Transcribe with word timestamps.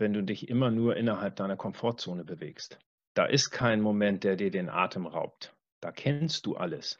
wenn 0.00 0.12
du 0.12 0.22
dich 0.22 0.48
immer 0.48 0.70
nur 0.70 0.96
innerhalb 0.96 1.36
deiner 1.36 1.56
Komfortzone 1.56 2.24
bewegst. 2.24 2.78
Da 3.14 3.26
ist 3.26 3.50
kein 3.50 3.80
Moment, 3.80 4.24
der 4.24 4.36
dir 4.36 4.50
den 4.50 4.68
Atem 4.68 5.06
raubt. 5.06 5.54
Da 5.80 5.92
kennst 5.92 6.46
du 6.46 6.56
alles. 6.56 6.98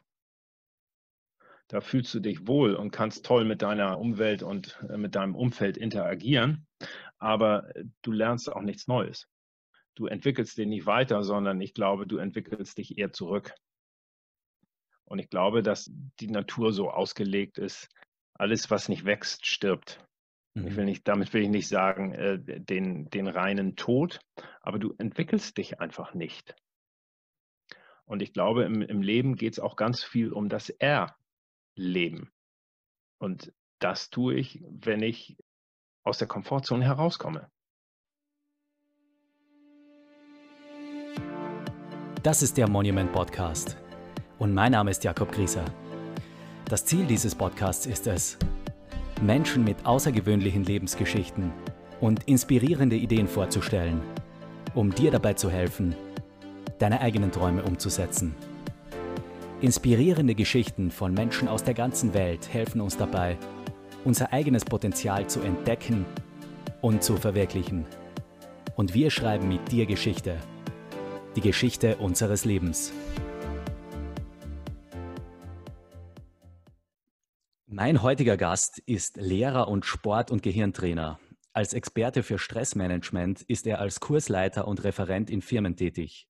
Da 1.67 1.79
fühlst 1.79 2.13
du 2.13 2.19
dich 2.19 2.47
wohl 2.47 2.75
und 2.75 2.91
kannst 2.91 3.25
toll 3.25 3.45
mit 3.45 3.61
deiner 3.61 3.97
Umwelt 3.97 4.43
und 4.43 4.77
äh, 4.89 4.97
mit 4.97 5.15
deinem 5.15 5.35
Umfeld 5.35 5.77
interagieren, 5.77 6.67
aber 7.17 7.73
äh, 7.75 7.85
du 8.01 8.11
lernst 8.11 8.51
auch 8.51 8.61
nichts 8.61 8.87
Neues. 8.87 9.29
Du 9.95 10.07
entwickelst 10.07 10.57
dich 10.57 10.67
nicht 10.67 10.85
weiter, 10.85 11.23
sondern 11.23 11.61
ich 11.61 11.73
glaube, 11.73 12.07
du 12.07 12.17
entwickelst 12.17 12.77
dich 12.77 12.97
eher 12.97 13.13
zurück. 13.13 13.53
Und 15.05 15.19
ich 15.19 15.29
glaube, 15.29 15.63
dass 15.63 15.89
die 16.19 16.29
Natur 16.29 16.73
so 16.73 16.89
ausgelegt 16.89 17.57
ist, 17.57 17.89
alles, 18.33 18.69
was 18.69 18.89
nicht 18.89 19.05
wächst, 19.05 19.45
stirbt. 19.45 20.03
Mhm. 20.53 20.67
Ich 20.67 20.75
will 20.75 20.85
nicht, 20.85 21.07
damit 21.07 21.33
will 21.33 21.43
ich 21.43 21.49
nicht 21.49 21.67
sagen, 21.67 22.13
äh, 22.13 22.39
den, 22.39 23.09
den 23.09 23.27
reinen 23.27 23.75
Tod, 23.75 24.19
aber 24.61 24.79
du 24.79 24.93
entwickelst 24.97 25.57
dich 25.57 25.79
einfach 25.79 26.13
nicht. 26.13 26.55
Und 28.05 28.21
ich 28.21 28.33
glaube, 28.33 28.63
im, 28.63 28.81
im 28.81 29.01
Leben 29.01 29.35
geht 29.35 29.53
es 29.53 29.59
auch 29.59 29.75
ganz 29.75 30.03
viel 30.03 30.33
um 30.33 30.49
das 30.49 30.69
Erleben. 30.69 32.31
Und 33.19 33.53
das 33.79 34.09
tue 34.09 34.35
ich, 34.35 34.63
wenn 34.69 35.01
ich 35.01 35.37
aus 36.03 36.17
der 36.17 36.27
Komfortzone 36.27 36.83
herauskomme. 36.83 37.49
Das 42.23 42.43
ist 42.43 42.57
der 42.57 42.69
Monument 42.69 43.11
Podcast. 43.11 43.77
Und 44.37 44.53
mein 44.53 44.73
Name 44.73 44.91
ist 44.91 45.03
Jakob 45.03 45.31
Grieser. 45.31 45.65
Das 46.65 46.85
Ziel 46.85 47.05
dieses 47.05 47.33
Podcasts 47.33 47.85
ist 47.85 48.07
es, 48.07 48.37
Menschen 49.21 49.63
mit 49.63 49.85
außergewöhnlichen 49.85 50.63
Lebensgeschichten 50.63 51.51
und 51.99 52.23
inspirierende 52.23 52.95
Ideen 52.95 53.27
vorzustellen, 53.27 54.01
um 54.73 54.93
dir 54.93 55.11
dabei 55.11 55.33
zu 55.33 55.49
helfen, 55.49 55.95
deine 56.79 57.01
eigenen 57.01 57.31
Träume 57.31 57.63
umzusetzen. 57.63 58.33
Inspirierende 59.61 60.33
Geschichten 60.33 60.89
von 60.89 61.13
Menschen 61.13 61.47
aus 61.47 61.63
der 61.63 61.75
ganzen 61.75 62.15
Welt 62.15 62.51
helfen 62.51 62.81
uns 62.81 62.97
dabei, 62.97 63.37
unser 64.03 64.33
eigenes 64.33 64.65
Potenzial 64.65 65.27
zu 65.27 65.41
entdecken 65.41 66.05
und 66.81 67.03
zu 67.03 67.15
verwirklichen. 67.15 67.85
Und 68.75 68.95
wir 68.95 69.11
schreiben 69.11 69.47
mit 69.47 69.71
dir 69.71 69.85
Geschichte. 69.85 70.37
Die 71.35 71.41
Geschichte 71.41 71.97
unseres 71.97 72.43
Lebens. 72.43 72.91
Mein 77.73 78.01
heutiger 78.01 78.35
Gast 78.35 78.79
ist 78.79 79.15
Lehrer 79.15 79.69
und 79.69 79.85
Sport- 79.85 80.29
und 80.29 80.43
Gehirntrainer. 80.43 81.21
Als 81.53 81.71
Experte 81.71 82.21
für 82.21 82.37
Stressmanagement 82.37 83.43
ist 83.43 83.65
er 83.65 83.79
als 83.79 84.01
Kursleiter 84.01 84.67
und 84.67 84.83
Referent 84.83 85.29
in 85.29 85.41
Firmen 85.41 85.77
tätig. 85.77 86.27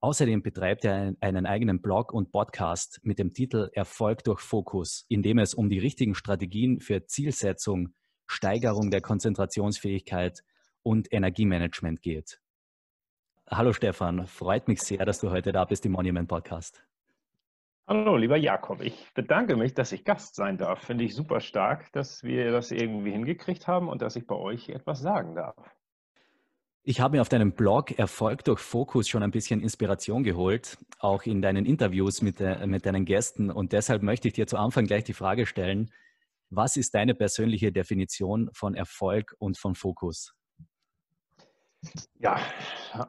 Außerdem 0.00 0.42
betreibt 0.42 0.84
er 0.84 1.14
einen 1.20 1.46
eigenen 1.46 1.80
Blog 1.80 2.12
und 2.12 2.32
Podcast 2.32 2.98
mit 3.04 3.20
dem 3.20 3.32
Titel 3.32 3.70
Erfolg 3.72 4.24
durch 4.24 4.40
Fokus, 4.40 5.04
in 5.08 5.22
dem 5.22 5.38
es 5.38 5.54
um 5.54 5.68
die 5.68 5.78
richtigen 5.78 6.16
Strategien 6.16 6.80
für 6.80 7.06
Zielsetzung, 7.06 7.94
Steigerung 8.26 8.90
der 8.90 9.00
Konzentrationsfähigkeit 9.00 10.42
und 10.82 11.12
Energiemanagement 11.12 12.02
geht. 12.02 12.40
Hallo 13.48 13.72
Stefan, 13.72 14.26
freut 14.26 14.66
mich 14.66 14.82
sehr, 14.82 15.04
dass 15.06 15.20
du 15.20 15.30
heute 15.30 15.52
da 15.52 15.64
bist 15.66 15.86
im 15.86 15.92
Monument 15.92 16.26
Podcast. 16.26 16.82
Hallo, 17.90 18.16
lieber 18.16 18.36
Jakob. 18.36 18.82
Ich 18.82 19.12
bedanke 19.14 19.56
mich, 19.56 19.74
dass 19.74 19.90
ich 19.90 20.04
Gast 20.04 20.36
sein 20.36 20.58
darf. 20.58 20.84
Finde 20.84 21.02
ich 21.02 21.12
super 21.12 21.40
stark, 21.40 21.90
dass 21.90 22.22
wir 22.22 22.52
das 22.52 22.70
irgendwie 22.70 23.10
hingekriegt 23.10 23.66
haben 23.66 23.88
und 23.88 24.00
dass 24.00 24.14
ich 24.14 24.28
bei 24.28 24.36
euch 24.36 24.68
etwas 24.68 25.00
sagen 25.00 25.34
darf. 25.34 25.56
Ich 26.84 27.00
habe 27.00 27.16
mir 27.16 27.20
auf 27.20 27.28
deinem 27.28 27.50
Blog 27.50 27.98
Erfolg 27.98 28.44
durch 28.44 28.60
Fokus 28.60 29.08
schon 29.08 29.24
ein 29.24 29.32
bisschen 29.32 29.60
Inspiration 29.60 30.22
geholt, 30.22 30.78
auch 31.00 31.24
in 31.24 31.42
deinen 31.42 31.66
Interviews 31.66 32.22
mit, 32.22 32.38
de, 32.38 32.64
mit 32.64 32.86
deinen 32.86 33.06
Gästen. 33.06 33.50
Und 33.50 33.72
deshalb 33.72 34.04
möchte 34.04 34.28
ich 34.28 34.34
dir 34.34 34.46
zu 34.46 34.56
Anfang 34.56 34.86
gleich 34.86 35.02
die 35.02 35.12
Frage 35.12 35.44
stellen, 35.44 35.90
was 36.48 36.76
ist 36.76 36.94
deine 36.94 37.16
persönliche 37.16 37.72
Definition 37.72 38.50
von 38.52 38.76
Erfolg 38.76 39.34
und 39.40 39.58
von 39.58 39.74
Fokus? 39.74 40.32
Ja, 42.20 42.38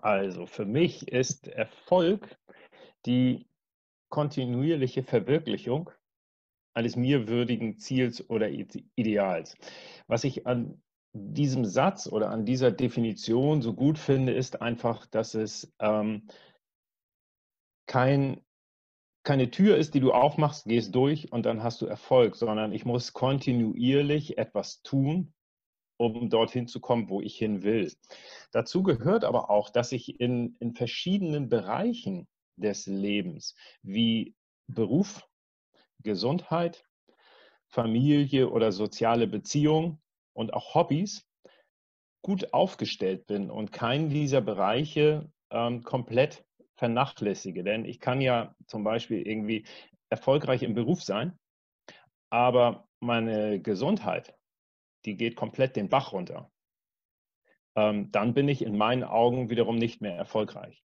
also 0.02 0.48
für 0.48 0.66
mich 0.66 1.08
ist 1.08 1.50
Erfolg 1.50 2.36
die 3.06 3.50
kontinuierliche 4.12 5.02
Verwirklichung 5.02 5.90
eines 6.76 6.96
mir 6.96 7.28
würdigen 7.28 7.80
Ziels 7.80 8.30
oder 8.30 8.50
Ideals. 8.50 9.56
Was 10.08 10.24
ich 10.24 10.46
an 10.46 10.82
diesem 11.14 11.66
Satz 11.66 12.08
oder 12.08 12.30
an 12.30 12.46
dieser 12.46 12.72
Definition 12.72 13.62
so 13.62 13.74
gut 13.74 13.98
finde, 13.98 14.34
ist 14.34 14.62
einfach, 14.62 15.06
dass 15.08 15.34
es 15.34 15.74
ähm, 15.80 16.28
kein, 17.88 18.42
keine 19.24 19.52
Tür 19.52 19.78
ist, 19.78 19.94
die 19.94 20.00
du 20.00 20.14
aufmachst, 20.14 20.66
gehst 20.66 20.96
durch 20.96 21.32
und 21.32 21.46
dann 21.46 21.64
hast 21.64 21.82
du 21.82 21.86
Erfolg, 21.86 22.36
sondern 22.36 22.72
ich 22.72 22.86
muss 22.86 23.12
kontinuierlich 23.12 24.38
etwas 24.38 24.82
tun, 24.84 25.34
um 25.98 26.30
dorthin 26.30 26.68
zu 26.68 26.80
kommen, 26.80 27.10
wo 27.10 27.22
ich 27.22 27.36
hin 27.36 27.64
will. 27.64 27.92
Dazu 28.52 28.82
gehört 28.82 29.26
aber 29.26 29.50
auch, 29.50 29.70
dass 29.70 29.92
ich 29.92 30.20
in, 30.20 30.56
in 30.60 30.74
verschiedenen 30.74 31.50
Bereichen 31.50 32.28
des 32.56 32.85
Lebens, 32.85 33.56
wie 33.81 34.35
Beruf, 34.67 35.28
Gesundheit, 36.03 36.85
Familie 37.67 38.50
oder 38.50 38.72
soziale 38.72 39.28
Beziehungen 39.28 40.01
und 40.34 40.53
auch 40.53 40.75
Hobbys 40.75 41.25
gut 42.22 42.53
aufgestellt 42.53 43.25
bin 43.28 43.50
und 43.50 43.72
keinen 43.72 44.09
dieser 44.09 44.41
Bereiche 44.41 45.31
ähm, 45.50 45.84
komplett 45.84 46.45
vernachlässige. 46.75 47.63
Denn 47.63 47.85
ich 47.85 48.00
kann 48.00 48.22
ja 48.22 48.56
zum 48.68 48.83
Beispiel 48.83 49.25
irgendwie 49.25 49.66
erfolgreich 50.09 50.63
im 50.63 50.73
Beruf 50.73 51.03
sein, 51.03 51.39
aber 52.29 52.88
meine 53.00 53.59
Gesundheit, 53.62 54.35
die 55.06 55.16
geht 55.16 55.35
komplett 55.35 55.75
den 55.75 55.89
Bach 55.89 56.12
runter. 56.12 56.51
Ähm, 57.75 58.12
dann 58.12 58.33
bin 58.33 58.50
ich 58.50 58.62
in 58.62 58.78
meinen 58.78 59.03
Augen 59.03 59.50
wiederum 59.50 59.78
nicht 59.78 60.01
mehr 60.01 60.16
erfolgreich 60.16 60.83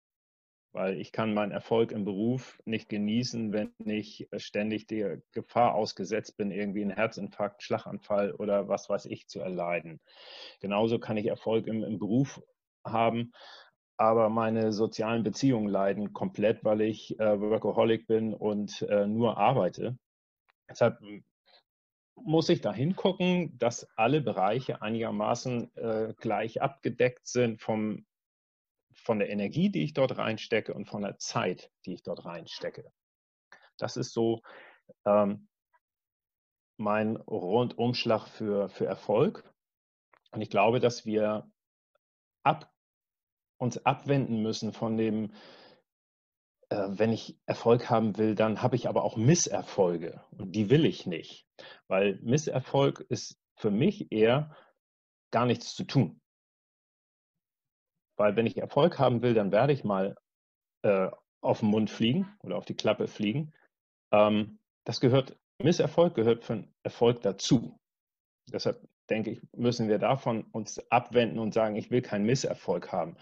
weil 0.76 1.00
ich 1.00 1.14
kann 1.14 1.34
meinen 1.34 1.54
Erfolg 1.54 1.94
im 1.94 2.04
Beruf 2.04 2.62
nicht 2.66 2.90
genießen, 2.90 3.54
wenn 3.54 3.72
ich 3.86 4.28
ständig 4.36 4.88
der 4.88 5.22
Gefahr 5.32 5.74
ausgesetzt 5.74 6.36
bin, 6.36 6.52
irgendwie 6.52 6.82
einen 6.82 6.92
Herzinfarkt, 6.92 7.64
Schlaganfall 7.64 8.34
oder 8.34 8.68
was 8.68 8.90
weiß 8.90 9.06
ich 9.06 9.28
zu 9.28 9.40
erleiden. 9.40 10.02
Genauso 10.60 11.00
kann 11.00 11.16
ich 11.16 11.28
Erfolg 11.28 11.68
im, 11.68 11.82
im 11.82 11.98
Beruf 11.98 12.42
haben, 12.86 13.32
aber 13.98 14.30
meine 14.30 14.74
sozialen 14.74 15.24
Beziehungen 15.24 15.70
leiden 15.70 16.12
komplett, 16.12 16.66
weil 16.66 16.82
ich 16.82 17.18
äh, 17.22 17.40
Workaholic 17.40 18.06
bin 18.06 18.34
und 18.34 18.82
äh, 18.84 19.08
nur 19.08 19.38
arbeite. 19.38 19.98
Deshalb 20.70 21.00
muss 22.16 22.50
ich 22.50 22.60
da 22.60 22.74
hingucken, 22.74 23.58
dass 23.58 23.88
alle 23.96 24.20
Bereiche 24.20 24.82
einigermaßen 24.82 25.74
äh, 25.76 26.14
gleich 26.20 26.62
abgedeckt 26.62 27.28
sind 27.28 27.62
vom 27.62 28.06
von 29.06 29.20
der 29.20 29.30
Energie, 29.30 29.70
die 29.70 29.84
ich 29.84 29.94
dort 29.94 30.18
reinstecke 30.18 30.74
und 30.74 30.86
von 30.86 31.04
der 31.04 31.18
Zeit, 31.18 31.72
die 31.86 31.94
ich 31.94 32.04
dort 32.04 32.26
reinstecke. 32.26 32.92
Das 33.78 33.98
ist 33.98 34.14
so 34.14 34.42
ähm, 35.06 35.48
mein 36.78 37.16
Rundumschlag 37.16 38.28
für, 38.28 38.68
für 38.70 38.88
Erfolg. 38.88 39.44
Und 40.32 40.42
ich 40.42 40.50
glaube, 40.50 40.80
dass 40.80 41.06
wir 41.06 41.50
ab, 42.44 42.74
uns 43.58 43.86
abwenden 43.86 44.42
müssen 44.42 44.74
von 44.74 44.98
dem, 44.98 45.32
äh, 46.70 46.88
wenn 46.90 47.14
ich 47.14 47.38
Erfolg 47.46 47.90
haben 47.90 48.18
will, 48.18 48.34
dann 48.34 48.62
habe 48.64 48.76
ich 48.76 48.90
aber 48.90 49.04
auch 49.04 49.18
Misserfolge. 49.18 50.22
Und 50.32 50.54
die 50.54 50.70
will 50.72 50.86
ich 50.86 51.06
nicht. 51.06 51.48
Weil 51.88 52.20
Misserfolg 52.24 53.02
ist 53.10 53.40
für 53.56 53.72
mich 53.72 54.12
eher 54.12 54.56
gar 55.32 55.46
nichts 55.46 55.76
zu 55.76 55.84
tun. 55.84 56.22
Weil 58.18 58.36
wenn 58.36 58.46
ich 58.46 58.58
Erfolg 58.58 59.00
haben 59.00 59.22
will, 59.22 59.34
dann 59.34 59.52
werde 59.52 59.74
ich 59.74 59.84
mal 59.84 60.16
äh, 60.84 61.10
auf 61.42 61.60
den 61.60 61.70
Mund 61.70 61.90
fliegen 61.90 62.28
oder 62.44 62.58
auf 62.58 62.66
die 62.66 62.76
Klappe 62.76 63.08
fliegen. 63.08 63.54
Ähm, 64.12 64.60
das 64.86 65.00
gehört, 65.00 65.38
Misserfolg 65.62 66.16
gehört 66.16 66.44
für 66.44 66.68
Erfolg 66.84 67.22
dazu. 67.22 67.80
Deshalb 68.52 68.88
denke 69.10 69.32
ich, 69.32 69.42
müssen 69.56 69.88
wir 69.90 70.00
davon 70.00 70.44
uns 70.52 70.80
abwenden 70.90 71.40
und 71.40 71.54
sagen, 71.54 71.76
ich 71.76 71.92
will 71.92 72.02
keinen 72.02 72.26
Misserfolg 72.26 72.92
haben. 72.92 73.18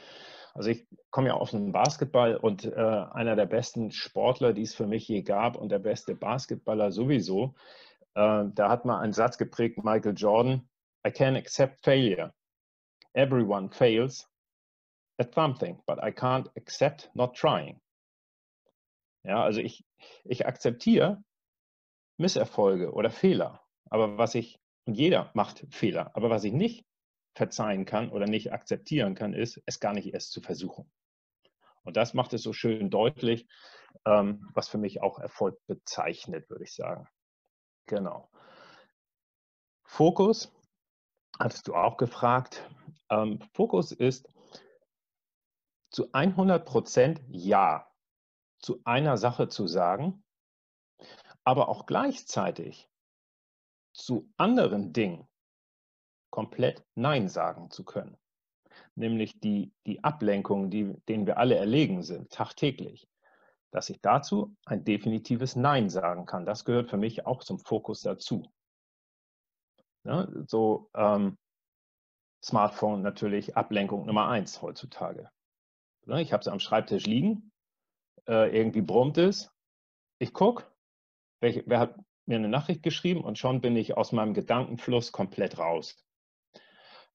Also 0.53 0.69
ich 0.69 0.85
komme 1.09 1.29
ja 1.29 1.33
aus 1.33 1.51
dem 1.51 1.71
Basketball 1.71 2.35
und 2.35 2.65
äh, 2.65 2.75
einer 2.75 3.35
der 3.35 3.47
besten 3.47 3.91
Sportler, 3.91 4.53
die 4.53 4.61
es 4.61 4.75
für 4.75 4.85
mich 4.85 5.07
je 5.07 5.23
gab 5.23 5.55
und 5.55 5.69
der 5.69 5.79
beste 5.79 6.15
Basketballer 6.15 6.91
sowieso, 6.91 7.55
äh, 8.13 8.45
da 8.53 8.69
hat 8.69 8.85
mal 8.85 8.99
einen 8.99 9.13
Satz 9.13 9.37
geprägt, 9.37 9.83
Michael 9.83 10.13
Jordan, 10.15 10.69
I 11.05 11.11
can 11.11 11.35
accept 11.35 11.83
failure. 11.83 12.33
Everyone 13.13 13.71
fails, 13.71 14.29
at 15.17 15.33
something, 15.33 15.81
but 15.85 15.99
I 16.03 16.11
can't 16.11 16.49
accept 16.55 17.09
not 17.13 17.35
trying. 17.35 17.79
Ja, 19.23 19.43
also 19.43 19.61
ich, 19.61 19.85
ich 20.25 20.45
akzeptiere 20.45 21.23
Misserfolge 22.17 22.91
oder 22.91 23.09
Fehler, 23.09 23.61
aber 23.89 24.17
was 24.17 24.35
ich, 24.35 24.59
und 24.85 24.95
jeder 24.95 25.31
macht 25.33 25.65
Fehler, 25.71 26.11
aber 26.15 26.29
was 26.29 26.43
ich 26.43 26.53
nicht 26.53 26.85
verzeihen 27.35 27.85
kann 27.85 28.09
oder 28.09 28.27
nicht 28.27 28.51
akzeptieren 28.51 29.15
kann, 29.15 29.33
ist, 29.33 29.61
es 29.65 29.79
gar 29.79 29.93
nicht 29.93 30.13
erst 30.13 30.31
zu 30.31 30.41
versuchen. 30.41 30.91
Und 31.83 31.97
das 31.97 32.13
macht 32.13 32.33
es 32.33 32.43
so 32.43 32.53
schön 32.53 32.89
deutlich, 32.89 33.47
ähm, 34.05 34.49
was 34.53 34.67
für 34.69 34.77
mich 34.77 35.01
auch 35.01 35.19
Erfolg 35.19 35.59
bezeichnet, 35.67 36.49
würde 36.49 36.63
ich 36.63 36.73
sagen. 36.73 37.07
Genau. 37.87 38.29
Fokus, 39.83 40.51
hattest 41.39 41.67
du 41.67 41.75
auch 41.75 41.97
gefragt. 41.97 42.69
Ähm, 43.09 43.39
Fokus 43.53 43.91
ist 43.91 44.29
zu 45.93 46.11
100 46.11 46.65
Prozent 46.65 47.21
Ja 47.29 47.87
zu 48.59 48.81
einer 48.83 49.17
Sache 49.17 49.47
zu 49.47 49.67
sagen, 49.67 50.23
aber 51.43 51.69
auch 51.69 51.85
gleichzeitig 51.85 52.89
zu 53.93 54.29
anderen 54.37 54.91
Dingen 54.91 55.27
komplett 56.31 56.83
Nein 56.95 57.29
sagen 57.29 57.69
zu 57.69 57.85
können. 57.85 58.17
Nämlich 58.95 59.39
die, 59.39 59.71
die 59.85 60.03
Ablenkungen, 60.03 60.71
die, 60.71 60.95
denen 61.07 61.27
wir 61.27 61.37
alle 61.37 61.55
erlegen 61.55 62.01
sind, 62.01 62.31
tagtäglich. 62.31 63.07
Dass 63.69 63.89
ich 63.89 64.01
dazu 64.01 64.55
ein 64.65 64.83
definitives 64.83 65.55
Nein 65.55 65.89
sagen 65.89 66.25
kann. 66.25 66.45
Das 66.45 66.65
gehört 66.65 66.89
für 66.89 66.97
mich 66.97 67.25
auch 67.27 67.43
zum 67.43 67.59
Fokus 67.59 68.01
dazu. 68.01 68.51
Ja, 70.05 70.27
so 70.47 70.89
ähm, 70.95 71.37
Smartphone 72.43 73.01
natürlich 73.01 73.55
Ablenkung 73.55 74.05
Nummer 74.05 74.27
eins 74.27 74.61
heutzutage. 74.61 75.29
Ja, 76.05 76.17
ich 76.17 76.33
habe 76.33 76.41
es 76.41 76.47
am 76.47 76.59
Schreibtisch 76.59 77.05
liegen, 77.05 77.51
äh, 78.27 78.55
irgendwie 78.55 78.81
brummt 78.81 79.17
es. 79.17 79.51
Ich 80.19 80.33
gucke, 80.33 80.65
wer 81.39 81.79
hat 81.79 81.95
mir 82.25 82.37
eine 82.37 82.49
Nachricht 82.49 82.83
geschrieben 82.83 83.23
und 83.23 83.37
schon 83.37 83.61
bin 83.61 83.75
ich 83.75 83.97
aus 83.97 84.11
meinem 84.11 84.33
Gedankenfluss 84.33 85.11
komplett 85.11 85.57
raus. 85.57 86.03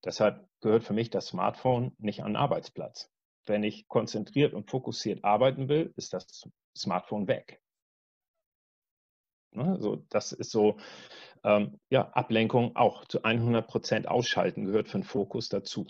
Deshalb 0.05 0.49
gehört 0.61 0.85
für 0.85 0.93
mich 0.93 1.11
das 1.11 1.29
Smartphone 1.29 1.95
nicht 1.99 2.23
an 2.23 2.33
den 2.33 2.37
Arbeitsplatz. 2.37 3.11
Wenn 3.47 3.65
ich 3.65 3.89
konzentriert 3.89 4.55
und 4.55 4.71
fokussiert 4.71 5.25
arbeiten 5.25 5.69
will, 5.69 5.93
ist 5.97 6.13
das 6.13 6.49
Smartphone 6.77 7.27
weg. 7.27 7.63
Ne, 9.53 9.79
so, 9.81 9.97
das 10.11 10.33
ist 10.33 10.51
so, 10.51 10.79
ähm, 11.43 11.81
ja, 11.89 12.11
Ablenkung 12.11 12.77
auch 12.77 13.07
zu 13.07 13.23
100 13.23 13.67
Prozent 13.67 14.07
ausschalten 14.07 14.67
gehört 14.67 14.89
für 14.89 14.99
den 14.99 15.05
Fokus 15.05 15.49
dazu. 15.49 15.87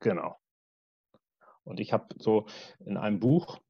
Genau. 0.00 0.36
Und 1.64 1.80
ich 1.80 1.92
habe 1.92 2.14
so 2.18 2.46
in 2.84 2.96
einem 2.96 3.20
Buch 3.20 3.60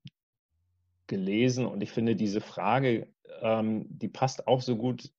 gelesen 1.07 1.67
und 1.67 1.83
ich 1.83 1.91
finde 1.91 2.17
diese 2.17 2.41
Frage, 2.41 3.13
ähm, 3.41 3.87
die 3.89 4.09
passt 4.09 4.47
auch 4.47 4.63
so 4.63 4.77
gut, 4.77 5.13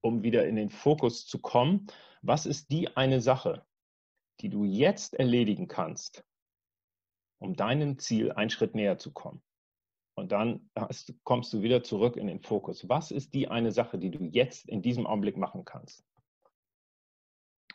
um 0.00 0.22
wieder 0.22 0.46
in 0.46 0.56
den 0.56 0.70
Fokus 0.70 1.26
zu 1.26 1.38
kommen. 1.38 1.86
Was 2.22 2.46
ist 2.46 2.70
die 2.70 2.96
eine 2.96 3.20
Sache, 3.20 3.64
die 4.40 4.48
du 4.48 4.64
jetzt 4.64 5.14
erledigen 5.14 5.68
kannst, 5.68 6.24
um 7.38 7.54
deinem 7.54 7.98
Ziel 7.98 8.32
einen 8.32 8.50
Schritt 8.50 8.74
näher 8.74 8.98
zu 8.98 9.12
kommen? 9.12 9.42
Und 10.14 10.32
dann 10.32 10.68
hast, 10.74 11.14
kommst 11.22 11.52
du 11.52 11.62
wieder 11.62 11.84
zurück 11.84 12.16
in 12.16 12.26
den 12.26 12.40
Fokus. 12.40 12.88
Was 12.88 13.12
ist 13.12 13.34
die 13.34 13.46
eine 13.46 13.70
Sache, 13.70 13.98
die 13.98 14.10
du 14.10 14.24
jetzt 14.24 14.68
in 14.68 14.82
diesem 14.82 15.06
Augenblick 15.06 15.36
machen 15.36 15.64
kannst? 15.64 16.04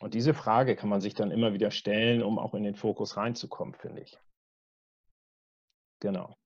Und 0.00 0.12
diese 0.12 0.34
Frage 0.34 0.76
kann 0.76 0.90
man 0.90 1.00
sich 1.00 1.14
dann 1.14 1.30
immer 1.30 1.54
wieder 1.54 1.70
stellen, 1.70 2.22
um 2.22 2.38
auch 2.38 2.52
in 2.52 2.62
den 2.62 2.74
Fokus 2.74 3.16
reinzukommen, 3.16 3.74
finde 3.74 4.02
ich. 4.02 4.18
Genau. 6.04 6.36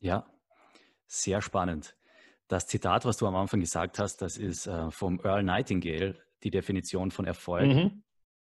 Ja, 0.00 0.26
sehr 1.06 1.42
spannend. 1.42 1.98
Das 2.46 2.66
Zitat, 2.66 3.04
was 3.04 3.18
du 3.18 3.26
am 3.26 3.36
Anfang 3.36 3.60
gesagt 3.60 3.98
hast, 3.98 4.22
das 4.22 4.38
ist 4.38 4.66
äh, 4.66 4.90
vom 4.90 5.20
Earl 5.22 5.42
Nightingale, 5.42 6.14
die 6.42 6.50
Definition 6.50 7.10
von 7.10 7.26
Erfolg. 7.26 7.66
Mhm. 7.66 8.02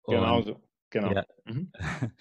Genau 0.05 0.41
so. 0.41 0.63
Genau. 0.89 1.11
Ja, 1.11 1.25
mhm. 1.43 1.73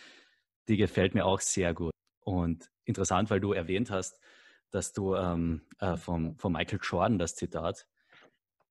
Die 0.68 0.76
gefällt 0.76 1.14
mir 1.14 1.24
auch 1.24 1.38
sehr 1.38 1.72
gut. 1.72 1.92
Und 2.24 2.68
interessant, 2.84 3.30
weil 3.30 3.38
du 3.38 3.52
erwähnt 3.52 3.92
hast, 3.92 4.20
dass 4.72 4.92
du 4.92 5.14
ähm, 5.14 5.64
äh, 5.78 5.96
vom, 5.96 6.36
von 6.36 6.52
Michael 6.52 6.80
Jordan 6.82 7.16
das 7.16 7.36
Zitat 7.36 7.86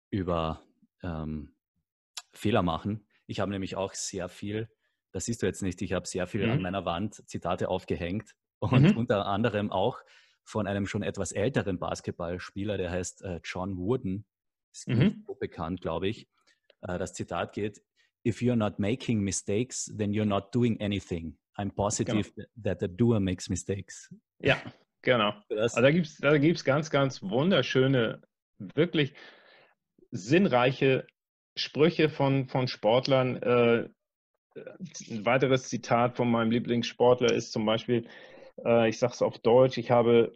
über 0.09 0.61
ähm, 1.01 1.55
Fehler 2.33 2.61
machen. 2.61 3.07
Ich 3.25 3.39
habe 3.39 3.51
nämlich 3.51 3.77
auch 3.77 3.93
sehr 3.93 4.27
viel, 4.27 4.69
das 5.13 5.23
siehst 5.23 5.41
du 5.41 5.45
jetzt 5.45 5.63
nicht, 5.63 5.81
ich 5.81 5.93
habe 5.93 6.05
sehr 6.05 6.27
viel 6.27 6.45
mhm. 6.45 6.51
an 6.51 6.61
meiner 6.61 6.83
Wand 6.83 7.25
Zitate 7.29 7.69
aufgehängt 7.69 8.35
und 8.59 8.83
mhm. 8.83 8.97
unter 8.97 9.25
anderem 9.25 9.71
auch 9.71 9.99
von 10.43 10.67
einem 10.67 10.87
schon 10.87 11.03
etwas 11.03 11.31
älteren 11.31 11.77
Basketballspieler, 11.77 12.77
der 12.77 12.91
heißt 12.91 13.21
äh, 13.23 13.39
John 13.43 13.77
Wooden, 13.77 14.25
ist 14.73 14.87
mhm. 14.87 15.23
so 15.27 15.35
bekannt, 15.35 15.81
glaube 15.81 16.07
ich. 16.07 16.27
Äh, 16.81 16.97
das 16.97 17.13
Zitat 17.13 17.53
geht, 17.53 17.81
If 18.25 18.41
you're 18.41 18.57
not 18.57 18.77
making 18.77 19.21
mistakes, 19.21 19.93
then 19.97 20.11
you're 20.11 20.25
not 20.25 20.53
doing 20.53 20.81
anything. 20.81 21.37
I'm 21.57 21.71
positive 21.71 22.33
genau. 22.35 22.47
that 22.61 22.79
the 22.81 22.87
doer 22.87 23.19
makes 23.19 23.47
mistakes. 23.47 24.13
Ja, 24.39 24.57
genau. 25.01 25.33
also 25.49 25.81
da 25.81 25.91
gibt 25.91 26.07
es 26.07 26.17
da 26.17 26.37
gibt's 26.37 26.63
ganz, 26.63 26.89
ganz 26.89 27.21
wunderschöne, 27.21 28.21
wirklich 28.57 29.13
sinnreiche 30.11 31.07
Sprüche 31.55 32.09
von, 32.09 32.47
von 32.47 32.67
Sportlern. 32.67 33.37
Äh, 33.37 33.89
ein 35.09 35.25
weiteres 35.25 35.69
Zitat 35.69 36.17
von 36.17 36.29
meinem 36.29 36.51
Lieblingssportler 36.51 37.31
ist 37.31 37.51
zum 37.51 37.65
Beispiel, 37.65 38.07
äh, 38.65 38.89
ich 38.89 38.99
sage 38.99 39.13
es 39.13 39.21
auf 39.21 39.39
Deutsch, 39.39 39.77
ich 39.77 39.91
habe 39.91 40.33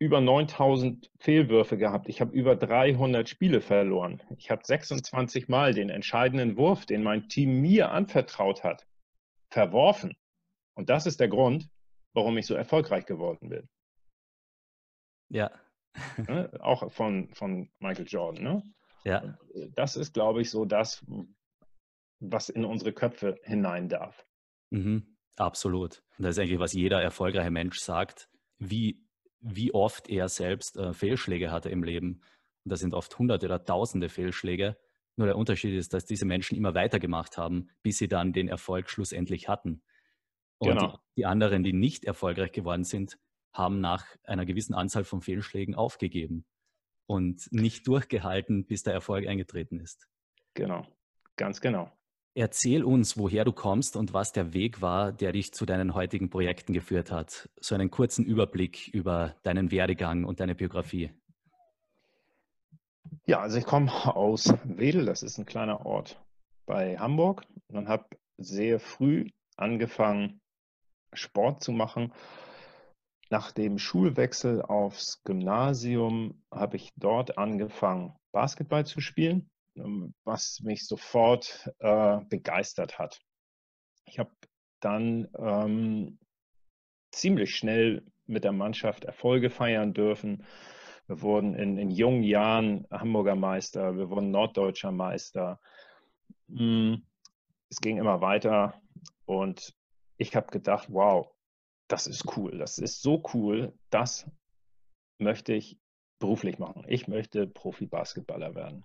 über 0.00 0.20
9000 0.20 1.10
Fehlwürfe 1.18 1.76
gehabt. 1.76 2.08
Ich 2.08 2.20
habe 2.20 2.32
über 2.32 2.54
300 2.54 3.28
Spiele 3.28 3.60
verloren. 3.60 4.22
Ich 4.36 4.50
habe 4.50 4.62
26 4.64 5.48
Mal 5.48 5.74
den 5.74 5.90
entscheidenden 5.90 6.56
Wurf, 6.56 6.86
den 6.86 7.02
mein 7.02 7.28
Team 7.28 7.60
mir 7.60 7.90
anvertraut 7.90 8.62
hat, 8.62 8.86
verworfen. 9.50 10.16
Und 10.74 10.88
das 10.88 11.06
ist 11.06 11.18
der 11.18 11.28
Grund, 11.28 11.68
warum 12.14 12.38
ich 12.38 12.46
so 12.46 12.54
erfolgreich 12.54 13.06
geworden 13.06 13.48
bin. 13.48 13.68
Ja. 15.30 15.50
Ne? 16.16 16.50
Auch 16.60 16.92
von, 16.92 17.34
von 17.34 17.68
Michael 17.80 18.06
Jordan. 18.06 18.44
Ne? 18.44 18.62
Ja. 19.04 19.36
Das 19.74 19.96
ist, 19.96 20.14
glaube 20.14 20.42
ich, 20.42 20.50
so 20.50 20.64
das, 20.64 21.04
was 22.20 22.50
in 22.50 22.64
unsere 22.64 22.92
Köpfe 22.92 23.36
hinein 23.42 23.88
darf. 23.88 24.24
Mhm. 24.70 25.17
Absolut. 25.38 26.02
Und 26.18 26.24
das 26.24 26.36
ist 26.36 26.40
eigentlich, 26.40 26.58
was 26.58 26.72
jeder 26.72 27.00
erfolgreiche 27.00 27.50
Mensch 27.50 27.78
sagt, 27.78 28.28
wie, 28.58 29.04
wie 29.40 29.72
oft 29.72 30.08
er 30.08 30.28
selbst 30.28 30.76
äh, 30.76 30.92
Fehlschläge 30.92 31.50
hatte 31.50 31.70
im 31.70 31.84
Leben. 31.84 32.22
Und 32.64 32.72
das 32.72 32.80
sind 32.80 32.92
oft 32.92 33.16
hunderte 33.18 33.46
oder 33.46 33.64
tausende 33.64 34.08
Fehlschläge. 34.08 34.76
Nur 35.16 35.26
der 35.26 35.36
Unterschied 35.36 35.74
ist, 35.74 35.94
dass 35.94 36.06
diese 36.06 36.26
Menschen 36.26 36.56
immer 36.56 36.74
weitergemacht 36.74 37.38
haben, 37.38 37.70
bis 37.82 37.98
sie 37.98 38.08
dann 38.08 38.32
den 38.32 38.48
Erfolg 38.48 38.90
schlussendlich 38.90 39.48
hatten. 39.48 39.82
Und 40.58 40.70
genau. 40.70 40.92
die, 40.92 40.98
die 41.18 41.26
anderen, 41.26 41.62
die 41.62 41.72
nicht 41.72 42.04
erfolgreich 42.04 42.52
geworden 42.52 42.84
sind, 42.84 43.18
haben 43.52 43.80
nach 43.80 44.06
einer 44.24 44.44
gewissen 44.44 44.74
Anzahl 44.74 45.04
von 45.04 45.22
Fehlschlägen 45.22 45.74
aufgegeben 45.74 46.44
und 47.06 47.50
nicht 47.50 47.86
durchgehalten, 47.86 48.66
bis 48.66 48.82
der 48.82 48.92
Erfolg 48.92 49.26
eingetreten 49.26 49.80
ist. 49.80 50.08
Genau, 50.54 50.86
ganz 51.36 51.60
genau. 51.60 51.90
Erzähl 52.38 52.84
uns, 52.84 53.18
woher 53.18 53.44
du 53.44 53.50
kommst 53.50 53.96
und 53.96 54.12
was 54.12 54.30
der 54.30 54.52
Weg 54.54 54.80
war, 54.80 55.10
der 55.10 55.32
dich 55.32 55.52
zu 55.52 55.66
deinen 55.66 55.94
heutigen 55.94 56.30
Projekten 56.30 56.72
geführt 56.72 57.10
hat. 57.10 57.48
So 57.58 57.74
einen 57.74 57.90
kurzen 57.90 58.24
Überblick 58.24 58.86
über 58.94 59.34
deinen 59.42 59.72
Werdegang 59.72 60.22
und 60.22 60.38
deine 60.38 60.54
Biografie. 60.54 61.10
Ja, 63.26 63.40
also 63.40 63.58
ich 63.58 63.64
komme 63.64 63.90
aus 64.14 64.54
Wedel, 64.62 65.04
das 65.04 65.24
ist 65.24 65.38
ein 65.38 65.46
kleiner 65.46 65.84
Ort 65.84 66.22
bei 66.64 66.96
Hamburg 66.96 67.44
und 67.72 67.88
habe 67.88 68.06
sehr 68.36 68.78
früh 68.78 69.26
angefangen, 69.56 70.40
Sport 71.12 71.64
zu 71.64 71.72
machen. 71.72 72.12
Nach 73.30 73.50
dem 73.50 73.78
Schulwechsel 73.78 74.62
aufs 74.62 75.24
Gymnasium 75.24 76.40
habe 76.54 76.76
ich 76.76 76.92
dort 76.94 77.36
angefangen, 77.36 78.14
Basketball 78.30 78.86
zu 78.86 79.00
spielen 79.00 79.50
was 80.24 80.60
mich 80.62 80.86
sofort 80.86 81.70
äh, 81.78 82.18
begeistert 82.28 82.98
hat. 82.98 83.20
Ich 84.04 84.18
habe 84.18 84.30
dann 84.80 85.28
ähm, 85.38 86.18
ziemlich 87.12 87.54
schnell 87.54 88.04
mit 88.26 88.44
der 88.44 88.52
Mannschaft 88.52 89.04
Erfolge 89.04 89.50
feiern 89.50 89.94
dürfen. 89.94 90.44
Wir 91.06 91.22
wurden 91.22 91.54
in, 91.54 91.78
in 91.78 91.90
jungen 91.90 92.22
Jahren 92.22 92.86
Hamburger 92.90 93.34
Meister, 93.34 93.96
wir 93.96 94.10
wurden 94.10 94.30
Norddeutscher 94.30 94.92
Meister. 94.92 95.60
Hm, 96.48 97.06
es 97.70 97.78
ging 97.80 97.98
immer 97.98 98.20
weiter 98.20 98.80
und 99.24 99.74
ich 100.18 100.36
habe 100.36 100.48
gedacht, 100.48 100.88
wow, 100.90 101.30
das 101.88 102.06
ist 102.06 102.36
cool, 102.36 102.58
das 102.58 102.78
ist 102.78 103.00
so 103.00 103.22
cool, 103.32 103.72
das 103.90 104.30
möchte 105.18 105.54
ich 105.54 105.78
beruflich 106.18 106.58
machen. 106.58 106.84
Ich 106.88 107.08
möchte 107.08 107.46
Profi-Basketballer 107.46 108.54
werden. 108.54 108.84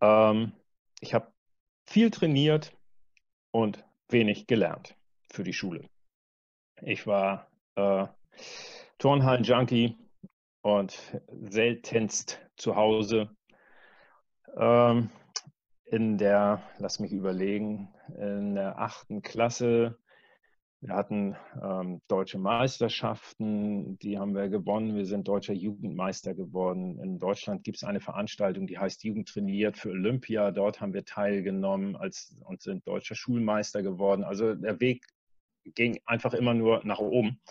Ähm, 0.00 0.52
ich 1.00 1.14
habe 1.14 1.32
viel 1.86 2.10
trainiert 2.10 2.72
und 3.50 3.84
wenig 4.08 4.46
gelernt 4.46 4.96
für 5.30 5.44
die 5.44 5.52
Schule. 5.52 5.88
Ich 6.82 7.06
war 7.06 7.48
äh, 7.76 8.06
Turnhallen-Junkie 8.98 9.96
und 10.62 10.98
seltenst 11.28 12.40
zu 12.56 12.76
Hause. 12.76 13.30
Ähm, 14.56 15.10
in 15.84 16.18
der, 16.18 16.62
lass 16.78 17.00
mich 17.00 17.12
überlegen, 17.12 17.92
in 18.16 18.54
der 18.54 18.78
achten 18.78 19.22
Klasse 19.22 19.98
wir 20.82 20.94
hatten 20.94 21.36
ähm, 21.62 22.00
deutsche 22.08 22.38
Meisterschaften, 22.38 23.98
die 23.98 24.18
haben 24.18 24.34
wir 24.34 24.48
gewonnen. 24.48 24.96
Wir 24.96 25.04
sind 25.04 25.28
deutscher 25.28 25.52
Jugendmeister 25.52 26.34
geworden. 26.34 26.98
In 27.00 27.18
Deutschland 27.18 27.64
gibt 27.64 27.76
es 27.76 27.84
eine 27.84 28.00
Veranstaltung, 28.00 28.66
die 28.66 28.78
heißt 28.78 29.04
Jugend 29.04 29.28
trainiert 29.28 29.76
für 29.76 29.90
Olympia. 29.90 30.50
Dort 30.50 30.80
haben 30.80 30.94
wir 30.94 31.04
teilgenommen 31.04 31.96
als, 31.96 32.34
und 32.46 32.62
sind 32.62 32.88
deutscher 32.88 33.14
Schulmeister 33.14 33.82
geworden. 33.82 34.24
Also 34.24 34.54
der 34.54 34.80
Weg 34.80 35.04
ging 35.64 36.00
einfach 36.06 36.32
immer 36.32 36.54
nur 36.54 36.80
nach 36.84 36.98
oben. 36.98 37.42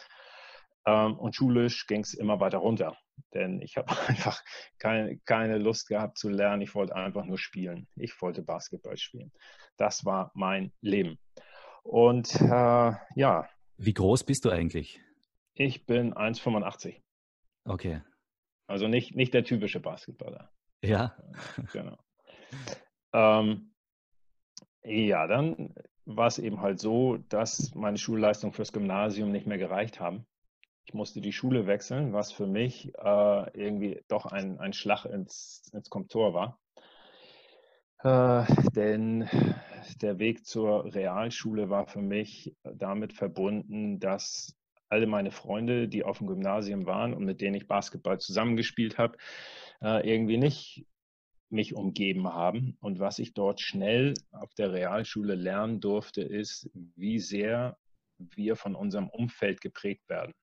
Ähm, 0.88 1.20
und 1.20 1.36
schulisch 1.36 1.86
ging 1.86 2.02
es 2.02 2.16
immer 2.16 2.40
weiter 2.40 2.58
runter. 2.58 2.98
Denn 3.36 3.62
ich 3.62 3.78
habe 3.78 3.90
einfach 4.08 4.44
keine, 4.80 5.20
keine 5.20 5.60
Lust 5.60 5.88
gehabt 5.88 6.18
zu 6.18 6.30
lernen. 6.30 6.64
Ich 6.64 6.74
wollte 6.74 6.96
einfach 6.96 7.26
nur 7.26 7.38
spielen. 7.38 7.88
Ich 7.96 8.20
wollte 8.24 8.42
Basketball 8.42 8.98
spielen. 8.98 9.32
Das 9.78 10.04
war 10.04 10.32
mein 10.34 10.72
Leben. 10.82 11.20
Und 11.84 12.40
äh, 12.42 12.94
ja. 13.16 13.50
Wie 13.78 13.94
groß 13.94 14.24
bist 14.24 14.46
du 14.46 14.50
eigentlich? 14.50 15.00
Ich 15.54 15.86
bin 15.86 16.14
1,85. 16.14 17.02
Okay. 17.66 18.02
Also 18.68 18.88
nicht, 18.88 19.16
nicht 19.16 19.34
der 19.34 19.44
typische 19.44 19.80
Basketballer. 19.80 20.52
Ja. 20.84 21.16
Genau. 21.74 21.98
ähm, 23.14 23.74
ja, 24.84 25.28
dann 25.28 25.74
war 26.06 26.28
es 26.28 26.40
eben 26.40 26.62
halt 26.62 26.80
so, 26.80 27.18
dass 27.30 27.74
meine 27.76 27.98
Schulleistungen 27.98 28.54
fürs 28.54 28.74
Gymnasium 28.74 29.32
nicht 29.32 29.48
mehr 29.48 29.58
gereicht 29.58 30.00
haben. 30.00 30.26
Ich 30.86 30.94
musste 30.94 31.22
die 31.22 31.34
Schule 31.34 31.68
wechseln, 31.68 32.14
was 32.14 32.32
für 32.32 32.48
mich 32.48 32.94
äh, 32.96 33.60
irgendwie 33.60 34.04
doch 34.08 34.26
ein, 34.26 34.60
ein 34.60 34.74
Schlag 34.74 35.06
ins, 35.06 35.70
ins 35.72 35.90
Komtor 35.90 36.34
war. 36.34 36.60
Äh, 38.02 38.46
denn 38.72 39.30
der 39.98 40.19
Weg 40.19 40.46
zur 40.46 40.93
Realschule 40.93 41.69
war 41.69 41.88
für 41.88 42.01
mich 42.01 42.55
damit 42.63 43.13
verbunden, 43.13 44.00
dass 44.00 44.55
alle 44.89 45.08
meine 45.08 45.31
Freunde, 45.31 45.88
die 45.88 46.03
auf 46.03 46.17
dem 46.17 46.27
Gymnasium 46.27 46.86
waren 46.86 47.13
und 47.13 47.24
mit 47.24 47.41
denen 47.41 47.55
ich 47.55 47.67
Basketball 47.67 48.19
zusammengespielt 48.19 48.98
habe, 48.98 49.17
äh, 49.81 50.10
irgendwie 50.10 50.38
nicht 50.38 50.86
mich 51.50 51.75
umgeben 51.75 52.27
haben. 52.27 52.77
Und 52.79 53.00
was 53.00 53.19
ich 53.19 53.34
dort 53.34 53.62
schnell 53.62 54.13
auf 54.31 54.53
der 54.55 54.72
Realschule 54.72 55.36
lernen 55.36 55.79
durfte, 55.79 56.22
ist, 56.22 56.69
wie 56.74 57.19
sehr 57.19 57.77
wir 58.17 58.55
von 58.55 58.75
unserem 58.75 59.10
Umfeld 59.10 59.62
geprägt 59.62 60.10
werden. 60.10 60.34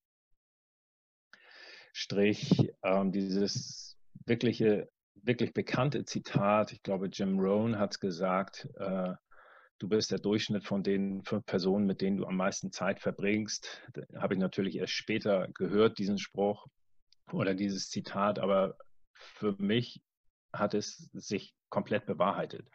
Strich, 1.92 2.72
ähm, 2.82 3.12
dieses 3.12 3.96
wirkliche 4.24 4.88
wirklich 5.22 5.52
bekannte 5.52 6.04
Zitat, 6.04 6.72
ich 6.72 6.82
glaube, 6.82 7.08
Jim 7.08 7.38
Rohn 7.38 7.78
hat 7.78 7.92
es 7.92 8.00
gesagt, 8.00 8.68
äh, 8.76 9.14
du 9.78 9.88
bist 9.88 10.10
der 10.10 10.18
Durchschnitt 10.18 10.64
von 10.64 10.82
den 10.82 11.22
fünf 11.22 11.44
Personen, 11.46 11.86
mit 11.86 12.00
denen 12.00 12.16
du 12.16 12.26
am 12.26 12.36
meisten 12.36 12.72
Zeit 12.72 13.00
verbringst. 13.00 13.82
Habe 14.16 14.34
ich 14.34 14.40
natürlich 14.40 14.76
erst 14.76 14.92
später 14.92 15.48
gehört, 15.54 15.98
diesen 15.98 16.18
Spruch 16.18 16.66
oder 17.32 17.54
dieses 17.54 17.88
Zitat, 17.90 18.38
aber 18.38 18.76
für 19.12 19.54
mich 19.58 20.00
hat 20.52 20.74
es 20.74 21.10
sich 21.12 21.54
komplett 21.68 22.06
bewahrheitet. 22.06 22.68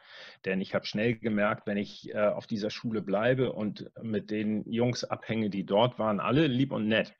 Denn 0.45 0.61
ich 0.61 0.75
habe 0.75 0.85
schnell 0.85 1.17
gemerkt, 1.17 1.65
wenn 1.65 1.77
ich 1.77 2.09
äh, 2.13 2.27
auf 2.27 2.45
dieser 2.45 2.69
Schule 2.69 3.01
bleibe 3.01 3.53
und 3.53 3.89
mit 4.01 4.29
den 4.29 4.69
Jungs 4.69 5.03
abhänge, 5.03 5.49
die 5.49 5.65
dort 5.65 5.97
waren, 5.97 6.19
alle 6.19 6.47
lieb 6.47 6.71
und 6.71 6.87
nett, 6.87 7.15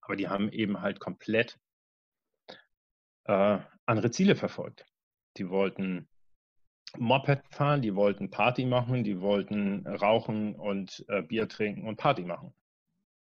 aber 0.00 0.16
die 0.16 0.28
haben 0.28 0.50
eben 0.50 0.80
halt 0.82 1.00
komplett 1.00 1.58
äh, 3.24 3.58
andere 3.86 4.10
Ziele 4.10 4.36
verfolgt. 4.36 4.84
Die 5.36 5.48
wollten 5.48 6.08
Moped 6.98 7.42
fahren, 7.50 7.82
die 7.82 7.94
wollten 7.94 8.30
Party 8.30 8.64
machen, 8.66 9.04
die 9.04 9.20
wollten 9.20 9.86
rauchen 9.86 10.54
und 10.54 11.04
äh, 11.08 11.22
Bier 11.22 11.48
trinken 11.48 11.86
und 11.86 11.96
Party 11.96 12.22
machen. 12.22 12.52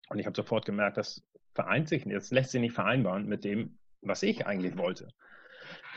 Und 0.10 0.20
ich 0.20 0.25
habe 0.25 0.36
sofort 0.36 0.65
gemerkt, 0.65 0.98
das 0.98 1.24
vereint 1.53 1.89
sich, 1.89 2.03
das 2.05 2.32
lässt 2.32 2.51
sich 2.51 2.62
nicht 2.62 2.74
vereinbaren 2.74 3.27
mit 3.27 3.44
dem, 3.44 3.77
was 4.01 4.24
ich 4.24 4.46
eigentlich 4.46 4.77
wollte. 4.77 5.08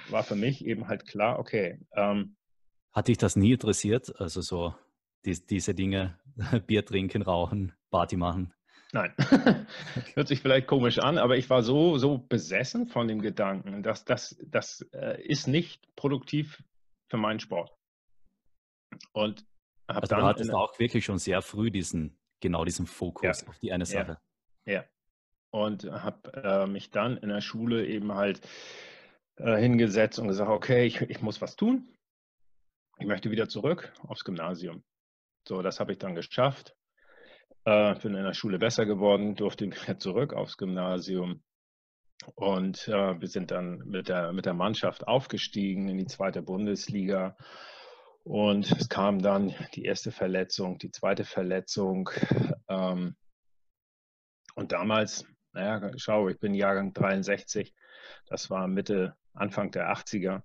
War 0.08 0.22
für 0.22 0.36
mich 0.36 0.64
eben 0.64 0.88
halt 0.88 1.06
klar, 1.06 1.38
okay. 1.38 1.80
Ähm, 1.94 2.36
Hat 2.92 3.08
dich 3.08 3.18
das 3.18 3.36
nie 3.36 3.52
interessiert? 3.52 4.18
Also 4.20 4.40
so 4.40 4.74
die, 5.24 5.38
diese 5.46 5.74
Dinge, 5.74 6.18
Bier 6.66 6.84
trinken, 6.84 7.22
rauchen, 7.22 7.72
Party 7.90 8.16
machen? 8.16 8.54
Nein, 8.92 9.12
hört 10.14 10.28
sich 10.28 10.40
vielleicht 10.40 10.66
komisch 10.66 10.98
an, 10.98 11.18
aber 11.18 11.36
ich 11.36 11.50
war 11.50 11.62
so, 11.62 11.98
so 11.98 12.16
besessen 12.16 12.86
von 12.88 13.06
dem 13.06 13.20
Gedanken, 13.20 13.82
dass 13.82 14.06
das, 14.06 14.38
das 14.46 14.80
äh, 14.92 15.20
ist 15.22 15.46
nicht 15.46 15.94
produktiv 15.94 16.62
für 17.10 17.16
meinen 17.16 17.40
Sport. 17.40 17.74
Und 19.12 19.44
habe 19.88 20.02
also 20.02 20.14
dann. 20.14 20.20
Du 20.20 20.26
hattest 20.26 20.52
auch 20.52 20.78
wirklich 20.78 21.04
schon 21.04 21.18
sehr 21.18 21.42
früh 21.42 21.70
diesen, 21.70 22.18
genau 22.40 22.64
diesen 22.64 22.86
Fokus 22.86 23.42
ja, 23.42 23.48
auf 23.48 23.58
die 23.58 23.72
eine 23.72 23.86
Sache. 23.86 24.18
Ja. 24.66 24.72
ja. 24.72 24.84
Und 25.50 25.84
habe 25.84 26.32
äh, 26.34 26.66
mich 26.66 26.90
dann 26.90 27.16
in 27.16 27.30
der 27.30 27.40
Schule 27.40 27.86
eben 27.86 28.12
halt 28.14 28.46
äh, 29.36 29.56
hingesetzt 29.56 30.18
und 30.18 30.28
gesagt, 30.28 30.50
okay, 30.50 30.84
ich, 30.84 31.00
ich 31.00 31.22
muss 31.22 31.40
was 31.40 31.56
tun. 31.56 31.94
Ich 32.98 33.06
möchte 33.06 33.30
wieder 33.30 33.48
zurück 33.48 33.92
aufs 34.06 34.24
Gymnasium. 34.24 34.82
So, 35.46 35.62
das 35.62 35.80
habe 35.80 35.92
ich 35.92 35.98
dann 35.98 36.14
geschafft 36.14 36.74
äh, 37.68 37.94
bin 37.96 38.14
in 38.14 38.24
der 38.24 38.34
Schule 38.34 38.58
besser 38.58 38.86
geworden, 38.86 39.34
durfte 39.34 39.66
wieder 39.70 39.98
zurück 39.98 40.32
aufs 40.32 40.56
Gymnasium. 40.56 41.42
Und 42.34 42.88
äh, 42.88 43.20
wir 43.20 43.28
sind 43.28 43.50
dann 43.50 43.78
mit 43.86 44.08
der, 44.08 44.32
mit 44.32 44.46
der 44.46 44.54
Mannschaft 44.54 45.06
aufgestiegen 45.06 45.88
in 45.88 45.98
die 45.98 46.06
zweite 46.06 46.42
Bundesliga. 46.42 47.36
Und 48.24 48.70
es 48.72 48.88
kam 48.88 49.20
dann 49.22 49.54
die 49.74 49.84
erste 49.84 50.10
Verletzung, 50.10 50.78
die 50.78 50.90
zweite 50.90 51.24
Verletzung. 51.24 52.10
Ähm, 52.68 53.16
und 54.54 54.72
damals, 54.72 55.24
naja, 55.52 55.90
schau, 55.96 56.28
ich 56.28 56.38
bin 56.38 56.52
Jahrgang 56.52 56.92
63, 56.92 57.72
das 58.26 58.50
war 58.50 58.66
Mitte, 58.68 59.16
Anfang 59.32 59.70
der 59.70 59.90
80er 59.90 60.42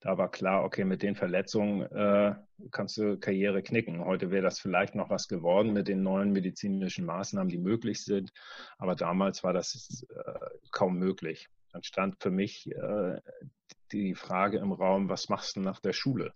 da 0.00 0.16
war 0.16 0.30
klar, 0.30 0.64
okay, 0.64 0.84
mit 0.84 1.02
den 1.02 1.14
Verletzungen 1.14 1.82
äh, 1.82 2.34
kannst 2.70 2.96
du 2.96 3.18
Karriere 3.18 3.62
knicken. 3.62 4.04
Heute 4.04 4.30
wäre 4.30 4.42
das 4.42 4.58
vielleicht 4.58 4.94
noch 4.94 5.10
was 5.10 5.28
geworden 5.28 5.72
mit 5.72 5.88
den 5.88 6.02
neuen 6.02 6.32
medizinischen 6.32 7.04
Maßnahmen, 7.04 7.50
die 7.50 7.58
möglich 7.58 8.02
sind. 8.02 8.32
Aber 8.78 8.94
damals 8.94 9.44
war 9.44 9.52
das 9.52 10.06
äh, 10.08 10.58
kaum 10.72 10.98
möglich. 10.98 11.48
Dann 11.72 11.82
stand 11.82 12.16
für 12.20 12.30
mich 12.30 12.66
äh, 12.72 13.20
die 13.92 14.14
Frage 14.14 14.58
im 14.58 14.72
Raum, 14.72 15.10
was 15.10 15.28
machst 15.28 15.56
du 15.56 15.60
nach 15.60 15.80
der 15.80 15.92
Schule? 15.92 16.32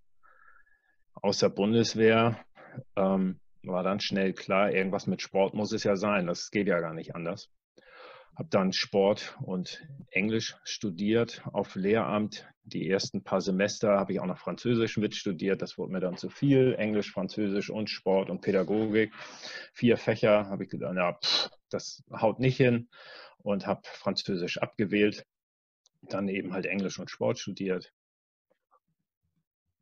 Außer 1.15 1.49
Bundeswehr 1.49 2.39
ähm, 2.97 3.41
war 3.63 3.83
dann 3.83 4.01
schnell 4.01 4.35
klar, 4.35 4.73
irgendwas 4.73 5.07
mit 5.07 5.23
Sport 5.23 5.55
muss 5.55 5.73
es 5.73 5.85
ja 5.85 5.97
sein. 5.97 6.27
Das 6.27 6.51
geht 6.51 6.67
ja 6.67 6.81
gar 6.81 6.93
nicht 6.93 7.15
anders 7.15 7.51
habe 8.37 8.49
dann 8.51 8.73
Sport 8.73 9.37
und 9.43 9.87
Englisch 10.11 10.57
studiert 10.65 11.43
auf 11.53 11.75
Lehramt. 11.77 12.49
Die 12.65 12.89
ersten 12.89 13.23
paar 13.23 13.41
Semester 13.41 13.99
habe 13.99 14.13
ich 14.13 14.21
auch 14.21 14.27
noch 14.27 14.39
Französisch 14.39 14.97
mitstudiert. 14.97 15.63
Das 15.63 15.79
wurde 15.79 15.93
mir 15.93 16.01
dann 16.01 16.17
zu 16.17 16.31
viel. 16.31 16.75
Englisch, 16.75 17.13
Französisch 17.13 17.71
und 17.71 17.91
Sport 17.91 18.31
und 18.31 18.41
Pädagogik. 18.41 19.13
Vier 19.73 19.97
Fächer 19.97 20.49
habe 20.49 20.65
ich 20.65 20.71
gedacht, 20.71 20.97
ja, 20.97 21.13
pff, 21.13 21.51
das 21.69 22.03
haut 22.11 22.41
nicht 22.41 22.57
hin 22.57 22.89
und 23.39 23.67
habe 23.67 23.83
Französisch 23.85 24.59
abgewählt. 24.59 25.27
Dann 26.03 26.29
eben 26.29 26.53
halt 26.53 26.67
Englisch 26.67 26.99
und 26.99 27.11
Sport 27.11 27.39
studiert. 27.39 27.93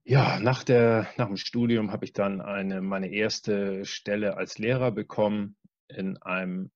Ja, 0.05 0.41
nach, 0.41 0.65
der, 0.65 1.09
nach 1.17 1.29
dem 1.29 1.37
Studium 1.37 1.93
habe 1.93 2.05
ich 2.05 2.13
dann 2.13 2.41
eine, 2.41 2.83
meine 2.83 3.13
erste 3.13 3.85
Stelle 3.85 4.37
als 4.37 4.59
Lehrer 4.59 4.91
bekommen 4.91 5.57
in 5.89 6.17
einem 6.19 6.73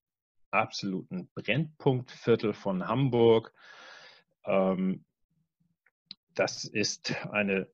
absoluten 0.51 1.29
Brennpunktviertel 1.35 2.53
von 2.53 2.87
Hamburg. 2.87 3.53
Ähm, 4.45 5.05
das 6.35 6.65
ist 6.65 7.15
eine 7.31 7.69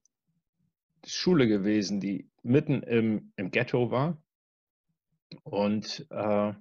Schule 1.04 1.48
gewesen, 1.48 2.00
die 2.00 2.30
mitten 2.42 2.82
im, 2.82 3.32
im 3.36 3.50
Ghetto 3.50 3.90
war. 3.90 4.22
Und 5.42 6.06
äh, 6.10 6.52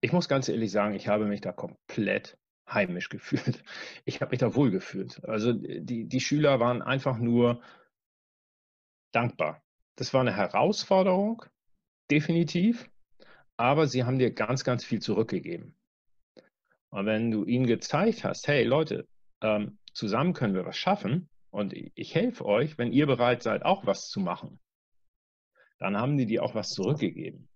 ich 0.00 0.12
muss 0.12 0.28
ganz 0.28 0.48
ehrlich 0.48 0.70
sagen, 0.70 0.94
ich 0.94 1.08
habe 1.08 1.26
mich 1.26 1.40
da 1.40 1.52
komplett 1.52 2.38
heimisch 2.68 3.08
gefühlt. 3.08 3.62
Ich 4.04 4.20
habe 4.20 4.30
mich 4.30 4.40
da 4.40 4.54
wohl 4.54 4.70
gefühlt. 4.70 5.24
Also 5.24 5.52
die, 5.52 6.08
die 6.08 6.20
Schüler 6.20 6.60
waren 6.60 6.82
einfach 6.82 7.18
nur 7.18 7.62
dankbar. 9.12 9.62
Das 9.96 10.14
war 10.14 10.20
eine 10.20 10.34
Herausforderung, 10.34 11.44
definitiv 12.10 12.90
aber 13.60 13.86
sie 13.86 14.04
haben 14.04 14.18
dir 14.18 14.30
ganz, 14.30 14.64
ganz 14.64 14.86
viel 14.86 15.02
zurückgegeben. 15.02 15.76
Und 16.88 17.04
wenn 17.04 17.30
du 17.30 17.44
ihnen 17.44 17.66
gezeigt 17.66 18.24
hast, 18.24 18.48
hey 18.48 18.64
Leute, 18.64 19.06
ähm, 19.42 19.78
zusammen 19.92 20.32
können 20.32 20.54
wir 20.54 20.64
was 20.64 20.78
schaffen 20.78 21.28
und 21.50 21.74
ich, 21.74 22.14
helfe 22.14 22.46
euch, 22.46 22.78
wenn 22.78 22.90
ihr 22.90 23.04
bereit 23.04 23.42
seid, 23.42 23.66
auch 23.66 23.84
was 23.84 24.08
zu 24.08 24.18
machen, 24.18 24.60
dann 25.78 25.98
haben 25.98 26.16
die 26.16 26.24
dir 26.24 26.42
auch 26.42 26.54
was 26.54 26.70
zurückgegeben. 26.70 27.50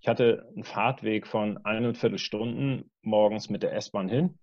Ich 0.00 0.06
hatte 0.06 0.46
einen 0.54 0.64
Fahrtweg 0.64 1.26
von 1.26 1.64
eineinviertel 1.64 2.18
Stunden 2.18 2.90
morgens 3.00 3.48
mit 3.48 3.62
der 3.62 3.72
S-Bahn 3.72 4.10
hin 4.10 4.38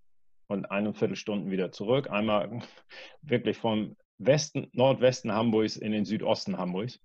und 0.48 0.66
eineinviertel 0.72 1.16
Stunden 1.18 1.52
wieder 1.52 1.72
zurück. 1.72 2.10
Einmal 2.10 2.62
wirklich 3.22 3.58
vom 3.58 3.96
Westen, 4.18 4.70
Nordwesten 4.74 5.32
Hamburgs 5.32 5.78
in 5.78 5.92
den 5.92 6.04
Südosten 6.04 6.58
Hamburgs, 6.58 7.00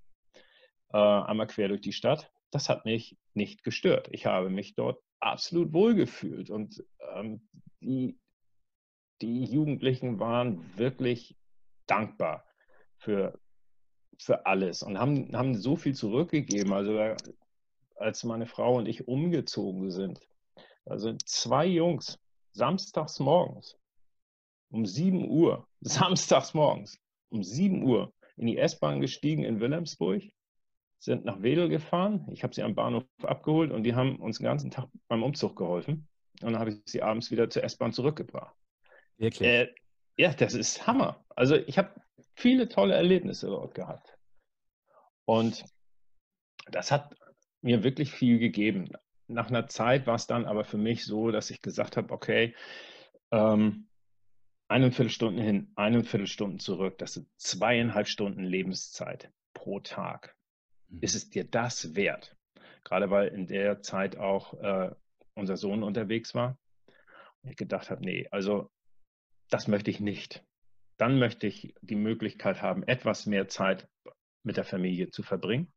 äh, 0.94 0.96
einmal 0.96 1.48
quer 1.48 1.68
durch 1.68 1.82
die 1.82 1.92
Stadt. 1.92 2.32
Das 2.50 2.68
hat 2.68 2.84
mich 2.84 3.16
nicht 3.34 3.62
gestört. 3.62 4.08
Ich 4.10 4.26
habe 4.26 4.50
mich 4.50 4.74
dort 4.74 5.02
absolut 5.20 5.72
wohlgefühlt 5.72 6.50
und 6.50 6.84
ähm, 7.14 7.48
die, 7.80 8.18
die 9.20 9.44
Jugendlichen 9.44 10.18
waren 10.18 10.76
wirklich 10.76 11.36
dankbar 11.86 12.44
für, 12.98 13.38
für 14.18 14.46
alles 14.46 14.82
und 14.82 14.98
haben, 14.98 15.36
haben 15.36 15.54
so 15.54 15.76
viel 15.76 15.94
zurückgegeben. 15.94 16.72
Also 16.72 16.98
als 17.96 18.24
meine 18.24 18.46
Frau 18.46 18.76
und 18.76 18.86
ich 18.86 19.06
umgezogen 19.06 19.90
sind, 19.90 20.20
also 20.86 21.14
zwei 21.24 21.66
Jungs, 21.66 22.18
samstags 22.52 23.20
morgens 23.20 23.78
um 24.70 24.86
7 24.86 25.28
Uhr, 25.28 25.68
samstags 25.80 26.54
morgens 26.54 26.98
um 27.28 27.42
7 27.42 27.82
Uhr 27.82 28.12
in 28.36 28.46
die 28.46 28.58
S-Bahn 28.58 29.00
gestiegen 29.00 29.44
in 29.44 29.60
Wilhelmsburg, 29.60 30.22
sind 31.00 31.24
nach 31.24 31.42
Wedel 31.42 31.68
gefahren. 31.68 32.28
Ich 32.30 32.42
habe 32.42 32.54
sie 32.54 32.62
am 32.62 32.74
Bahnhof 32.74 33.04
abgeholt 33.22 33.72
und 33.72 33.82
die 33.84 33.94
haben 33.94 34.16
uns 34.16 34.38
den 34.38 34.44
ganzen 34.44 34.70
Tag 34.70 34.88
beim 35.08 35.22
Umzug 35.22 35.56
geholfen. 35.56 36.06
Und 36.42 36.52
dann 36.52 36.60
habe 36.60 36.70
ich 36.70 36.82
sie 36.84 37.02
abends 37.02 37.30
wieder 37.30 37.48
zur 37.50 37.64
S-Bahn 37.64 37.92
zurückgebracht. 37.92 38.54
Wirklich? 39.16 39.48
Äh, 39.48 39.74
ja, 40.16 40.32
das 40.32 40.54
ist 40.54 40.86
Hammer. 40.86 41.24
Also 41.34 41.56
ich 41.56 41.78
habe 41.78 41.94
viele 42.34 42.68
tolle 42.68 42.94
Erlebnisse 42.94 43.46
dort 43.46 43.74
gehabt. 43.74 44.16
Und 45.24 45.64
das 46.70 46.92
hat 46.92 47.14
mir 47.62 47.82
wirklich 47.82 48.12
viel 48.12 48.38
gegeben. 48.38 48.90
Nach 49.26 49.48
einer 49.48 49.68
Zeit 49.68 50.06
war 50.06 50.16
es 50.16 50.26
dann 50.26 50.44
aber 50.44 50.64
für 50.64 50.78
mich 50.78 51.04
so, 51.04 51.30
dass 51.30 51.50
ich 51.50 51.62
gesagt 51.62 51.96
habe, 51.96 52.12
okay, 52.12 52.54
ähm, 53.30 53.88
eine 54.68 54.92
Viertelstunde 54.92 55.42
hin, 55.42 55.72
eine 55.76 56.04
Viertelstunde 56.04 56.58
zurück, 56.58 56.98
das 56.98 57.14
sind 57.14 57.28
zweieinhalb 57.36 58.06
Stunden 58.06 58.44
Lebenszeit 58.44 59.32
pro 59.54 59.80
Tag. 59.80 60.36
Mhm. 60.90 60.98
Ist 61.00 61.14
es 61.14 61.30
dir 61.30 61.44
das 61.44 61.94
wert? 61.94 62.36
Gerade 62.84 63.10
weil 63.10 63.28
in 63.28 63.46
der 63.46 63.82
Zeit 63.82 64.16
auch 64.16 64.54
äh, 64.54 64.94
unser 65.34 65.56
Sohn 65.56 65.82
unterwegs 65.82 66.34
war. 66.34 66.58
Und 67.42 67.50
ich 67.50 67.56
gedacht 67.56 67.90
habe, 67.90 68.02
nee, 68.02 68.28
also 68.30 68.70
das 69.48 69.68
möchte 69.68 69.90
ich 69.90 70.00
nicht. 70.00 70.44
Dann 70.96 71.18
möchte 71.18 71.46
ich 71.46 71.74
die 71.80 71.96
Möglichkeit 71.96 72.62
haben, 72.62 72.82
etwas 72.82 73.26
mehr 73.26 73.48
Zeit 73.48 73.88
mit 74.42 74.56
der 74.56 74.64
Familie 74.64 75.10
zu 75.10 75.22
verbringen. 75.22 75.72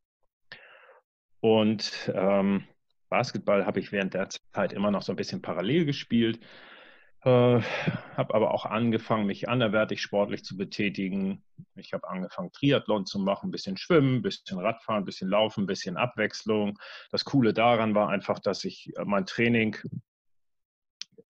Und 1.39 2.11
ähm, 2.13 2.65
Basketball 3.09 3.65
habe 3.65 3.79
ich 3.79 3.91
während 3.91 4.13
der 4.13 4.29
Zeit 4.29 4.73
immer 4.73 4.91
noch 4.91 5.01
so 5.01 5.13
ein 5.13 5.17
bisschen 5.17 5.41
parallel 5.41 5.85
gespielt. 5.85 6.39
Äh, 7.25 7.61
habe 8.17 8.33
aber 8.33 8.53
auch 8.53 8.65
angefangen, 8.65 9.25
mich 9.27 9.47
anderweitig 9.47 10.01
sportlich 10.01 10.43
zu 10.43 10.57
betätigen. 10.57 11.41
Ich 11.75 11.93
habe 11.93 12.09
angefangen, 12.09 12.51
Triathlon 12.51 13.05
zu 13.05 13.17
machen, 13.17 13.47
ein 13.47 13.51
bisschen 13.51 13.77
Schwimmen, 13.77 14.17
ein 14.17 14.21
bisschen 14.21 14.59
Radfahren, 14.59 15.03
ein 15.03 15.05
bisschen 15.05 15.29
Laufen, 15.29 15.63
ein 15.63 15.67
bisschen 15.67 15.95
Abwechslung. 15.95 16.77
Das 17.11 17.23
Coole 17.23 17.53
daran 17.53 17.95
war 17.95 18.09
einfach, 18.09 18.39
dass 18.39 18.65
ich 18.65 18.91
mein 19.05 19.25
Training 19.25 19.77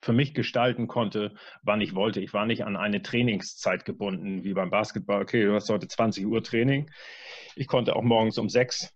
für 0.01 0.13
mich 0.13 0.33
gestalten 0.33 0.87
konnte, 0.87 1.35
wann 1.61 1.79
ich 1.79 1.93
wollte. 1.93 2.21
Ich 2.21 2.33
war 2.33 2.47
nicht 2.47 2.65
an 2.65 2.75
eine 2.75 3.03
Trainingszeit 3.03 3.85
gebunden, 3.85 4.43
wie 4.43 4.53
beim 4.53 4.71
Basketball. 4.71 5.21
Okay, 5.21 5.45
du 5.45 5.53
hast 5.53 5.69
heute 5.69 5.87
20 5.87 6.25
Uhr 6.25 6.43
Training. 6.43 6.89
Ich 7.55 7.67
konnte 7.67 7.95
auch 7.95 8.01
morgens 8.01 8.39
um 8.39 8.49
sechs 8.49 8.91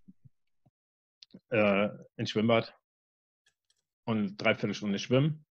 äh, 1.49 1.89
ins 2.17 2.31
Schwimmbad 2.31 2.75
und 4.05 4.37
dreiviertel 4.37 4.73
Stunde 4.73 4.97
schwimmen 4.97 5.46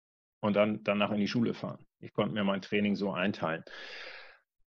und 0.41 0.55
dann 0.55 0.83
danach 0.83 1.11
in 1.11 1.19
die 1.19 1.27
Schule 1.27 1.53
fahren. 1.53 1.85
Ich 1.99 2.13
konnte 2.13 2.33
mir 2.33 2.43
mein 2.43 2.61
Training 2.61 2.95
so 2.95 3.11
einteilen. 3.11 3.63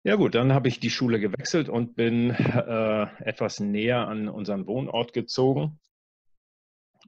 Ja 0.03 0.15
gut, 0.15 0.35
dann 0.35 0.53
habe 0.53 0.67
ich 0.67 0.79
die 0.79 0.89
Schule 0.89 1.19
gewechselt 1.19 1.69
und 1.69 1.95
bin 1.95 2.31
äh, 2.31 3.03
etwas 3.23 3.59
näher 3.59 4.07
an 4.07 4.27
unseren 4.29 4.65
Wohnort 4.65 5.13
gezogen. 5.13 5.79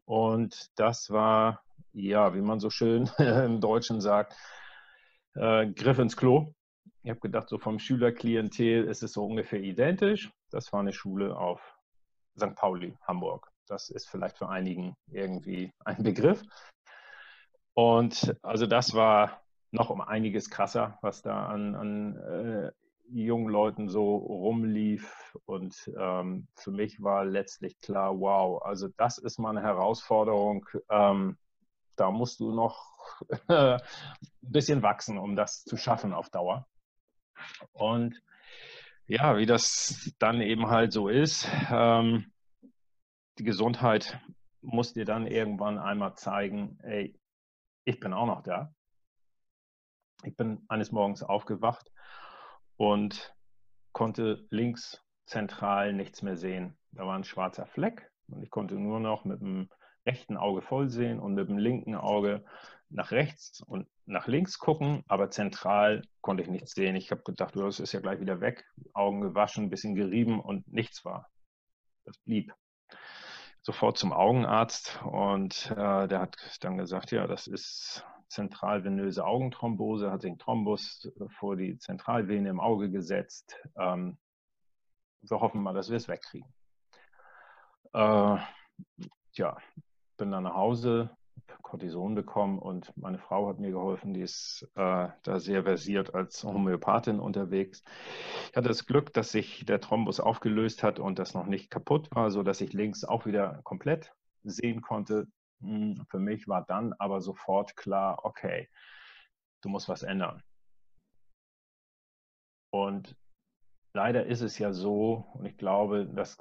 Und 0.06 0.69
das 0.76 1.10
war 1.10 1.63
ja, 1.93 2.34
wie 2.36 2.41
man 2.41 2.60
so 2.60 2.69
schön 2.69 3.10
im 3.17 3.62
Deutschen 3.62 4.02
sagt, 4.02 4.36
äh, 5.36 5.67
Griff 5.67 6.00
ins 6.00 6.17
Klo. 6.17 6.54
Ich 7.04 7.10
habe 7.10 7.19
gedacht, 7.19 7.50
so 7.50 7.58
vom 7.58 7.80
Schülerklientel 7.80 8.84
ist 8.86 9.04
es 9.04 9.13
so 9.13 9.26
ungefähr 9.26 9.62
identisch. 9.62 10.30
Das 10.52 10.71
war 10.71 10.82
eine 10.82 10.93
Schule 10.93 11.36
auf 11.36 11.78
St. 12.38 12.56
Pauli, 12.56 12.95
Hamburg. 13.08 13.50
Das 13.67 13.89
ist 13.89 14.10
vielleicht 14.10 14.38
für 14.38 14.50
einigen 14.50 14.95
irgendwie 15.08 15.71
ein 15.86 16.04
Begriff. 16.04 16.43
Und 17.82 18.38
also 18.44 18.67
das 18.67 18.94
war 18.94 19.41
noch 19.72 19.89
um 19.89 20.02
einiges 20.02 20.52
krasser, 20.52 21.00
was 21.02 21.24
da 21.24 21.48
an, 21.48 21.74
an 21.74 22.15
äh, 22.15 22.72
jungen 23.10 23.50
Leuten 23.50 23.89
so 23.89 24.17
rumlief. 24.17 25.36
Und 25.46 25.91
ähm, 25.98 26.48
für 26.56 26.70
mich 26.70 27.02
war 27.02 27.26
letztlich 27.26 27.82
klar, 27.82 28.20
wow, 28.20 28.62
also 28.62 28.88
das 28.98 29.17
ist 29.17 29.39
mal 29.39 29.50
eine 29.50 29.63
Herausforderung. 29.63 30.67
Ähm, 30.91 31.39
da 31.96 32.12
musst 32.12 32.39
du 32.39 32.52
noch 32.54 32.86
ein 33.48 33.80
bisschen 34.41 34.84
wachsen, 34.84 35.17
um 35.17 35.36
das 35.36 35.63
zu 35.63 35.76
schaffen 35.76 36.13
auf 36.13 36.30
Dauer. 36.30 36.67
Und 37.72 38.22
ja, 39.08 39.38
wie 39.38 39.48
das 39.48 40.13
dann 40.20 40.39
eben 40.39 40.70
halt 40.70 40.94
so 40.94 41.10
ist, 41.10 41.48
ähm, 41.72 42.32
die 43.39 43.44
Gesundheit 43.44 44.20
muss 44.62 44.94
dir 44.94 45.06
dann 45.06 45.26
irgendwann 45.26 45.80
einmal 45.80 46.13
zeigen, 46.13 46.78
ey, 46.84 47.20
ich 47.86 48.00
bin 48.00 48.13
auch 48.13 48.26
noch 48.26 48.41
da. 48.41 48.74
Ich 50.24 50.36
bin 50.36 50.63
eines 50.67 50.91
Morgens 50.91 51.24
aufgewacht 51.24 51.91
und 52.78 53.36
konnte 53.91 54.46
links 54.50 55.04
zentral 55.26 55.94
nichts 55.94 56.22
mehr 56.22 56.38
sehen. 56.38 56.78
Da 56.91 57.06
war 57.06 57.17
ein 57.17 57.24
schwarzer 57.24 57.65
Fleck 57.65 58.12
und 58.28 58.44
ich 58.44 58.50
konnte 58.50 58.76
nur 58.76 59.00
noch 59.00 59.26
mit 59.26 59.41
dem 59.41 59.70
rechten 60.06 60.38
Auge 60.38 60.62
voll 60.62 60.89
sehen 60.89 61.20
und 61.20 61.34
mit 61.34 61.50
dem 61.50 61.58
linken 61.58 61.96
Auge 61.96 62.44
nach 62.89 63.12
rechts 63.12 63.62
und 63.62 63.88
nach 64.06 64.28
links 64.28 64.60
gucken, 64.60 65.04
aber 65.08 65.30
zentral 65.30 66.04
konnte 66.22 66.44
ich 66.44 66.50
nichts 66.50 66.74
sehen. 66.74 66.96
Ich 66.96 67.12
habe 67.12 67.24
gedacht, 67.24 67.56
das 67.56 67.80
ist 67.80 67.94
ja 67.94 68.02
gleich 68.02 68.20
wieder 68.20 68.41
weg, 68.41 68.65
Augen 68.94 69.22
gewaschen, 69.22 69.65
ein 69.65 69.70
bisschen 69.70 69.96
gerieben 69.96 70.39
und 70.39 70.67
nichts 70.67 71.06
war. 71.06 71.30
Das 72.04 72.17
blieb. 72.20 72.54
Sofort 73.63 73.97
zum 73.97 74.12
Augenarzt 74.12 75.00
und 75.04 75.71
äh, 75.71 76.08
der 76.08 76.19
hat 76.19 76.36
dann 76.62 76.78
gesagt, 76.78 77.12
ja, 77.12 77.28
das 77.28 77.47
ist 77.47 78.04
zentralvenöse 78.28 79.26
Augenthrombose, 79.26 80.12
hat 80.12 80.21
sich 80.21 80.32
einen 80.32 80.39
Thrombus 80.39 81.12
vor 81.38 81.56
die 81.56 81.78
Zentralvene 81.78 82.50
im 82.50 82.60
Auge 82.60 82.89
gesetzt. 82.89 83.56
Ähm, 83.78 84.17
wir 85.21 85.39
hoffen 85.39 85.62
mal, 85.62 85.74
dass 85.74 85.89
wir 85.89 85.97
es 85.97 86.08
wegkriegen. 86.08 86.52
Äh, 87.93 88.38
tja, 89.34 89.58
bin 90.17 90.32
dann 90.32 90.43
nach 90.43 90.56
Hause, 90.56 91.15
Cortison 91.62 92.15
bekommen 92.15 92.60
und 92.60 92.95
meine 92.97 93.17
Frau 93.17 93.47
hat 93.47 93.60
mir 93.60 93.71
geholfen, 93.71 94.13
die 94.13 94.21
ist 94.21 94.69
äh, 94.75 95.08
da 95.23 95.39
sehr 95.39 95.63
versiert 95.63 96.13
als 96.13 96.43
Homöopathin 96.43 97.19
unterwegs. 97.19 97.84
Ich 98.49 98.58
hatte 98.58 98.67
das 98.67 98.86
Glück, 98.86 99.13
dass 99.13 99.32
sich 99.32 99.65
der 99.65 99.80
Thrombus 99.80 100.19
aufgelöst 100.19 100.84
hat 100.84 100.99
und 100.99 101.19
das 101.19 101.34
noch 101.34 101.45
nicht 101.45 101.69
kaputt 101.69 102.10
war, 102.13 102.32
sodass 102.32 102.62
ich 102.62 102.73
links 102.73 103.04
auch 103.04 103.25
wieder 103.25 103.62
komplett 103.63 104.13
sehen 104.43 104.82
konnte. 104.82 105.27
Hm, 105.62 106.06
für 106.10 106.19
mich 106.19 106.47
war 106.47 106.65
dann 106.65 106.93
aber 106.99 107.21
sofort 107.21 107.75
klar, 107.77 108.25
okay, 108.25 108.67
du 109.62 109.69
musst 109.69 109.89
was 109.89 110.04
ändern. 110.04 110.41
Und 112.73 113.15
leider 113.93 114.25
ist 114.25 114.41
es 114.41 114.58
ja 114.58 114.73
so, 114.73 115.25
und 115.34 115.45
ich 115.45 115.58
glaube, 115.58 116.06
dass 116.06 116.38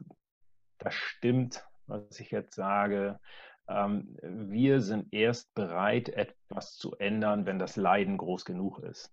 das 0.79 0.95
stimmt, 0.95 1.67
was 1.87 2.21
ich 2.21 2.31
jetzt 2.31 2.55
sage, 2.55 3.19
ähm, 3.71 4.17
wir 4.23 4.81
sind 4.81 5.13
erst 5.13 5.55
bereit, 5.55 6.09
etwas 6.09 6.77
zu 6.77 6.97
ändern, 6.97 7.47
wenn 7.47 7.59
das 7.59 7.77
Leiden 7.77 8.17
groß 8.17 8.45
genug 8.45 8.81
ist. 8.81 9.13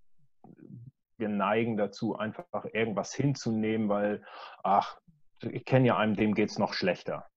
Wir 1.18 1.30
neigen 1.30 1.78
dazu, 1.78 2.16
einfach 2.18 2.46
irgendwas 2.74 3.14
hinzunehmen, 3.14 3.90
weil, 3.90 4.24
ach, 4.64 5.00
ich 5.42 5.66
kenne 5.66 5.88
ja 5.88 5.98
einen, 5.98 6.16
dem 6.16 6.34
geht 6.34 6.50
es 6.50 6.60
noch 6.60 6.74
schlechter. 6.74 7.28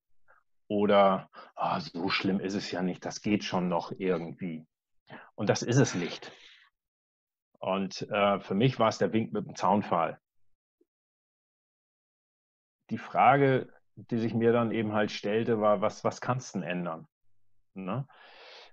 Oder, 0.69 1.29
ah, 1.57 1.81
so 1.81 2.09
schlimm 2.09 2.41
ist 2.41 2.55
es 2.55 2.71
ja 2.71 2.83
nicht, 2.83 3.05
das 3.05 3.23
geht 3.23 3.45
schon 3.45 3.69
noch 3.69 3.93
irgendwie. 3.93 4.67
Und 5.35 5.49
das 5.49 5.63
ist 5.63 5.79
es 5.79 5.95
nicht. 5.95 6.33
Und 7.59 8.03
äh, 8.11 8.41
für 8.41 8.55
mich 8.55 8.79
war 8.79 8.89
es 8.89 8.99
der 8.99 9.13
Wink 9.13 9.33
mit 9.33 9.47
dem 9.47 9.57
Zaunfall. 9.57 10.19
Die 12.89 12.99
Frage, 12.99 13.73
die 14.11 14.19
sich 14.19 14.35
mir 14.35 14.53
dann 14.53 14.73
eben 14.73 14.93
halt 14.93 15.11
stellte, 15.11 15.61
war, 15.61 15.81
was, 15.81 16.05
was 16.05 16.21
kannst 16.21 16.55
du 16.55 16.61
denn 16.61 16.69
ändern? 16.69 17.07
Ne? 17.75 18.07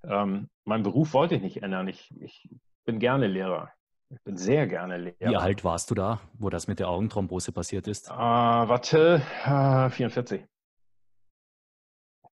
Ähm, 0.03 0.49
meinen 0.65 0.83
Beruf 0.83 1.13
wollte 1.13 1.35
ich 1.35 1.41
nicht 1.41 1.63
ändern. 1.63 1.87
Ich, 1.87 2.09
ich 2.19 2.49
bin 2.85 2.99
gerne 2.99 3.27
Lehrer. 3.27 3.71
Ich 4.09 4.23
bin 4.23 4.37
sehr 4.37 4.67
gerne 4.67 4.97
Lehrer. 4.97 5.31
Wie 5.31 5.35
alt 5.35 5.63
warst 5.63 5.91
du 5.91 5.95
da, 5.95 6.21
wo 6.33 6.49
das 6.49 6.67
mit 6.67 6.79
der 6.79 6.87
Augenthrombose 6.87 7.51
passiert 7.51 7.87
ist? 7.87 8.09
Äh, 8.09 8.13
warte, 8.13 9.21
äh, 9.45 9.89
44. 9.89 10.45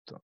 So. 0.07 0.19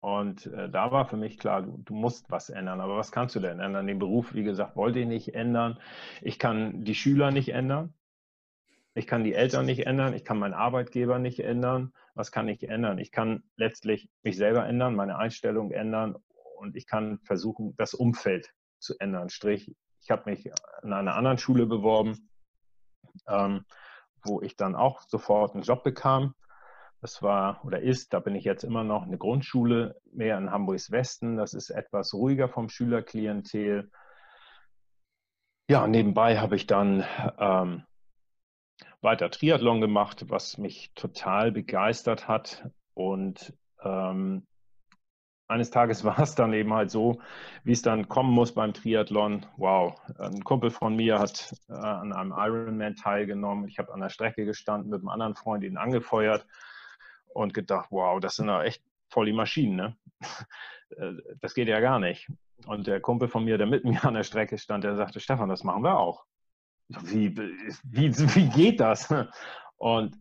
Und 0.00 0.46
äh, 0.46 0.68
da 0.68 0.90
war 0.90 1.06
für 1.06 1.16
mich 1.16 1.38
klar, 1.38 1.62
du, 1.62 1.78
du, 1.78 1.94
musst 1.94 2.30
was 2.30 2.50
ändern. 2.50 2.80
Aber 2.80 2.96
was 2.96 3.12
kannst 3.12 3.36
du 3.36 3.40
denn 3.40 3.60
ändern? 3.60 3.86
Den 3.86 4.00
Beruf, 4.00 4.34
wie 4.34 4.42
gesagt, 4.42 4.74
wollte 4.74 4.98
ich 4.98 5.06
nicht 5.06 5.34
ändern. 5.34 5.78
Ich 6.22 6.38
kann 6.38 6.84
die 6.84 6.96
Schüler 6.96 7.30
nicht 7.30 7.50
ändern. 7.50 7.94
Ich 9.00 9.06
kann 9.06 9.24
die 9.24 9.32
Eltern 9.32 9.64
nicht 9.64 9.86
ändern, 9.86 10.12
ich 10.12 10.26
kann 10.26 10.38
meinen 10.38 10.52
Arbeitgeber 10.52 11.18
nicht 11.18 11.40
ändern. 11.40 11.94
Was 12.14 12.30
kann 12.32 12.48
ich 12.48 12.68
ändern? 12.68 12.98
Ich 12.98 13.10
kann 13.10 13.42
letztlich 13.56 14.10
mich 14.22 14.36
selber 14.36 14.66
ändern, 14.66 14.94
meine 14.94 15.16
Einstellung 15.16 15.70
ändern 15.70 16.16
und 16.58 16.76
ich 16.76 16.86
kann 16.86 17.18
versuchen, 17.24 17.74
das 17.78 17.94
Umfeld 17.94 18.52
zu 18.78 18.98
ändern. 18.98 19.30
Strich, 19.30 19.74
ich 20.02 20.10
habe 20.10 20.28
mich 20.28 20.52
an 20.82 20.92
einer 20.92 21.14
anderen 21.14 21.38
Schule 21.38 21.64
beworben, 21.64 22.28
ähm, 23.26 23.64
wo 24.22 24.42
ich 24.42 24.58
dann 24.58 24.74
auch 24.74 25.00
sofort 25.00 25.54
einen 25.54 25.62
Job 25.62 25.82
bekam. 25.82 26.34
Das 27.00 27.22
war 27.22 27.64
oder 27.64 27.80
ist, 27.80 28.12
da 28.12 28.20
bin 28.20 28.34
ich 28.34 28.44
jetzt 28.44 28.64
immer 28.64 28.84
noch, 28.84 29.04
eine 29.04 29.16
Grundschule, 29.16 29.98
mehr 30.12 30.36
in 30.36 30.50
Hamburgs 30.50 30.90
Westen. 30.90 31.38
Das 31.38 31.54
ist 31.54 31.70
etwas 31.70 32.12
ruhiger 32.12 32.50
vom 32.50 32.68
Schülerklientel. 32.68 33.90
Ja, 35.70 35.86
nebenbei 35.86 36.38
habe 36.38 36.56
ich 36.56 36.66
dann 36.66 37.02
ähm, 37.38 37.84
weiter 39.02 39.30
Triathlon 39.30 39.80
gemacht, 39.80 40.26
was 40.28 40.58
mich 40.58 40.92
total 40.94 41.52
begeistert 41.52 42.28
hat. 42.28 42.68
Und 42.94 43.54
ähm, 43.82 44.46
eines 45.48 45.70
Tages 45.70 46.04
war 46.04 46.18
es 46.18 46.34
dann 46.34 46.52
eben 46.52 46.72
halt 46.72 46.90
so, 46.90 47.20
wie 47.64 47.72
es 47.72 47.82
dann 47.82 48.08
kommen 48.08 48.32
muss 48.32 48.54
beim 48.54 48.72
Triathlon. 48.72 49.46
Wow, 49.56 50.00
ein 50.18 50.44
Kumpel 50.44 50.70
von 50.70 50.96
mir 50.96 51.18
hat 51.18 51.54
äh, 51.68 51.72
an 51.72 52.12
einem 52.12 52.32
Ironman 52.36 52.96
teilgenommen. 52.96 53.68
Ich 53.68 53.78
habe 53.78 53.92
an 53.92 54.00
der 54.00 54.10
Strecke 54.10 54.44
gestanden 54.44 54.90
mit 54.90 55.00
einem 55.00 55.08
anderen 55.08 55.34
Freund, 55.34 55.64
ihn 55.64 55.76
angefeuert 55.76 56.46
und 57.34 57.54
gedacht, 57.54 57.88
wow, 57.90 58.20
das 58.20 58.36
sind 58.36 58.48
ja 58.48 58.62
echt 58.62 58.82
voll 59.08 59.26
die 59.26 59.32
Maschinen. 59.32 59.76
Ne? 59.76 59.96
Äh, 60.96 61.12
das 61.40 61.54
geht 61.54 61.68
ja 61.68 61.78
gar 61.78 62.00
nicht. 62.00 62.28
Und 62.66 62.88
der 62.88 63.00
Kumpel 63.00 63.28
von 63.28 63.44
mir, 63.44 63.58
der 63.58 63.68
mit 63.68 63.84
mir 63.84 64.04
an 64.04 64.14
der 64.14 64.24
Strecke 64.24 64.58
stand, 64.58 64.82
der 64.82 64.96
sagte, 64.96 65.20
Stefan, 65.20 65.48
das 65.48 65.62
machen 65.62 65.84
wir 65.84 65.96
auch. 65.96 66.24
Wie, 67.02 67.36
wie, 67.36 68.18
wie 68.34 68.48
geht 68.48 68.80
das? 68.80 69.12
Und 69.76 70.16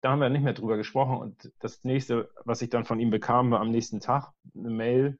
da 0.00 0.10
haben 0.10 0.20
wir 0.20 0.28
nicht 0.28 0.44
mehr 0.44 0.52
drüber 0.52 0.76
gesprochen. 0.76 1.18
Und 1.18 1.52
das 1.58 1.82
nächste, 1.84 2.30
was 2.44 2.62
ich 2.62 2.70
dann 2.70 2.84
von 2.84 3.00
ihm 3.00 3.10
bekam, 3.10 3.50
war 3.50 3.60
am 3.60 3.70
nächsten 3.70 4.00
Tag 4.00 4.32
eine 4.54 4.70
Mail 4.70 5.18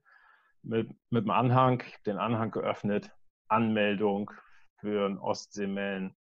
mit, 0.63 0.91
mit 1.11 1.23
einem 1.23 1.31
Anhang, 1.31 1.83
den 2.07 2.19
Anhang 2.19 2.51
geöffnet, 2.51 3.11
Anmeldung 3.49 4.31
für 4.81 5.07
ein 5.07 5.19
Ostseeman 5.19 6.15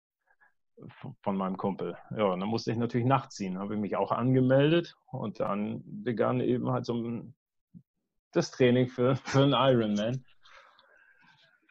von 1.22 1.36
meinem 1.36 1.56
Kumpel. 1.56 1.96
Ja, 2.16 2.24
und 2.24 2.40
dann 2.40 2.48
musste 2.48 2.72
ich 2.72 2.78
natürlich 2.78 3.06
nachziehen. 3.06 3.58
Habe 3.58 3.74
ich 3.74 3.80
mich 3.80 3.96
auch 3.96 4.12
angemeldet 4.12 4.96
und 5.06 5.40
dann 5.40 5.82
begann 5.84 6.40
eben 6.40 6.70
halt 6.70 6.86
so 6.86 6.94
ein, 6.94 7.34
das 8.32 8.50
Training 8.50 8.88
für, 8.88 9.16
für 9.16 9.42
einen 9.42 9.52
Ironman. 9.52 10.24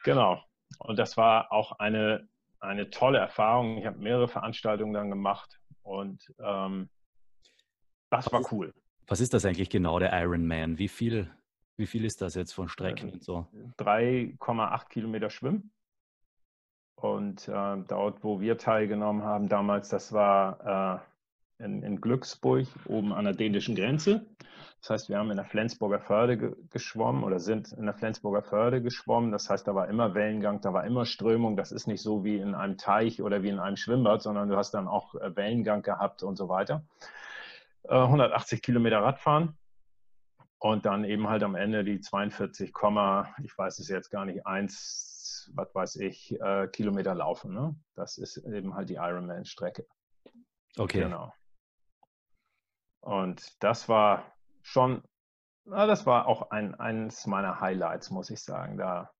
Genau. 0.04 0.42
Und 0.78 0.98
das 0.98 1.16
war 1.16 1.52
auch 1.52 1.72
eine, 1.78 2.28
eine 2.60 2.90
tolle 2.90 3.18
Erfahrung. 3.18 3.78
Ich 3.78 3.86
habe 3.86 3.98
mehrere 3.98 4.28
Veranstaltungen 4.28 4.92
dann 4.92 5.10
gemacht 5.10 5.60
und 5.82 6.32
ähm, 6.40 6.88
das 8.10 8.32
war 8.32 8.42
cool. 8.52 8.72
Was 9.06 9.20
ist 9.20 9.34
das 9.34 9.44
eigentlich 9.44 9.70
genau, 9.70 9.98
der 9.98 10.12
Ironman? 10.12 10.78
Wie 10.78 10.88
viel, 10.88 11.30
wie 11.76 11.86
viel 11.86 12.04
ist 12.04 12.20
das 12.20 12.34
jetzt 12.34 12.52
von 12.52 12.68
Strecken 12.68 13.10
und 13.10 13.24
so? 13.24 13.46
3,8 13.78 14.88
Kilometer 14.88 15.30
Schwimmen. 15.30 15.72
Und 16.96 17.46
äh, 17.48 17.76
dort, 17.86 18.24
wo 18.24 18.40
wir 18.40 18.58
teilgenommen 18.58 19.22
haben 19.22 19.48
damals, 19.48 19.88
das 19.88 20.12
war 20.12 21.00
äh, 21.04 21.07
in, 21.58 21.82
in, 21.82 22.00
Glücksburg, 22.00 22.66
oben 22.86 23.12
an 23.12 23.24
der 23.24 23.34
dänischen 23.34 23.74
Grenze. 23.74 24.26
Das 24.80 24.90
heißt, 24.90 25.08
wir 25.08 25.18
haben 25.18 25.30
in 25.30 25.36
der 25.36 25.44
Flensburger 25.44 25.98
Förde 25.98 26.38
ge 26.38 26.54
geschwommen 26.70 27.24
oder 27.24 27.40
sind 27.40 27.72
in 27.72 27.84
der 27.84 27.94
Flensburger 27.94 28.42
Förde 28.42 28.80
geschwommen. 28.80 29.32
Das 29.32 29.50
heißt, 29.50 29.66
da 29.66 29.74
war 29.74 29.88
immer 29.88 30.14
Wellengang, 30.14 30.60
da 30.60 30.72
war 30.72 30.84
immer 30.84 31.04
Strömung. 31.04 31.56
Das 31.56 31.72
ist 31.72 31.88
nicht 31.88 32.02
so 32.02 32.24
wie 32.24 32.36
in 32.36 32.54
einem 32.54 32.76
Teich 32.76 33.22
oder 33.22 33.42
wie 33.42 33.48
in 33.48 33.58
einem 33.58 33.76
Schwimmbad, 33.76 34.22
sondern 34.22 34.48
du 34.48 34.56
hast 34.56 34.72
dann 34.72 34.86
auch 34.86 35.14
äh, 35.16 35.34
Wellengang 35.34 35.82
gehabt 35.82 36.22
und 36.22 36.36
so 36.36 36.48
weiter. 36.48 36.84
180 37.88 38.58
äh, 38.58 38.60
Kilometer 38.60 39.02
Radfahren 39.02 39.56
und 40.58 40.86
dann 40.86 41.04
eben 41.04 41.28
halt 41.28 41.42
am 41.42 41.54
Ende 41.54 41.84
die 41.84 42.00
42, 42.00 42.70
ich 42.70 43.58
weiß 43.58 43.78
es 43.78 43.88
jetzt 43.88 44.10
gar 44.10 44.24
nicht, 44.24 44.46
1, 44.46 45.52
was 45.54 45.74
weiß 45.74 45.96
ich, 45.96 46.38
äh, 46.40 46.68
Kilometer 46.68 47.14
laufen. 47.14 47.54
Ne? 47.54 47.74
Das 47.94 48.18
ist 48.18 48.36
eben 48.38 48.74
halt 48.74 48.90
die 48.90 48.96
Ironman-Strecke. 48.96 49.86
Okay. 50.76 51.02
Genau. 51.02 51.32
Und 53.08 53.56
das 53.60 53.88
war 53.88 54.22
schon, 54.60 55.02
na, 55.64 55.86
das 55.86 56.04
war 56.04 56.26
auch 56.26 56.50
ein, 56.50 56.74
eines 56.74 57.26
meiner 57.26 57.58
Highlights, 57.58 58.10
muss 58.10 58.28
ich 58.28 58.42
sagen, 58.42 58.76
da 58.76 59.10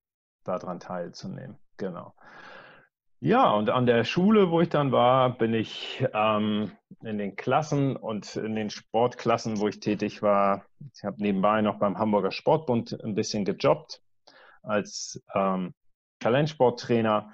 daran 0.43 0.79
teilzunehmen. 0.79 1.57
Genau. 1.77 2.13
Ja, 3.19 3.51
und 3.51 3.71
an 3.71 3.87
der 3.87 4.03
Schule, 4.03 4.51
wo 4.51 4.61
ich 4.61 4.69
dann 4.69 4.91
war, 4.91 5.35
bin 5.35 5.55
ich 5.55 6.05
ähm, 6.13 6.71
in 7.01 7.17
den 7.17 7.35
Klassen 7.35 7.95
und 7.95 8.35
in 8.35 8.55
den 8.55 8.69
Sportklassen, 8.69 9.59
wo 9.59 9.67
ich 9.67 9.79
tätig 9.79 10.21
war. 10.21 10.65
Ich 10.93 11.03
habe 11.03 11.19
nebenbei 11.19 11.61
noch 11.61 11.79
beim 11.79 11.97
Hamburger 11.97 12.31
Sportbund 12.31 12.95
ein 13.03 13.15
bisschen 13.15 13.43
gejobbt 13.43 14.03
als 14.61 15.19
ähm, 15.33 15.73
Talentsporttrainer, 16.19 17.31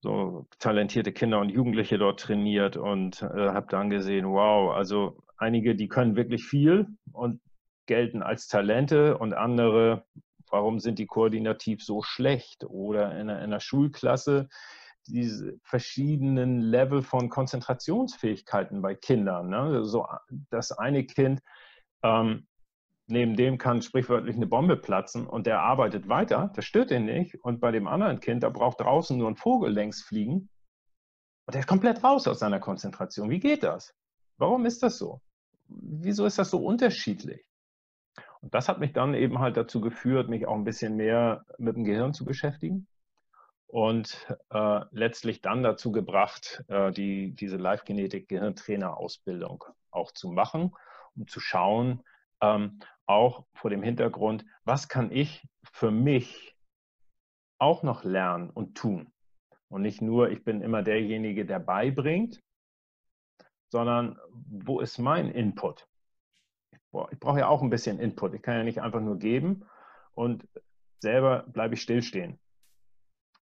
so 0.00 0.46
talentierte 0.58 1.12
Kinder 1.12 1.40
und 1.40 1.50
Jugendliche 1.50 1.98
dort 1.98 2.20
trainiert 2.20 2.78
und 2.78 3.20
äh, 3.20 3.50
habe 3.50 3.66
dann 3.68 3.90
gesehen, 3.90 4.26
wow, 4.26 4.74
also 4.74 5.22
einige, 5.38 5.74
die 5.74 5.88
können 5.88 6.16
wirklich 6.16 6.44
viel 6.44 6.86
und 7.12 7.40
gelten 7.86 8.22
als 8.22 8.48
Talente 8.48 9.16
und 9.18 9.32
andere, 9.32 10.04
warum 10.50 10.78
sind 10.78 10.98
die 10.98 11.06
koordinativ 11.06 11.82
so 11.82 12.02
schlecht? 12.02 12.64
Oder 12.64 13.12
in 13.12 13.30
einer, 13.30 13.38
in 13.38 13.44
einer 13.44 13.60
Schulklasse, 13.60 14.48
diese 15.06 15.58
verschiedenen 15.62 16.60
Level 16.60 17.02
von 17.02 17.30
Konzentrationsfähigkeiten 17.30 18.82
bei 18.82 18.94
Kindern. 18.94 19.48
Ne? 19.48 19.84
So, 19.84 20.06
das 20.50 20.72
eine 20.72 21.04
Kind, 21.04 21.40
ähm, 22.02 22.46
neben 23.06 23.36
dem 23.36 23.56
kann 23.56 23.80
sprichwörtlich 23.80 24.36
eine 24.36 24.46
Bombe 24.46 24.76
platzen 24.76 25.26
und 25.26 25.46
der 25.46 25.62
arbeitet 25.62 26.08
weiter, 26.08 26.52
das 26.54 26.66
stört 26.66 26.90
ihn 26.90 27.06
nicht. 27.06 27.36
Und 27.42 27.60
bei 27.60 27.72
dem 27.72 27.88
anderen 27.88 28.20
Kind, 28.20 28.42
da 28.42 28.50
braucht 28.50 28.80
draußen 28.80 29.16
nur 29.16 29.28
ein 29.28 29.36
Vogel 29.36 29.72
längs 29.72 30.02
fliegen 30.02 30.50
und 31.46 31.54
der 31.54 31.60
ist 31.60 31.66
komplett 31.66 32.04
raus 32.04 32.28
aus 32.28 32.40
seiner 32.40 32.60
Konzentration. 32.60 33.30
Wie 33.30 33.40
geht 33.40 33.62
das? 33.62 33.94
Warum 34.36 34.66
ist 34.66 34.82
das 34.82 34.98
so? 34.98 35.22
Wieso 35.68 36.26
ist 36.26 36.38
das 36.38 36.50
so 36.50 36.64
unterschiedlich? 36.64 37.44
Und 38.40 38.54
das 38.54 38.68
hat 38.68 38.78
mich 38.78 38.92
dann 38.92 39.14
eben 39.14 39.38
halt 39.38 39.56
dazu 39.56 39.80
geführt, 39.80 40.28
mich 40.28 40.46
auch 40.46 40.54
ein 40.54 40.64
bisschen 40.64 40.96
mehr 40.96 41.44
mit 41.58 41.76
dem 41.76 41.84
Gehirn 41.84 42.14
zu 42.14 42.24
beschäftigen 42.24 42.86
und 43.68 44.26
äh, 44.50 44.80
letztlich 44.92 45.40
dann 45.42 45.62
dazu 45.62 45.92
gebracht, 45.92 46.64
äh, 46.68 46.90
die, 46.90 47.34
diese 47.34 47.58
Live-Genetik-Gehirntrainer-Ausbildung 47.58 49.62
auch 49.90 50.12
zu 50.12 50.28
machen, 50.28 50.74
um 51.14 51.28
zu 51.28 51.40
schauen, 51.40 52.02
ähm, 52.40 52.80
auch 53.06 53.44
vor 53.52 53.68
dem 53.70 53.82
Hintergrund, 53.82 54.46
was 54.64 54.88
kann 54.88 55.12
ich 55.12 55.46
für 55.72 55.90
mich 55.90 56.56
auch 57.58 57.82
noch 57.82 58.04
lernen 58.04 58.48
und 58.50 58.76
tun. 58.76 59.12
Und 59.68 59.82
nicht 59.82 60.00
nur, 60.00 60.30
ich 60.30 60.44
bin 60.44 60.62
immer 60.62 60.82
derjenige, 60.82 61.44
der 61.44 61.58
beibringt, 61.58 62.40
sondern 63.68 64.18
wo 64.30 64.80
ist 64.80 64.98
mein 64.98 65.30
Input? 65.30 65.88
Ich 67.10 67.20
brauche 67.20 67.38
ja 67.38 67.48
auch 67.48 67.62
ein 67.62 67.70
bisschen 67.70 67.98
Input. 67.98 68.34
Ich 68.34 68.42
kann 68.42 68.56
ja 68.56 68.64
nicht 68.64 68.80
einfach 68.80 69.00
nur 69.00 69.18
geben 69.18 69.64
und 70.14 70.48
selber 71.00 71.44
bleibe 71.48 71.74
ich 71.74 71.82
stillstehen. 71.82 72.38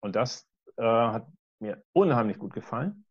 Und 0.01 0.17
das 0.17 0.49
äh, 0.77 0.83
hat 0.83 1.27
mir 1.61 1.83
unheimlich 1.93 2.39
gut 2.39 2.53
gefallen. 2.53 3.05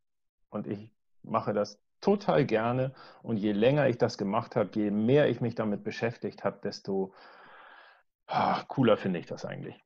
Und 0.50 0.68
ich 0.68 0.92
mache 1.24 1.54
das 1.54 1.80
total 2.02 2.46
gerne. 2.46 2.94
Und 3.22 3.38
je 3.38 3.52
länger 3.52 3.88
ich 3.88 3.98
das 3.98 4.18
gemacht 4.18 4.56
habe, 4.56 4.70
je 4.74 4.92
mehr 4.92 5.30
ich 5.30 5.42
mich 5.42 5.56
damit 5.56 5.84
beschäftigt 5.84 6.44
habe, 6.44 6.60
desto 6.62 7.14
ah, 8.28 8.64
cooler 8.68 8.98
finde 8.98 9.20
ich 9.20 9.26
das 9.26 9.46
eigentlich. 9.46 9.82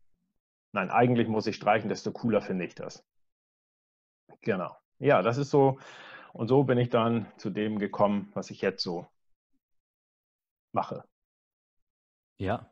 Nein, 0.73 0.89
eigentlich 0.89 1.27
muss 1.27 1.47
ich 1.47 1.55
streichen, 1.55 1.89
desto 1.89 2.11
cooler 2.11 2.41
finde 2.41 2.65
ich 2.65 2.75
das. 2.75 3.05
Genau. 4.41 4.75
Ja, 4.99 5.21
das 5.21 5.37
ist 5.37 5.49
so. 5.49 5.79
Und 6.37 6.49
so 6.49 6.63
bin 6.63 6.77
ich 6.77 6.89
dann 6.89 7.25
zu 7.37 7.49
dem 7.49 7.79
gekommen, 7.79 8.29
was 8.35 8.51
ich 8.51 8.61
jetzt 8.61 8.83
so 8.83 9.07
mache. 10.71 11.03
Ja, 12.37 12.71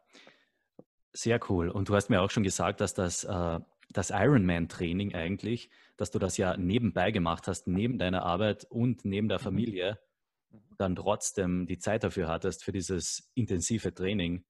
sehr 1.14 1.40
cool. 1.50 1.70
Und 1.70 1.90
du 1.90 1.96
hast 1.96 2.10
mir 2.10 2.22
auch 2.22 2.30
schon 2.30 2.44
gesagt, 2.44 2.80
dass 2.80 2.94
das 2.94 3.24
äh, 3.24 3.60
das 3.90 4.12
Ironman-Training 4.12 5.16
eigentlich, 5.16 5.72
dass 5.98 6.12
du 6.12 6.20
das 6.20 6.38
ja 6.38 6.58
nebenbei 6.58 7.10
gemacht 7.10 7.48
hast, 7.48 7.66
neben 7.66 7.98
deiner 7.98 8.24
Arbeit 8.24 8.66
und 8.66 9.04
neben 9.04 9.30
der 9.30 9.40
mhm. 9.40 9.44
Familie, 9.44 10.00
dann 10.78 10.96
trotzdem 10.96 11.66
die 11.66 11.80
Zeit 11.80 12.04
dafür 12.04 12.28
hattest, 12.28 12.64
für 12.64 12.72
dieses 12.72 13.32
intensive 13.34 13.96
Training, 13.96 14.46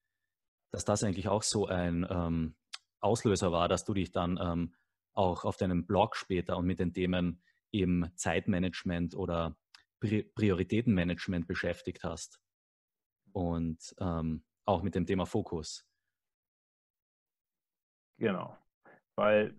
dass 0.72 0.84
das 0.84 1.02
eigentlich 1.02 1.28
auch 1.28 1.42
so 1.42 1.66
ein 1.66 2.06
ähm, 2.10 2.54
Auslöser 3.00 3.50
war, 3.50 3.68
dass 3.68 3.86
du 3.86 3.94
dich 3.94 4.12
dann 4.12 4.38
ähm, 4.42 4.74
auch 5.14 5.46
auf 5.46 5.56
deinem 5.56 5.86
Blog 5.86 6.16
später 6.16 6.58
und 6.58 6.66
mit 6.66 6.80
den 6.80 6.92
Themen 6.92 7.40
eben 7.72 8.10
Zeitmanagement 8.16 9.14
oder 9.14 9.56
Prioritätenmanagement 10.00 11.46
beschäftigt 11.46 12.04
hast 12.04 12.40
und 13.32 13.94
ähm, 13.98 14.44
auch 14.64 14.82
mit 14.82 14.94
dem 14.94 15.06
Thema 15.06 15.26
Fokus. 15.26 15.86
Genau. 18.18 18.56
Weil 19.14 19.58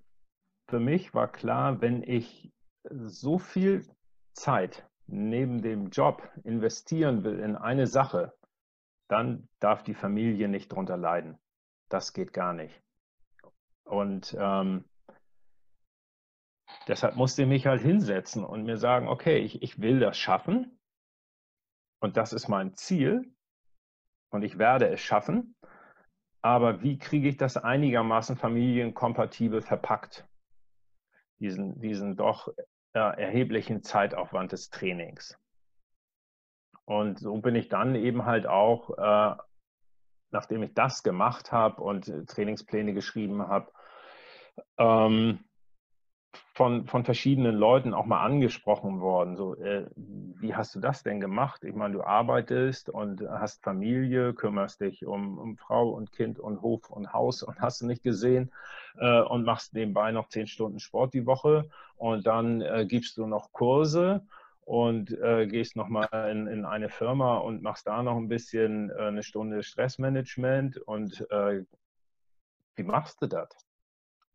für 0.68 0.80
mich 0.80 1.14
war 1.14 1.32
klar, 1.32 1.82
wenn 1.82 2.04
ich 2.04 2.52
so 2.90 3.40
viel 3.40 3.88
Zeit 4.34 4.88
neben 5.08 5.62
dem 5.62 5.90
Job 5.90 6.30
investieren 6.44 7.24
will 7.24 7.40
in 7.40 7.56
eine 7.56 7.88
Sache, 7.88 8.34
dann 9.08 9.48
darf 9.60 9.84
die 9.84 9.94
Familie 9.94 10.48
nicht 10.48 10.70
drunter 10.70 10.98
leiden. 10.98 11.38
Das 11.90 12.14
geht 12.14 12.34
gar 12.34 12.54
nicht. 12.54 12.82
Und 13.84 14.36
ähm, 14.38 14.84
deshalb 16.88 17.16
musste 17.16 17.44
ich 17.44 17.48
mich 17.48 17.68
halt 17.68 17.82
hinsetzen 17.82 18.44
und 18.44 18.64
mir 18.64 18.78
sagen, 18.78 19.08
okay, 19.08 19.38
ich, 19.38 19.62
ich 19.62 19.80
will 19.80 20.00
das 20.00 20.18
schaffen 20.18 20.80
und 22.00 22.18
das 22.18 22.34
ist 22.34 22.48
mein 22.48 22.76
Ziel 22.76 23.34
und 24.30 24.44
ich 24.44 24.58
werde 24.58 24.90
es 24.90 25.02
schaffen. 25.02 25.56
Aber 26.42 26.82
wie 26.82 26.98
kriege 26.98 27.30
ich 27.30 27.38
das 27.38 27.58
einigermaßen 27.58 28.38
familienkompatibel 28.38 29.62
verpackt? 29.62 30.28
Diesen, 31.40 31.80
diesen 31.82 32.16
doch 32.16 32.48
äh, 32.94 33.00
erheblichen 33.00 33.84
Zeitaufwand 33.84 34.52
des 34.52 34.70
Trainings. 34.70 35.38
Und 36.86 37.20
so 37.20 37.38
bin 37.38 37.56
ich 37.56 37.68
dann 37.68 37.96
eben 37.96 38.26
halt 38.26 38.48
auch, 38.48 38.98
äh, 38.98 39.36
nachdem 40.32 40.64
ich 40.64 40.74
das 40.74 41.04
gemacht 41.04 41.52
habe 41.52 41.82
und 41.82 42.08
äh, 42.08 42.26
Trainingspläne 42.26 42.94
geschrieben 42.94 43.48
habe, 43.48 43.72
ähm, 44.78 45.44
von, 46.54 46.88
von 46.88 47.06
verschiedenen 47.06 47.56
Leuten 47.56 47.94
auch 47.94 48.06
mal 48.06 48.24
angesprochen 48.24 49.00
worden. 49.00 49.36
So, 49.36 49.56
äh, 49.56 49.86
wie 49.96 50.56
hast 50.56 50.76
du 50.76 50.80
das 50.80 51.04
denn 51.04 51.20
gemacht? 51.20 51.64
Ich 51.64 51.76
meine, 51.76 51.94
du 51.94 52.04
arbeitest 52.04 52.90
und 52.90 53.22
hast 53.22 53.64
Familie, 53.64 54.34
kümmerst 54.34 54.82
dich 54.82 55.06
um, 55.06 55.38
um 55.38 55.58
Frau 55.58 55.90
und 55.90 56.12
Kind 56.12 56.40
und 56.40 56.62
Hof 56.62 56.90
und 56.90 57.14
Haus 57.14 57.44
und 57.44 57.60
hast 57.60 57.82
du 57.82 57.86
nicht 57.86 58.04
gesehen 58.04 58.52
äh, 58.98 59.22
und 59.22 59.44
machst 59.44 59.74
nebenbei 59.74 60.12
noch 60.12 60.30
zehn 60.30 60.48
Stunden 60.48 60.80
Sport 60.80 61.14
die 61.14 61.26
Woche 61.26 61.70
und 61.96 62.26
dann 62.26 62.62
äh, 62.62 62.86
gibst 62.88 63.18
du 63.18 63.28
noch 63.28 63.52
Kurse 63.52 64.26
und 64.62 65.12
äh, 65.12 65.48
gehst 65.48 65.76
nochmal 65.76 66.10
in, 66.30 66.48
in 66.48 66.66
eine 66.66 66.90
Firma 66.90 67.38
und 67.38 67.62
machst 67.62 67.88
da 67.88 68.04
noch 68.04 68.18
ein 68.18 68.28
bisschen 68.28 68.90
äh, 68.90 69.04
eine 69.04 69.24
Stunde 69.24 69.64
Stressmanagement 69.64 70.78
und 70.78 71.26
äh, 71.32 71.64
wie 72.76 72.84
machst 72.84 73.22
du 73.22 73.28
das? 73.28 73.50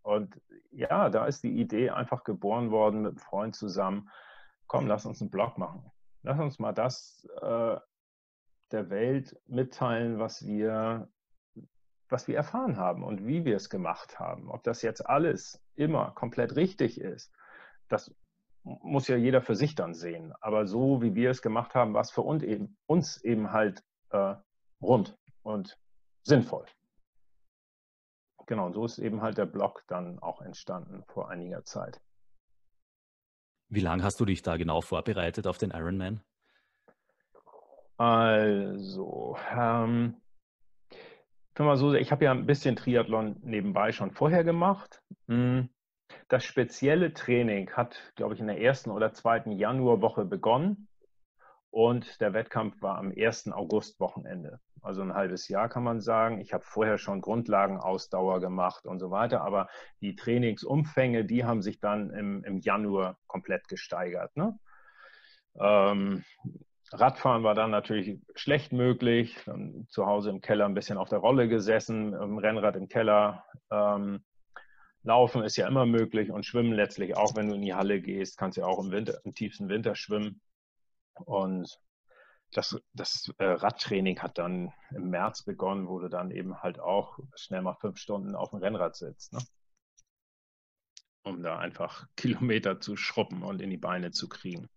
Und 0.02 0.40
ja, 0.72 1.10
da 1.10 1.26
ist 1.26 1.42
die 1.42 1.60
Idee 1.60 1.90
einfach 1.90 2.24
geboren 2.24 2.70
worden 2.70 3.02
mit 3.02 3.12
einem 3.12 3.18
Freund 3.18 3.54
zusammen. 3.54 4.10
Komm, 4.66 4.86
lass 4.86 5.06
uns 5.06 5.20
einen 5.20 5.30
Blog 5.30 5.58
machen. 5.58 5.90
Lass 6.22 6.38
uns 6.38 6.58
mal 6.58 6.72
das 6.72 7.28
äh, 7.40 7.76
der 8.70 8.90
Welt 8.90 9.38
mitteilen, 9.46 10.18
was 10.18 10.46
wir, 10.46 11.08
was 12.08 12.26
wir 12.26 12.36
erfahren 12.36 12.76
haben 12.76 13.04
und 13.04 13.26
wie 13.26 13.44
wir 13.44 13.56
es 13.56 13.68
gemacht 13.68 14.18
haben. 14.18 14.50
Ob 14.50 14.62
das 14.62 14.82
jetzt 14.82 15.06
alles 15.06 15.62
immer 15.74 16.12
komplett 16.12 16.56
richtig 16.56 17.00
ist, 17.00 17.32
das 17.88 18.14
muss 18.64 19.08
ja 19.08 19.16
jeder 19.16 19.42
für 19.42 19.56
sich 19.56 19.74
dann 19.74 19.94
sehen. 19.94 20.32
Aber 20.40 20.66
so 20.66 21.02
wie 21.02 21.14
wir 21.14 21.30
es 21.30 21.42
gemacht 21.42 21.74
haben, 21.74 21.94
war 21.94 22.00
es 22.00 22.10
für 22.10 22.22
uns 22.22 22.42
eben, 22.42 22.76
uns 22.86 23.22
eben 23.22 23.52
halt 23.52 23.82
äh, 24.10 24.36
rund 24.80 25.18
und 25.42 25.78
sinnvoll. 26.22 26.66
Genau, 28.46 28.72
so 28.72 28.84
ist 28.84 28.98
eben 28.98 29.22
halt 29.22 29.38
der 29.38 29.46
Blog 29.46 29.84
dann 29.88 30.18
auch 30.18 30.42
entstanden 30.42 31.04
vor 31.06 31.30
einiger 31.30 31.64
Zeit. 31.64 32.00
Wie 33.68 33.80
lange 33.80 34.02
hast 34.02 34.20
du 34.20 34.24
dich 34.24 34.42
da 34.42 34.56
genau 34.56 34.80
vorbereitet 34.80 35.46
auf 35.46 35.58
den 35.58 35.70
Ironman? 35.70 36.20
Also, 37.96 39.36
ähm, 39.56 40.16
ich 41.54 41.60
mal 41.60 41.76
so, 41.76 41.94
ich 41.94 42.10
habe 42.10 42.24
ja 42.24 42.32
ein 42.32 42.46
bisschen 42.46 42.76
Triathlon 42.76 43.36
nebenbei 43.42 43.92
schon 43.92 44.10
vorher 44.10 44.42
gemacht. 44.42 45.02
Hm, 45.28 45.68
das 46.28 46.44
spezielle 46.44 47.12
Training 47.12 47.70
hat, 47.70 48.12
glaube 48.16 48.34
ich, 48.34 48.40
in 48.40 48.46
der 48.46 48.60
ersten 48.60 48.90
oder 48.90 49.12
zweiten 49.12 49.52
Januarwoche 49.52 50.24
begonnen 50.24 50.88
und 51.72 52.20
der 52.20 52.34
Wettkampf 52.34 52.80
war 52.82 52.98
am 52.98 53.12
1. 53.16 53.50
August-Wochenende. 53.50 54.60
Also 54.82 55.00
ein 55.00 55.14
halbes 55.14 55.48
Jahr 55.48 55.70
kann 55.70 55.82
man 55.82 56.00
sagen. 56.00 56.38
Ich 56.40 56.52
habe 56.52 56.62
vorher 56.64 56.98
schon 56.98 57.22
Grundlagenausdauer 57.22 58.40
gemacht 58.40 58.84
und 58.84 58.98
so 58.98 59.10
weiter, 59.10 59.40
aber 59.40 59.68
die 60.02 60.14
Trainingsumfänge, 60.14 61.24
die 61.24 61.44
haben 61.44 61.62
sich 61.62 61.80
dann 61.80 62.10
im, 62.10 62.44
im 62.44 62.58
Januar 62.58 63.16
komplett 63.26 63.68
gesteigert. 63.68 64.36
Ne? 64.36 64.58
Ähm, 65.58 66.24
Radfahren 66.92 67.42
war 67.42 67.54
dann 67.54 67.70
natürlich 67.70 68.20
schlecht 68.34 68.72
möglich. 68.72 69.38
Zu 69.88 70.06
Hause 70.06 70.28
im 70.28 70.42
Keller 70.42 70.66
ein 70.66 70.74
bisschen 70.74 70.98
auf 70.98 71.08
der 71.08 71.20
Rolle 71.20 71.48
gesessen, 71.48 72.12
im 72.12 72.36
Rennrad 72.36 72.76
im 72.76 72.88
Keller. 72.88 73.44
Ähm, 73.70 74.22
Laufen 75.04 75.42
ist 75.42 75.56
ja 75.56 75.66
immer 75.66 75.86
möglich 75.86 76.30
und 76.30 76.44
Schwimmen 76.44 76.74
letztlich 76.74 77.16
auch, 77.16 77.34
wenn 77.34 77.48
du 77.48 77.54
in 77.54 77.62
die 77.62 77.74
Halle 77.74 78.02
gehst, 78.02 78.36
kannst 78.36 78.58
ja 78.58 78.66
auch 78.66 78.78
im, 78.78 78.90
Winter, 78.90 79.20
im 79.24 79.34
tiefsten 79.34 79.70
Winter 79.70 79.94
schwimmen. 79.94 80.42
Und 81.14 81.78
das, 82.52 82.78
das 82.92 83.32
äh, 83.38 83.44
Radtraining 83.44 84.20
hat 84.20 84.38
dann 84.38 84.72
im 84.94 85.10
März 85.10 85.42
begonnen, 85.42 85.88
wo 85.88 85.98
du 85.98 86.08
dann 86.08 86.30
eben 86.30 86.62
halt 86.62 86.78
auch 86.78 87.18
schnell 87.34 87.62
mal 87.62 87.74
fünf 87.74 87.98
Stunden 87.98 88.34
auf 88.34 88.50
dem 88.50 88.58
Rennrad 88.58 88.96
sitzt, 88.96 89.32
ne? 89.32 89.40
um 91.22 91.42
da 91.42 91.58
einfach 91.58 92.06
Kilometer 92.16 92.80
zu 92.80 92.96
schruppen 92.96 93.42
und 93.42 93.60
in 93.62 93.70
die 93.70 93.78
Beine 93.78 94.10
zu 94.10 94.28
kriegen. 94.28 94.68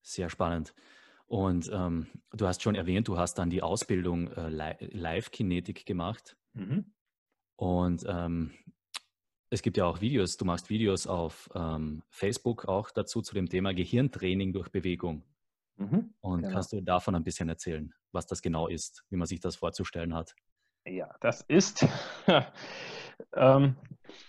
Sehr 0.00 0.30
spannend. 0.30 0.74
Und 1.26 1.70
ähm, 1.72 2.08
du 2.32 2.46
hast 2.46 2.62
schon 2.62 2.74
erwähnt, 2.74 3.08
du 3.08 3.16
hast 3.16 3.34
dann 3.34 3.48
die 3.48 3.62
Ausbildung 3.62 4.28
äh, 4.32 4.48
Live-Kinetik 4.48 5.86
gemacht. 5.86 6.36
Mhm. 6.52 6.92
Und 7.56 8.04
ähm, 8.06 8.52
es 9.52 9.60
gibt 9.60 9.76
ja 9.76 9.84
auch 9.84 10.00
Videos, 10.00 10.38
du 10.38 10.46
machst 10.46 10.70
Videos 10.70 11.06
auf 11.06 11.50
ähm, 11.54 12.02
Facebook 12.08 12.64
auch 12.64 12.90
dazu 12.90 13.20
zu 13.20 13.34
dem 13.34 13.50
Thema 13.50 13.74
Gehirntraining 13.74 14.54
durch 14.54 14.70
Bewegung. 14.70 15.24
Mhm, 15.76 16.14
Und 16.20 16.40
genau. 16.40 16.54
kannst 16.54 16.72
du 16.72 16.80
davon 16.80 17.14
ein 17.14 17.22
bisschen 17.22 17.50
erzählen, 17.50 17.92
was 18.12 18.26
das 18.26 18.40
genau 18.40 18.66
ist, 18.68 19.04
wie 19.10 19.16
man 19.16 19.26
sich 19.26 19.40
das 19.40 19.56
vorzustellen 19.56 20.14
hat? 20.14 20.34
Ja, 20.86 21.14
das 21.20 21.42
ist 21.42 21.86
ähm, 23.36 23.76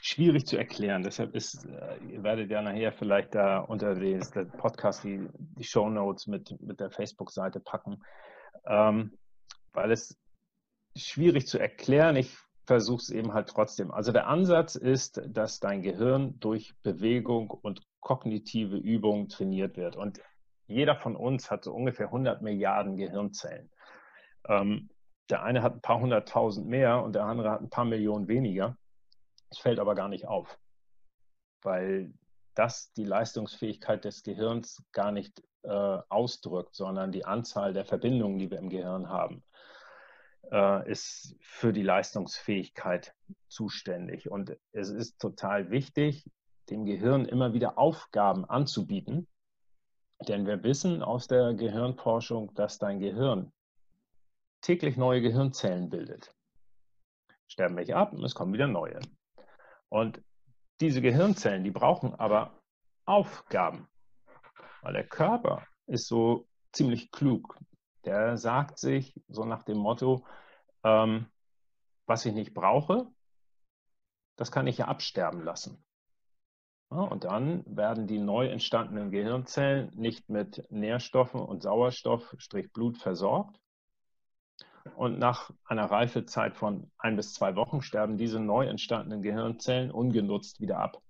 schwierig 0.02 0.46
zu 0.46 0.58
erklären. 0.58 1.04
Deshalb 1.04 1.34
ist, 1.36 1.66
äh, 1.68 1.98
ihr 2.12 2.22
werdet 2.22 2.52
ja 2.52 2.62
nachher 2.62 2.92
vielleicht 2.92 3.34
da 3.34 3.60
unter 3.60 3.96
den 3.96 4.20
Podcast 4.58 5.06
die, 5.06 5.26
die 5.38 5.64
Show 5.64 5.90
Notes 5.90 6.28
mit, 6.28 6.60
mit 6.60 6.82
der 6.82 6.92
Facebook-Seite 6.92 7.62
packen, 7.62 8.04
ähm, 8.66 9.18
weil 9.72 9.92
es 9.92 10.20
schwierig 10.98 11.48
zu 11.48 11.60
erklären. 11.60 12.18
Ich 12.18 12.36
versuch 12.66 13.00
es 13.00 13.10
eben 13.10 13.34
halt 13.34 13.50
trotzdem. 13.50 13.92
Also 13.92 14.12
der 14.12 14.28
Ansatz 14.28 14.76
ist, 14.76 15.22
dass 15.28 15.60
dein 15.60 15.82
Gehirn 15.82 16.40
durch 16.40 16.74
Bewegung 16.82 17.50
und 17.50 17.82
kognitive 18.00 18.78
Übung 18.78 19.30
trainiert 19.30 19.78
wird. 19.78 19.96
Und 19.96 20.22
jeder 20.68 20.96
von 20.96 21.16
uns 21.16 21.52
hat 21.52 21.64
so 21.64 21.74
ungefähr 21.74 22.08
100 22.08 22.42
Milliarden 22.42 22.98
Gehirnzellen. 22.98 23.70
Ähm, 24.48 24.90
der 25.30 25.44
eine 25.44 25.62
hat 25.62 25.76
ein 25.76 25.82
paar 25.82 26.00
hunderttausend 26.00 26.68
mehr 26.68 27.02
und 27.02 27.14
der 27.14 27.26
andere 27.26 27.52
hat 27.52 27.62
ein 27.62 27.70
paar 27.70 27.86
Millionen 27.86 28.28
weniger. 28.28 28.78
Das 29.50 29.60
fällt 29.60 29.80
aber 29.80 29.96
gar 29.96 30.10
nicht 30.10 30.28
auf, 30.28 30.58
weil 31.62 32.14
das 32.56 32.92
die 32.94 33.06
Leistungsfähigkeit 33.06 34.04
des 34.04 34.24
Gehirns 34.24 34.84
gar 34.92 35.12
nicht 35.12 35.42
äh, 35.64 36.00
ausdrückt, 36.10 36.76
sondern 36.76 37.12
die 37.12 37.26
Anzahl 37.26 37.74
der 37.74 37.86
Verbindungen, 37.86 38.38
die 38.38 38.52
wir 38.52 38.60
im 38.60 38.70
Gehirn 38.70 39.10
haben 39.10 39.44
äh, 40.52 40.90
ist 40.90 41.36
für 41.40 41.74
die 41.74 41.84
Leistungsfähigkeit 41.84 43.16
zuständig. 43.48 44.30
Und 44.30 44.58
es 44.72 44.90
ist 44.90 45.20
total 45.20 45.72
wichtig, 45.72 46.30
dem 46.70 46.86
Gehirn 46.86 47.26
immer 47.26 47.54
wieder 47.54 47.78
Aufgaben 47.78 48.46
anzubieten. 48.46 49.28
Denn 50.28 50.46
wir 50.46 50.64
wissen 50.64 51.04
aus 51.04 51.28
der 51.28 51.54
Gehirnforschung, 51.54 52.54
dass 52.54 52.80
dein 52.80 53.00
Gehirn 53.00 53.52
täglich 54.62 54.96
neue 54.96 55.22
Gehirnzellen 55.22 55.90
bildet. 55.90 56.34
Sterben 57.48 57.76
welche 57.76 57.96
ab 57.96 58.14
und 58.14 58.24
es 58.24 58.34
kommen 58.34 58.54
wieder 58.54 58.68
neue. 58.68 59.00
Und 59.90 60.24
diese 60.80 61.02
Gehirnzellen, 61.02 61.64
die 61.64 61.72
brauchen 61.72 62.16
aber 62.16 62.60
Aufgaben, 63.06 63.88
weil 64.82 64.94
der 64.94 65.08
Körper 65.08 65.68
ist 65.88 66.08
so 66.08 66.48
ziemlich 66.72 67.12
klug 67.12 67.58
der 68.06 68.38
sagt 68.38 68.80
sich 68.80 69.20
so 69.28 69.46
nach 69.46 69.64
dem 69.64 69.78
Motto, 69.78 70.26
ähm, 70.84 71.28
was 72.06 72.26
ich 72.26 72.34
nicht 72.34 72.54
brauche, 72.54 73.08
das 74.36 74.52
kann 74.52 74.68
ich 74.68 74.80
ja 74.80 74.88
absterben 74.88 75.44
lassen. 75.44 75.84
Ja, 76.92 77.00
und 77.00 77.24
dann 77.24 77.64
werden 77.66 78.06
die 78.08 78.20
neu 78.20 78.48
entstandenen 78.48 79.10
Gehirnzellen 79.10 79.90
nicht 79.96 80.30
mit 80.30 80.70
Nährstoffen 80.70 81.42
und 81.42 81.64
Sauerstoff, 81.64 82.36
Strich 82.38 82.72
Blut 82.72 82.98
versorgt. 82.98 83.60
Und 84.96 85.18
nach 85.18 85.50
einer 85.64 85.86
Reifezeit 85.86 86.56
von 86.58 86.92
ein 86.98 87.16
bis 87.16 87.34
zwei 87.34 87.56
Wochen 87.56 87.82
sterben 87.82 88.18
diese 88.18 88.40
neu 88.40 88.68
entstandenen 88.68 89.22
Gehirnzellen 89.24 89.92
ungenutzt 89.92 90.60
wieder 90.60 90.80
ab. 90.80 91.02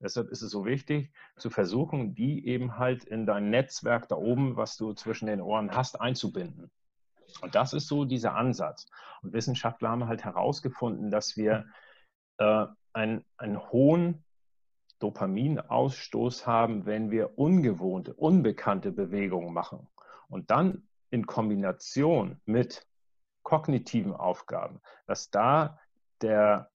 Deshalb 0.00 0.28
ist 0.30 0.42
es 0.42 0.50
so 0.50 0.64
wichtig, 0.64 1.12
zu 1.36 1.50
versuchen, 1.50 2.14
die 2.14 2.46
eben 2.46 2.78
halt 2.78 3.04
in 3.04 3.26
dein 3.26 3.50
Netzwerk 3.50 4.08
da 4.08 4.16
oben, 4.16 4.56
was 4.56 4.76
du 4.76 4.92
zwischen 4.92 5.26
den 5.26 5.40
Ohren 5.40 5.74
hast, 5.74 6.00
einzubinden. 6.00 6.70
Und 7.40 7.54
das 7.54 7.72
ist 7.72 7.88
so 7.88 8.04
dieser 8.04 8.34
Ansatz. 8.34 8.88
Und 9.22 9.32
Wissenschaftler 9.32 9.90
haben 9.90 10.06
halt 10.06 10.24
herausgefunden, 10.24 11.10
dass 11.10 11.36
wir 11.36 11.66
äh, 12.38 12.66
einen, 12.92 13.24
einen 13.36 13.58
hohen 13.70 14.24
Dopaminausstoß 14.98 16.46
haben, 16.46 16.86
wenn 16.86 17.10
wir 17.10 17.38
ungewohnte, 17.38 18.14
unbekannte 18.14 18.90
Bewegungen 18.92 19.52
machen. 19.52 19.88
Und 20.28 20.50
dann 20.50 20.88
in 21.10 21.26
Kombination 21.26 22.40
mit 22.44 22.86
kognitiven 23.42 24.12
Aufgaben, 24.12 24.80
dass 25.06 25.30
da 25.30 25.78
der, 26.20 26.70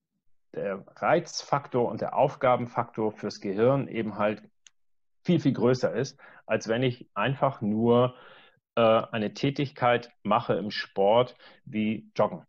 der 0.54 0.84
Reizfaktor 0.96 1.88
und 1.90 2.00
der 2.00 2.16
Aufgabenfaktor 2.16 3.12
fürs 3.12 3.40
Gehirn 3.40 3.88
eben 3.88 4.16
halt 4.16 4.42
viel, 5.24 5.40
viel 5.40 5.52
größer 5.52 5.92
ist, 5.92 6.18
als 6.46 6.68
wenn 6.68 6.82
ich 6.82 7.08
einfach 7.14 7.60
nur 7.60 8.14
äh, 8.76 8.80
eine 8.80 9.34
Tätigkeit 9.34 10.12
mache 10.22 10.54
im 10.54 10.70
Sport 10.70 11.36
wie 11.64 12.10
Joggen. 12.16 12.46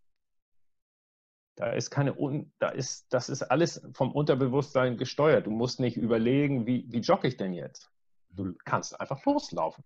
Da 1.55 1.71
ist 1.71 1.89
keine, 1.89 2.13
da 2.59 2.69
ist, 2.69 3.13
das 3.13 3.29
ist 3.29 3.43
alles 3.43 3.87
vom 3.93 4.11
Unterbewusstsein 4.11 4.97
gesteuert. 4.97 5.47
Du 5.47 5.51
musst 5.51 5.79
nicht 5.79 5.95
überlegen, 5.95 6.67
wie, 6.67 6.85
wie 6.89 6.99
jogge 6.99 7.29
ich 7.29 7.37
denn 7.37 7.53
jetzt? 7.53 7.89
Du 8.29 8.53
kannst 8.65 8.99
einfach 8.99 9.23
loslaufen. 9.23 9.85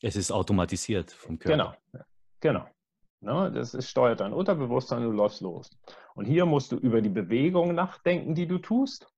Es 0.00 0.14
ist 0.14 0.30
automatisiert 0.30 1.10
vom 1.10 1.40
Körper. 1.40 1.76
Genau, 1.90 2.04
genau. 2.38 2.77
Ne, 3.20 3.50
das 3.50 3.74
ist, 3.74 3.88
steuert 3.88 4.20
dein 4.20 4.32
Unterbewusstsein, 4.32 5.02
du 5.02 5.10
läufst 5.10 5.40
los. 5.40 5.70
Und 6.14 6.26
hier 6.26 6.46
musst 6.46 6.70
du 6.70 6.76
über 6.76 7.02
die 7.02 7.08
Bewegung 7.08 7.74
nachdenken, 7.74 8.34
die 8.34 8.46
du 8.46 8.58
tust, 8.58 9.12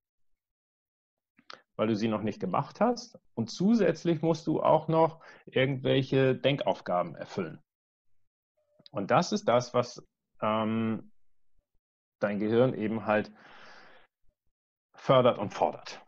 weil 1.76 1.88
du 1.88 1.96
sie 1.96 2.08
noch 2.08 2.22
nicht 2.22 2.40
gemacht 2.40 2.80
hast. 2.80 3.18
Und 3.34 3.50
zusätzlich 3.50 4.22
musst 4.22 4.46
du 4.46 4.62
auch 4.62 4.88
noch 4.88 5.22
irgendwelche 5.44 6.34
Denkaufgaben 6.34 7.14
erfüllen. 7.14 7.62
Und 8.90 9.10
das 9.10 9.32
ist 9.32 9.46
das, 9.48 9.74
was 9.74 10.02
ähm, 10.40 11.12
dein 12.20 12.38
Gehirn 12.38 12.74
eben 12.74 13.06
halt 13.06 13.30
fördert 14.94 15.38
und 15.38 15.52
fordert. 15.52 16.00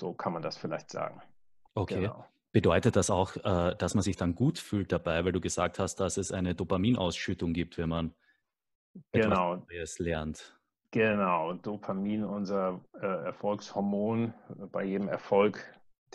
So 0.00 0.12
kann 0.12 0.32
man 0.32 0.42
das 0.42 0.56
vielleicht 0.56 0.90
sagen. 0.90 1.22
Okay. 1.74 2.00
Genau. 2.00 2.26
Bedeutet 2.54 2.94
das 2.94 3.10
auch, 3.10 3.34
äh, 3.38 3.74
dass 3.74 3.96
man 3.96 4.02
sich 4.02 4.16
dann 4.16 4.36
gut 4.36 4.60
fühlt 4.60 4.92
dabei, 4.92 5.24
weil 5.24 5.32
du 5.32 5.40
gesagt 5.40 5.80
hast, 5.80 5.96
dass 5.96 6.16
es 6.16 6.30
eine 6.30 6.54
Dopaminausschüttung 6.54 7.52
gibt, 7.52 7.78
wenn 7.78 7.88
man 7.88 8.14
genau. 9.10 9.54
etwas 9.54 9.68
Neues 9.68 9.98
lernt? 9.98 10.60
Genau, 10.92 11.54
Dopamin, 11.54 12.22
unser 12.22 12.80
äh, 13.02 13.06
Erfolgshormon. 13.06 14.34
Bei 14.70 14.84
jedem 14.84 15.08
Erfolg, 15.08 15.64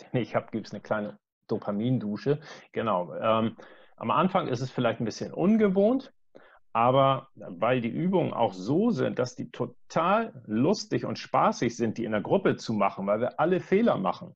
den 0.00 0.22
ich 0.22 0.34
habe, 0.34 0.50
gibt 0.50 0.68
es 0.68 0.72
eine 0.72 0.80
kleine 0.80 1.18
Dopamindusche. 1.46 2.40
Genau. 2.72 3.14
Ähm, 3.16 3.54
am 3.96 4.10
Anfang 4.10 4.48
ist 4.48 4.62
es 4.62 4.70
vielleicht 4.70 5.00
ein 5.00 5.04
bisschen 5.04 5.34
ungewohnt, 5.34 6.10
aber 6.72 7.28
weil 7.34 7.82
die 7.82 7.90
Übungen 7.90 8.32
auch 8.32 8.54
so 8.54 8.90
sind, 8.92 9.18
dass 9.18 9.34
die 9.36 9.50
total 9.50 10.42
lustig 10.46 11.04
und 11.04 11.18
spaßig 11.18 11.76
sind, 11.76 11.98
die 11.98 12.06
in 12.06 12.12
der 12.12 12.22
Gruppe 12.22 12.56
zu 12.56 12.72
machen, 12.72 13.06
weil 13.06 13.20
wir 13.20 13.38
alle 13.38 13.60
Fehler 13.60 13.98
machen 13.98 14.34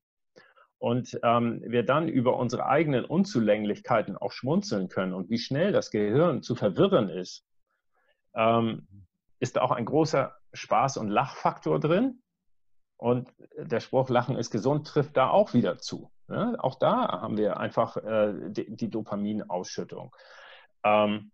und 0.77 1.19
ähm, 1.23 1.61
wir 1.65 1.83
dann 1.83 2.07
über 2.07 2.37
unsere 2.37 2.65
eigenen 2.65 3.05
Unzulänglichkeiten 3.05 4.17
auch 4.17 4.31
schmunzeln 4.31 4.89
können 4.89 5.13
und 5.13 5.29
wie 5.29 5.39
schnell 5.39 5.71
das 5.71 5.91
Gehirn 5.91 6.43
zu 6.43 6.55
verwirren 6.55 7.09
ist, 7.09 7.45
ähm, 8.35 8.87
ist 9.39 9.59
auch 9.59 9.71
ein 9.71 9.85
großer 9.85 10.35
Spaß- 10.53 10.99
und 10.99 11.09
Lachfaktor 11.09 11.79
drin. 11.79 12.21
Und 12.97 13.33
der 13.57 13.81
Spruch 13.81 14.09
Lachen 14.09 14.37
ist 14.37 14.51
gesund 14.51 14.87
trifft 14.87 15.17
da 15.17 15.29
auch 15.29 15.53
wieder 15.53 15.77
zu. 15.77 16.11
Ne? 16.27 16.55
Auch 16.59 16.75
da 16.75 17.21
haben 17.21 17.37
wir 17.37 17.57
einfach 17.57 17.97
äh, 17.97 18.33
die, 18.49 18.73
die 18.75 18.89
Dopaminausschüttung. 18.89 20.15
Ähm, 20.83 21.31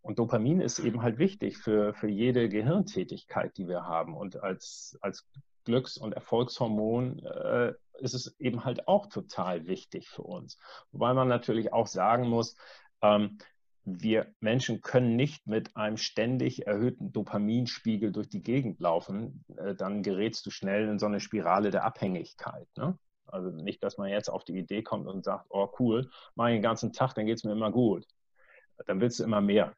und 0.00 0.18
Dopamin 0.18 0.60
ist 0.60 0.78
eben 0.78 1.02
halt 1.02 1.18
wichtig 1.18 1.58
für, 1.58 1.94
für 1.94 2.08
jede 2.08 2.48
Gehirntätigkeit, 2.48 3.56
die 3.56 3.68
wir 3.68 3.84
haben. 3.84 4.16
Und 4.16 4.42
als, 4.42 4.98
als 5.02 5.28
Glücks- 5.64 5.98
und 5.98 6.14
Erfolgshormon 6.14 7.18
äh, 7.20 7.74
ist 7.98 8.14
es 8.14 8.38
eben 8.38 8.64
halt 8.64 8.88
auch 8.88 9.06
total 9.06 9.66
wichtig 9.66 10.08
für 10.08 10.22
uns. 10.22 10.58
Wobei 10.92 11.14
man 11.14 11.28
natürlich 11.28 11.72
auch 11.72 11.86
sagen 11.86 12.28
muss, 12.28 12.56
ähm, 13.02 13.38
wir 13.84 14.34
Menschen 14.40 14.82
können 14.82 15.16
nicht 15.16 15.46
mit 15.46 15.76
einem 15.76 15.96
ständig 15.96 16.66
erhöhten 16.66 17.12
Dopaminspiegel 17.12 18.12
durch 18.12 18.28
die 18.28 18.42
Gegend 18.42 18.80
laufen. 18.80 19.44
Äh, 19.56 19.74
dann 19.74 20.02
gerätst 20.02 20.44
du 20.46 20.50
schnell 20.50 20.88
in 20.88 20.98
so 20.98 21.06
eine 21.06 21.20
Spirale 21.20 21.70
der 21.70 21.84
Abhängigkeit. 21.84 22.68
Ne? 22.76 22.98
Also 23.26 23.50
nicht, 23.50 23.82
dass 23.82 23.98
man 23.98 24.08
jetzt 24.10 24.28
auf 24.28 24.44
die 24.44 24.58
Idee 24.58 24.82
kommt 24.82 25.06
und 25.06 25.24
sagt, 25.24 25.46
oh 25.50 25.68
cool, 25.78 26.10
mach 26.34 26.48
ich 26.48 26.54
den 26.54 26.62
ganzen 26.62 26.92
Tag, 26.92 27.14
dann 27.14 27.26
geht 27.26 27.38
es 27.38 27.44
mir 27.44 27.52
immer 27.52 27.70
gut. 27.70 28.06
Dann 28.86 29.00
willst 29.00 29.20
du 29.20 29.24
immer 29.24 29.40
mehr. 29.40 29.74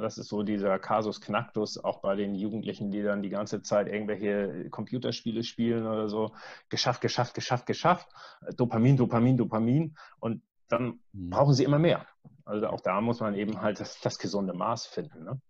Das 0.00 0.18
ist 0.18 0.28
so 0.28 0.42
dieser 0.42 0.78
Kasus 0.78 1.20
Knacktus 1.20 1.82
auch 1.82 2.00
bei 2.00 2.16
den 2.16 2.34
Jugendlichen, 2.34 2.90
die 2.90 3.02
dann 3.02 3.22
die 3.22 3.28
ganze 3.28 3.62
Zeit 3.62 3.88
irgendwelche 3.88 4.70
Computerspiele 4.70 5.42
spielen 5.42 5.86
oder 5.86 6.08
so. 6.08 6.32
Geschafft, 6.68 7.00
geschafft, 7.00 7.34
geschafft, 7.34 7.66
geschafft. 7.66 8.08
Dopamin, 8.56 8.96
Dopamin, 8.96 9.36
Dopamin. 9.36 9.94
Und 10.18 10.42
dann 10.68 11.00
mhm. 11.12 11.30
brauchen 11.30 11.54
sie 11.54 11.64
immer 11.64 11.78
mehr. 11.78 12.06
Also 12.44 12.68
auch 12.68 12.80
da 12.80 13.00
muss 13.00 13.20
man 13.20 13.34
eben 13.34 13.60
halt 13.60 13.80
das, 13.80 14.00
das 14.00 14.18
gesunde 14.18 14.54
Maß 14.54 14.86
finden. 14.86 15.24
Ne? 15.24 15.40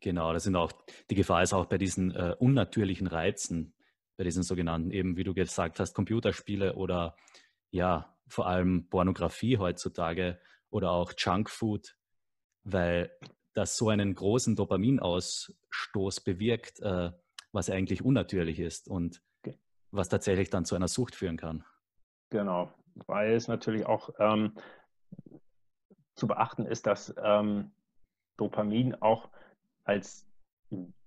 Genau, 0.00 0.32
das 0.32 0.44
sind 0.44 0.54
auch, 0.54 0.72
die 1.10 1.14
Gefahr 1.14 1.42
ist 1.42 1.52
auch 1.52 1.66
bei 1.66 1.78
diesen 1.78 2.14
äh, 2.14 2.36
unnatürlichen 2.38 3.08
Reizen, 3.08 3.74
bei 4.16 4.24
diesen 4.24 4.42
sogenannten, 4.42 4.90
eben 4.90 5.16
wie 5.16 5.24
du 5.24 5.34
gesagt 5.34 5.80
hast, 5.80 5.94
Computerspiele 5.94 6.74
oder 6.76 7.16
ja, 7.70 8.16
vor 8.28 8.46
allem 8.46 8.88
Pornografie 8.88 9.58
heutzutage 9.58 10.40
oder 10.70 10.92
auch 10.92 11.12
Junkfood, 11.16 11.96
weil 12.64 13.10
das 13.58 13.76
so 13.76 13.88
einen 13.88 14.14
großen 14.14 14.54
Dopaminausstoß 14.54 16.20
bewirkt, 16.20 16.80
äh, 16.80 17.10
was 17.52 17.68
eigentlich 17.68 18.04
unnatürlich 18.04 18.60
ist 18.60 18.88
und 18.88 19.20
okay. 19.40 19.58
was 19.90 20.08
tatsächlich 20.08 20.48
dann 20.48 20.64
zu 20.64 20.76
einer 20.76 20.88
Sucht 20.88 21.16
führen 21.16 21.36
kann. 21.36 21.64
Genau, 22.30 22.72
weil 23.06 23.32
es 23.32 23.48
natürlich 23.48 23.84
auch 23.84 24.10
ähm, 24.20 24.54
zu 26.14 26.28
beachten 26.28 26.66
ist, 26.66 26.86
dass 26.86 27.12
ähm, 27.20 27.72
Dopamin 28.36 28.94
auch 28.94 29.28
als 29.84 30.24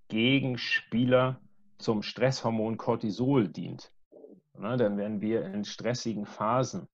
Gegenspieler 0.10 1.40
zum 1.78 2.04
Stresshormon 2.04 2.78
Cortisol 2.78 3.48
dient. 3.48 3.94
Na, 4.54 4.76
denn 4.76 4.98
wenn 4.98 5.22
wir 5.22 5.46
in 5.46 5.64
stressigen 5.64 6.26
Phasen 6.26 6.90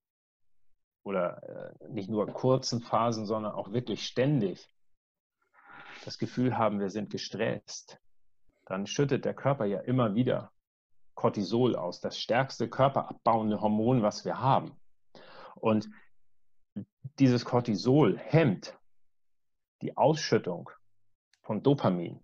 oder 1.03 1.73
äh, 1.81 1.89
nicht 1.89 2.09
nur 2.09 2.27
kurzen 2.27 2.79
Phasen, 2.81 3.25
sondern 3.25 3.53
auch 3.53 3.71
wirklich 3.71 4.05
ständig 4.05 4.69
das 6.07 6.17
Gefühl 6.17 6.57
haben, 6.57 6.79
wir 6.79 6.89
sind 6.89 7.09
gestresst, 7.09 7.99
dann 8.65 8.87
schüttet 8.87 9.25
der 9.25 9.33
Körper 9.33 9.65
ja 9.65 9.81
immer 9.81 10.15
wieder 10.15 10.53
Cortisol 11.15 11.75
aus, 11.75 11.99
das 11.99 12.17
stärkste 12.17 12.69
körperabbauende 12.69 13.59
Hormon, 13.59 14.01
was 14.03 14.23
wir 14.23 14.39
haben. 14.39 14.71
Und 15.55 15.89
dieses 17.19 17.43
Cortisol 17.43 18.17
hemmt 18.17 18.79
die 19.81 19.97
Ausschüttung 19.97 20.69
von 21.41 21.61
Dopamin. 21.61 22.23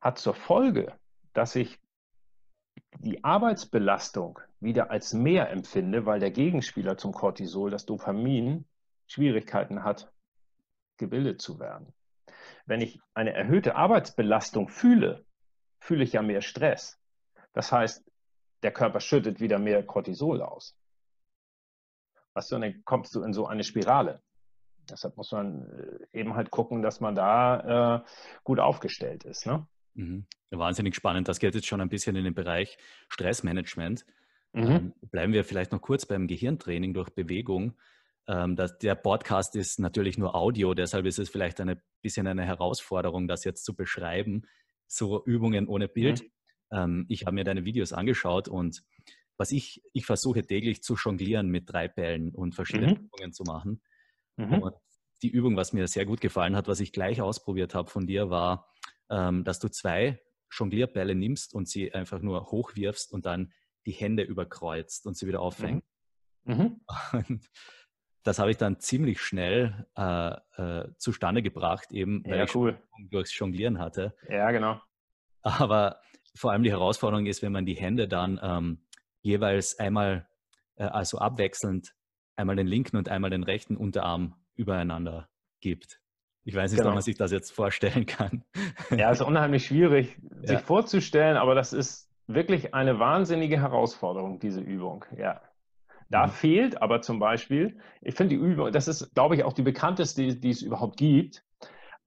Hat 0.00 0.18
zur 0.18 0.34
Folge, 0.34 0.98
dass 1.32 1.54
ich 1.54 1.78
die 2.98 3.22
Arbeitsbelastung 3.22 4.40
wieder 4.58 4.90
als 4.90 5.12
mehr 5.12 5.50
empfinde, 5.50 6.06
weil 6.06 6.18
der 6.18 6.32
Gegenspieler 6.32 6.98
zum 6.98 7.12
Cortisol, 7.12 7.70
das 7.70 7.86
Dopamin, 7.86 8.64
Schwierigkeiten 9.06 9.84
hat, 9.84 10.12
gebildet 10.96 11.40
zu 11.40 11.58
werden. 11.58 11.92
Wenn 12.66 12.80
ich 12.80 13.00
eine 13.14 13.32
erhöhte 13.34 13.76
Arbeitsbelastung 13.76 14.68
fühle, 14.68 15.24
fühle 15.80 16.04
ich 16.04 16.12
ja 16.12 16.22
mehr 16.22 16.40
Stress. 16.40 16.98
Das 17.52 17.72
heißt, 17.72 18.04
der 18.62 18.72
Körper 18.72 19.00
schüttet 19.00 19.40
wieder 19.40 19.58
mehr 19.58 19.84
Cortisol 19.84 20.42
aus. 20.42 20.76
Weißt 22.34 22.50
du, 22.50 22.56
und 22.56 22.62
dann 22.62 22.82
kommst 22.84 23.14
du 23.14 23.22
in 23.22 23.32
so 23.32 23.46
eine 23.46 23.62
Spirale. 23.62 24.22
Deshalb 24.90 25.16
muss 25.16 25.32
man 25.32 25.70
äh, 26.12 26.18
eben 26.18 26.34
halt 26.34 26.50
gucken, 26.50 26.82
dass 26.82 27.00
man 27.00 27.14
da 27.14 27.96
äh, 27.96 28.04
gut 28.42 28.60
aufgestellt 28.60 29.24
ist. 29.24 29.46
Ne? 29.46 29.66
Mhm. 29.94 30.26
Wahnsinnig 30.50 30.94
spannend. 30.94 31.28
Das 31.28 31.38
geht 31.38 31.54
jetzt 31.54 31.66
schon 31.66 31.80
ein 31.80 31.88
bisschen 31.88 32.16
in 32.16 32.24
den 32.24 32.34
Bereich 32.34 32.76
Stressmanagement. 33.08 34.04
Mhm. 34.52 34.66
Ähm, 34.66 34.94
bleiben 35.10 35.32
wir 35.32 35.44
vielleicht 35.44 35.72
noch 35.72 35.80
kurz 35.80 36.06
beim 36.06 36.26
Gehirntraining 36.26 36.94
durch 36.94 37.10
Bewegung. 37.10 37.74
Ähm, 38.26 38.56
das, 38.56 38.78
der 38.78 38.94
Podcast 38.94 39.54
ist 39.56 39.78
natürlich 39.78 40.18
nur 40.18 40.34
Audio, 40.34 40.74
deshalb 40.74 41.06
ist 41.06 41.18
es 41.18 41.28
vielleicht 41.28 41.60
ein 41.60 41.80
bisschen 42.02 42.26
eine 42.26 42.44
Herausforderung, 42.44 43.28
das 43.28 43.44
jetzt 43.44 43.64
zu 43.64 43.74
beschreiben, 43.74 44.42
so 44.86 45.24
Übungen 45.24 45.68
ohne 45.68 45.88
Bild. 45.88 46.22
Mhm. 46.22 46.28
Ähm, 46.72 47.06
ich 47.08 47.26
habe 47.26 47.34
mir 47.34 47.44
deine 47.44 47.64
Videos 47.64 47.92
angeschaut 47.92 48.48
und 48.48 48.82
was 49.36 49.50
ich, 49.50 49.82
ich 49.92 50.06
versuche 50.06 50.46
täglich 50.46 50.82
zu 50.82 50.94
jonglieren 50.94 51.48
mit 51.48 51.70
drei 51.70 51.88
Bällen 51.88 52.34
und 52.34 52.54
verschiedene 52.54 52.94
mhm. 52.94 53.04
Übungen 53.06 53.32
zu 53.32 53.42
machen. 53.44 53.82
Mhm. 54.36 54.62
Und 54.62 54.74
die 55.22 55.30
Übung, 55.30 55.56
was 55.56 55.72
mir 55.72 55.86
sehr 55.88 56.06
gut 56.06 56.20
gefallen 56.20 56.56
hat, 56.56 56.68
was 56.68 56.80
ich 56.80 56.92
gleich 56.92 57.20
ausprobiert 57.20 57.74
habe 57.74 57.90
von 57.90 58.06
dir, 58.06 58.30
war, 58.30 58.70
ähm, 59.10 59.44
dass 59.44 59.58
du 59.58 59.68
zwei 59.68 60.20
Jonglierbälle 60.50 61.14
nimmst 61.14 61.54
und 61.54 61.68
sie 61.68 61.92
einfach 61.92 62.20
nur 62.20 62.50
hochwirfst 62.50 63.12
und 63.12 63.26
dann 63.26 63.52
die 63.86 63.92
Hände 63.92 64.22
überkreuzt 64.22 65.06
und 65.06 65.16
sie 65.16 65.26
wieder 65.26 65.40
auffängst. 65.40 65.86
Mhm. 66.44 66.54
mhm. 66.54 66.80
Und 67.28 67.50
das 68.24 68.38
habe 68.38 68.50
ich 68.50 68.56
dann 68.56 68.80
ziemlich 68.80 69.20
schnell 69.20 69.86
äh, 69.96 70.30
äh, 70.56 70.88
zustande 70.96 71.42
gebracht, 71.42 71.92
eben 71.92 72.24
weil 72.26 72.38
ja, 72.38 72.44
ich 72.44 72.54
cool. 72.54 72.78
durchs 73.10 73.38
Jonglieren 73.38 73.78
hatte. 73.78 74.14
Ja, 74.28 74.50
genau. 74.50 74.80
Aber 75.42 76.00
vor 76.34 76.50
allem 76.50 76.62
die 76.62 76.70
Herausforderung 76.70 77.26
ist, 77.26 77.42
wenn 77.42 77.52
man 77.52 77.66
die 77.66 77.74
Hände 77.74 78.08
dann 78.08 78.40
ähm, 78.42 78.78
jeweils 79.20 79.78
einmal, 79.78 80.26
äh, 80.76 80.84
also 80.84 81.18
abwechselnd, 81.18 81.94
einmal 82.34 82.56
den 82.56 82.66
linken 82.66 82.96
und 82.96 83.10
einmal 83.10 83.30
den 83.30 83.44
rechten 83.44 83.76
Unterarm 83.76 84.34
übereinander 84.56 85.28
gibt. 85.60 86.00
Ich 86.44 86.54
weiß 86.54 86.72
nicht, 86.72 86.78
genau. 86.78 86.90
ob 86.90 86.94
man 86.94 87.02
sich 87.02 87.16
das 87.16 87.30
jetzt 87.30 87.52
vorstellen 87.52 88.06
kann. 88.06 88.44
Ja, 88.90 89.10
es 89.10 89.20
ist 89.20 89.26
unheimlich 89.26 89.66
schwierig, 89.66 90.18
sich 90.40 90.50
ja. 90.50 90.58
vorzustellen, 90.58 91.36
aber 91.36 91.54
das 91.54 91.72
ist 91.72 92.10
wirklich 92.26 92.74
eine 92.74 92.98
wahnsinnige 92.98 93.60
Herausforderung, 93.60 94.40
diese 94.40 94.60
Übung. 94.60 95.04
Ja. 95.16 95.42
Da 96.10 96.26
mhm. 96.26 96.30
fehlt 96.30 96.82
aber 96.82 97.00
zum 97.00 97.18
Beispiel, 97.18 97.78
ich 98.02 98.14
finde 98.14 98.36
die 98.36 98.42
Übung, 98.42 98.72
das 98.72 98.88
ist, 98.88 99.14
glaube 99.14 99.36
ich, 99.36 99.44
auch 99.44 99.52
die 99.52 99.62
bekannteste, 99.62 100.36
die, 100.36 100.50
es 100.50 100.62
überhaupt 100.62 100.96
gibt. 100.96 101.44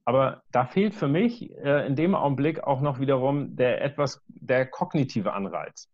Aber 0.06 0.44
da 0.52 0.66
fehlt 0.66 0.96
für 0.96 1.08
mich 1.10 1.52
äh, 1.58 1.86
in 1.86 1.96
dem 1.96 2.16
Augenblick 2.16 2.64
auch 2.64 2.80
noch 2.80 3.00
wiederum 3.00 3.56
der 3.56 3.82
etwas, 3.82 4.24
der 4.28 4.66
kognitive 4.66 5.34
Anreiz. 5.34 5.90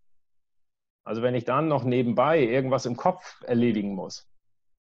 Also 1.04 1.22
wenn 1.22 1.36
ich 1.36 1.46
dann 1.46 1.68
noch 1.68 1.84
nebenbei 1.84 2.40
irgendwas 2.40 2.86
im 2.86 2.96
Kopf 2.96 3.42
erledigen 3.44 3.96
muss, 3.96 4.30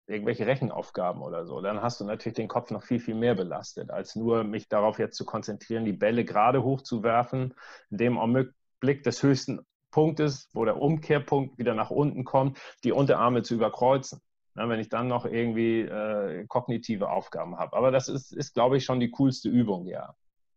irgendwelche 0.06 0.46
Rechenaufgaben 0.46 1.22
oder 1.22 1.46
so, 1.46 1.60
dann 1.60 1.80
hast 1.80 2.00
du 2.00 2.04
natürlich 2.04 2.36
den 2.36 2.48
Kopf 2.48 2.70
noch 2.70 2.82
viel, 2.82 3.00
viel 3.00 3.14
mehr 3.14 3.34
belastet, 3.34 3.90
als 3.90 4.14
nur 4.14 4.44
mich 4.44 4.68
darauf 4.68 4.98
jetzt 4.98 5.16
zu 5.16 5.24
konzentrieren, 5.24 5.84
die 5.84 5.92
Bälle 5.92 6.24
gerade 6.24 6.62
hochzuwerfen, 6.62 7.54
in 7.90 7.96
dem 7.96 8.18
Augenblick 8.18 9.02
des 9.02 9.22
höchsten 9.22 9.64
Punktes, 9.94 10.50
wo 10.52 10.64
der 10.64 10.82
Umkehrpunkt 10.82 11.56
wieder 11.56 11.74
nach 11.74 11.90
unten 11.90 12.24
kommt, 12.24 12.58
die 12.82 12.90
Unterarme 12.90 13.42
zu 13.42 13.54
überkreuzen. 13.54 14.20
Na, 14.56 14.68
wenn 14.68 14.80
ich 14.80 14.88
dann 14.88 15.06
noch 15.08 15.24
irgendwie 15.24 15.82
äh, 15.82 16.46
kognitive 16.46 17.10
Aufgaben 17.10 17.56
habe. 17.58 17.76
Aber 17.76 17.90
das 17.90 18.08
ist, 18.08 18.32
ist, 18.32 18.54
glaube 18.54 18.76
ich, 18.76 18.84
schon 18.84 19.00
die 19.00 19.10
coolste 19.10 19.48
Übung, 19.48 19.86
ja. 19.86 20.14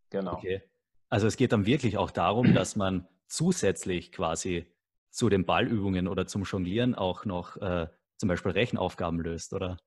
Genau. 0.09 0.33
Okay. 0.33 0.61
Also 1.09 1.27
es 1.27 1.37
geht 1.37 1.51
dann 1.51 1.65
wirklich 1.65 1.97
auch 1.97 2.11
darum, 2.11 2.53
dass 2.53 2.75
man 2.75 3.07
zusätzlich 3.27 4.11
quasi 4.11 4.65
zu 5.09 5.29
den 5.29 5.45
Ballübungen 5.45 6.07
oder 6.07 6.25
zum 6.27 6.43
Jonglieren 6.43 6.95
auch 6.95 7.25
noch 7.25 7.57
äh, 7.57 7.87
zum 8.17 8.29
Beispiel 8.29 8.51
Rechenaufgaben 8.51 9.19
löst, 9.19 9.53
oder? 9.53 9.77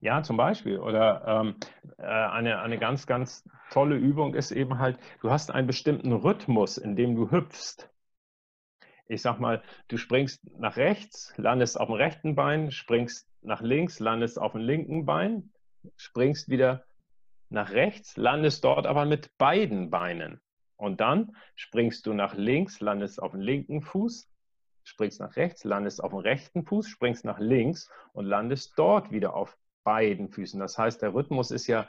Ja, 0.00 0.22
zum 0.22 0.36
Beispiel. 0.36 0.78
Oder 0.78 1.24
ähm, 1.26 1.56
äh, 1.98 2.02
eine, 2.02 2.60
eine 2.60 2.78
ganz, 2.78 3.06
ganz 3.06 3.48
tolle 3.70 3.96
Übung 3.96 4.34
ist 4.34 4.50
eben 4.52 4.78
halt, 4.78 4.98
du 5.20 5.30
hast 5.30 5.50
einen 5.52 5.66
bestimmten 5.66 6.12
Rhythmus, 6.12 6.78
in 6.78 6.96
dem 6.96 7.16
du 7.16 7.30
hüpfst. 7.30 7.88
Ich 9.08 9.22
sag 9.22 9.40
mal, 9.40 9.62
du 9.88 9.96
springst 9.96 10.40
nach 10.58 10.76
rechts, 10.76 11.32
landest 11.36 11.80
auf 11.80 11.88
dem 11.88 11.94
rechten 11.94 12.34
Bein, 12.34 12.70
springst 12.70 13.26
nach 13.40 13.62
links, 13.62 14.00
landest 14.00 14.38
auf 14.38 14.52
dem 14.52 14.60
linken 14.60 15.06
Bein, 15.06 15.50
springst 15.96 16.50
wieder 16.50 16.84
nach 17.48 17.70
rechts, 17.70 18.18
landest 18.18 18.64
dort 18.64 18.86
aber 18.86 19.06
mit 19.06 19.36
beiden 19.38 19.88
Beinen. 19.88 20.40
Und 20.76 21.00
dann 21.00 21.34
springst 21.56 22.06
du 22.06 22.12
nach 22.12 22.34
links, 22.34 22.80
landest 22.80 23.20
auf 23.22 23.32
dem 23.32 23.40
linken 23.40 23.80
Fuß, 23.80 24.28
springst 24.84 25.20
nach 25.20 25.36
rechts, 25.36 25.64
landest 25.64 26.04
auf 26.04 26.10
dem 26.10 26.20
rechten 26.20 26.64
Fuß, 26.64 26.88
springst 26.88 27.24
nach 27.24 27.38
links 27.38 27.90
und 28.12 28.26
landest 28.26 28.74
dort 28.76 29.10
wieder 29.10 29.34
auf 29.34 29.56
beiden 29.84 30.28
Füßen. 30.28 30.60
Das 30.60 30.76
heißt, 30.76 31.00
der 31.00 31.14
Rhythmus 31.14 31.50
ist 31.50 31.66
ja 31.66 31.88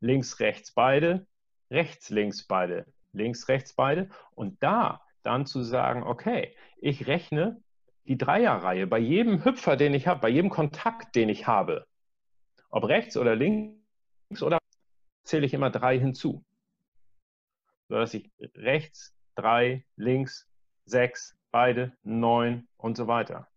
links, 0.00 0.38
rechts 0.38 0.72
beide, 0.72 1.26
rechts, 1.70 2.10
links 2.10 2.46
beide, 2.46 2.84
links, 3.12 3.48
rechts 3.48 3.72
beide. 3.72 4.10
Und 4.34 4.62
da 4.62 5.00
dann 5.22 5.46
zu 5.46 5.62
sagen, 5.62 6.02
okay, 6.02 6.54
ich 6.78 7.06
rechne 7.06 7.62
die 8.04 8.18
Dreierreihe 8.18 8.86
bei 8.86 8.98
jedem 8.98 9.44
Hüpfer, 9.44 9.76
den 9.76 9.94
ich 9.94 10.06
habe, 10.06 10.20
bei 10.20 10.28
jedem 10.28 10.50
Kontakt, 10.50 11.14
den 11.14 11.28
ich 11.28 11.46
habe, 11.46 11.86
ob 12.68 12.84
rechts 12.84 13.16
oder 13.16 13.36
links 13.36 14.42
oder 14.42 14.58
zähle 15.24 15.46
ich 15.46 15.54
immer 15.54 15.70
drei 15.70 15.98
hinzu. 15.98 16.44
Sodass 17.88 18.14
ich 18.14 18.30
rechts 18.56 19.14
drei, 19.34 19.84
links 19.96 20.48
sechs, 20.84 21.36
beide, 21.50 21.92
neun 22.02 22.66
und 22.76 22.96
so 22.96 23.06
weiter. 23.06 23.48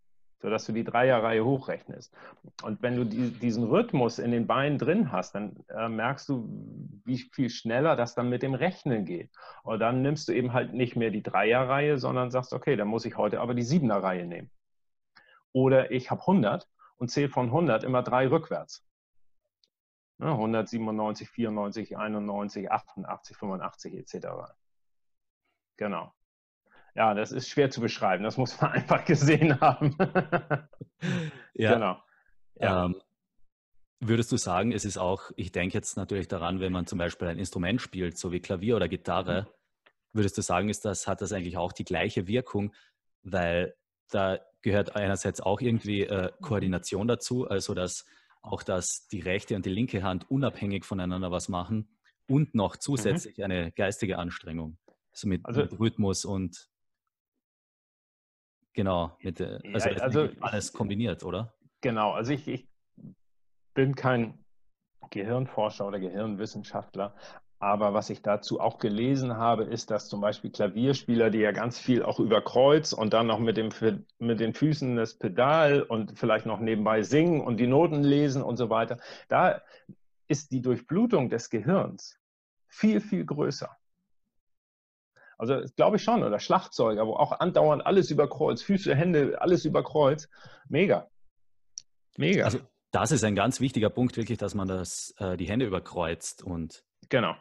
Sodass 0.45 0.67
du 0.67 0.73
die 0.73 0.83
Dreierreihe 0.83 1.43
hochrechnest. 1.43 2.13
Und 2.61 2.83
wenn 2.83 2.95
du 2.95 3.03
die, 3.03 3.31
diesen 3.31 3.63
Rhythmus 3.63 4.19
in 4.19 4.29
den 4.29 4.45
Beinen 4.45 4.77
drin 4.77 5.11
hast, 5.11 5.33
dann 5.33 5.55
äh, 5.69 5.89
merkst 5.89 6.29
du, 6.29 6.47
wie 7.03 7.17
viel 7.17 7.49
schneller 7.49 7.95
das 7.95 8.13
dann 8.13 8.29
mit 8.29 8.43
dem 8.43 8.53
Rechnen 8.53 9.05
geht. 9.05 9.31
Und 9.63 9.79
dann 9.79 10.03
nimmst 10.03 10.27
du 10.27 10.33
eben 10.33 10.53
halt 10.53 10.71
nicht 10.71 10.95
mehr 10.95 11.09
die 11.09 11.23
Dreierreihe, 11.23 11.97
sondern 11.97 12.29
sagst, 12.29 12.53
okay, 12.53 12.75
dann 12.75 12.89
muss 12.89 13.05
ich 13.05 13.17
heute 13.17 13.41
aber 13.41 13.55
die 13.55 13.63
Siebenerreihe 13.63 14.27
nehmen. 14.27 14.51
Oder 15.51 15.89
ich 15.89 16.11
habe 16.11 16.21
100 16.21 16.67
und 16.97 17.09
zähle 17.09 17.29
von 17.29 17.47
100 17.47 17.83
immer 17.83 18.03
drei 18.03 18.27
rückwärts. 18.27 18.85
197, 20.19 21.27
94, 21.27 21.97
91, 21.97 22.71
88, 22.71 23.35
85 23.35 23.93
etc. 23.95 24.27
Genau. 25.77 26.14
Ja, 26.95 27.13
das 27.13 27.31
ist 27.31 27.49
schwer 27.49 27.69
zu 27.69 27.81
beschreiben. 27.81 28.23
Das 28.23 28.37
muss 28.37 28.59
man 28.59 28.71
einfach 28.73 29.05
gesehen 29.05 29.59
haben. 29.59 29.95
ja. 31.53 31.73
Genau. 31.73 32.03
Ja. 32.59 32.85
Ähm, 32.85 33.01
würdest 33.99 34.31
du 34.31 34.37
sagen, 34.37 34.71
es 34.71 34.85
ist 34.85 34.97
auch, 34.97 35.31
ich 35.35 35.51
denke 35.51 35.73
jetzt 35.73 35.97
natürlich 35.97 36.27
daran, 36.27 36.59
wenn 36.59 36.71
man 36.71 36.87
zum 36.87 36.97
Beispiel 36.97 37.27
ein 37.27 37.39
Instrument 37.39 37.81
spielt, 37.81 38.17
so 38.17 38.31
wie 38.31 38.39
Klavier 38.39 38.77
oder 38.77 38.87
Gitarre, 38.87 39.41
mhm. 39.41 39.47
würdest 40.13 40.37
du 40.37 40.41
sagen, 40.41 40.69
ist 40.69 40.85
das, 40.85 41.07
hat 41.07 41.21
das 41.21 41.33
eigentlich 41.33 41.57
auch 41.57 41.73
die 41.73 41.83
gleiche 41.83 42.27
Wirkung? 42.27 42.73
Weil 43.23 43.75
da 44.09 44.39
gehört 44.61 44.95
einerseits 44.95 45.41
auch 45.41 45.59
irgendwie 45.61 46.01
äh, 46.01 46.31
Koordination 46.41 47.07
dazu, 47.07 47.47
also 47.47 47.73
dass 47.73 48.05
auch 48.41 48.61
dass 48.61 49.07
die 49.07 49.21
rechte 49.21 49.55
und 49.55 49.65
die 49.65 49.71
linke 49.71 50.03
Hand 50.03 50.29
unabhängig 50.29 50.85
voneinander 50.85 51.31
was 51.31 51.49
machen 51.49 51.89
und 52.27 52.55
noch 52.55 52.75
mhm. 52.75 52.79
zusätzlich 52.79 53.37
mhm. 53.37 53.43
eine 53.43 53.71
geistige 53.71 54.17
Anstrengung. 54.17 54.77
Also 55.11 55.27
mit, 55.27 55.45
also 55.45 55.61
mit 55.61 55.79
Rhythmus 55.79 56.25
und 56.25 56.69
Genau, 58.75 59.17
mit, 59.21 59.41
also, 59.41 59.89
ja, 59.89 59.95
also 59.97 60.27
alles 60.41 60.73
kombiniert, 60.73 61.23
oder? 61.23 61.53
Genau, 61.79 62.11
also 62.11 62.33
ich, 62.33 62.45
ich 62.47 62.67
bin 63.73 63.95
kein 63.95 64.37
Gehirnforscher 65.11 65.87
oder 65.87 65.99
Gehirnwissenschaftler, 65.99 67.15
aber 67.59 67.93
was 67.93 68.09
ich 68.09 68.21
dazu 68.21 68.59
auch 68.59 68.77
gelesen 68.77 69.37
habe, 69.37 69.63
ist, 69.63 69.91
dass 69.91 70.09
zum 70.09 70.19
Beispiel 70.19 70.51
Klavierspieler, 70.51 71.29
die 71.29 71.39
ja 71.39 71.53
ganz 71.53 71.79
viel 71.79 72.03
auch 72.03 72.19
über 72.19 72.41
Kreuz 72.41 72.91
und 72.91 73.13
dann 73.13 73.27
noch 73.27 73.39
mit, 73.39 73.55
dem, 73.55 73.69
mit 74.19 74.41
den 74.41 74.53
Füßen 74.53 74.97
das 74.97 75.17
Pedal 75.17 75.81
und 75.81 76.19
vielleicht 76.19 76.45
noch 76.45 76.59
nebenbei 76.59 77.01
singen 77.01 77.39
und 77.39 77.57
die 77.57 77.67
Noten 77.67 78.03
lesen 78.03 78.43
und 78.43 78.57
so 78.57 78.69
weiter, 78.69 78.97
da 79.29 79.61
ist 80.27 80.51
die 80.51 80.61
Durchblutung 80.61 81.29
des 81.29 81.49
Gehirns 81.49 82.19
viel, 82.67 82.99
viel 82.99 83.25
größer. 83.25 83.69
Also 85.37 85.61
glaube 85.75 85.97
ich 85.97 86.03
schon. 86.03 86.23
Oder 86.23 86.39
Schlagzeuger, 86.39 87.05
wo 87.07 87.13
auch 87.13 87.39
andauernd 87.39 87.85
alles 87.85 88.11
über 88.11 88.29
Kreuz, 88.29 88.61
Füße, 88.61 88.95
Hände, 88.95 89.41
alles 89.41 89.65
über 89.65 89.83
Kreuz. 89.83 90.29
Mega. 90.67 91.07
Mega. 92.17 92.45
Also 92.45 92.59
das 92.91 93.11
ist 93.11 93.23
ein 93.23 93.35
ganz 93.35 93.59
wichtiger 93.59 93.89
Punkt, 93.89 94.15
wirklich, 94.15 94.37
dass 94.37 94.55
man 94.55 94.67
das, 94.67 95.13
äh, 95.17 95.35
die 95.35 95.47
Hände 95.47 95.65
überkreuzt. 95.65 96.43
Und 96.43 96.83
genau. 97.09 97.35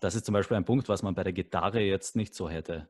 Das 0.00 0.14
ist 0.14 0.26
zum 0.26 0.32
Beispiel 0.34 0.56
ein 0.56 0.64
Punkt, 0.64 0.88
was 0.88 1.02
man 1.02 1.14
bei 1.14 1.24
der 1.24 1.32
Gitarre 1.32 1.80
jetzt 1.80 2.16
nicht 2.16 2.34
so 2.34 2.48
hätte. 2.48 2.88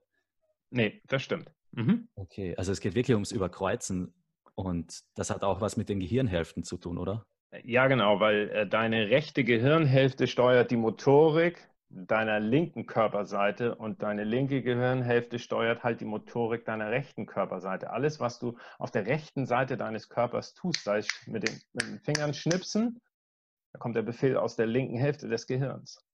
Nee, 0.70 1.00
das 1.06 1.22
stimmt. 1.22 1.50
Mhm. 1.72 2.08
Okay, 2.14 2.56
also 2.56 2.72
es 2.72 2.80
geht 2.80 2.94
wirklich 2.94 3.14
ums 3.14 3.32
Überkreuzen. 3.32 4.14
Und 4.54 5.00
das 5.14 5.30
hat 5.30 5.42
auch 5.42 5.60
was 5.60 5.76
mit 5.76 5.88
den 5.88 6.00
Gehirnhälften 6.00 6.64
zu 6.64 6.76
tun, 6.76 6.98
oder? 6.98 7.24
Ja, 7.64 7.86
genau, 7.88 8.20
weil 8.20 8.50
äh, 8.50 8.66
deine 8.66 9.08
rechte 9.10 9.42
Gehirnhälfte 9.42 10.26
steuert 10.26 10.70
die 10.70 10.76
Motorik 10.76 11.69
deiner 11.90 12.38
linken 12.38 12.86
Körperseite 12.86 13.74
und 13.74 14.02
deine 14.02 14.22
linke 14.24 14.62
Gehirnhälfte 14.62 15.38
steuert 15.40 15.82
halt 15.82 16.00
die 16.00 16.04
Motorik 16.04 16.64
deiner 16.64 16.90
rechten 16.90 17.26
Körperseite. 17.26 17.90
Alles, 17.90 18.20
was 18.20 18.38
du 18.38 18.56
auf 18.78 18.92
der 18.92 19.06
rechten 19.06 19.44
Seite 19.44 19.76
deines 19.76 20.08
Körpers 20.08 20.54
tust, 20.54 20.84
sei 20.84 20.98
es 20.98 21.08
mit 21.26 21.48
den, 21.48 21.60
mit 21.72 21.86
den 21.86 22.00
Fingern 22.00 22.32
schnipsen, 22.32 23.00
da 23.72 23.78
kommt 23.80 23.96
der 23.96 24.02
Befehl 24.02 24.36
aus 24.36 24.56
der 24.56 24.66
linken 24.66 24.96
Hälfte 24.96 25.28
des 25.28 25.46
Gehirns. 25.46 26.04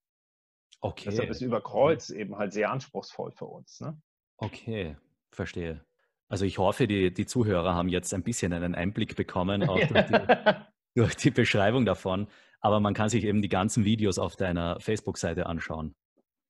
Okay. 0.81 1.11
Deshalb 1.11 1.31
ist 1.31 1.43
Überkreuz 1.43 2.11
eben 2.11 2.37
halt 2.37 2.53
sehr 2.53 2.71
anspruchsvoll 2.71 3.33
für 3.33 3.47
uns. 3.47 3.81
Ne? 3.81 4.01
Okay, 4.39 4.97
verstehe. 5.31 5.85
Also 6.29 6.45
ich 6.45 6.59
hoffe, 6.59 6.87
die, 6.87 7.13
die 7.13 7.27
Zuhörer 7.27 7.75
haben 7.75 7.89
jetzt 7.89 8.13
ein 8.15 8.23
bisschen 8.23 8.53
einen 8.53 8.75
Einblick 8.75 9.15
bekommen, 9.15 9.69
auch 9.69 9.79
durch, 9.89 10.07
die, 10.07 10.55
durch 10.95 11.17
die 11.17 11.31
Beschreibung 11.31 11.85
davon. 11.85 12.29
Aber 12.61 12.81
man 12.81 12.95
kann 12.95 13.09
sich 13.09 13.25
eben 13.25 13.43
die 13.43 13.49
ganzen 13.49 13.85
Videos 13.85 14.19
auf 14.19 14.37
deiner 14.37 14.81
Facebook-Seite 14.81 15.47
anschauen. 15.47 15.95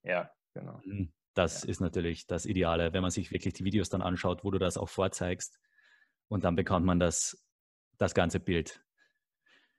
Ja, 0.03 0.31
genau. 0.55 0.81
Mhm. 0.85 1.13
Das 1.35 1.65
ja. 1.65 1.69
ist 1.69 1.81
natürlich 1.81 2.27
das 2.27 2.47
Ideale, 2.47 2.93
wenn 2.93 3.03
man 3.03 3.11
sich 3.11 3.31
wirklich 3.31 3.55
die 3.55 3.65
Videos 3.65 3.91
dann 3.91 4.03
anschaut, 4.03 4.45
wo 4.45 4.51
du 4.51 4.59
das 4.59 4.79
auch 4.79 4.89
vorzeigst. 4.89 5.59
Und 6.29 6.45
dann 6.45 6.57
bekommt 6.57 6.87
man 6.87 6.99
das, 6.99 7.45
das 7.99 8.15
ganze 8.15 8.41
Bild. 8.41 8.83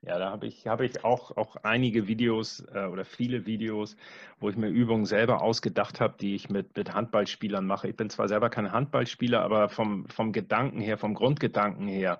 Ja, 0.01 0.19
da 0.19 0.29
habe 0.29 0.45
ich, 0.45 0.67
hab 0.67 0.79
ich 0.81 1.03
auch, 1.03 1.35
auch 1.37 1.55
einige 1.57 2.07
Videos 2.07 2.63
äh, 2.71 2.85
oder 2.85 3.03
viele 3.03 3.47
Videos, 3.47 3.97
wo 4.39 4.47
ich 4.49 4.55
mir 4.55 4.69
Übungen 4.69 5.05
selber 5.05 5.41
ausgedacht 5.41 5.99
habe, 5.99 6.15
die 6.19 6.35
ich 6.35 6.49
mit, 6.49 6.77
mit 6.77 6.93
Handballspielern 6.93 7.65
mache. 7.65 7.89
Ich 7.89 7.95
bin 7.95 8.09
zwar 8.09 8.27
selber 8.27 8.51
kein 8.51 8.71
Handballspieler, 8.71 9.41
aber 9.41 9.69
vom, 9.69 10.07
vom 10.07 10.33
Gedanken 10.33 10.81
her, 10.81 10.99
vom 10.99 11.15
Grundgedanken 11.15 11.87
her, 11.87 12.19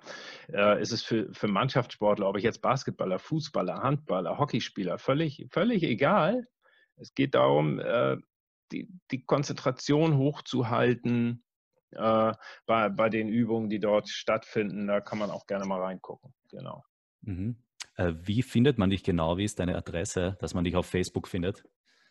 äh, 0.51 0.82
ist 0.82 0.91
es 0.91 1.03
für, 1.03 1.32
für 1.34 1.47
Mannschaftssportler, 1.47 2.28
ob 2.28 2.38
ich 2.38 2.43
jetzt 2.43 2.63
Basketballer, 2.63 3.19
Fußballer, 3.19 3.84
Handballer, 3.84 4.39
Hockeyspieler, 4.39 4.97
völlig, 4.97 5.45
völlig 5.51 5.84
egal. 5.84 6.47
Es 6.95 7.13
geht 7.13 7.36
darum, 7.36 7.80
äh, 7.80 8.17
die, 8.71 8.89
die 9.11 9.23
Konzentration 9.23 10.17
hochzuhalten 10.17 11.43
äh, 11.91 12.34
bei, 12.65 12.89
bei 12.89 13.09
den 13.09 13.30
Übungen, 13.30 13.69
die 13.69 13.80
dort 13.80 14.09
stattfinden. 14.09 14.88
Da 14.88 14.99
kann 14.99 15.19
man 15.19 15.30
auch 15.30 15.45
gerne 15.45 15.65
mal 15.65 15.80
reingucken. 15.80 16.34
Genau. 16.49 16.84
Mhm. 17.21 17.55
Äh, 17.98 18.14
wie 18.22 18.43
findet 18.43 18.78
man 18.78 18.89
dich 18.89 19.04
genau? 19.04 19.38
Wie 19.38 19.43
ist 19.43 19.60
deine 19.60 19.76
Adresse, 19.76 20.38
dass 20.39 20.54
man 20.54 20.64
dich 20.64 20.76
auf 20.76 20.86
Facebook 20.86 21.28
findet? 21.28 21.66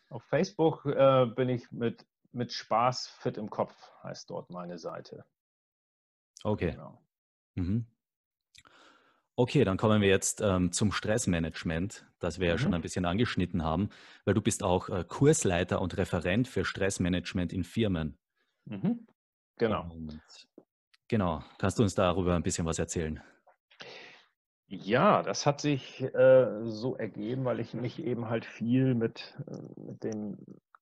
Auf 0.09 0.23
Facebook 0.23 0.85
äh, 0.85 1.25
bin 1.25 1.49
ich 1.49 1.71
mit, 1.71 2.05
mit 2.31 2.51
Spaß 2.51 3.07
fit 3.07 3.37
im 3.37 3.49
Kopf, 3.49 3.73
heißt 4.03 4.29
dort 4.29 4.49
meine 4.51 4.77
Seite. 4.77 5.25
Okay. 6.43 6.71
Genau. 6.71 7.01
Mhm. 7.55 7.87
Okay, 9.35 9.63
dann 9.63 9.77
kommen 9.77 10.01
wir 10.01 10.09
jetzt 10.09 10.41
ähm, 10.41 10.71
zum 10.71 10.91
Stressmanagement, 10.91 12.05
das 12.19 12.39
wir 12.39 12.47
mhm. 12.47 12.51
ja 12.51 12.57
schon 12.57 12.73
ein 12.73 12.81
bisschen 12.81 13.05
angeschnitten 13.05 13.63
haben, 13.63 13.89
weil 14.25 14.33
du 14.33 14.41
bist 14.41 14.63
auch 14.63 14.89
äh, 14.89 15.05
Kursleiter 15.07 15.79
und 15.79 15.95
Referent 15.97 16.47
für 16.47 16.65
Stressmanagement 16.65 17.53
in 17.53 17.63
Firmen. 17.63 18.17
Mhm. 18.65 19.07
Genau. 19.57 19.89
Und, 19.91 20.19
genau. 21.07 21.43
Kannst 21.59 21.79
du 21.79 21.83
uns 21.83 21.95
darüber 21.95 22.35
ein 22.35 22.43
bisschen 22.43 22.65
was 22.65 22.79
erzählen? 22.79 23.21
Ja, 24.69 25.23
das 25.23 25.45
hat 25.45 25.61
sich 25.61 26.01
äh, 26.01 26.65
so 26.65 26.97
ergeben, 26.97 27.45
weil 27.45 27.61
ich 27.61 27.73
mich 27.73 27.99
eben 28.03 28.27
halt 28.27 28.45
viel 28.45 28.95
mit, 28.95 29.37
äh, 29.47 29.81
mit 29.81 30.03
dem 30.03 30.37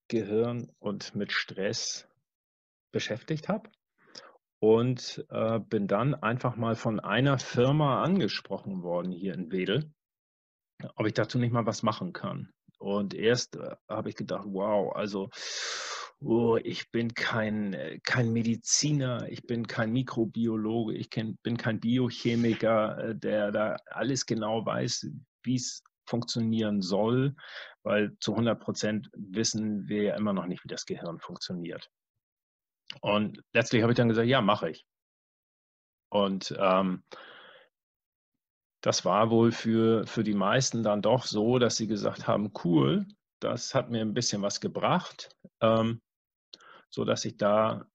Gehirn 0.07 0.71
und 0.79 1.13
mit 1.13 1.31
Stress 1.31 2.07
beschäftigt 2.91 3.47
habe 3.47 3.69
und 4.59 5.23
äh, 5.29 5.59
bin 5.59 5.88
dann 5.88 6.15
einfach 6.15 6.55
mal 6.55 6.75
von 6.75 6.99
einer 6.99 7.38
Firma 7.38 8.01
angesprochen 8.01 8.81
worden 8.81 9.11
hier 9.11 9.36
in 9.36 9.51
Wedel, 9.51 9.93
ob 10.95 11.05
ich 11.05 11.13
dazu 11.13 11.38
nicht 11.38 11.53
mal 11.53 11.67
was 11.67 11.83
machen 11.83 12.11
kann. 12.11 12.49
Und 12.79 13.13
erst 13.13 13.55
äh, 13.55 13.75
habe 13.88 14.09
ich 14.09 14.15
gedacht, 14.15 14.45
wow, 14.47 14.95
also 14.95 15.29
oh, 16.26 16.57
ich 16.57 16.89
bin 16.91 17.13
kein, 17.13 17.73
äh, 17.73 17.99
kein 17.99 18.34
Mediziner, 18.34 19.30
ich 19.30 19.43
bin 19.43 19.67
kein 19.67 19.91
Mikrobiologe, 19.91 20.93
ich 20.93 21.09
bin 21.09 21.57
kein 21.57 21.80
Biochemiker, 21.80 22.97
äh, 22.97 23.15
der 23.15 23.51
da 23.51 23.78
alles 23.88 24.26
genau 24.26 24.65
weiß, 24.65 25.07
wie 25.43 25.55
es 25.55 25.84
funktionieren 26.07 26.82
soll, 26.82 27.36
weil 27.84 28.17
zu 28.19 28.32
100 28.32 28.59
Prozent 28.59 29.09
wissen 29.13 29.88
wir 29.88 30.03
ja 30.03 30.15
immer 30.15 30.34
noch 30.34 30.47
nicht, 30.47 30.63
wie 30.63 30.67
das 30.67 30.86
Gehirn 30.86 31.19
funktioniert. 31.19 31.89
Und 33.01 33.41
letztlich 33.53 33.82
habe 33.82 33.93
ich 33.93 33.97
dann 33.97 34.09
gesagt, 34.09 34.28
ja, 34.28 34.41
mache 34.41 34.69
ich. 34.69 34.86
Und 36.09 36.55
ähm, 36.57 37.03
das 38.82 39.05
war 39.05 39.32
wohl 39.32 39.51
für, 39.51 40.05
für 40.05 40.23
die 40.23 40.36
meisten 40.36 40.84
dann 40.84 41.01
doch 41.01 41.26
so, 41.26 41.59
dass 41.59 41.76
sie 41.76 41.88
gesagt 41.88 42.28
haben, 42.28 42.51
cool, 42.63 43.05
das 43.39 43.73
hat 43.73 43.89
mir 43.89 44.01
ein 44.01 44.13
bisschen 44.13 44.41
was 44.41 44.61
gebracht, 44.61 45.36
ähm, 45.61 46.01
so 46.96 47.04
dass 47.04 47.26
ich 47.26 47.36
da 47.36 47.86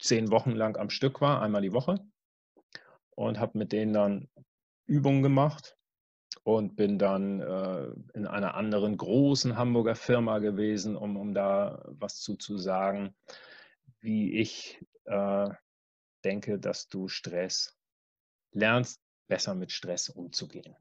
zehn 0.00 0.30
Wochen 0.30 0.52
lang 0.52 0.76
am 0.76 0.88
Stück 0.88 1.20
war, 1.20 1.42
einmal 1.42 1.62
die 1.62 1.72
Woche 1.72 1.96
und 3.10 3.40
habe 3.40 3.58
mit 3.58 3.72
denen 3.72 3.92
dann 3.92 4.30
Übungen 4.86 5.22
gemacht 5.24 5.76
und 6.44 6.76
bin 6.76 6.96
dann 6.96 7.40
äh, 7.40 7.88
in 8.14 8.28
einer 8.28 8.54
anderen 8.54 8.96
großen 8.96 9.56
Hamburger 9.56 9.96
Firma 9.96 10.38
gewesen, 10.38 10.94
um, 10.94 11.16
um 11.16 11.34
da 11.34 11.84
was 11.88 12.20
zu, 12.20 12.36
zu 12.36 12.56
sagen, 12.56 13.16
wie 13.98 14.38
ich 14.38 14.80
äh, 15.06 15.48
denke, 16.24 16.60
dass 16.60 16.86
du 16.86 17.08
Stress 17.08 17.76
lernst, 18.52 19.02
besser 19.26 19.56
mit 19.56 19.72
Stress 19.72 20.08
umzugehen. 20.08 20.76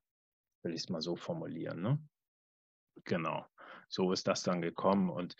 Will 0.62 0.76
ich 0.76 0.82
es 0.82 0.90
mal 0.90 1.02
so 1.02 1.16
formulieren. 1.16 1.82
Ne? 1.82 2.00
Genau, 3.06 3.44
so 3.88 4.12
ist 4.14 4.28
das 4.28 4.44
dann 4.44 4.62
gekommen. 4.62 5.10
Und 5.10 5.36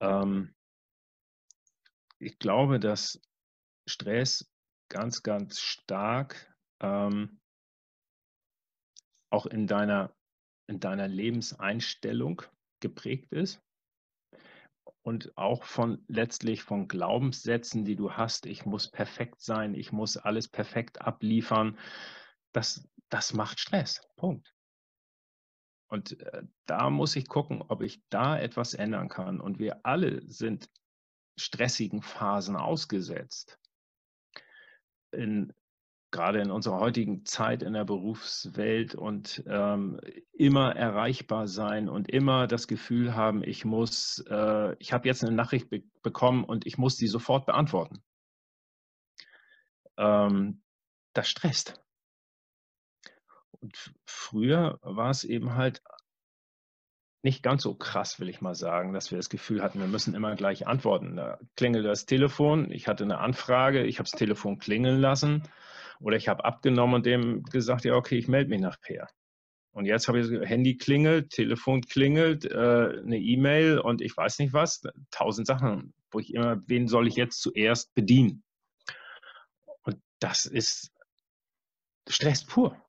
ähm, 0.00 0.54
ich 2.18 2.38
glaube, 2.38 2.80
dass 2.80 3.20
Stress 3.86 4.50
ganz, 4.88 5.22
ganz 5.22 5.60
stark 5.60 6.54
ähm, 6.80 7.40
auch 9.30 9.46
in 9.46 9.66
deiner, 9.66 10.14
in 10.66 10.80
deiner 10.80 11.08
Lebenseinstellung 11.08 12.42
geprägt 12.80 13.32
ist 13.32 13.62
und 15.02 15.36
auch 15.36 15.64
von 15.64 16.04
letztlich 16.08 16.62
von 16.62 16.88
Glaubenssätzen, 16.88 17.84
die 17.84 17.96
du 17.96 18.12
hast, 18.12 18.46
ich 18.46 18.66
muss 18.66 18.90
perfekt 18.90 19.40
sein, 19.40 19.74
ich 19.74 19.92
muss 19.92 20.16
alles 20.16 20.48
perfekt 20.48 21.00
abliefern, 21.00 21.78
das, 22.52 22.88
das 23.08 23.32
macht 23.32 23.60
Stress. 23.60 24.06
Punkt. 24.16 24.54
Und 25.88 26.20
äh, 26.20 26.42
da 26.66 26.90
muss 26.90 27.16
ich 27.16 27.28
gucken, 27.28 27.62
ob 27.66 27.82
ich 27.82 28.02
da 28.10 28.38
etwas 28.38 28.74
ändern 28.74 29.08
kann. 29.08 29.40
Und 29.40 29.58
wir 29.58 29.84
alle 29.84 30.22
sind 30.26 30.70
stressigen 31.36 32.02
Phasen 32.02 32.56
ausgesetzt. 32.56 33.58
In 35.10 35.52
gerade 36.10 36.40
in 36.40 36.50
unserer 36.50 36.78
heutigen 36.78 37.24
Zeit 37.26 37.62
in 37.62 37.74
der 37.74 37.84
Berufswelt 37.84 38.94
und 38.94 39.42
ähm, 39.46 40.00
immer 40.32 40.74
erreichbar 40.74 41.46
sein 41.46 41.88
und 41.88 42.08
immer 42.08 42.46
das 42.46 42.66
Gefühl 42.66 43.14
haben, 43.14 43.42
ich 43.44 43.64
muss, 43.64 44.24
äh, 44.28 44.74
ich 44.78 44.92
habe 44.92 45.06
jetzt 45.06 45.22
eine 45.22 45.34
Nachricht 45.34 45.68
be 45.68 45.82
bekommen 46.02 46.44
und 46.44 46.66
ich 46.66 46.78
muss 46.78 46.96
die 46.96 47.08
sofort 47.08 47.44
beantworten. 47.44 48.02
Ähm, 49.98 50.62
das 51.12 51.28
stresst. 51.28 51.84
Und 53.60 53.92
früher 54.06 54.78
war 54.82 55.10
es 55.10 55.24
eben 55.24 55.54
halt 55.54 55.82
nicht 57.22 57.42
ganz 57.42 57.64
so 57.64 57.74
krass, 57.74 58.20
will 58.20 58.28
ich 58.28 58.40
mal 58.40 58.54
sagen, 58.54 58.92
dass 58.92 59.10
wir 59.10 59.18
das 59.18 59.28
Gefühl 59.28 59.62
hatten, 59.62 59.80
wir 59.80 59.88
müssen 59.88 60.14
immer 60.14 60.36
gleich 60.36 60.66
antworten. 60.66 61.16
Da 61.16 61.38
klingelt 61.56 61.84
das 61.84 62.06
Telefon, 62.06 62.70
ich 62.70 62.86
hatte 62.86 63.04
eine 63.04 63.18
Anfrage, 63.18 63.84
ich 63.84 63.98
habe 63.98 64.08
das 64.08 64.18
Telefon 64.18 64.58
klingeln 64.58 65.00
lassen 65.00 65.42
oder 66.00 66.16
ich 66.16 66.28
habe 66.28 66.44
abgenommen 66.44 66.96
und 66.96 67.06
dem 67.06 67.42
gesagt, 67.42 67.84
ja, 67.84 67.94
okay, 67.94 68.16
ich 68.18 68.28
melde 68.28 68.50
mich 68.50 68.60
nachher. 68.60 69.08
Und 69.72 69.84
jetzt 69.86 70.08
habe 70.08 70.20
ich 70.20 70.48
Handy 70.48 70.76
klingelt, 70.76 71.30
Telefon 71.30 71.82
klingelt, 71.82 72.44
äh, 72.44 73.00
eine 73.02 73.18
E-Mail 73.18 73.78
und 73.78 74.00
ich 74.00 74.16
weiß 74.16 74.38
nicht 74.38 74.52
was, 74.52 74.82
tausend 75.10 75.46
Sachen, 75.46 75.94
wo 76.10 76.20
ich 76.20 76.34
immer, 76.34 76.60
wen 76.68 76.88
soll 76.88 77.08
ich 77.08 77.16
jetzt 77.16 77.40
zuerst 77.40 77.94
bedienen? 77.94 78.42
Und 79.82 80.00
das 80.20 80.46
ist 80.46 80.92
Stress 82.08 82.44
pur. 82.44 82.80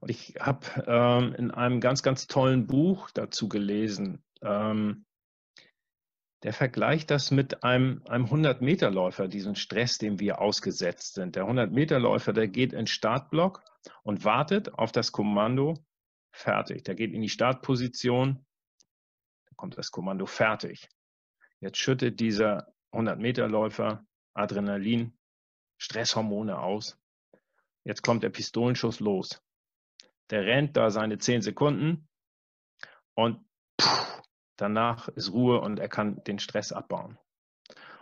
Und 0.00 0.10
ich 0.10 0.34
habe 0.38 0.66
ähm, 0.86 1.34
in 1.34 1.50
einem 1.50 1.80
ganz, 1.80 2.02
ganz 2.02 2.26
tollen 2.26 2.66
Buch 2.66 3.10
dazu 3.10 3.48
gelesen, 3.48 4.22
ähm, 4.42 5.04
der 6.44 6.52
vergleicht 6.52 7.10
das 7.10 7.32
mit 7.32 7.64
einem, 7.64 8.02
einem 8.06 8.26
100-Meter-Läufer, 8.26 9.26
diesen 9.26 9.56
Stress, 9.56 9.98
dem 9.98 10.20
wir 10.20 10.40
ausgesetzt 10.40 11.14
sind. 11.14 11.34
Der 11.34 11.44
100-Meter-Läufer, 11.44 12.32
der 12.32 12.46
geht 12.46 12.72
in 12.72 12.86
Startblock 12.86 13.64
und 14.04 14.24
wartet 14.24 14.72
auf 14.74 14.92
das 14.92 15.10
Kommando 15.10 15.74
fertig. 16.30 16.84
Der 16.84 16.94
geht 16.94 17.12
in 17.12 17.22
die 17.22 17.28
Startposition, 17.28 18.46
dann 19.46 19.56
kommt 19.56 19.78
das 19.78 19.90
Kommando 19.90 20.26
fertig. 20.26 20.88
Jetzt 21.58 21.78
schüttet 21.78 22.20
dieser 22.20 22.72
100-Meter-Läufer 22.92 24.06
Adrenalin, 24.34 25.18
Stresshormone 25.76 26.56
aus. 26.56 26.96
Jetzt 27.82 28.02
kommt 28.02 28.22
der 28.22 28.30
Pistolenschuss 28.30 29.00
los. 29.00 29.42
Der 30.30 30.44
rennt 30.44 30.76
da 30.76 30.90
seine 30.90 31.18
10 31.18 31.42
Sekunden 31.42 32.08
und 33.14 33.44
Danach 34.58 35.06
ist 35.06 35.32
Ruhe 35.32 35.60
und 35.60 35.78
er 35.78 35.88
kann 35.88 36.22
den 36.24 36.40
Stress 36.40 36.72
abbauen. 36.72 37.16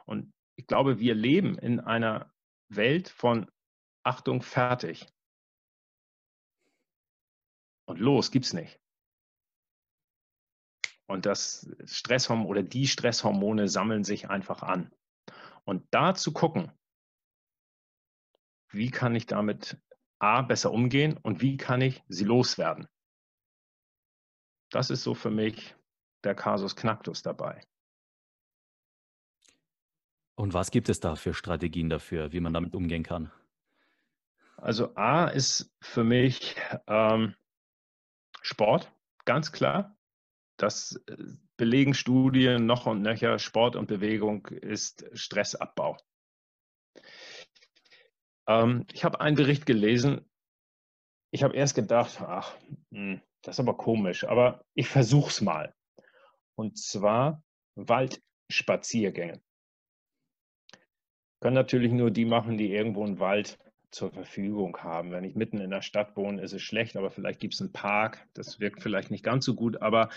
Und 0.07 0.33
ich 0.57 0.66
glaube, 0.66 0.99
wir 0.99 1.14
leben 1.14 1.59
in 1.59 1.81
einer 1.81 2.33
Welt 2.68 3.11
von 3.11 3.51
Achtung, 4.03 4.41
fertig. 4.41 5.07
Und 7.85 7.99
los 8.01 8.31
gibt's 8.31 8.55
nicht. 8.55 8.81
Und 11.07 11.27
das 11.27 11.70
Stresshormon 11.85 12.47
oder 12.47 12.62
die 12.62 12.87
Stresshormone 12.87 13.68
sammeln 13.68 14.03
sich 14.03 14.31
einfach 14.31 14.62
an. 14.62 14.91
Und 15.64 15.87
da 15.91 16.14
zu 16.14 16.33
gucken, 16.33 16.72
wie 18.70 18.91
kann 18.91 19.14
ich 19.14 19.27
damit 19.27 19.79
A 20.19 20.43
besser 20.43 20.73
umgehen 20.73 21.19
und 21.23 21.43
wie 21.43 21.57
kann 21.57 21.81
ich 21.81 22.03
sie 22.09 22.25
loswerden? 22.25 22.89
Das 24.71 24.91
ist 24.91 25.03
so 25.03 25.14
für 25.14 25.31
mich 25.31 25.75
der 26.25 26.35
Kasus 26.35 26.77
Knacktus 26.77 27.23
dabei. 27.23 27.62
Und 30.35 30.53
was 30.53 30.71
gibt 30.71 30.89
es 30.89 31.01
da 31.01 31.17
für 31.17 31.35
Strategien 31.35 31.89
dafür, 31.89 32.33
wie 32.33 32.41
man 32.41 32.53
damit 32.53 32.75
umgehen 32.75 33.03
kann? 33.03 33.33
Also 34.57 34.95
A 34.95 35.29
ist 35.29 35.73
für 35.81 36.05
mich 36.05 36.57
ähm, 36.87 37.35
Sport, 38.43 38.93
ganz 39.25 39.53
klar. 39.53 39.97
Das 40.57 41.03
äh, 41.07 41.17
belegen 41.57 41.95
Studien 41.95 42.67
noch 42.67 42.87
und 42.87 43.03
nöcher. 43.03 43.39
Sport 43.39 43.77
und 43.77 43.87
Bewegung 43.87 44.47
ist 44.47 45.07
Stressabbau. 45.12 45.97
Ähm, 48.47 48.86
ich 48.92 49.05
habe 49.05 49.20
einen 49.20 49.36
Bericht 49.36 49.66
gelesen. 49.66 50.24
Ich 51.30 51.42
habe 51.42 51.57
erst 51.57 51.74
gedacht, 51.74 52.20
ach, 52.20 52.57
hm, 52.92 53.20
das 53.42 53.57
ist 53.57 53.61
aber 53.61 53.76
komisch, 53.76 54.24
aber 54.24 54.64
ich 54.74 54.88
versuche 54.88 55.30
es 55.30 55.40
mal. 55.40 55.74
Und 56.55 56.78
zwar 56.78 57.42
Waldspaziergänge. 57.74 59.40
Können 61.40 61.55
natürlich 61.55 61.92
nur 61.92 62.11
die 62.11 62.24
machen, 62.24 62.57
die 62.57 62.72
irgendwo 62.72 63.05
einen 63.05 63.18
Wald 63.18 63.59
zur 63.90 64.11
Verfügung 64.11 64.78
haben. 64.78 65.12
Wenn 65.12 65.24
ich 65.24 65.34
mitten 65.34 65.61
in 65.61 65.70
der 65.70 65.82
Stadt 65.82 66.16
wohne, 66.16 66.42
ist 66.42 66.53
es 66.53 66.62
schlecht, 66.62 66.97
aber 66.97 67.11
vielleicht 67.11 67.40
gibt 67.40 67.55
es 67.55 67.61
einen 67.61 67.72
Park. 67.72 68.26
Das 68.34 68.59
wirkt 68.59 68.82
vielleicht 68.82 69.11
nicht 69.11 69.24
ganz 69.24 69.44
so 69.44 69.55
gut, 69.55 69.82
aber 69.82 70.09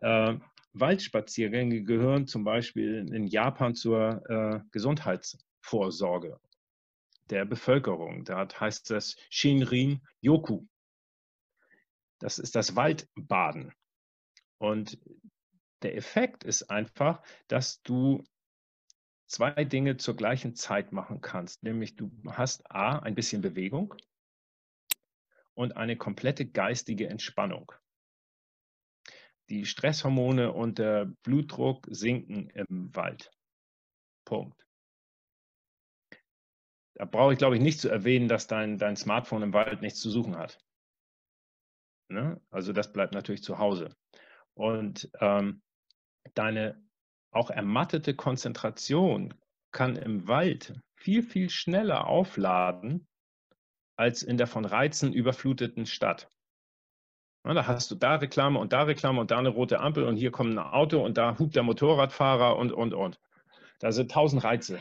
äh, 0.00 0.34
Waldspaziergänge 0.72 1.82
gehören 1.82 2.26
zum 2.26 2.44
Beispiel 2.44 3.12
in 3.12 3.26
Japan 3.26 3.74
zur 3.74 4.22
äh, 4.30 4.60
Gesundheitsvorsorge 4.70 6.38
der 7.30 7.44
Bevölkerung. 7.44 8.24
Da 8.24 8.46
heißt 8.48 8.90
das 8.90 9.16
Shinrin 9.30 10.02
Yoku. 10.20 10.66
Das 12.18 12.38
ist 12.38 12.54
das 12.54 12.76
Waldbaden. 12.76 13.72
Und 14.58 14.98
der 15.82 15.96
Effekt 15.96 16.44
ist 16.44 16.70
einfach, 16.70 17.22
dass 17.48 17.82
du 17.82 18.22
zwei 19.26 19.64
Dinge 19.64 19.96
zur 19.96 20.14
gleichen 20.14 20.54
Zeit 20.54 20.92
machen 20.92 21.20
kannst. 21.20 21.62
Nämlich 21.62 21.96
du 21.96 22.12
hast 22.28 22.70
A, 22.70 22.98
ein 22.98 23.14
bisschen 23.14 23.42
Bewegung 23.42 23.94
und 25.54 25.76
eine 25.76 25.96
komplette 25.96 26.46
geistige 26.46 27.08
Entspannung. 27.08 27.72
Die 29.48 29.66
Stresshormone 29.66 30.52
und 30.52 30.78
der 30.78 31.06
Blutdruck 31.22 31.86
sinken 31.90 32.50
im 32.50 32.94
Wald. 32.94 33.30
Punkt. 34.24 34.64
Da 36.94 37.04
brauche 37.04 37.32
ich, 37.32 37.38
glaube 37.38 37.56
ich, 37.56 37.62
nicht 37.62 37.80
zu 37.80 37.88
erwähnen, 37.88 38.28
dass 38.28 38.46
dein, 38.46 38.78
dein 38.78 38.96
Smartphone 38.96 39.42
im 39.42 39.52
Wald 39.52 39.82
nichts 39.82 40.00
zu 40.00 40.10
suchen 40.10 40.36
hat. 40.36 40.58
Ne? 42.08 42.40
Also 42.50 42.72
das 42.72 42.92
bleibt 42.92 43.14
natürlich 43.14 43.42
zu 43.42 43.58
Hause. 43.58 43.96
Und 44.54 45.10
ähm, 45.20 45.62
deine 46.34 46.82
auch 47.30 47.50
ermattete 47.50 48.14
Konzentration 48.14 49.34
kann 49.72 49.96
im 49.96 50.28
Wald 50.28 50.78
viel, 50.96 51.22
viel 51.22 51.48
schneller 51.48 52.06
aufladen 52.06 53.08
als 53.96 54.22
in 54.22 54.36
der 54.36 54.46
von 54.46 54.64
Reizen 54.64 55.12
überfluteten 55.12 55.86
Stadt. 55.86 56.28
Ja, 57.44 57.54
da 57.54 57.66
hast 57.66 57.90
du 57.90 57.94
da 57.94 58.16
Reklame 58.16 58.58
und 58.58 58.72
da 58.72 58.82
Reklame 58.82 59.20
und 59.20 59.30
da 59.30 59.38
eine 59.38 59.48
rote 59.48 59.80
Ampel 59.80 60.04
und 60.04 60.16
hier 60.16 60.30
kommt 60.30 60.52
ein 60.52 60.58
Auto 60.58 61.04
und 61.04 61.18
da 61.18 61.38
hupt 61.38 61.56
der 61.56 61.62
Motorradfahrer 61.62 62.56
und, 62.56 62.72
und, 62.72 62.94
und. 62.94 63.18
Da 63.80 63.90
sind 63.90 64.12
tausend 64.12 64.44
Reize. 64.44 64.80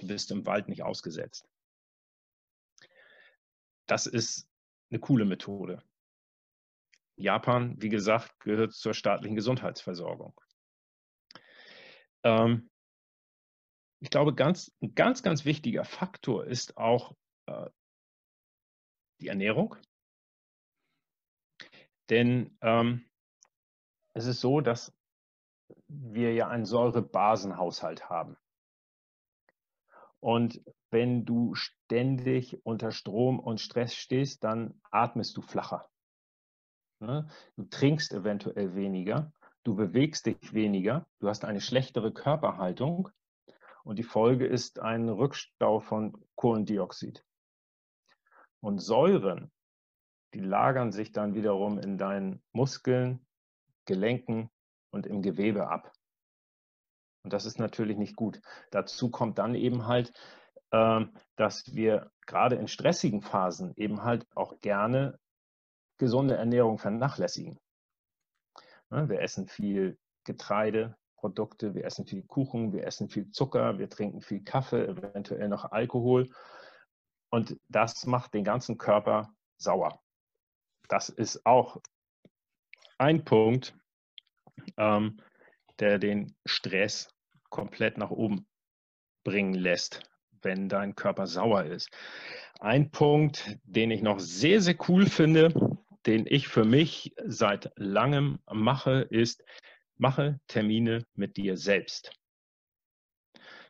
Du 0.00 0.06
bist 0.06 0.30
im 0.30 0.46
Wald 0.46 0.68
nicht 0.68 0.82
ausgesetzt. 0.82 1.48
Das 3.86 4.06
ist 4.06 4.48
eine 4.90 5.00
coole 5.00 5.24
Methode. 5.24 5.82
Japan, 7.16 7.80
wie 7.80 7.88
gesagt, 7.88 8.38
gehört 8.40 8.74
zur 8.74 8.92
staatlichen 8.92 9.36
Gesundheitsversorgung. 9.36 10.38
Ähm, 12.24 12.70
ich 14.00 14.10
glaube, 14.10 14.34
ganz, 14.34 14.72
ein 14.82 14.94
ganz, 14.94 15.22
ganz 15.22 15.44
wichtiger 15.44 15.84
Faktor 15.84 16.46
ist 16.46 16.76
auch 16.76 17.16
äh, 17.46 17.70
die 19.20 19.28
Ernährung. 19.28 19.76
Denn 22.10 22.56
ähm, 22.60 23.04
es 24.12 24.26
ist 24.26 24.40
so, 24.40 24.60
dass 24.60 24.92
wir 25.88 26.34
ja 26.34 26.48
einen 26.48 26.66
Säurebasenhaushalt 26.66 28.08
haben. 28.08 28.36
Und 30.20 30.62
wenn 30.90 31.24
du 31.24 31.54
ständig 31.54 32.64
unter 32.64 32.90
Strom 32.90 33.38
und 33.38 33.60
Stress 33.60 33.94
stehst, 33.94 34.44
dann 34.44 34.80
atmest 34.90 35.36
du 35.36 35.42
flacher. 35.42 35.88
Ne? 37.00 37.28
Du 37.56 37.64
trinkst 37.64 38.12
eventuell 38.12 38.74
weniger 38.74 39.32
Du 39.66 39.74
bewegst 39.74 40.26
dich 40.26 40.54
weniger, 40.54 41.08
du 41.18 41.28
hast 41.28 41.44
eine 41.44 41.60
schlechtere 41.60 42.12
Körperhaltung 42.12 43.08
und 43.82 43.98
die 43.98 44.04
Folge 44.04 44.46
ist 44.46 44.78
ein 44.78 45.08
Rückstau 45.08 45.80
von 45.80 46.24
Kohlendioxid. 46.36 47.24
Und 48.60 48.78
Säuren, 48.78 49.50
die 50.34 50.38
lagern 50.38 50.92
sich 50.92 51.10
dann 51.10 51.34
wiederum 51.34 51.80
in 51.80 51.98
deinen 51.98 52.44
Muskeln, 52.52 53.26
Gelenken 53.86 54.50
und 54.92 55.04
im 55.04 55.20
Gewebe 55.20 55.66
ab. 55.66 55.92
Und 57.26 57.32
das 57.32 57.44
ist 57.44 57.58
natürlich 57.58 57.96
nicht 57.96 58.14
gut. 58.14 58.40
Dazu 58.70 59.10
kommt 59.10 59.38
dann 59.38 59.56
eben 59.56 59.88
halt, 59.88 60.12
ähm, 60.70 61.12
dass 61.34 61.74
wir 61.74 62.12
gerade 62.24 62.54
in 62.54 62.68
stressigen 62.68 63.20
Phasen 63.20 63.74
eben 63.74 64.04
halt 64.04 64.28
auch 64.36 64.60
gerne 64.60 65.18
gesunde 65.98 66.36
Ernährung 66.36 66.78
vernachlässigen. 66.78 67.58
Ne, 68.90 69.08
wir 69.08 69.22
essen 69.22 69.48
viel 69.48 69.98
Getreideprodukte, 70.22 71.74
wir 71.74 71.84
essen 71.84 72.06
viel 72.06 72.22
Kuchen, 72.22 72.72
wir 72.72 72.86
essen 72.86 73.08
viel 73.08 73.28
Zucker, 73.32 73.80
wir 73.80 73.90
trinken 73.90 74.20
viel 74.20 74.44
Kaffee, 74.44 74.86
eventuell 74.86 75.48
noch 75.48 75.72
Alkohol. 75.72 76.30
Und 77.30 77.58
das 77.68 78.06
macht 78.06 78.34
den 78.34 78.44
ganzen 78.44 78.78
Körper 78.78 79.34
sauer. 79.58 80.00
Das 80.86 81.08
ist 81.08 81.44
auch 81.44 81.78
ein 82.98 83.24
Punkt, 83.24 83.76
ähm, 84.76 85.20
der 85.80 85.98
den 85.98 86.36
Stress 86.44 87.15
komplett 87.56 87.96
nach 87.96 88.10
oben 88.10 88.46
bringen 89.24 89.54
lässt, 89.54 90.02
wenn 90.42 90.68
dein 90.68 90.94
Körper 90.94 91.26
sauer 91.26 91.64
ist. 91.64 91.88
Ein 92.60 92.90
Punkt, 92.90 93.58
den 93.64 93.90
ich 93.90 94.02
noch 94.02 94.20
sehr, 94.20 94.60
sehr 94.60 94.76
cool 94.88 95.06
finde, 95.06 95.54
den 96.04 96.26
ich 96.26 96.48
für 96.48 96.66
mich 96.66 97.14
seit 97.24 97.72
langem 97.76 98.40
mache, 98.52 99.06
ist, 99.08 99.42
mache 99.96 100.38
Termine 100.48 101.06
mit 101.14 101.38
dir 101.38 101.56
selbst. 101.56 102.12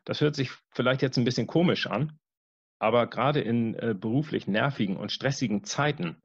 Das 0.03 0.19
hört 0.19 0.35
sich 0.35 0.51
vielleicht 0.71 1.01
jetzt 1.01 1.17
ein 1.17 1.25
bisschen 1.25 1.47
komisch 1.47 1.87
an, 1.87 2.19
aber 2.79 3.07
gerade 3.07 3.39
in 3.39 3.73
äh, 3.75 3.95
beruflich 3.97 4.47
nervigen 4.47 4.97
und 4.97 5.13
stressigen 5.13 5.63
Zeiten 5.63 6.21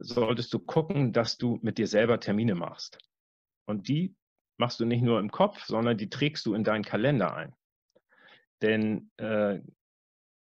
solltest 0.00 0.52
du 0.52 0.58
gucken, 0.58 1.12
dass 1.12 1.38
du 1.38 1.60
mit 1.62 1.78
dir 1.78 1.86
selber 1.86 2.18
Termine 2.18 2.56
machst. 2.56 2.98
Und 3.64 3.86
die 3.86 4.16
machst 4.60 4.78
du 4.78 4.84
nicht 4.84 5.02
nur 5.02 5.18
im 5.18 5.32
Kopf, 5.32 5.64
sondern 5.64 5.96
die 5.96 6.08
trägst 6.08 6.46
du 6.46 6.54
in 6.54 6.62
deinen 6.62 6.84
Kalender 6.84 7.34
ein. 7.34 7.54
Denn 8.62 9.10
äh, 9.16 9.60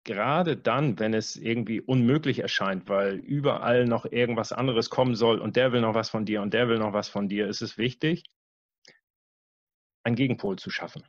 gerade 0.05 0.57
dann, 0.57 0.99
wenn 0.99 1.15
es 1.15 1.35
irgendwie 1.35 1.81
unmöglich 1.81 2.41
erscheint, 2.41 2.89
weil 2.89 3.17
überall 3.17 3.87
noch 3.87 4.05
irgendwas 4.05 4.53
anderes 4.53 4.91
kommen 4.91 5.15
soll 5.15 5.41
und 5.41 5.57
der 5.57 5.73
will 5.73 5.81
noch 5.81 5.95
was 5.95 6.11
von 6.11 6.25
dir 6.25 6.43
und 6.43 6.55
der 6.55 6.69
will 6.69 6.79
noch 6.79 6.93
was 6.93 7.09
von 7.09 7.29
dir, 7.29 7.49
ist 7.49 7.63
es 7.63 7.79
wichtig, 7.79 8.25
einen 10.05 10.17
Gegenpol 10.17 10.59
zu 10.59 10.71
schaffen. 10.71 11.05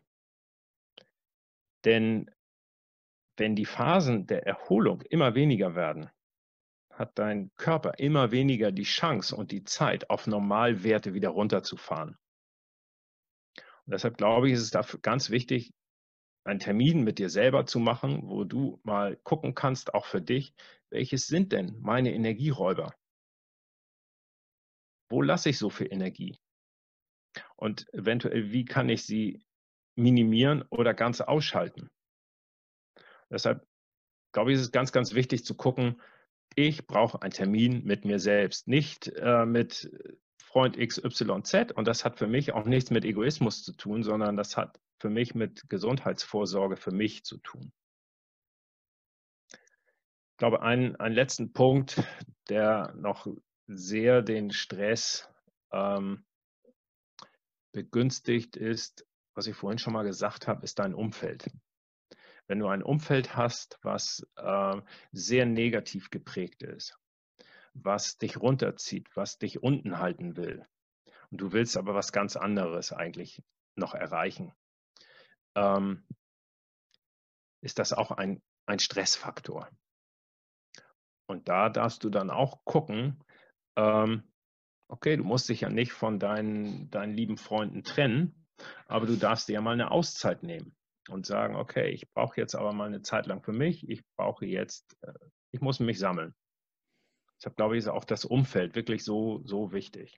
Denn 1.86 2.32
wenn 3.38 3.56
die 3.56 3.66
Phasen 3.66 4.28
der 4.28 4.48
Erholung 4.48 5.02
immer 5.02 5.36
weniger 5.36 5.76
werden, 5.76 6.10
hat 6.92 7.18
dein 7.18 7.52
Körper 7.56 7.98
immer 7.98 8.32
weniger 8.32 8.72
die 8.72 8.84
Chance 8.84 9.36
und 9.36 9.52
die 9.52 9.64
Zeit, 9.64 10.10
auf 10.10 10.28
Normalwerte 10.28 11.14
wieder 11.14 11.30
runterzufahren. 11.30 12.18
Und 13.86 13.94
deshalb 13.94 14.18
glaube 14.18 14.48
ich, 14.48 14.54
ist 14.54 14.62
es 14.62 14.72
dafür 14.72 15.00
ganz 15.02 15.30
wichtig, 15.30 15.74
einen 16.46 16.60
Termin 16.60 17.04
mit 17.04 17.20
dir 17.20 17.30
selber 17.30 17.66
zu 17.66 17.80
machen, 17.80 18.22
wo 18.24 18.44
du 18.44 18.80
mal 18.84 19.16
gucken 19.24 19.56
kannst, 19.56 19.94
auch 19.94 20.06
für 20.06 20.22
dich, 20.22 20.54
welches 20.90 21.28
sind 21.28 21.52
denn 21.52 21.78
meine 21.80 22.14
Energieräuber? 22.14 22.94
Wo 25.10 25.22
lasse 25.22 25.50
ich 25.50 25.58
so 25.58 25.70
viel 25.70 25.92
Energie? 25.92 26.40
Und 27.56 27.92
eventuell, 27.94 28.52
wie 28.52 28.66
kann 28.66 28.90
ich 28.90 29.04
sie 29.04 29.42
minimieren 29.96 30.64
oder 30.70 30.94
ganz 30.94 31.22
ausschalten? 31.22 31.90
Deshalb 33.30 33.66
glaube 34.34 34.52
ich, 34.52 34.56
ist 34.56 34.66
es 34.66 34.72
ganz, 34.72 34.92
ganz 34.92 35.14
wichtig 35.14 35.46
zu 35.46 35.56
gucken, 35.56 36.02
ich 36.56 36.86
brauche 36.86 37.22
einen 37.22 37.32
Termin 37.32 37.84
mit 37.84 38.06
mir 38.06 38.20
selbst, 38.20 38.68
nicht 38.68 39.08
äh, 39.08 39.46
mit 39.46 39.90
Freund 40.54 40.78
XYZ. 40.78 41.72
Und 41.74 41.88
das 41.88 42.06
hat 42.06 42.20
für 42.20 42.28
mich 42.28 42.54
auch 42.54 42.66
nichts 42.66 42.92
mit 42.92 43.06
Egoismus 43.06 43.64
zu 43.64 43.74
tun, 43.74 44.04
sondern 44.04 44.38
das 44.38 44.56
hat 44.56 44.80
für 45.00 45.10
mich 45.10 45.34
mit 45.34 45.68
Gesundheitsvorsorge 45.68 46.78
für 46.78 46.92
mich 46.92 47.26
zu 47.26 47.38
tun. 47.40 47.74
Ich 49.52 50.38
glaube, 50.38 50.62
einen, 50.62 50.96
einen 50.98 51.16
letzten 51.16 51.54
Punkt, 51.54 52.04
der 52.50 52.94
noch 52.96 53.26
sehr 53.66 54.22
den 54.22 54.52
Stress 54.52 55.28
ähm, 55.72 56.24
begünstigt 57.72 58.56
ist, 58.56 59.08
was 59.34 59.48
ich 59.48 59.56
vorhin 59.56 59.80
schon 59.80 59.94
mal 59.94 60.04
gesagt 60.04 60.48
habe, 60.48 60.64
ist 60.64 60.78
dein 60.78 60.94
Umfeld. 60.94 61.50
Wenn 62.46 62.60
du 62.60 62.68
ein 62.68 62.84
Umfeld 62.84 63.36
hast, 63.36 63.80
was 63.82 64.28
äh, 64.36 64.80
sehr 65.12 65.48
negativ 65.48 66.12
geprägt 66.12 66.62
ist, 66.62 66.96
was 67.74 68.18
dich 68.18 68.38
runterzieht, 68.38 69.10
was 69.16 69.38
dich 69.38 69.64
unten 69.64 70.00
halten 70.00 70.38
will, 70.38 70.66
und 71.32 71.42
du 71.42 71.52
willst 71.52 71.78
aber 71.78 71.96
was 71.96 72.12
ganz 72.12 72.36
anderes 72.36 72.94
eigentlich 72.94 73.42
noch 73.76 73.96
erreichen, 73.96 74.54
ähm, 75.56 76.06
ist 77.62 77.80
das 77.80 77.94
auch 77.94 78.12
ein, 78.12 78.42
ein 78.68 78.78
Stressfaktor. 78.78 79.68
Und 81.28 81.50
da 81.50 81.70
darfst 81.70 82.04
du 82.04 82.12
dann 82.12 82.30
auch 82.30 82.64
gucken, 82.66 83.24
ähm, 83.76 84.32
okay, 84.90 85.18
du 85.18 85.24
musst 85.24 85.50
dich 85.50 85.62
ja 85.62 85.70
nicht 85.70 85.92
von 85.92 86.20
deinen, 86.20 86.92
deinen 86.92 87.16
lieben 87.16 87.38
Freunden 87.38 87.84
trennen, 87.84 88.46
aber 88.86 89.08
du 89.08 89.16
darfst 89.16 89.48
dir 89.48 89.54
ja 89.54 89.62
mal 89.62 89.72
eine 89.72 89.90
Auszeit 89.90 90.44
nehmen 90.44 90.76
und 91.10 91.26
sagen, 91.26 91.56
okay, 91.56 91.90
ich 91.90 92.12
brauche 92.12 92.40
jetzt 92.40 92.54
aber 92.54 92.74
mal 92.74 92.88
eine 92.88 93.02
Zeit 93.02 93.26
lang 93.26 93.42
für 93.42 93.54
mich, 93.54 93.90
ich 93.90 94.04
brauche 94.16 94.46
jetzt, 94.46 94.96
äh, 95.02 95.14
ich 95.52 95.62
muss 95.62 95.80
mich 95.80 95.98
sammeln. 95.98 96.36
Deshalb 97.44 97.58
glaube 97.58 97.76
ich, 97.76 97.80
ist 97.80 97.90
auch 97.90 98.06
das 98.06 98.24
Umfeld 98.24 98.74
wirklich 98.74 99.04
so, 99.04 99.42
so 99.44 99.74
wichtig. 99.74 100.18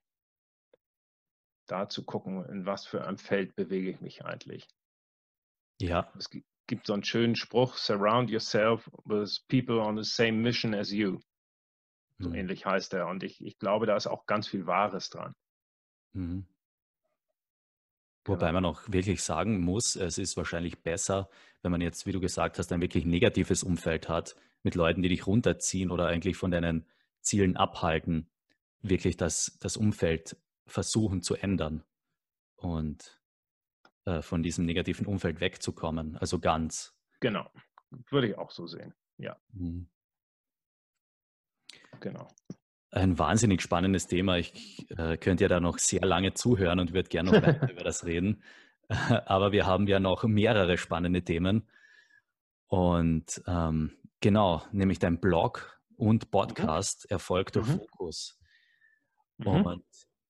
Da 1.66 1.90
zu 1.90 2.06
gucken, 2.06 2.46
in 2.50 2.68
was 2.68 2.86
für 2.86 3.04
einem 3.04 3.18
Feld 3.18 3.56
bewege 3.56 3.90
ich 3.90 4.00
mich 4.00 4.24
eigentlich. 4.24 4.68
Ja. 5.82 6.14
Es 6.20 6.30
gibt 6.30 6.86
so 6.86 6.94
einen 6.94 7.04
schönen 7.04 7.36
Spruch, 7.36 7.78
surround 7.78 8.30
yourself 8.30 8.92
with 9.06 9.44
people 9.48 9.80
on 9.80 9.98
the 9.98 10.08
same 10.08 10.34
mission 10.34 10.76
as 10.76 10.92
you. 10.92 11.20
So 12.20 12.30
mhm. 12.30 12.36
ähnlich 12.36 12.68
heißt 12.68 12.94
er. 12.94 13.08
Und 13.08 13.24
ich, 13.24 13.44
ich 13.44 13.58
glaube, 13.58 13.88
da 13.88 13.96
ist 13.96 14.06
auch 14.06 14.28
ganz 14.28 14.48
viel 14.48 14.68
Wahres 14.68 15.10
dran. 15.10 15.34
Mhm. 16.14 16.46
Wobei 18.24 18.50
genau. 18.50 18.62
man 18.62 18.66
auch 18.66 18.84
wirklich 18.88 19.24
sagen 19.24 19.62
muss, 19.62 19.96
es 19.96 20.20
ist 20.20 20.38
wahrscheinlich 20.38 20.84
besser, 20.84 21.28
wenn 21.64 21.72
man 21.72 21.82
jetzt, 21.82 22.06
wie 22.06 22.12
du 22.12 22.20
gesagt 22.20 22.60
hast, 22.60 22.72
ein 22.72 22.82
wirklich 22.82 23.06
negatives 23.06 23.64
Umfeld 23.64 24.10
hat, 24.10 24.36
mit 24.62 24.76
Leuten, 24.76 25.02
die 25.02 25.10
dich 25.10 25.26
runterziehen 25.26 25.90
oder 25.90 26.06
eigentlich 26.06 26.38
von 26.38 26.52
deinen 26.52 26.86
Zielen 27.26 27.58
abhalten, 27.58 28.30
wirklich 28.82 29.18
das, 29.18 29.58
das 29.60 29.78
Umfeld 29.78 30.38
versuchen 30.68 31.22
zu 31.22 31.36
ändern 31.36 31.84
und 32.56 33.22
äh, 34.06 34.22
von 34.22 34.44
diesem 34.44 34.66
negativen 34.66 35.06
Umfeld 35.06 35.40
wegzukommen, 35.40 36.18
also 36.18 36.40
ganz. 36.40 36.96
Genau, 37.20 37.52
würde 38.10 38.30
ich 38.30 38.38
auch 38.38 38.52
so 38.52 38.68
sehen, 38.68 38.94
ja. 39.18 39.38
Mhm. 39.54 39.90
Genau. 42.00 42.28
Ein 42.92 43.18
wahnsinnig 43.20 43.62
spannendes 43.62 44.08
Thema. 44.08 44.38
Ich 44.38 44.90
äh, 44.98 45.18
könnte 45.18 45.44
ja 45.44 45.48
da 45.48 45.60
noch 45.60 45.80
sehr 45.80 46.06
lange 46.06 46.34
zuhören 46.34 46.80
und 46.80 46.94
würde 46.94 47.10
gerne 47.10 47.32
noch 47.32 47.42
weiter 47.42 47.70
über 47.72 47.84
das 47.84 48.06
reden. 48.06 48.44
Aber 48.90 49.52
wir 49.52 49.66
haben 49.66 49.88
ja 49.88 50.00
noch 50.00 50.24
mehrere 50.24 50.78
spannende 50.78 51.24
Themen. 51.24 51.68
Und 52.68 53.42
ähm, 53.48 53.98
genau, 54.22 54.64
nämlich 54.72 55.00
dein 55.00 55.20
Blog 55.20 55.75
und 55.98 56.32
Podcast 56.32 57.06
mhm. 57.06 57.16
Erfolg 57.16 57.52
durch 57.52 57.68
mhm. 57.68 57.78
Fokus. 57.78 58.40
Mhm. 59.38 59.48
Und 59.48 59.86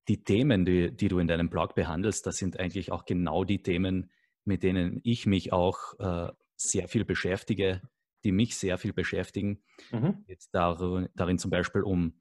die 0.08 0.24
Themen, 0.24 0.66
die, 0.66 0.96
die, 0.96 1.08
du 1.08 1.20
in 1.20 1.28
deinem 1.28 1.50
Blog 1.50 1.76
behandelst, 1.76 2.26
das 2.26 2.38
sind 2.38 2.60
eigentlich 2.60 2.92
auch 2.92 3.06
genau 3.06 3.44
die 3.44 3.62
Themen, 3.62 4.12
mit 4.44 4.64
denen 4.64 5.02
ich 5.04 5.26
mich 5.26 5.52
auch 5.52 6.00
äh, 6.00 6.32
sehr 6.56 6.88
viel 6.88 7.06
beschäftige, 7.06 7.82
die 8.24 8.32
mich 8.32 8.56
sehr 8.56 8.78
viel 8.78 8.94
beschäftigen. 8.94 9.64
Mhm. 9.92 10.24
Jetzt 10.28 10.54
darin, 10.54 11.10
darin 11.16 11.38
zum 11.38 11.52
Beispiel 11.52 11.82
um 11.82 12.20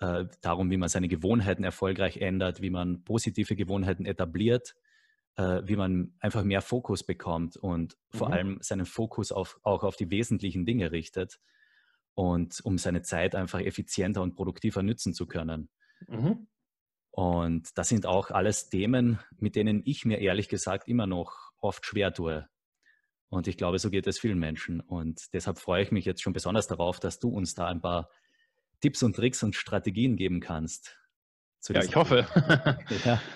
äh, 0.00 0.24
darum, 0.40 0.70
wie 0.70 0.76
man 0.76 0.88
seine 0.88 1.08
Gewohnheiten 1.08 1.64
erfolgreich 1.64 2.18
ändert, 2.18 2.62
wie 2.62 2.70
man 2.70 3.04
positive 3.04 3.56
Gewohnheiten 3.56 4.06
etabliert, 4.06 4.74
äh, 5.36 5.62
wie 5.64 5.76
man 5.76 6.14
einfach 6.20 6.44
mehr 6.44 6.62
Fokus 6.62 7.04
bekommt 7.04 7.56
und 7.56 7.96
mhm. 8.12 8.18
vor 8.18 8.32
allem 8.32 8.58
seinen 8.60 8.86
Fokus 8.86 9.32
auf, 9.32 9.58
auch 9.62 9.82
auf 9.82 9.96
die 9.96 10.10
wesentlichen 10.10 10.66
Dinge 10.66 10.92
richtet 10.92 11.40
und 12.18 12.58
um 12.64 12.78
seine 12.78 13.02
Zeit 13.02 13.36
einfach 13.36 13.60
effizienter 13.60 14.22
und 14.22 14.34
produktiver 14.34 14.82
nützen 14.82 15.14
zu 15.14 15.26
können. 15.26 15.68
Mhm. 16.08 16.48
Und 17.12 17.78
das 17.78 17.88
sind 17.88 18.06
auch 18.06 18.32
alles 18.32 18.70
Themen, 18.70 19.20
mit 19.38 19.54
denen 19.54 19.82
ich 19.84 20.04
mir 20.04 20.18
ehrlich 20.18 20.48
gesagt 20.48 20.88
immer 20.88 21.06
noch 21.06 21.52
oft 21.60 21.86
schwer 21.86 22.12
tue. 22.12 22.48
Und 23.28 23.46
ich 23.46 23.56
glaube, 23.56 23.78
so 23.78 23.88
geht 23.88 24.08
es 24.08 24.18
vielen 24.18 24.40
Menschen. 24.40 24.80
Und 24.80 25.32
deshalb 25.32 25.60
freue 25.60 25.84
ich 25.84 25.92
mich 25.92 26.06
jetzt 26.06 26.20
schon 26.20 26.32
besonders 26.32 26.66
darauf, 26.66 26.98
dass 26.98 27.20
du 27.20 27.28
uns 27.28 27.54
da 27.54 27.68
ein 27.68 27.80
paar 27.80 28.10
Tipps 28.80 29.04
und 29.04 29.14
Tricks 29.14 29.44
und 29.44 29.54
Strategien 29.54 30.16
geben 30.16 30.40
kannst. 30.40 30.98
ja, 31.68 31.84
ich 31.84 31.94
hoffe. 31.94 32.26
ja. 33.04 33.22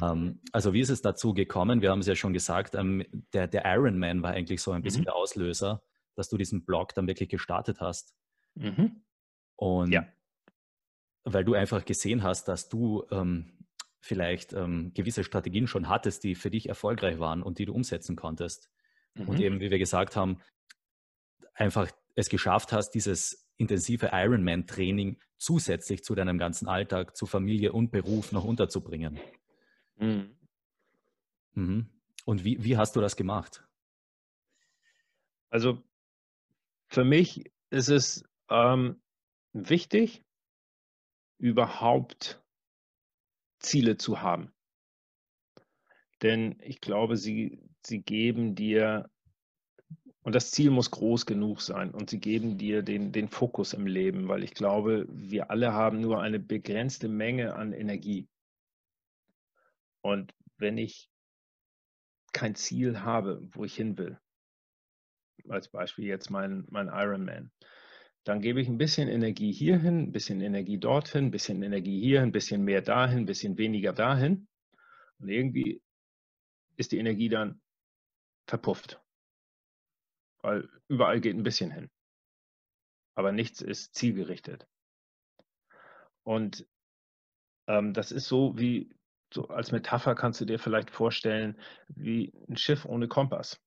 Ähm, 0.00 0.40
also 0.52 0.72
wie 0.72 0.80
ist 0.80 0.88
es 0.88 1.02
dazu 1.02 1.34
gekommen? 1.34 1.82
Wir 1.82 1.90
haben 1.90 1.98
es 1.98 2.06
ja 2.06 2.14
schon 2.14 2.32
gesagt, 2.32 2.74
ähm, 2.74 3.04
der, 3.34 3.46
der 3.46 3.66
Ironman 3.66 4.22
war 4.22 4.30
eigentlich 4.30 4.62
so 4.62 4.70
ein 4.70 4.80
bisschen 4.80 5.02
mhm. 5.02 5.04
der 5.04 5.16
Auslöser, 5.16 5.82
dass 6.14 6.28
du 6.28 6.36
diesen 6.36 6.64
Blog 6.64 6.94
dann 6.94 7.06
wirklich 7.06 7.28
gestartet 7.28 7.80
hast. 7.80 8.14
Mhm. 8.54 9.02
Und 9.56 9.92
ja. 9.92 10.06
weil 11.24 11.44
du 11.44 11.54
einfach 11.54 11.84
gesehen 11.84 12.22
hast, 12.22 12.48
dass 12.48 12.68
du 12.68 13.04
ähm, 13.10 13.66
vielleicht 14.00 14.52
ähm, 14.52 14.92
gewisse 14.94 15.24
Strategien 15.24 15.66
schon 15.66 15.88
hattest, 15.88 16.24
die 16.24 16.34
für 16.34 16.50
dich 16.50 16.68
erfolgreich 16.68 17.18
waren 17.18 17.42
und 17.42 17.58
die 17.58 17.66
du 17.66 17.72
umsetzen 17.72 18.16
konntest. 18.16 18.70
Mhm. 19.14 19.28
Und 19.28 19.40
eben, 19.40 19.60
wie 19.60 19.70
wir 19.70 19.78
gesagt 19.78 20.16
haben, 20.16 20.40
einfach 21.54 21.90
es 22.14 22.28
geschafft 22.28 22.72
hast, 22.72 22.90
dieses 22.90 23.48
intensive 23.56 24.10
Ironman-Training 24.12 25.18
zusätzlich 25.38 26.02
zu 26.04 26.14
deinem 26.14 26.38
ganzen 26.38 26.68
Alltag, 26.68 27.16
zu 27.16 27.26
Familie 27.26 27.72
und 27.72 27.90
Beruf 27.90 28.32
noch 28.32 28.44
unterzubringen. 28.44 29.18
Mhm. 29.96 30.36
Mhm. 31.54 31.88
Und 32.24 32.44
wie, 32.44 32.62
wie 32.64 32.76
hast 32.76 32.96
du 32.96 33.00
das 33.00 33.16
gemacht? 33.16 33.64
Also 35.50 35.82
für 36.92 37.04
mich 37.04 37.50
ist 37.70 37.88
es 37.88 38.22
ähm, 38.50 39.00
wichtig, 39.54 40.22
überhaupt 41.38 42.42
Ziele 43.60 43.96
zu 43.96 44.20
haben. 44.20 44.52
Denn 46.20 46.60
ich 46.62 46.82
glaube, 46.82 47.16
sie, 47.16 47.58
sie 47.82 48.02
geben 48.02 48.54
dir 48.54 49.08
und 50.22 50.34
das 50.34 50.50
Ziel 50.50 50.70
muss 50.70 50.90
groß 50.90 51.24
genug 51.24 51.62
sein 51.62 51.92
und 51.92 52.10
sie 52.10 52.20
geben 52.20 52.58
dir 52.58 52.82
den, 52.82 53.10
den 53.10 53.28
Fokus 53.28 53.72
im 53.72 53.86
Leben, 53.86 54.28
weil 54.28 54.44
ich 54.44 54.52
glaube, 54.52 55.06
wir 55.08 55.50
alle 55.50 55.72
haben 55.72 55.98
nur 55.98 56.20
eine 56.20 56.38
begrenzte 56.38 57.08
Menge 57.08 57.54
an 57.54 57.72
Energie. 57.72 58.28
Und 60.02 60.34
wenn 60.58 60.76
ich 60.76 61.08
kein 62.34 62.54
Ziel 62.54 63.00
habe, 63.00 63.40
wo 63.52 63.64
ich 63.64 63.74
hin 63.74 63.96
will, 63.96 64.20
als 65.48 65.68
Beispiel 65.68 66.06
jetzt 66.06 66.30
mein, 66.30 66.66
mein 66.70 66.88
Ironman, 66.88 67.50
dann 68.24 68.40
gebe 68.40 68.60
ich 68.60 68.68
ein 68.68 68.78
bisschen 68.78 69.08
Energie 69.08 69.52
hierhin, 69.52 70.04
ein 70.04 70.12
bisschen 70.12 70.40
Energie 70.40 70.78
dorthin, 70.78 71.26
ein 71.26 71.30
bisschen 71.30 71.62
Energie 71.62 72.00
hier, 72.00 72.22
ein 72.22 72.32
bisschen 72.32 72.62
mehr 72.62 72.82
dahin, 72.82 73.20
ein 73.20 73.26
bisschen 73.26 73.58
weniger 73.58 73.92
dahin. 73.92 74.46
Und 75.18 75.28
irgendwie 75.28 75.82
ist 76.76 76.92
die 76.92 76.98
Energie 76.98 77.28
dann 77.28 77.60
verpufft 78.46 79.02
weil 80.42 80.68
überall 80.88 81.20
geht 81.20 81.36
ein 81.36 81.44
bisschen 81.44 81.70
hin. 81.70 81.88
Aber 83.14 83.32
nichts 83.32 83.60
ist 83.60 83.94
zielgerichtet. 83.94 84.66
Und 86.24 86.66
ähm, 87.68 87.94
das 87.94 88.12
ist 88.12 88.26
so 88.26 88.58
wie, 88.58 88.90
so 89.32 89.48
als 89.48 89.72
Metapher 89.72 90.14
kannst 90.14 90.40
du 90.40 90.44
dir 90.44 90.58
vielleicht 90.58 90.90
vorstellen, 90.90 91.58
wie 91.88 92.32
ein 92.48 92.56
Schiff 92.56 92.84
ohne 92.84 93.08
Kompass. 93.08 93.60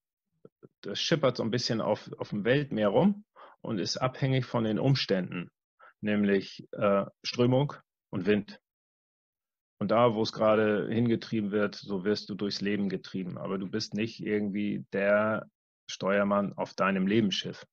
Das 0.81 0.99
schippert 0.99 1.37
so 1.37 1.43
ein 1.43 1.51
bisschen 1.51 1.81
auf, 1.81 2.11
auf 2.17 2.29
dem 2.29 2.45
Weltmeer 2.45 2.89
rum 2.89 3.25
und 3.61 3.79
ist 3.79 3.97
abhängig 3.97 4.45
von 4.45 4.63
den 4.63 4.79
Umständen, 4.79 5.49
nämlich 6.01 6.67
äh, 6.71 7.05
Strömung 7.23 7.73
und 8.11 8.25
Wind. 8.25 8.59
Und 9.77 9.91
da, 9.91 10.13
wo 10.13 10.21
es 10.21 10.31
gerade 10.31 10.87
hingetrieben 10.89 11.51
wird, 11.51 11.75
so 11.75 12.05
wirst 12.05 12.29
du 12.29 12.35
durchs 12.35 12.61
Leben 12.61 12.89
getrieben. 12.89 13.37
Aber 13.37 13.57
du 13.57 13.69
bist 13.69 13.93
nicht 13.93 14.21
irgendwie 14.21 14.85
der 14.93 15.49
Steuermann 15.89 16.53
auf 16.53 16.73
deinem 16.73 17.07
Lebensschiff. 17.07 17.65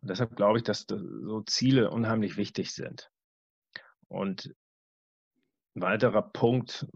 Und 0.00 0.10
deshalb 0.10 0.36
glaube 0.36 0.58
ich, 0.58 0.64
dass 0.64 0.86
so 0.88 1.42
Ziele 1.42 1.90
unheimlich 1.90 2.36
wichtig 2.36 2.72
sind. 2.72 3.10
Und 4.08 4.54
ein 5.74 5.80
weiterer 5.82 6.22
Punkt, 6.22 6.86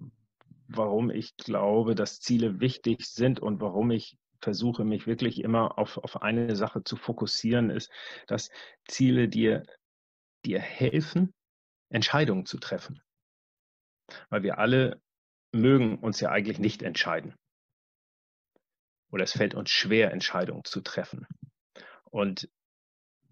warum 0.77 1.11
ich 1.11 1.37
glaube, 1.37 1.95
dass 1.95 2.21
Ziele 2.21 2.61
wichtig 2.61 3.07
sind 3.07 3.41
und 3.41 3.61
warum 3.61 3.91
ich 3.91 4.17
versuche, 4.41 4.85
mich 4.85 5.07
wirklich 5.07 5.41
immer 5.41 5.79
auf, 5.79 5.99
auf 5.99 6.23
eine 6.23 6.57
Sache 6.57 6.83
zu 6.85 6.97
fokussieren, 6.97 7.71
ist, 7.71 7.91
dass 8.27 8.51
Ziele 8.89 9.29
dir, 9.29 9.63
dir 10.45 10.61
helfen, 10.61 11.33
Entscheidungen 11.91 12.47
zu 12.47 12.59
treffen. 12.59 13.01
Weil 14.31 14.43
wir 14.43 14.59
alle 14.59 15.01
mögen 15.53 15.99
uns 15.99 16.21
ja 16.21 16.31
eigentlich 16.31 16.59
nicht 16.59 16.83
entscheiden 16.83 17.35
oder 19.13 19.25
es 19.25 19.33
fällt 19.33 19.55
uns 19.55 19.71
schwer, 19.71 20.11
Entscheidungen 20.11 20.65
zu 20.65 20.81
treffen. 20.81 21.27
Und 22.11 22.49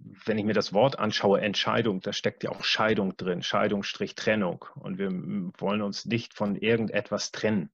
wenn 0.03 0.39
ich 0.39 0.45
mir 0.45 0.55
das 0.55 0.73
Wort 0.73 0.99
anschaue, 0.99 1.41
Entscheidung, 1.41 2.01
da 2.01 2.13
steckt 2.13 2.43
ja 2.43 2.51
auch 2.51 2.65
Scheidung 2.65 3.17
drin, 3.17 3.43
Scheidung 3.43 3.83
Strich 3.83 4.15
Trennung. 4.15 4.65
Und 4.75 4.99
wir 4.99 5.11
wollen 5.59 5.83
uns 5.83 6.07
nicht 6.07 6.35
von 6.35 6.57
irgendetwas 6.57 7.33
trennen. 7.33 7.71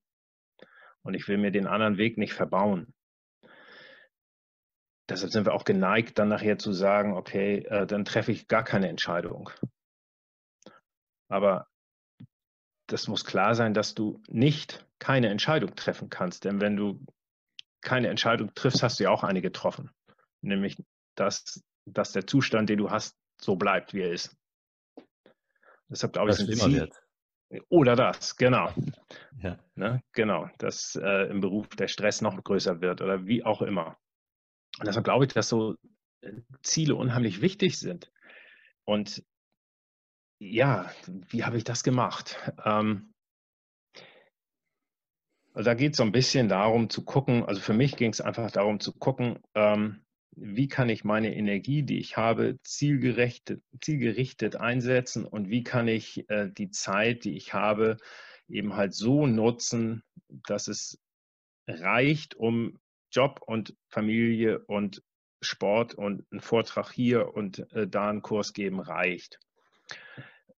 Und 1.03 1.15
ich 1.15 1.29
will 1.29 1.39
mir 1.39 1.53
den 1.53 1.67
anderen 1.67 1.99
Weg 1.99 2.19
nicht 2.19 2.35
verbauen. 2.35 2.93
Deshalb 5.09 5.31
sind 5.31 5.47
wir 5.47 5.55
auch 5.55 5.65
geneigt, 5.65 6.19
dann 6.19 6.29
nachher 6.29 6.59
zu 6.59 6.73
sagen, 6.73 7.15
okay, 7.15 7.59
äh, 7.59 7.87
dann 7.87 8.05
treffe 8.05 8.33
ich 8.33 8.49
gar 8.49 8.65
keine 8.65 8.89
Entscheidung. 8.89 9.51
Aber 11.29 11.69
das 12.89 13.07
muss 13.07 13.25
klar 13.25 13.55
sein, 13.55 13.73
dass 13.73 13.95
du 13.95 14.21
nicht 14.29 14.85
keine 14.99 15.29
Entscheidung 15.29 15.75
treffen 15.77 16.11
kannst. 16.11 16.45
Denn 16.45 16.61
wenn 16.61 16.77
du 16.77 17.05
keine 17.83 18.09
Entscheidung 18.09 18.53
triffst, 18.55 18.83
hast 18.83 18.99
du 18.99 19.05
ja 19.05 19.11
auch 19.11 19.23
eine 19.23 19.43
getroffen. 19.43 19.91
Nämlich, 20.41 20.83
dass, 21.15 21.63
dass 21.87 22.13
der 22.13 22.27
Zustand, 22.27 22.69
den 22.69 22.79
du 22.79 22.91
hast, 22.91 23.17
so 23.41 23.57
bleibt, 23.57 23.95
wie 23.95 24.03
er 24.03 24.13
ist. 24.13 24.37
Deshalb 25.89 26.13
glaube 26.15 26.31
ich, 26.31 26.37
schlimmer 26.37 26.65
Ziel, 26.65 26.81
wird. 26.81 27.03
Oder 27.69 27.95
das, 27.95 28.37
genau. 28.37 28.73
Ja. 29.39 29.59
Ne, 29.75 30.03
genau, 30.13 30.49
dass 30.59 30.97
äh, 30.97 31.31
im 31.31 31.41
Beruf 31.41 31.69
der 31.69 31.89
Stress 31.89 32.21
noch 32.21 32.43
größer 32.43 32.81
wird 32.81 33.03
oder 33.03 33.27
wie 33.27 33.45
auch 33.45 33.63
immer. 33.63 33.99
Und 34.79 34.87
deshalb 34.87 35.05
glaube 35.05 35.27
ich, 35.27 35.33
dass 35.33 35.49
so 35.49 35.77
äh, 36.23 36.33
Ziele 36.63 36.97
unheimlich 36.97 37.41
wichtig 37.41 37.79
sind. 37.79 38.11
Und 38.85 39.25
ja, 40.39 40.91
wie 41.07 41.45
habe 41.45 41.57
ich 41.57 41.65
das 41.65 41.83
gemacht? 41.83 42.37
Ähm, 42.65 43.13
also 45.55 45.71
da 45.71 45.75
geht 45.75 45.93
es 45.93 45.97
so 45.97 46.03
ein 46.03 46.13
bisschen 46.13 46.49
darum 46.49 46.91
zu 46.91 47.05
gucken, 47.05 47.45
also 47.45 47.61
für 47.61 47.73
mich 47.73 47.97
ging 47.97 48.11
es 48.11 48.21
einfach 48.21 48.51
darum 48.51 48.79
zu 48.79 48.93
gucken, 48.93 49.39
ähm, 49.55 50.05
wie 50.37 50.69
kann 50.69 50.91
ich 50.91 51.03
meine 51.03 51.35
Energie, 51.35 51.83
die 51.83 51.99
ich 51.99 52.17
habe, 52.17 52.59
zielgerichtet, 52.63 53.63
zielgerichtet 53.81 54.57
einsetzen 54.57 55.25
und 55.25 55.49
wie 55.49 55.65
kann 55.65 55.89
ich 55.89 56.29
äh, 56.29 56.51
die 56.51 56.71
Zeit, 56.71 57.25
die 57.25 57.37
ich 57.37 57.55
habe, 57.55 57.97
eben 58.49 58.77
halt 58.77 58.95
so 58.95 59.27
nutzen, 59.27 60.05
dass 60.29 60.69
es 60.69 61.01
reicht, 61.67 62.35
um 62.35 62.79
Job 63.11 63.41
und 63.47 63.75
Familie 63.89 64.61
und 64.67 65.03
Sport 65.41 65.95
und 65.95 66.25
einen 66.31 66.41
Vortrag 66.41 66.93
hier 66.93 67.35
und 67.35 67.71
äh, 67.73 67.89
da 67.89 68.11
einen 68.11 68.23
Kurs 68.23 68.53
geben 68.53 68.81
reicht. 68.81 69.41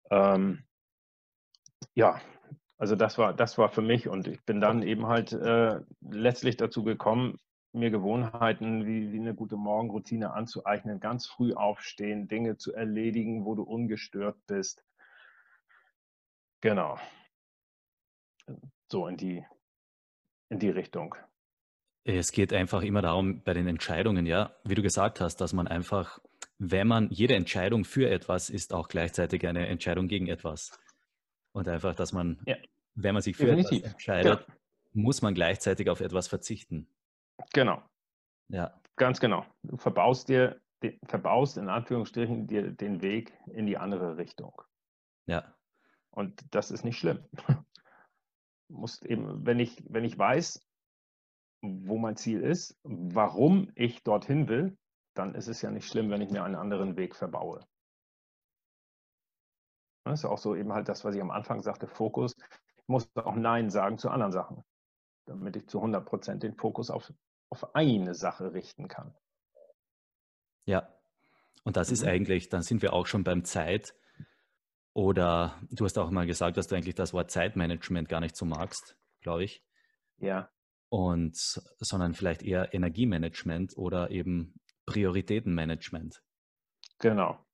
Ähm, 0.09 0.63
ja, 1.93 2.19
also 2.77 2.95
das 2.95 3.17
war, 3.17 3.33
das 3.33 3.57
war 3.57 3.69
für 3.69 3.81
mich 3.81 4.07
und 4.07 4.27
ich 4.27 4.43
bin 4.43 4.59
dann 4.59 4.81
eben 4.81 5.07
halt 5.07 5.33
äh, 5.33 5.79
letztlich 6.01 6.57
dazu 6.57 6.83
gekommen, 6.83 7.37
mir 7.73 7.89
Gewohnheiten 7.91 8.85
wie, 8.85 9.11
wie 9.11 9.19
eine 9.19 9.35
gute 9.35 9.55
Morgenroutine 9.55 10.33
anzueignen, 10.33 10.99
ganz 10.99 11.27
früh 11.27 11.53
aufstehen, 11.53 12.27
Dinge 12.27 12.57
zu 12.57 12.73
erledigen, 12.73 13.45
wo 13.45 13.55
du 13.55 13.63
ungestört 13.63 14.37
bist. 14.47 14.83
Genau. 16.61 16.97
So 18.91 19.07
in 19.07 19.17
die, 19.17 19.45
in 20.49 20.59
die 20.59 20.69
Richtung. 20.69 21.15
Es 22.03 22.31
geht 22.31 22.53
einfach 22.53 22.83
immer 22.83 23.01
darum, 23.01 23.43
bei 23.43 23.53
den 23.53 23.67
Entscheidungen, 23.67 24.25
ja, 24.25 24.55
wie 24.63 24.75
du 24.75 24.81
gesagt 24.81 25.19
hast, 25.19 25.41
dass 25.41 25.51
man 25.51 25.67
einfach, 25.67 26.19
wenn 26.57 26.87
man 26.87 27.09
jede 27.09 27.35
Entscheidung 27.35 27.83
für 27.83 28.09
etwas 28.09 28.49
ist, 28.49 28.73
auch 28.73 28.87
gleichzeitig 28.87 29.45
eine 29.45 29.67
Entscheidung 29.67 30.07
gegen 30.07 30.27
etwas. 30.27 30.79
Und 31.51 31.67
einfach, 31.67 31.95
dass 31.95 32.13
man, 32.13 32.39
ja. 32.45 32.55
wenn 32.95 33.13
man 33.13 33.21
sich 33.21 33.35
für 33.35 33.47
Definitiv. 33.47 33.79
etwas 33.79 33.91
entscheidet, 33.91 34.47
ja. 34.47 34.53
muss 34.93 35.21
man 35.21 35.33
gleichzeitig 35.33 35.89
auf 35.89 35.99
etwas 35.99 36.29
verzichten. 36.29 36.87
Genau. 37.53 37.81
Ja. 38.49 38.79
Ganz 38.95 39.19
genau. 39.19 39.45
Du 39.63 39.77
verbaust 39.77 40.29
dir, 40.29 40.59
verbaust 41.05 41.57
in 41.57 41.69
Anführungsstrichen 41.69 42.47
dir 42.47 42.71
den 42.71 43.01
Weg 43.01 43.37
in 43.47 43.67
die 43.67 43.77
andere 43.77 44.17
Richtung. 44.17 44.61
Ja. 45.27 45.55
Und 46.09 46.43
das 46.53 46.71
ist 46.71 46.83
nicht 46.83 46.97
schlimm. 46.97 47.23
musst 48.69 49.05
eben, 49.05 49.45
wenn 49.45 49.59
ich, 49.59 49.83
wenn 49.87 50.03
ich 50.03 50.17
weiß, 50.17 50.65
wo 51.61 51.97
mein 51.97 52.17
Ziel 52.17 52.41
ist, 52.41 52.77
warum 52.83 53.71
ich 53.75 54.03
dorthin 54.03 54.47
will, 54.47 54.77
dann 55.15 55.35
ist 55.35 55.47
es 55.47 55.61
ja 55.61 55.71
nicht 55.71 55.87
schlimm, 55.87 56.09
wenn 56.09 56.21
ich 56.21 56.29
mir 56.29 56.43
einen 56.43 56.55
anderen 56.55 56.95
Weg 56.95 57.15
verbaue. 57.15 57.65
Das 60.05 60.19
ist 60.19 60.25
auch 60.25 60.37
so 60.37 60.55
eben 60.55 60.71
halt 60.71 60.87
das, 60.87 61.03
was 61.03 61.15
ich 61.15 61.21
am 61.21 61.31
Anfang 61.31 61.61
sagte, 61.61 61.87
Fokus. 61.87 62.35
Ich 62.77 62.87
muss 62.87 63.09
auch 63.15 63.35
Nein 63.35 63.69
sagen 63.69 63.97
zu 63.97 64.09
anderen 64.09 64.31
Sachen, 64.31 64.63
damit 65.25 65.55
ich 65.57 65.67
zu 65.67 65.79
100 65.79 66.05
Prozent 66.05 66.43
den 66.43 66.55
Fokus 66.55 66.89
auf 66.89 67.11
auf 67.49 67.75
eine 67.75 68.13
Sache 68.13 68.53
richten 68.53 68.87
kann. 68.87 69.15
Ja, 70.65 70.93
und 71.63 71.75
das 71.75 71.89
mhm. 71.89 71.93
ist 71.93 72.03
eigentlich, 72.05 72.47
dann 72.47 72.61
sind 72.61 72.81
wir 72.81 72.93
auch 72.93 73.07
schon 73.07 73.25
beim 73.25 73.43
Zeit. 73.43 73.93
Oder 74.93 75.61
du 75.69 75.83
hast 75.83 75.97
auch 75.97 76.09
mal 76.09 76.25
gesagt, 76.25 76.55
dass 76.55 76.67
du 76.67 76.75
eigentlich 76.75 76.95
das 76.95 77.13
Wort 77.13 77.29
Zeitmanagement 77.29 78.07
gar 78.07 78.21
nicht 78.21 78.37
so 78.37 78.45
magst, 78.45 78.97
glaube 79.21 79.43
ich. 79.43 79.63
Ja. 80.17 80.49
Und 80.89 81.35
sondern 81.35 82.13
vielleicht 82.13 82.41
eher 82.41 82.73
Energiemanagement 82.73 83.77
oder 83.77 84.11
eben 84.11 84.61
Prioritätenmanagement. 84.85 86.23
Genau. 86.99 87.45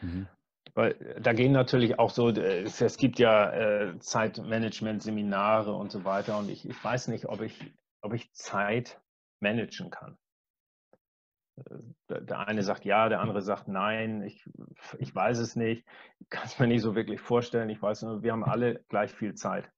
Mhm. 0.00 0.28
Weil 0.72 0.92
äh, 0.92 1.20
da 1.20 1.34
gehen 1.34 1.52
natürlich 1.52 1.98
auch 1.98 2.10
so, 2.10 2.30
äh, 2.30 2.62
es, 2.62 2.96
gibt 2.96 3.18
ja 3.18 3.52
äh, 3.52 3.98
Zeitmanagement-Seminare 3.98 5.74
und 5.74 5.92
so 5.92 6.04
weiter. 6.04 6.38
Und 6.38 6.48
ich, 6.48 6.66
ich 6.66 6.82
weiß 6.82 7.08
nicht, 7.08 7.26
ob 7.26 7.42
ich, 7.42 7.60
ob 8.00 8.14
ich 8.14 8.32
Zeit 8.32 9.01
managen 9.42 9.90
kann. 9.90 10.18
Äh, 11.56 12.22
der 12.22 12.46
eine 12.46 12.62
sagt 12.62 12.84
ja, 12.84 13.08
der 13.08 13.20
andere 13.20 13.42
sagt 13.42 13.68
nein, 13.68 14.22
ich, 14.22 14.48
ich 14.98 15.14
weiß 15.14 15.38
es 15.38 15.56
nicht, 15.56 15.86
kann 16.30 16.44
es 16.44 16.58
mir 16.58 16.66
nicht 16.66 16.82
so 16.82 16.94
wirklich 16.94 17.20
vorstellen. 17.20 17.68
Ich 17.70 17.82
weiß 17.82 18.02
nur, 18.02 18.22
wir 18.22 18.32
haben 18.32 18.44
alle 18.44 18.84
gleich 18.88 19.12
viel 19.12 19.34
Zeit. 19.34 19.70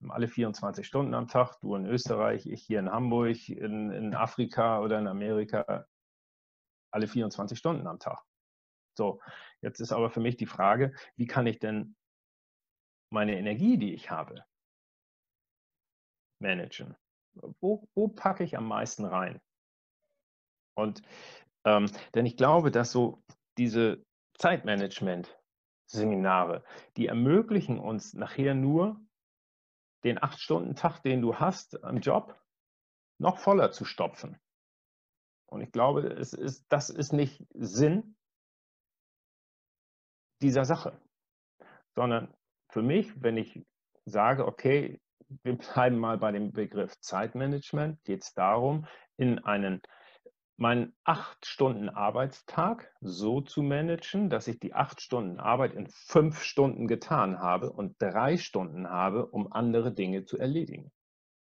Wir 0.00 0.08
haben 0.08 0.12
alle 0.12 0.28
24 0.28 0.86
Stunden 0.86 1.14
am 1.14 1.26
Tag, 1.26 1.58
du 1.60 1.74
in 1.74 1.86
Österreich, 1.86 2.46
ich 2.46 2.62
hier 2.62 2.78
in 2.78 2.90
Hamburg, 2.90 3.48
in, 3.48 3.90
in 3.90 4.14
Afrika 4.14 4.80
oder 4.80 4.98
in 4.98 5.08
Amerika, 5.08 5.86
alle 6.92 7.08
24 7.08 7.58
Stunden 7.58 7.86
am 7.86 7.98
Tag. 7.98 8.22
So, 8.96 9.20
jetzt 9.60 9.80
ist 9.80 9.92
aber 9.92 10.10
für 10.10 10.20
mich 10.20 10.36
die 10.36 10.46
Frage, 10.46 10.92
wie 11.16 11.26
kann 11.26 11.46
ich 11.46 11.58
denn 11.58 11.96
meine 13.10 13.38
Energie, 13.38 13.78
die 13.78 13.94
ich 13.94 14.10
habe, 14.10 14.44
managen? 16.40 16.96
Wo, 17.60 17.86
wo 17.94 18.08
packe 18.08 18.44
ich 18.44 18.56
am 18.56 18.66
meisten 18.66 19.04
rein? 19.04 19.40
Und 20.74 21.02
ähm, 21.64 21.90
denn 22.14 22.26
ich 22.26 22.36
glaube, 22.36 22.70
dass 22.70 22.92
so 22.92 23.22
diese 23.58 24.04
Zeitmanagement-Seminare, 24.38 26.64
die 26.96 27.06
ermöglichen 27.06 27.78
uns 27.78 28.14
nachher 28.14 28.54
nur 28.54 29.00
den 30.04 30.22
acht 30.22 30.40
Stunden 30.40 30.76
Tag, 30.76 31.02
den 31.02 31.20
du 31.20 31.34
hast 31.36 31.82
am 31.82 31.98
Job, 31.98 32.40
noch 33.20 33.38
voller 33.38 33.72
zu 33.72 33.84
stopfen. 33.84 34.38
Und 35.46 35.60
ich 35.60 35.72
glaube, 35.72 36.02
es 36.02 36.32
ist, 36.32 36.64
das 36.68 36.88
ist 36.90 37.12
nicht 37.12 37.44
Sinn 37.54 38.14
dieser 40.40 40.64
Sache, 40.64 41.00
sondern 41.96 42.32
für 42.70 42.82
mich, 42.82 43.20
wenn 43.20 43.36
ich 43.36 43.66
sage, 44.04 44.46
okay, 44.46 45.00
wir 45.42 45.56
bleiben 45.56 45.98
mal 45.98 46.18
bei 46.18 46.32
dem 46.32 46.52
Begriff 46.52 46.98
Zeitmanagement, 47.00 48.02
geht 48.04 48.22
es 48.22 48.34
darum, 48.34 48.86
in 49.16 49.38
einen 49.40 49.82
meinen 50.56 50.92
acht 51.04 51.46
Stunden 51.46 51.88
Arbeitstag 51.88 52.92
so 53.00 53.40
zu 53.40 53.62
managen, 53.62 54.28
dass 54.28 54.48
ich 54.48 54.58
die 54.58 54.74
acht 54.74 55.00
Stunden 55.00 55.38
Arbeit 55.38 55.72
in 55.74 55.86
fünf 55.88 56.42
Stunden 56.42 56.88
getan 56.88 57.38
habe 57.38 57.72
und 57.72 57.94
drei 58.00 58.36
Stunden 58.36 58.88
habe, 58.88 59.26
um 59.26 59.52
andere 59.52 59.94
Dinge 59.94 60.24
zu 60.24 60.36
erledigen, 60.36 60.90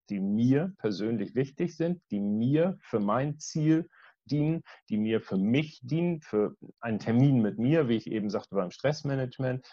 die 0.09 0.19
mir 0.19 0.73
persönlich 0.77 1.33
wichtig 1.33 1.75
sind, 1.75 2.03
die 2.11 2.19
mir 2.19 2.77
für 2.81 2.99
mein 2.99 3.39
Ziel 3.39 3.89
dienen, 4.25 4.61
die 4.89 4.97
mir 4.97 5.21
für 5.21 5.37
mich 5.37 5.79
dienen, 5.81 6.21
für 6.21 6.55
einen 6.79 6.99
Termin 6.99 7.41
mit 7.41 7.57
mir, 7.57 7.87
wie 7.87 7.95
ich 7.95 8.05
eben 8.05 8.29
sagte 8.29 8.53
beim 8.53 8.69
Stressmanagement, 8.69 9.67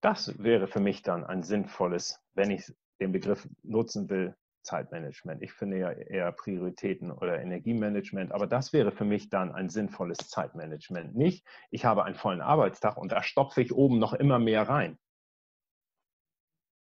das 0.00 0.38
wäre 0.38 0.68
für 0.68 0.80
mich 0.80 1.02
dann 1.02 1.24
ein 1.24 1.42
sinnvolles, 1.42 2.20
wenn 2.34 2.50
ich 2.50 2.72
den 3.00 3.12
Begriff 3.12 3.48
nutzen 3.62 4.08
will, 4.08 4.36
Zeitmanagement. 4.62 5.42
Ich 5.42 5.52
finde 5.52 5.78
ja 5.78 5.92
eher 5.92 6.30
Prioritäten 6.32 7.10
oder 7.10 7.40
Energiemanagement, 7.40 8.32
aber 8.32 8.46
das 8.46 8.72
wäre 8.72 8.92
für 8.92 9.04
mich 9.04 9.30
dann 9.30 9.52
ein 9.52 9.70
sinnvolles 9.70 10.18
Zeitmanagement. 10.28 11.14
Nicht, 11.14 11.46
ich 11.70 11.84
habe 11.84 12.04
einen 12.04 12.16
vollen 12.16 12.42
Arbeitstag 12.42 12.98
und 12.98 13.10
da 13.10 13.22
stopfe 13.22 13.62
ich 13.62 13.72
oben 13.72 13.98
noch 13.98 14.12
immer 14.12 14.38
mehr 14.38 14.68
rein. 14.68 14.98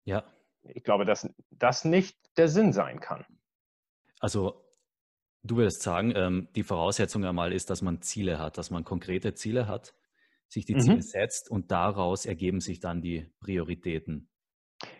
Ja. 0.06 0.24
Ich 0.64 0.84
glaube, 0.84 1.06
dass 1.06 1.30
das 1.52 1.86
nicht 1.86 2.18
der 2.38 2.50
Sinn 2.50 2.74
sein 2.74 3.00
kann. 3.00 3.26
Also 4.20 4.66
du 5.44 5.58
würdest 5.58 5.82
sagen, 5.82 6.14
ähm, 6.16 6.48
die 6.56 6.64
Voraussetzung 6.64 7.24
einmal 7.26 7.54
ist, 7.54 7.70
dass 7.70 7.82
man 7.82 8.02
Ziele 8.02 8.40
hat, 8.40 8.58
dass 8.58 8.72
man 8.72 8.84
konkrete 8.84 9.34
Ziele 9.36 9.68
hat 9.68 9.94
sich 10.50 10.66
die 10.66 10.78
Ziele 10.78 10.98
mhm. 10.98 11.02
setzt 11.02 11.52
und 11.52 11.72
daraus 11.72 12.26
ergeben 12.26 12.62
sich 12.62 12.80
dann 12.80 13.02
die 13.02 13.32
Prioritäten. 13.40 14.30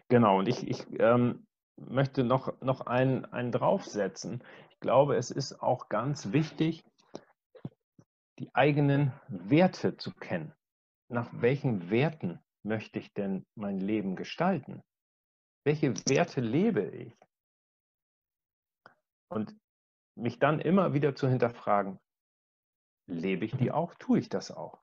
Genau, 0.10 0.40
und 0.40 0.48
ich, 0.48 0.68
ich 0.68 0.86
ähm, 1.00 1.46
möchte 1.78 2.24
noch, 2.24 2.60
noch 2.62 2.82
einen, 2.82 3.26
einen 3.26 3.52
draufsetzen. 3.52 4.44
Ich 4.70 4.80
glaube, 4.80 5.16
es 5.16 5.32
ist 5.32 5.62
auch 5.62 5.90
ganz 5.90 6.32
wichtig, 6.32 6.84
die 8.40 8.54
eigenen 8.54 9.14
Werte 9.28 9.98
zu 9.98 10.14
kennen. 10.14 10.54
Nach 11.10 11.30
welchen 11.34 11.90
Werten 11.90 12.40
möchte 12.64 13.00
ich 13.00 13.14
denn 13.14 13.46
mein 13.56 13.80
Leben 13.80 14.16
gestalten? 14.16 14.84
Welche 15.64 15.94
Werte 16.08 16.42
lebe 16.42 16.82
ich? 16.82 17.18
Und 19.30 19.56
mich 20.16 20.40
dann 20.40 20.60
immer 20.60 20.94
wieder 20.94 21.16
zu 21.16 21.28
hinterfragen, 21.28 22.00
lebe 23.08 23.46
ich 23.46 23.56
die 23.56 23.72
auch? 23.72 23.94
Tue 23.96 24.20
ich 24.20 24.30
das 24.30 24.52
auch? 24.52 24.82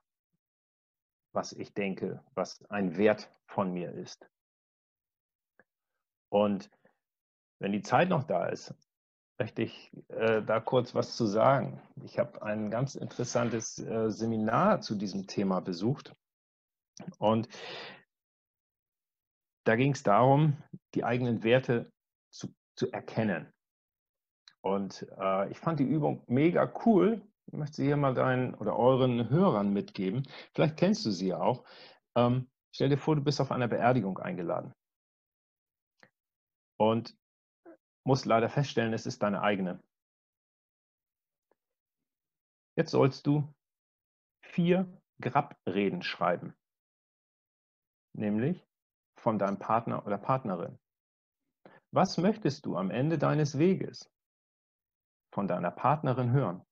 Was 1.35 1.53
ich 1.53 1.73
denke, 1.73 2.23
was 2.33 2.63
ein 2.69 2.97
Wert 2.97 3.29
von 3.47 3.73
mir 3.73 3.91
ist. 3.91 4.29
Und 6.29 6.69
wenn 7.59 7.71
die 7.71 7.81
Zeit 7.81 8.09
noch 8.09 8.23
da 8.23 8.47
ist, 8.47 8.73
möchte 9.37 9.63
ich 9.63 9.91
äh, 10.09 10.41
da 10.41 10.59
kurz 10.59 10.95
was 10.95 11.15
zu 11.15 11.25
sagen. 11.25 11.81
Ich 12.03 12.19
habe 12.19 12.41
ein 12.41 12.69
ganz 12.71 12.95
interessantes 12.95 13.79
äh, 13.79 14.09
Seminar 14.09 14.81
zu 14.81 14.95
diesem 14.95 15.27
Thema 15.27 15.59
besucht. 15.59 16.15
Und 17.19 17.49
da 19.65 19.75
ging 19.75 19.91
es 19.91 20.03
darum, 20.03 20.61
die 20.93 21.03
eigenen 21.03 21.43
Werte 21.43 21.91
zu, 22.31 22.53
zu 22.75 22.91
erkennen. 22.91 23.51
Und 24.61 25.05
äh, 25.17 25.51
ich 25.51 25.59
fand 25.59 25.79
die 25.79 25.83
Übung 25.83 26.23
mega 26.27 26.71
cool. 26.85 27.21
Ich 27.47 27.53
möchte 27.53 27.75
sie 27.77 27.85
hier 27.85 27.97
mal 27.97 28.13
deinen 28.13 28.55
oder 28.55 28.77
euren 28.77 29.29
Hörern 29.29 29.71
mitgeben. 29.71 30.23
Vielleicht 30.53 30.77
kennst 30.77 31.05
du 31.05 31.11
sie 31.11 31.27
ja 31.27 31.39
auch. 31.39 31.63
Ähm, 32.15 32.49
stell 32.71 32.89
dir 32.89 32.97
vor, 32.97 33.15
du 33.15 33.23
bist 33.23 33.39
auf 33.39 33.51
einer 33.51 33.67
Beerdigung 33.67 34.17
eingeladen. 34.17 34.73
Und 36.77 37.15
musst 38.03 38.25
leider 38.25 38.49
feststellen, 38.49 38.93
es 38.93 39.05
ist 39.05 39.23
deine 39.23 39.41
eigene. 39.41 39.81
Jetzt 42.77 42.91
sollst 42.91 43.25
du 43.25 43.53
vier 44.41 45.01
Grabreden 45.21 46.01
schreiben, 46.01 46.55
nämlich 48.13 48.67
von 49.17 49.39
deinem 49.39 49.59
Partner 49.59 50.05
oder 50.05 50.17
Partnerin. 50.17 50.77
Was 51.91 52.17
möchtest 52.17 52.65
du 52.65 52.75
am 52.75 52.91
Ende 52.91 53.17
deines 53.17 53.57
Weges 53.57 54.11
von 55.33 55.47
deiner 55.47 55.71
Partnerin 55.71 56.31
hören? 56.31 56.65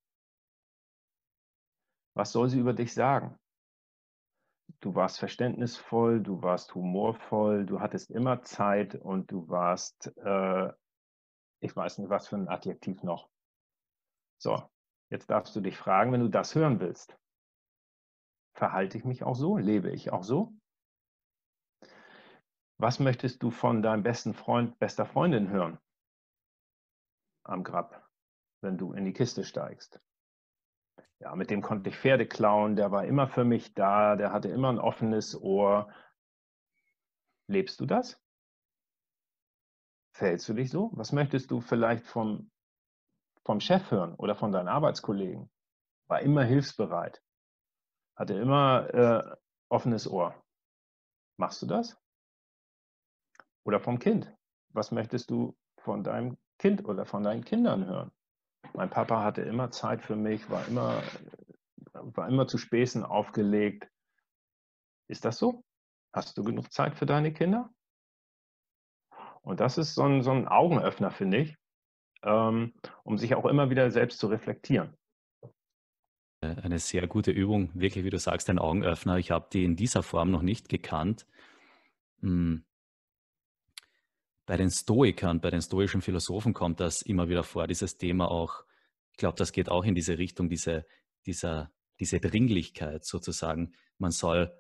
Was 2.16 2.32
soll 2.32 2.50
sie 2.50 2.60
über 2.60 2.74
dich 2.74 2.94
sagen? 2.94 3.38
Du 4.80 4.96
warst 4.96 5.20
verständnisvoll, 5.20 6.22
du 6.22 6.42
warst 6.42 6.76
humorvoll, 6.76 7.66
du 7.66 7.80
hattest 7.80 8.12
immer 8.12 8.42
Zeit 8.44 8.96
und 8.96 9.32
du 9.32 9.48
warst, 9.48 10.16
äh, 10.18 10.72
ich 11.62 11.76
weiß 11.76 12.00
nicht, 12.00 12.10
was 12.10 12.28
für 12.28 12.36
ein 12.36 12.50
Adjektiv 12.50 13.02
noch. 13.04 13.30
So, 14.38 14.62
jetzt 15.10 15.30
darfst 15.30 15.56
du 15.56 15.62
dich 15.62 15.78
fragen, 15.78 16.12
wenn 16.12 16.20
du 16.20 16.30
das 16.30 16.54
hören 16.54 16.80
willst. 16.80 17.18
Verhalte 18.56 18.98
ich 18.98 19.06
mich 19.06 19.24
auch 19.24 19.36
so? 19.36 19.58
Lebe 19.58 19.90
ich 19.90 20.12
auch 20.12 20.24
so? 20.24 20.54
Was 22.78 23.00
möchtest 23.00 23.42
du 23.42 23.50
von 23.50 23.82
deinem 23.82 24.04
besten 24.04 24.34
Freund, 24.34 24.78
bester 24.78 25.06
Freundin 25.06 25.50
hören? 25.50 25.80
Am 27.46 27.64
Grab, 27.64 28.08
wenn 28.62 28.78
du 28.78 28.94
in 28.94 29.06
die 29.06 29.14
Kiste 29.14 29.44
steigst. 29.44 30.02
Ja, 31.24 31.38
mit 31.38 31.50
dem 31.50 31.62
konnte 31.62 31.90
ich 31.90 31.98
Pferde 31.98 32.28
klauen, 32.28 32.76
der 32.76 32.92
war 32.92 33.06
immer 33.06 33.30
für 33.30 33.46
mich 33.46 33.74
da, 33.74 34.18
der 34.18 34.34
hatte 34.34 34.50
immer 34.50 34.68
ein 34.68 34.78
offenes 34.78 35.42
Ohr. 35.42 35.90
Lebst 37.48 37.80
du 37.80 37.86
das? 37.86 38.22
Fällst 40.12 40.50
du 40.50 40.54
dich 40.54 40.70
so? 40.70 40.92
Was 40.96 41.14
möchtest 41.14 41.50
du 41.50 41.62
vielleicht 41.62 42.06
vom, 42.06 42.52
vom 43.46 43.62
Chef 43.62 43.90
hören 43.90 44.16
oder 44.16 44.36
von 44.36 44.52
deinen 44.52 44.68
Arbeitskollegen? 44.68 45.50
War 46.08 46.20
immer 46.20 46.44
hilfsbereit, 46.44 47.24
hatte 48.18 48.34
immer 48.34 48.94
äh, 48.94 49.36
offenes 49.70 50.10
Ohr. 50.10 50.36
Machst 51.38 51.62
du 51.62 51.68
das? 51.68 51.98
Oder 53.64 53.80
vom 53.80 53.98
Kind. 53.98 54.30
Was 54.74 54.92
möchtest 54.92 55.30
du 55.30 55.56
von 55.78 56.04
deinem 56.04 56.38
Kind 56.60 56.84
oder 56.84 57.06
von 57.06 57.24
deinen 57.24 57.46
Kindern 57.46 57.86
hören? 57.86 58.12
Mein 58.74 58.90
Papa 58.90 59.24
hatte 59.24 59.42
immer 59.42 59.72
Zeit 59.72 60.02
für 60.02 60.16
mich, 60.16 60.50
war 60.50 60.68
immer, 60.68 61.04
war 61.92 62.28
immer 62.28 62.48
zu 62.48 62.58
Späßen 62.58 63.04
aufgelegt. 63.04 63.88
Ist 65.08 65.26
das 65.26 65.38
so? 65.38 65.64
Hast 66.14 66.38
du 66.38 66.44
genug 66.44 66.72
Zeit 66.72 66.96
für 66.96 67.06
deine 67.06 67.34
Kinder? 67.34 67.70
Und 69.42 69.60
das 69.60 69.78
ist 69.78 69.94
so 69.94 70.04
ein, 70.04 70.24
so 70.24 70.32
ein 70.32 70.48
Augenöffner, 70.48 71.12
finde 71.12 71.38
ich, 71.38 71.58
ähm, 72.24 72.74
um 73.04 73.18
sich 73.18 73.36
auch 73.36 73.46
immer 73.46 73.70
wieder 73.70 73.92
selbst 73.92 74.20
zu 74.20 74.28
reflektieren. 74.28 74.96
Äh, 76.42 76.56
eine 76.62 76.80
sehr 76.80 77.08
gute 77.08 77.32
Übung, 77.32 77.70
wirklich, 77.74 78.06
wie 78.06 78.10
du 78.10 78.20
sagst, 78.20 78.50
ein 78.50 78.60
Augenöffner. 78.60 79.18
Ich 79.18 79.32
habe 79.32 79.48
die 79.52 79.66
in 79.66 79.76
dieser 79.76 80.04
Form 80.04 80.32
noch 80.32 80.42
nicht 80.42 80.70
gekannt. 80.70 81.28
Hm. 82.22 82.64
Bei 84.46 84.58
den 84.58 84.70
Stoikern, 84.70 85.40
bei 85.40 85.50
den 85.50 85.62
stoischen 85.62 86.02
Philosophen 86.02 86.54
kommt 86.54 86.80
das 86.80 87.02
immer 87.02 87.30
wieder 87.30 87.44
vor, 87.44 87.68
dieses 87.68 87.98
Thema 87.98 88.30
auch. 88.30 88.64
Ich 89.12 89.18
glaube, 89.18 89.38
das 89.38 89.52
geht 89.52 89.70
auch 89.70 89.86
in 89.86 89.96
diese 89.96 90.18
Richtung, 90.18 90.50
diese, 90.50 90.86
dieser, 91.26 91.72
diese 92.00 92.20
Dringlichkeit 92.20 93.06
sozusagen. 93.06 93.74
Man 93.98 94.12
soll 94.12 94.52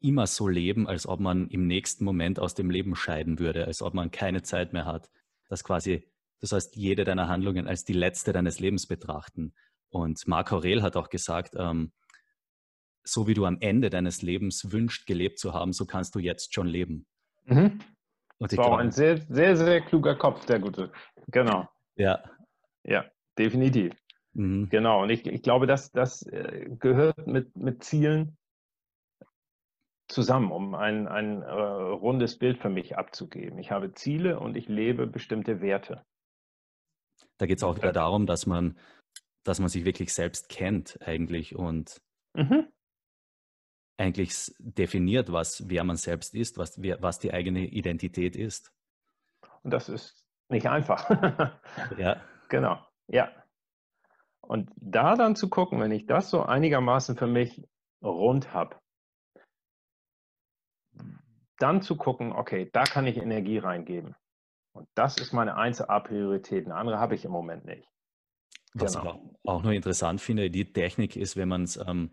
immer 0.00 0.26
so 0.26 0.48
leben, 0.48 0.86
als 0.86 1.06
ob 1.06 1.20
man 1.20 1.48
im 1.48 1.66
nächsten 1.66 2.04
Moment 2.04 2.38
aus 2.40 2.54
dem 2.54 2.70
Leben 2.70 2.96
scheiden 2.96 3.38
würde, 3.38 3.66
als 3.66 3.82
ob 3.82 3.94
man 3.94 4.10
keine 4.10 4.42
Zeit 4.42 4.72
mehr 4.72 4.84
hat. 4.84 5.10
Das 5.48 5.64
quasi, 5.64 6.08
du 6.40 6.46
sollst 6.46 6.76
jede 6.76 7.04
deiner 7.04 7.28
Handlungen 7.28 7.66
als 7.66 7.84
die 7.84 7.92
letzte 7.92 8.32
deines 8.32 8.58
Lebens 8.58 8.86
betrachten. 8.86 9.54
Und 9.90 10.26
Marc 10.26 10.52
Aurel 10.52 10.82
hat 10.82 10.96
auch 10.96 11.10
gesagt, 11.10 11.54
ähm, 11.56 11.92
so 13.04 13.26
wie 13.26 13.34
du 13.34 13.44
am 13.44 13.58
Ende 13.60 13.90
deines 13.90 14.22
Lebens 14.22 14.72
wünscht, 14.72 15.06
gelebt 15.06 15.38
zu 15.38 15.52
haben, 15.52 15.72
so 15.72 15.86
kannst 15.86 16.14
du 16.14 16.18
jetzt 16.18 16.54
schon 16.54 16.66
leben. 16.66 17.06
Mhm. 17.44 17.80
Und 18.42 18.52
ich 18.52 18.58
war 18.58 18.66
glaube, 18.66 18.82
ein 18.82 18.90
sehr, 18.90 19.18
sehr, 19.18 19.56
sehr 19.56 19.80
kluger 19.80 20.14
Kopf, 20.16 20.44
der 20.46 20.58
Gute. 20.58 20.92
Genau. 21.28 21.68
Ja. 21.96 22.22
Ja, 22.84 23.04
definitiv. 23.38 23.94
Mhm. 24.32 24.68
Genau. 24.68 25.02
Und 25.02 25.10
ich, 25.10 25.26
ich 25.26 25.42
glaube, 25.42 25.66
dass 25.66 25.92
das 25.92 26.22
äh, 26.26 26.68
gehört 26.78 27.26
mit, 27.26 27.56
mit 27.56 27.84
Zielen 27.84 28.36
zusammen, 30.08 30.50
um 30.50 30.74
ein, 30.74 31.08
ein 31.08 31.42
äh, 31.42 31.50
rundes 31.52 32.38
Bild 32.38 32.58
für 32.58 32.68
mich 32.68 32.98
abzugeben. 32.98 33.58
Ich 33.58 33.70
habe 33.70 33.94
Ziele 33.94 34.40
und 34.40 34.56
ich 34.56 34.68
lebe 34.68 35.06
bestimmte 35.06 35.60
Werte. 35.60 36.04
Da 37.38 37.46
geht 37.46 37.58
es 37.58 37.64
auch 37.64 37.76
wieder 37.76 37.92
darum, 37.92 38.26
dass 38.26 38.46
man 38.46 38.76
dass 39.44 39.58
man 39.58 39.68
sich 39.68 39.84
wirklich 39.84 40.14
selbst 40.14 40.48
kennt 40.48 40.98
eigentlich 41.02 41.56
und 41.56 42.00
mhm. 42.34 42.68
Eigentlich 43.96 44.52
definiert, 44.58 45.32
was, 45.32 45.68
wer 45.68 45.84
man 45.84 45.96
selbst 45.96 46.34
ist, 46.34 46.58
was, 46.58 46.80
was 46.80 47.18
die 47.18 47.32
eigene 47.32 47.66
Identität 47.66 48.36
ist. 48.36 48.72
Und 49.62 49.72
das 49.72 49.88
ist 49.88 50.24
nicht 50.48 50.68
einfach. 50.68 51.08
ja. 51.98 52.20
Genau, 52.48 52.78
ja. 53.06 53.30
Und 54.40 54.70
da 54.76 55.14
dann 55.14 55.36
zu 55.36 55.48
gucken, 55.48 55.80
wenn 55.80 55.92
ich 55.92 56.06
das 56.06 56.30
so 56.30 56.42
einigermaßen 56.42 57.16
für 57.16 57.26
mich 57.26 57.62
rund 58.02 58.52
habe, 58.52 58.76
dann 61.58 61.80
zu 61.80 61.96
gucken, 61.96 62.32
okay, 62.32 62.68
da 62.72 62.82
kann 62.84 63.06
ich 63.06 63.16
Energie 63.16 63.58
reingeben. 63.58 64.16
Und 64.72 64.88
das 64.94 65.18
ist 65.18 65.32
meine 65.32 65.56
1A-Priorität. 65.56 66.64
Eine 66.64 66.74
andere 66.74 66.98
habe 66.98 67.14
ich 67.14 67.24
im 67.24 67.30
Moment 67.30 67.64
nicht. 67.64 67.88
Was 68.74 68.96
genau. 68.96 69.14
ich 69.14 69.48
auch 69.48 69.62
noch 69.62 69.70
interessant 69.70 70.20
finde, 70.20 70.50
die 70.50 70.72
Technik 70.72 71.16
ist, 71.16 71.36
wenn 71.36 71.48
man 71.48 71.64
es, 71.64 71.76
ähm, 71.76 72.10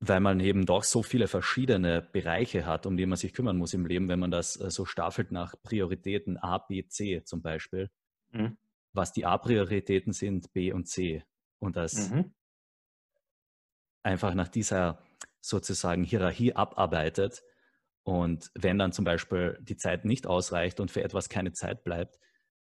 weil 0.00 0.20
man 0.20 0.38
eben 0.40 0.64
doch 0.64 0.84
so 0.84 1.02
viele 1.02 1.26
verschiedene 1.26 2.02
Bereiche 2.02 2.66
hat, 2.66 2.86
um 2.86 2.96
die 2.96 3.06
man 3.06 3.16
sich 3.16 3.32
kümmern 3.32 3.56
muss 3.56 3.74
im 3.74 3.86
Leben, 3.86 4.08
wenn 4.08 4.20
man 4.20 4.30
das 4.30 4.60
äh, 4.60 4.70
so 4.70 4.84
staffelt 4.84 5.32
nach 5.32 5.54
Prioritäten 5.62 6.36
A, 6.36 6.58
B, 6.58 6.86
C 6.86 7.24
zum 7.24 7.42
Beispiel, 7.42 7.90
mhm. 8.30 8.56
was 8.92 9.12
die 9.12 9.26
A-Prioritäten 9.26 10.12
sind, 10.12 10.52
B 10.52 10.72
und 10.72 10.86
C. 10.86 11.24
Und 11.58 11.76
das 11.76 12.10
mhm. 12.10 12.32
einfach 14.04 14.34
nach 14.34 14.48
dieser 14.48 15.02
sozusagen 15.40 16.04
Hierarchie 16.04 16.54
abarbeitet. 16.54 17.42
Und 18.04 18.50
wenn 18.54 18.78
dann 18.78 18.92
zum 18.92 19.04
Beispiel 19.04 19.58
die 19.60 19.76
Zeit 19.76 20.04
nicht 20.04 20.26
ausreicht 20.26 20.78
und 20.78 20.90
für 20.90 21.02
etwas 21.02 21.28
keine 21.28 21.52
Zeit 21.52 21.82
bleibt, 21.82 22.20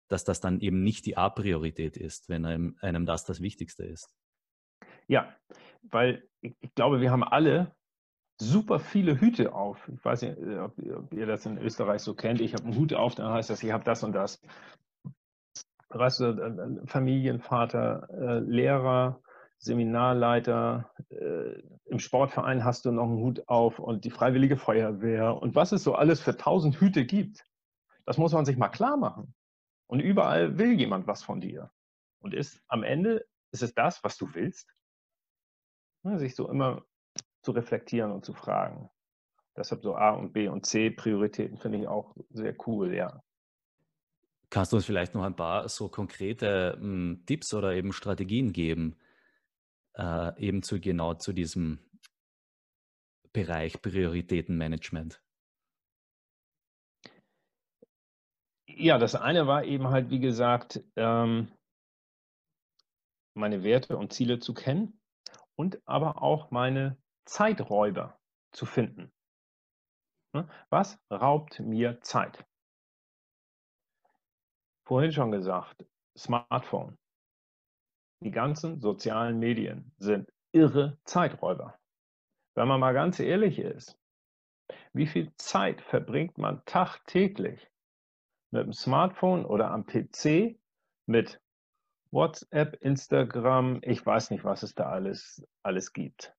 dass 0.10 0.26
das 0.26 0.42
dann 0.42 0.60
eben 0.60 0.84
nicht 0.84 1.06
die 1.06 1.16
A-Priorität 1.16 1.96
ist, 1.96 2.28
wenn 2.28 2.46
einem, 2.46 2.78
einem 2.82 3.06
das 3.06 3.24
das 3.24 3.42
Wichtigste 3.42 3.86
ist. 3.86 4.14
Ja, 5.08 5.36
weil 5.82 6.30
ich, 6.44 6.56
ich, 6.60 6.76
glaube, 6.76 7.02
wir 7.02 7.12
haben 7.12 7.24
alle 7.24 7.74
super 8.40 8.80
viele 8.80 9.20
Hüte 9.20 9.54
auf. 9.54 9.88
Ich 9.88 10.04
weiß 10.04 10.24
nicht, 10.24 10.38
äh, 10.38 10.60
ob, 10.60 10.78
ob 10.78 11.14
ihr 11.14 11.26
das 11.26 11.46
in 11.46 11.58
Österreich 11.58 12.02
so 12.02 12.14
kennt. 12.14 12.42
Ich 12.42 12.54
habe 12.54 12.66
einen 12.66 12.76
Hut 12.76 12.94
auf, 12.94 13.16
dann 13.16 13.32
heißt 13.32 13.50
das, 13.50 13.64
ich 13.64 13.72
habe 13.72 13.84
das 13.84 14.04
und 14.04 14.14
das. 14.14 14.42
Weißt 15.90 16.22
du, 16.22 16.82
Familienvater, 16.86 18.10
äh, 18.10 18.40
Lehrer, 18.40 19.22
Seminarleiter, 19.60 20.92
äh, 21.10 21.62
im 21.86 22.00
Sportverein 22.00 22.66
hast 22.66 22.86
du 22.86 22.92
noch 22.92 23.06
einen 23.06 23.20
Hut 23.20 23.48
auf 23.48 23.80
und 23.80 24.04
die 24.04 24.10
Freiwillige 24.10 24.58
Feuerwehr 24.58 25.36
und 25.36 25.56
was 25.56 25.72
es 25.72 25.84
so 25.84 25.94
alles 25.94 26.20
für 26.20 26.36
tausend 26.36 26.80
Hüte 26.82 27.06
gibt. 27.06 27.46
Das 28.06 28.18
muss 28.18 28.34
man 28.34 28.44
sich 28.46 28.58
mal 28.58 28.70
klar 28.70 28.98
machen. 28.98 29.34
Und 29.88 30.00
überall 30.00 30.58
will 30.58 30.74
jemand 30.74 31.06
was 31.06 31.24
von 31.24 31.40
dir. 31.40 31.72
Und 32.20 32.34
ist 32.34 32.62
am 32.68 32.84
Ende 32.84 33.26
ist 33.52 33.62
es 33.62 33.76
das, 33.76 34.04
was 34.04 34.18
du 34.18 34.34
willst? 34.34 34.74
Ja, 36.04 36.18
sich 36.18 36.36
so 36.36 36.50
immer 36.50 36.86
zu 37.42 37.52
reflektieren 37.52 38.12
und 38.12 38.26
zu 38.26 38.34
fragen. 38.34 38.90
Deshalb 39.56 39.84
so 39.84 39.96
A 39.96 40.12
und 40.12 40.34
B 40.34 40.48
und 40.48 40.66
C 40.66 40.90
Prioritäten 40.90 41.58
finde 41.58 41.80
ich 41.80 41.88
auch 41.88 42.16
sehr 42.32 42.56
cool, 42.68 42.94
ja. 42.94 43.22
Kannst 44.50 44.72
du 44.72 44.78
uns 44.78 44.86
vielleicht 44.86 45.16
noch 45.16 45.24
ein 45.24 45.36
paar 45.36 45.70
so 45.70 45.90
konkrete 45.90 46.74
m, 46.76 46.82
hm, 46.82 47.26
Tipps 47.26 47.54
oder 47.54 47.74
eben 47.74 47.94
Strategien 47.94 48.52
geben, 48.54 48.98
äh, 49.96 50.40
eben 50.40 50.62
zu 50.62 50.80
genau 50.80 51.14
zu 51.14 51.34
diesem 51.34 51.80
Bereich 53.32 53.82
Prioritätenmanagement? 53.82 55.22
Ja, 58.68 58.98
das 58.98 59.16
eine 59.16 59.48
war 59.48 59.64
eben 59.66 59.88
halt, 59.88 60.10
wie 60.10 60.20
gesagt, 60.20 60.84
ähm, 60.96 61.52
meine 63.36 63.64
Werte 63.64 63.98
und 63.98 64.14
Ziele 64.14 64.40
zu 64.40 64.54
kennen 64.54 65.00
und 65.56 65.82
aber 65.88 66.22
auch 66.22 66.52
meine 66.52 66.98
Zeiträuber 67.26 68.20
zu 68.52 68.66
finden. 68.66 69.12
Ne? 70.34 70.48
Was 70.70 71.00
raubt 71.12 71.60
mir 71.60 72.02
Zeit? 72.02 72.46
Vorhin 74.86 75.12
schon 75.12 75.32
gesagt, 75.32 75.86
Smartphone. 76.18 76.98
Die 78.22 78.32
ganzen 78.32 78.80
sozialen 78.80 79.40
Medien 79.40 79.94
sind 79.98 80.32
irre 80.52 80.98
Zeiträuber. 81.04 81.78
Wenn 82.56 82.68
man 82.68 82.80
mal 82.80 82.94
ganz 82.94 83.20
ehrlich 83.20 83.60
ist, 83.60 83.98
wie 84.94 85.08
viel 85.08 85.34
Zeit 85.38 85.82
verbringt 85.82 86.38
man 86.38 86.64
tagtäglich 86.66 87.70
mit 88.52 88.66
dem 88.66 88.74
Smartphone 88.74 89.46
oder 89.46 89.72
am 89.72 89.86
PC 89.86 90.58
mit 91.06 91.42
WhatsApp, 92.14 92.76
Instagram, 92.82 93.80
ich 93.82 94.06
weiß 94.06 94.30
nicht, 94.30 94.44
was 94.44 94.62
es 94.62 94.76
da 94.76 94.90
alles, 94.90 95.44
alles 95.64 95.94
gibt. 95.94 96.36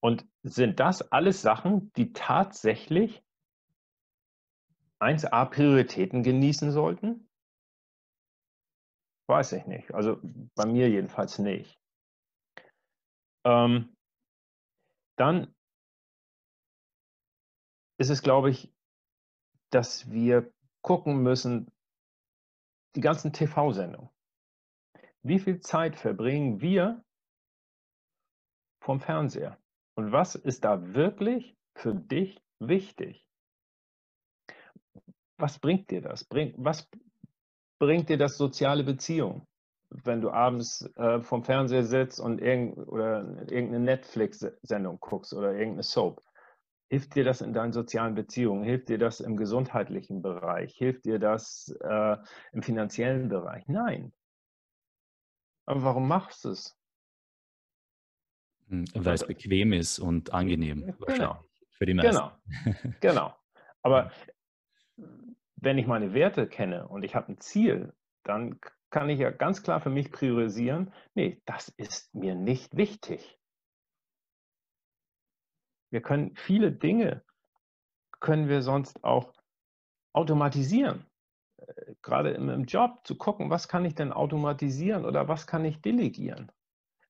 Und 0.00 0.24
sind 0.44 0.78
das 0.78 1.10
alles 1.10 1.42
Sachen, 1.42 1.92
die 1.94 2.12
tatsächlich 2.12 3.24
1a 5.00 5.46
Prioritäten 5.46 6.22
genießen 6.22 6.70
sollten? 6.70 7.28
Weiß 9.28 9.52
ich 9.52 9.66
nicht. 9.66 9.92
Also 9.92 10.20
bei 10.54 10.64
mir 10.64 10.88
jedenfalls 10.88 11.40
nicht. 11.40 11.76
Ähm, 13.44 13.96
dann 15.18 15.52
ist 17.98 18.10
es, 18.10 18.22
glaube 18.22 18.50
ich, 18.50 18.72
dass 19.70 20.08
wir 20.08 20.52
gucken 20.82 21.24
müssen, 21.24 21.72
die 22.94 23.00
ganzen 23.00 23.32
TV-Sendungen. 23.32 24.10
Wie 25.28 25.40
viel 25.40 25.58
Zeit 25.58 25.96
verbringen 25.96 26.60
wir 26.60 27.04
vom 28.80 29.00
Fernseher? 29.00 29.58
Und 29.96 30.12
was 30.12 30.36
ist 30.36 30.64
da 30.64 30.94
wirklich 30.94 31.56
für 31.74 31.96
dich 31.96 32.40
wichtig? 32.60 33.26
Was 35.36 35.58
bringt 35.58 35.90
dir 35.90 36.00
das? 36.00 36.22
Bring, 36.22 36.54
was 36.58 36.88
bringt 37.80 38.08
dir 38.08 38.18
das 38.18 38.38
soziale 38.38 38.84
Beziehung? 38.84 39.44
Wenn 39.90 40.20
du 40.20 40.30
abends 40.30 40.88
äh, 40.94 41.20
vom 41.20 41.42
Fernseher 41.42 41.82
sitzt 41.82 42.20
und 42.20 42.40
irgend, 42.40 42.78
oder 42.86 43.22
irgendeine 43.50 43.80
Netflix-Sendung 43.80 45.00
guckst 45.00 45.34
oder 45.34 45.54
irgendeine 45.54 45.82
Soap, 45.82 46.22
hilft 46.88 47.16
dir 47.16 47.24
das 47.24 47.40
in 47.40 47.52
deinen 47.52 47.72
sozialen 47.72 48.14
Beziehungen? 48.14 48.62
Hilft 48.62 48.90
dir 48.90 48.98
das 48.98 49.18
im 49.18 49.36
gesundheitlichen 49.36 50.22
Bereich? 50.22 50.76
Hilft 50.76 51.04
dir 51.04 51.18
das 51.18 51.74
äh, 51.80 52.16
im 52.52 52.62
finanziellen 52.62 53.28
Bereich? 53.28 53.66
Nein. 53.66 54.12
Aber 55.66 55.82
warum 55.82 56.08
machst 56.08 56.44
du 56.44 56.50
es? 56.50 56.78
Hm, 58.68 58.84
weil 58.94 59.14
es 59.14 59.26
bequem 59.26 59.72
ist 59.72 59.98
und 59.98 60.32
angenehm. 60.32 60.96
Genau. 61.06 61.44
Für 61.72 61.86
die 61.86 61.94
meisten. 61.94 62.12
Genau. 62.12 62.92
genau. 63.00 63.36
Aber 63.82 64.10
wenn 65.56 65.78
ich 65.78 65.86
meine 65.86 66.14
Werte 66.14 66.48
kenne 66.48 66.88
und 66.88 67.02
ich 67.02 67.14
habe 67.14 67.32
ein 67.32 67.38
Ziel, 67.38 67.92
dann 68.22 68.58
kann 68.90 69.10
ich 69.10 69.18
ja 69.18 69.30
ganz 69.30 69.62
klar 69.62 69.80
für 69.80 69.90
mich 69.90 70.10
priorisieren, 70.10 70.92
nee, 71.14 71.42
das 71.44 71.68
ist 71.76 72.14
mir 72.14 72.34
nicht 72.34 72.76
wichtig. 72.76 73.38
Wir 75.90 76.00
können 76.00 76.34
viele 76.36 76.72
Dinge, 76.72 77.24
können 78.20 78.48
wir 78.48 78.62
sonst 78.62 79.04
auch 79.04 79.32
automatisieren. 80.12 81.06
Gerade 82.06 82.30
im, 82.30 82.64
Job 82.66 83.00
zu 83.02 83.16
gucken, 83.16 83.50
was 83.50 83.66
kann 83.66 83.84
ich 83.84 83.96
denn 83.96 84.12
automatisieren 84.12 85.04
oder 85.04 85.26
was 85.26 85.48
kann 85.48 85.64
ich 85.64 85.80
delegieren. 85.80 86.52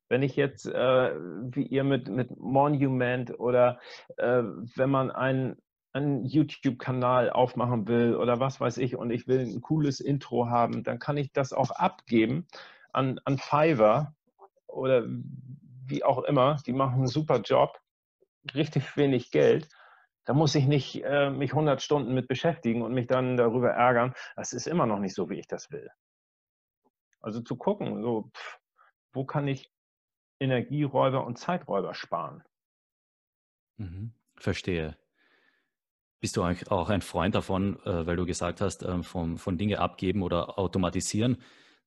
Wenn 0.09 0.23
ich 0.23 0.37
jetzt, 0.37 0.65
äh, 0.65 1.15
wie 1.55 1.65
ihr 1.65 1.85
mit, 1.85 2.09
mit 2.09 2.39
Monument 2.39 3.39
oder 3.39 3.79
äh, 4.17 4.43
wenn 4.43 4.89
man 4.89 5.11
einen, 5.11 5.57
einen 5.93 6.25
YouTube-Kanal 6.25 7.29
aufmachen 7.29 7.87
will 7.89 8.17
oder 8.17 8.41
was 8.41 8.59
weiß 8.59 8.79
ich 8.79 8.97
und 8.97 9.11
ich 9.11 9.29
will 9.29 9.41
ein 9.41 9.61
cooles 9.61 10.01
Intro 10.01 10.49
haben, 10.49 10.83
dann 10.83 10.99
kann 10.99 11.19
ich 11.19 11.31
das 11.31 11.53
auch 11.53 11.73
abgeben 11.73 12.47
an, 12.95 13.21
an 13.27 13.37
Fiverr 13.37 14.15
oder 14.67 15.05
wie 15.07 16.05
auch 16.05 16.23
immer. 16.25 16.57
Die 16.65 16.73
machen 16.73 17.01
einen 17.01 17.07
super 17.07 17.43
Job, 17.43 17.79
richtig 18.55 18.97
wenig 18.97 19.31
Geld. 19.31 19.69
Da 20.27 20.35
muss 20.35 20.55
ich 20.57 20.67
nicht 20.67 21.03
äh, 21.05 21.31
mich 21.31 21.53
100 21.53 21.81
Stunden 21.81 22.13
mit 22.13 22.27
beschäftigen 22.29 22.83
und 22.83 22.93
mich 22.93 23.07
dann 23.07 23.37
darüber 23.37 23.71
ärgern. 23.71 24.13
Das 24.35 24.53
ist 24.53 24.67
immer 24.67 24.85
noch 24.85 24.99
nicht 24.99 25.15
so, 25.15 25.31
wie 25.31 25.39
ich 25.39 25.47
das 25.47 25.71
will. 25.71 25.89
Also 27.21 27.41
zu 27.41 27.57
gucken, 27.57 28.03
so, 28.03 28.31
pff, 28.35 28.59
wo 29.13 29.25
kann 29.25 29.47
ich 29.49 29.73
Energieräuber 30.41 31.25
und 31.25 31.39
Zeiträuber 31.39 31.95
sparen. 31.95 32.43
Mhm, 33.79 34.13
verstehe. 34.37 34.97
Bist 36.21 36.37
du 36.37 36.43
eigentlich 36.43 36.71
auch 36.73 36.91
ein 36.91 37.03
Freund 37.03 37.37
davon, 37.37 37.79
äh, 37.85 38.07
weil 38.07 38.17
du 38.17 38.27
gesagt 38.27 38.61
hast, 38.61 38.83
äh, 38.83 39.03
von, 39.05 39.39
von 39.39 39.57
Dinge 39.59 39.79
abgeben 39.79 40.23
oder 40.23 40.59
automatisieren, 40.59 41.41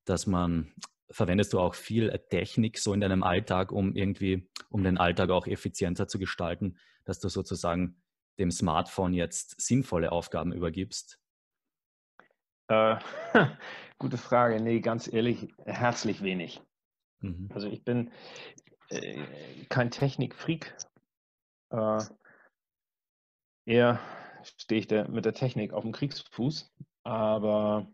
dass 0.05 0.27
man, 0.27 0.73
verwendest 1.09 1.51
du 1.51 1.59
auch 1.59 1.75
viel 1.75 2.17
Technik 2.29 2.77
so 2.79 2.93
in 2.93 3.01
deinem 3.01 3.23
Alltag, 3.23 3.73
um 3.73 3.95
irgendwie, 3.95 4.49
um 4.69 4.83
den 4.83 4.97
Alltag 4.97 5.29
auch 5.29 5.45
effizienter 5.45 6.07
zu 6.07 6.19
gestalten, 6.19 6.77
dass 7.03 7.19
du 7.19 7.27
sozusagen 7.27 8.01
dem 8.39 8.51
Smartphone 8.51 9.13
jetzt 9.13 9.61
sinnvolle 9.61 10.11
Aufgaben 10.11 10.53
übergibst? 10.53 11.19
Äh, 12.69 12.97
gute 13.99 14.17
Frage. 14.17 14.61
Nee, 14.61 14.79
ganz 14.79 15.11
ehrlich, 15.11 15.53
herzlich 15.65 16.23
wenig. 16.23 16.61
Mhm. 17.19 17.49
Also 17.53 17.67
ich 17.67 17.83
bin 17.83 18.11
äh, 18.89 19.25
kein 19.69 19.91
Technikfreak. 19.91 20.75
Äh, 21.71 22.03
eher 23.65 23.99
stehe 24.57 24.79
ich 24.79 24.87
der, 24.87 25.09
mit 25.09 25.25
der 25.25 25.33
Technik 25.33 25.73
auf 25.73 25.83
dem 25.83 25.91
Kriegsfuß, 25.91 26.71
aber 27.03 27.91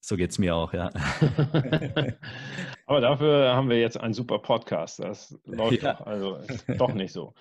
so 0.00 0.16
geht 0.16 0.30
es 0.30 0.38
mir 0.38 0.54
auch, 0.54 0.72
ja. 0.72 0.90
aber 2.86 3.00
dafür 3.00 3.54
haben 3.54 3.68
wir 3.68 3.80
jetzt 3.80 3.98
einen 3.98 4.14
super 4.14 4.38
Podcast. 4.38 5.00
Das 5.00 5.38
läuft 5.44 5.82
ja. 5.82 5.94
doch, 5.94 6.06
also 6.06 6.36
ist 6.36 6.66
doch 6.78 6.94
nicht 6.94 7.12
so. 7.12 7.34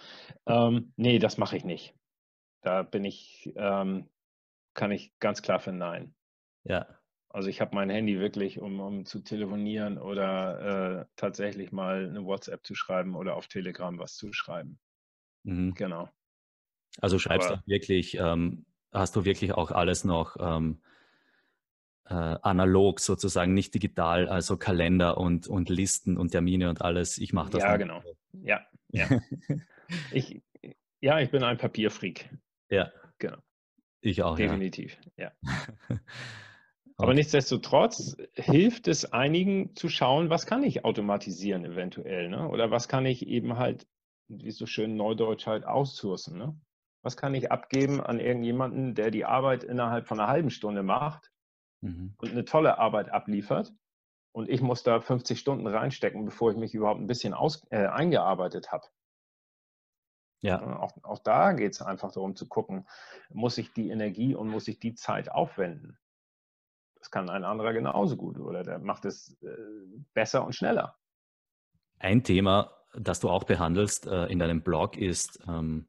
Ähm, 0.45 0.93
nee, 0.95 1.19
das 1.19 1.37
mache 1.37 1.57
ich 1.57 1.63
nicht. 1.63 1.95
Da 2.61 2.83
bin 2.83 3.05
ich, 3.05 3.53
ähm, 3.55 4.09
kann 4.73 4.91
ich 4.91 5.17
ganz 5.19 5.41
klar 5.41 5.59
für 5.59 5.71
Nein. 5.71 6.15
Ja. 6.63 6.87
Also 7.29 7.49
ich 7.49 7.61
habe 7.61 7.75
mein 7.75 7.89
Handy 7.89 8.19
wirklich, 8.19 8.59
um, 8.59 8.79
um 8.79 9.05
zu 9.05 9.19
telefonieren 9.19 9.97
oder 9.97 11.01
äh, 11.01 11.05
tatsächlich 11.15 11.71
mal 11.71 12.07
eine 12.07 12.25
WhatsApp 12.25 12.65
zu 12.65 12.73
schreiben 12.73 13.15
oder 13.15 13.35
auf 13.35 13.47
Telegram 13.47 13.99
was 13.99 14.15
zu 14.15 14.33
schreiben. 14.33 14.79
Mhm. 15.43 15.73
Genau. 15.75 16.09
Also 16.99 17.19
schreibst 17.19 17.49
Aber, 17.49 17.57
du 17.57 17.67
wirklich, 17.67 18.15
ähm, 18.15 18.65
hast 18.91 19.15
du 19.15 19.25
wirklich 19.25 19.53
auch 19.53 19.71
alles 19.71 20.03
noch 20.03 20.37
ähm, 20.39 20.81
äh, 22.09 22.13
analog 22.13 22.99
sozusagen, 22.99 23.53
nicht 23.53 23.73
digital, 23.73 24.27
also 24.27 24.57
Kalender 24.57 25.17
und, 25.17 25.47
und 25.47 25.69
Listen 25.69 26.17
und 26.17 26.31
Termine 26.31 26.69
und 26.69 26.81
alles. 26.81 27.17
Ich 27.17 27.33
mache 27.33 27.51
das. 27.51 27.63
Ja, 27.63 27.77
genau. 27.77 28.01
Ja, 28.31 28.61
ja. 28.91 29.07
ich, 30.11 30.41
ja, 31.01 31.19
ich 31.19 31.31
bin 31.31 31.43
ein 31.43 31.57
Papierfreak. 31.57 32.29
Ja. 32.69 32.91
Genau. 33.19 33.37
Ich 34.01 34.23
auch. 34.23 34.35
Definitiv, 34.35 34.97
ja. 35.17 35.31
ja. 35.89 35.97
Aber 36.99 37.13
nichtsdestotrotz 37.13 38.17
hilft 38.33 38.87
es 38.87 39.11
einigen 39.11 39.75
zu 39.75 39.87
schauen, 39.87 40.31
was 40.31 40.47
kann 40.47 40.63
ich 40.63 40.83
automatisieren 40.83 41.63
eventuell, 41.63 42.27
ne? 42.27 42.47
Oder 42.49 42.71
was 42.71 42.87
kann 42.87 43.05
ich 43.05 43.27
eben 43.27 43.57
halt, 43.57 43.85
wie 44.29 44.49
so 44.49 44.65
schön 44.65 44.95
neudeutsch 44.95 45.45
halt 45.45 45.65
aussourcen, 45.65 46.37
ne? 46.37 46.59
Was 47.03 47.15
kann 47.15 47.35
ich 47.35 47.51
abgeben 47.51 48.01
an 48.01 48.19
irgendjemanden, 48.19 48.95
der 48.95 49.11
die 49.11 49.25
Arbeit 49.25 49.63
innerhalb 49.63 50.07
von 50.07 50.19
einer 50.19 50.29
halben 50.29 50.49
Stunde 50.49 50.81
macht 50.81 51.31
mhm. 51.81 52.13
und 52.17 52.31
eine 52.31 52.45
tolle 52.45 52.77
Arbeit 52.77 53.09
abliefert? 53.09 53.73
Und 54.31 54.49
ich 54.49 54.61
muss 54.61 54.83
da 54.83 55.01
50 55.01 55.39
Stunden 55.39 55.65
reinstecken, 55.65 56.25
bevor 56.25 56.51
ich 56.51 56.57
mich 56.57 56.75
überhaupt 56.75 57.01
ein 57.01 57.07
bisschen 57.07 57.33
aus, 57.33 57.65
äh, 57.71 57.87
eingearbeitet 57.87 58.71
habe. 58.71 58.85
Ja. 60.41 60.61
Auch, 60.79 60.91
auch 61.03 61.19
da 61.19 61.53
geht 61.53 61.73
es 61.73 61.81
einfach 61.81 62.11
darum 62.11 62.35
zu 62.35 62.47
gucken, 62.47 62.87
muss 63.29 63.57
ich 63.57 63.73
die 63.73 63.89
Energie 63.89 64.35
und 64.35 64.49
muss 64.49 64.67
ich 64.67 64.79
die 64.79 64.93
Zeit 64.93 65.31
aufwenden? 65.31 65.97
Das 66.99 67.11
kann 67.11 67.29
ein 67.29 67.43
anderer 67.43 67.73
genauso 67.73 68.17
gut 68.17 68.39
oder 68.39 68.63
der 68.63 68.79
macht 68.79 69.05
es 69.05 69.41
äh, 69.41 69.47
besser 70.13 70.45
und 70.45 70.53
schneller. 70.53 70.95
Ein 71.99 72.23
Thema, 72.23 72.71
das 72.93 73.19
du 73.19 73.29
auch 73.29 73.43
behandelst 73.43 74.07
äh, 74.07 74.25
in 74.25 74.39
deinem 74.39 74.61
Blog 74.61 74.97
ist, 74.97 75.39
ähm, 75.47 75.87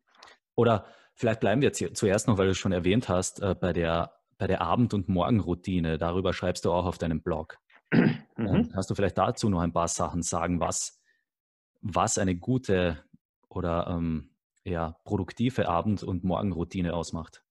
oder 0.54 0.86
vielleicht 1.14 1.40
bleiben 1.40 1.60
wir 1.60 1.70
jetzt 1.70 1.96
zuerst 1.96 2.28
noch, 2.28 2.38
weil 2.38 2.46
du 2.46 2.52
es 2.52 2.58
schon 2.58 2.72
erwähnt 2.72 3.08
hast, 3.08 3.42
äh, 3.42 3.54
bei 3.54 3.72
der, 3.72 4.17
bei 4.38 4.46
der 4.46 4.62
Abend- 4.62 4.94
und 4.94 5.08
Morgenroutine. 5.08 5.98
Darüber 5.98 6.32
schreibst 6.32 6.64
du 6.64 6.72
auch 6.72 6.86
auf 6.86 6.98
deinem 6.98 7.20
Blog. 7.20 7.58
Mhm. 8.40 8.70
Kannst 8.70 8.88
du 8.88 8.94
vielleicht 8.94 9.18
dazu 9.18 9.48
noch 9.48 9.58
ein 9.58 9.72
paar 9.72 9.88
Sachen 9.88 10.22
sagen, 10.22 10.60
was, 10.60 11.02
was 11.80 12.18
eine 12.18 12.36
gute 12.36 13.04
oder 13.48 13.88
ähm, 13.88 14.30
ja, 14.62 14.92
produktive 15.02 15.68
Abend- 15.68 16.04
und 16.04 16.22
Morgenroutine 16.22 16.94
ausmacht? 16.94 17.42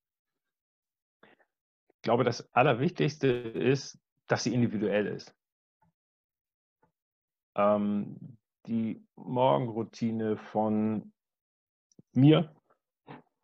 Ich 1.23 2.01
glaube, 2.03 2.23
das 2.23 2.47
Allerwichtigste 2.53 3.27
ist, 3.27 3.99
dass 4.27 4.45
sie 4.45 4.53
individuell 4.53 5.07
ist. 5.07 5.35
Ähm, 7.55 8.37
die 8.65 9.05
Morgenroutine 9.17 10.37
von 10.37 11.11
mir 12.13 12.55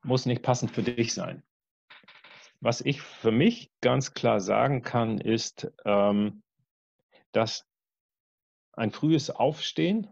muss 0.02 0.26
nicht 0.26 0.44
passend 0.44 0.72
für 0.72 0.84
dich 0.84 1.14
sein. 1.14 1.44
Was 2.64 2.80
ich 2.80 3.02
für 3.02 3.34
mich 3.34 3.74
ganz 3.82 4.14
klar 4.14 4.40
sagen 4.40 4.84
kann, 4.84 5.18
ist, 5.18 5.70
ähm, 5.84 6.44
dass 7.34 7.68
ein 8.72 8.92
frühes 8.92 9.30
Aufstehen 9.30 10.08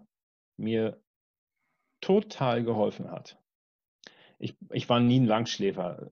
mir 0.57 1.01
total 2.01 2.65
geholfen 2.65 3.09
hat. 3.09 3.39
Ich, 4.37 4.57
ich 4.69 4.89
war 4.89 4.99
nie 4.99 5.21
ein 5.21 5.27
Langschläfer. 5.27 6.11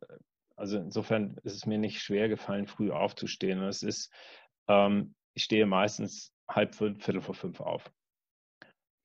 Also 0.56 0.78
insofern 0.78 1.36
ist 1.44 1.56
es 1.56 1.66
mir 1.66 1.78
nicht 1.78 2.02
schwer 2.02 2.30
gefallen, 2.30 2.68
früh 2.68 2.90
aufzustehen. 2.90 3.62
es 3.64 3.84
ist, 3.84 4.10
ähm, 4.70 5.16
ich 5.34 5.44
stehe 5.44 5.66
meistens 5.66 6.34
halb 6.48 6.74
fünf, 6.74 7.04
viertel 7.04 7.22
vor 7.22 7.36
fünf 7.36 7.60
auf. 7.60 7.92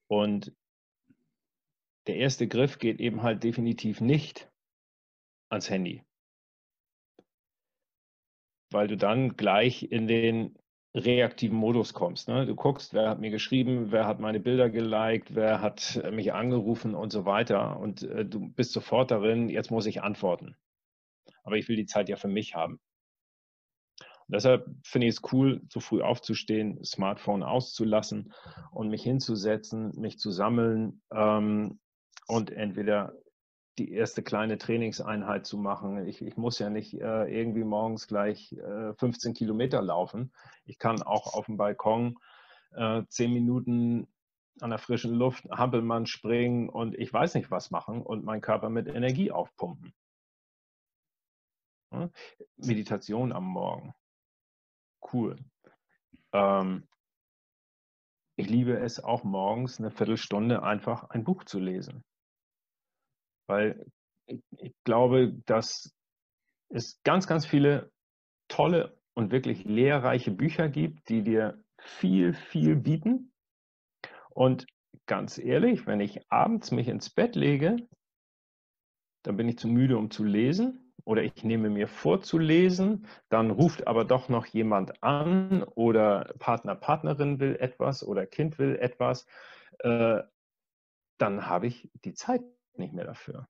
Und 0.06 0.54
der 2.06 2.14
erste 2.14 2.46
Griff 2.46 2.78
geht 2.78 3.00
eben 3.00 3.24
halt 3.24 3.42
definitiv 3.42 4.00
nicht 4.00 4.48
ans 5.48 5.68
Handy. 5.68 6.04
Weil 8.74 8.88
du 8.88 8.96
dann 8.96 9.36
gleich 9.36 9.92
in 9.92 10.08
den 10.08 10.58
reaktiven 10.96 11.56
Modus 11.56 11.94
kommst. 11.94 12.26
Ne? 12.26 12.44
Du 12.44 12.56
guckst, 12.56 12.92
wer 12.92 13.08
hat 13.08 13.20
mir 13.20 13.30
geschrieben, 13.30 13.92
wer 13.92 14.04
hat 14.04 14.18
meine 14.18 14.40
Bilder 14.40 14.68
geliked, 14.68 15.36
wer 15.36 15.60
hat 15.60 16.02
mich 16.10 16.32
angerufen 16.32 16.96
und 16.96 17.12
so 17.12 17.24
weiter. 17.24 17.78
Und 17.78 18.02
äh, 18.02 18.24
du 18.24 18.48
bist 18.48 18.72
sofort 18.72 19.12
darin, 19.12 19.48
jetzt 19.48 19.70
muss 19.70 19.86
ich 19.86 20.02
antworten. 20.02 20.56
Aber 21.44 21.56
ich 21.56 21.68
will 21.68 21.76
die 21.76 21.86
Zeit 21.86 22.08
ja 22.08 22.16
für 22.16 22.26
mich 22.26 22.56
haben. 22.56 22.80
Und 24.26 24.34
deshalb 24.34 24.66
finde 24.82 25.06
ich 25.06 25.14
es 25.14 25.32
cool, 25.32 25.62
zu 25.68 25.78
früh 25.78 26.02
aufzustehen, 26.02 26.82
Smartphone 26.84 27.44
auszulassen 27.44 28.32
und 28.72 28.88
mich 28.88 29.04
hinzusetzen, 29.04 29.92
mich 30.00 30.18
zu 30.18 30.32
sammeln 30.32 31.00
ähm, 31.12 31.78
und 32.26 32.50
entweder 32.50 33.12
die 33.78 33.92
erste 33.92 34.22
kleine 34.22 34.58
Trainingseinheit 34.58 35.46
zu 35.46 35.58
machen. 35.58 36.06
Ich, 36.06 36.22
ich 36.22 36.36
muss 36.36 36.58
ja 36.58 36.70
nicht 36.70 36.94
äh, 36.94 37.24
irgendwie 37.24 37.64
morgens 37.64 38.06
gleich 38.06 38.52
äh, 38.52 38.94
15 38.94 39.34
Kilometer 39.34 39.82
laufen. 39.82 40.32
Ich 40.64 40.78
kann 40.78 41.02
auch 41.02 41.34
auf 41.34 41.46
dem 41.46 41.56
Balkon 41.56 42.18
äh, 42.72 43.02
10 43.08 43.32
Minuten 43.32 44.06
an 44.60 44.70
der 44.70 44.78
frischen 44.78 45.14
Luft 45.14 45.48
Hampelmann 45.50 46.06
springen 46.06 46.68
und 46.68 46.94
ich 46.94 47.12
weiß 47.12 47.34
nicht 47.34 47.50
was 47.50 47.70
machen 47.70 48.02
und 48.02 48.24
meinen 48.24 48.40
Körper 48.40 48.70
mit 48.70 48.86
Energie 48.86 49.32
aufpumpen. 49.32 49.92
Ja? 51.92 52.10
Meditation 52.56 53.32
am 53.32 53.44
Morgen. 53.44 53.94
Cool. 55.12 55.36
Ähm, 56.32 56.86
ich 58.36 58.48
liebe 58.48 58.78
es 58.78 59.02
auch 59.02 59.24
morgens 59.24 59.78
eine 59.78 59.90
Viertelstunde 59.90 60.62
einfach 60.62 61.10
ein 61.10 61.24
Buch 61.24 61.44
zu 61.44 61.58
lesen. 61.58 62.04
Weil 63.46 63.86
ich, 64.26 64.74
glaube, 64.84 65.34
dass 65.46 65.94
es 66.70 67.00
ganz, 67.02 67.26
ganz 67.26 67.46
viele 67.46 67.90
tolle 68.48 68.98
und 69.14 69.32
wirklich 69.32 69.64
lehrreiche 69.64 70.30
Bücher 70.30 70.68
gibt, 70.68 71.08
die 71.08 71.22
dir 71.22 71.62
viel, 71.78 72.34
viel 72.34 72.76
bieten. 72.76 73.32
Und 74.30 74.66
ganz 75.06 75.38
ehrlich, 75.38 75.86
wenn 75.86 76.00
ich 76.00 76.20
abends 76.30 76.70
mich 76.70 76.88
ins 76.88 77.10
Bett 77.10 77.36
lege, 77.36 77.76
dann 79.22 79.36
bin 79.36 79.48
ich 79.48 79.58
zu 79.58 79.68
müde, 79.68 79.96
um 79.96 80.10
zu 80.10 80.24
lesen. 80.24 80.92
Oder 81.04 81.22
ich 81.22 81.44
nehme 81.44 81.68
mir 81.68 81.86
vor 81.86 82.22
zu 82.22 82.38
lesen, 82.38 83.06
dann 83.28 83.50
ruft 83.50 83.86
aber 83.86 84.06
doch 84.06 84.30
noch 84.30 84.46
jemand 84.46 85.02
an 85.02 85.62
oder 85.62 86.32
Partner, 86.38 86.74
Partnerin 86.74 87.40
will 87.40 87.56
etwas 87.56 88.02
oder 88.02 88.26
Kind 88.26 88.58
will 88.58 88.76
etwas. 88.76 89.26
Äh, 89.80 90.22
dann 91.18 91.46
habe 91.46 91.66
ich 91.66 91.90
die 92.04 92.14
Zeit 92.14 92.42
nicht 92.78 92.92
mehr 92.92 93.04
dafür. 93.04 93.48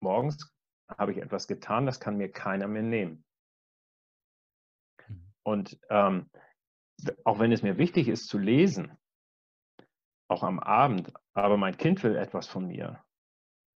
Morgens 0.00 0.54
habe 0.98 1.12
ich 1.12 1.18
etwas 1.18 1.46
getan, 1.46 1.86
das 1.86 2.00
kann 2.00 2.16
mir 2.16 2.30
keiner 2.30 2.68
mehr 2.68 2.82
nehmen. 2.82 3.24
Mhm. 5.08 5.32
Und 5.42 5.80
ähm, 5.90 6.30
auch 7.24 7.38
wenn 7.38 7.52
es 7.52 7.62
mir 7.62 7.78
wichtig 7.78 8.08
ist 8.08 8.28
zu 8.28 8.38
lesen, 8.38 8.96
auch 10.28 10.42
am 10.42 10.58
Abend, 10.58 11.12
aber 11.34 11.56
mein 11.56 11.76
Kind 11.76 12.02
will 12.02 12.16
etwas 12.16 12.46
von 12.46 12.66
mir, 12.66 13.04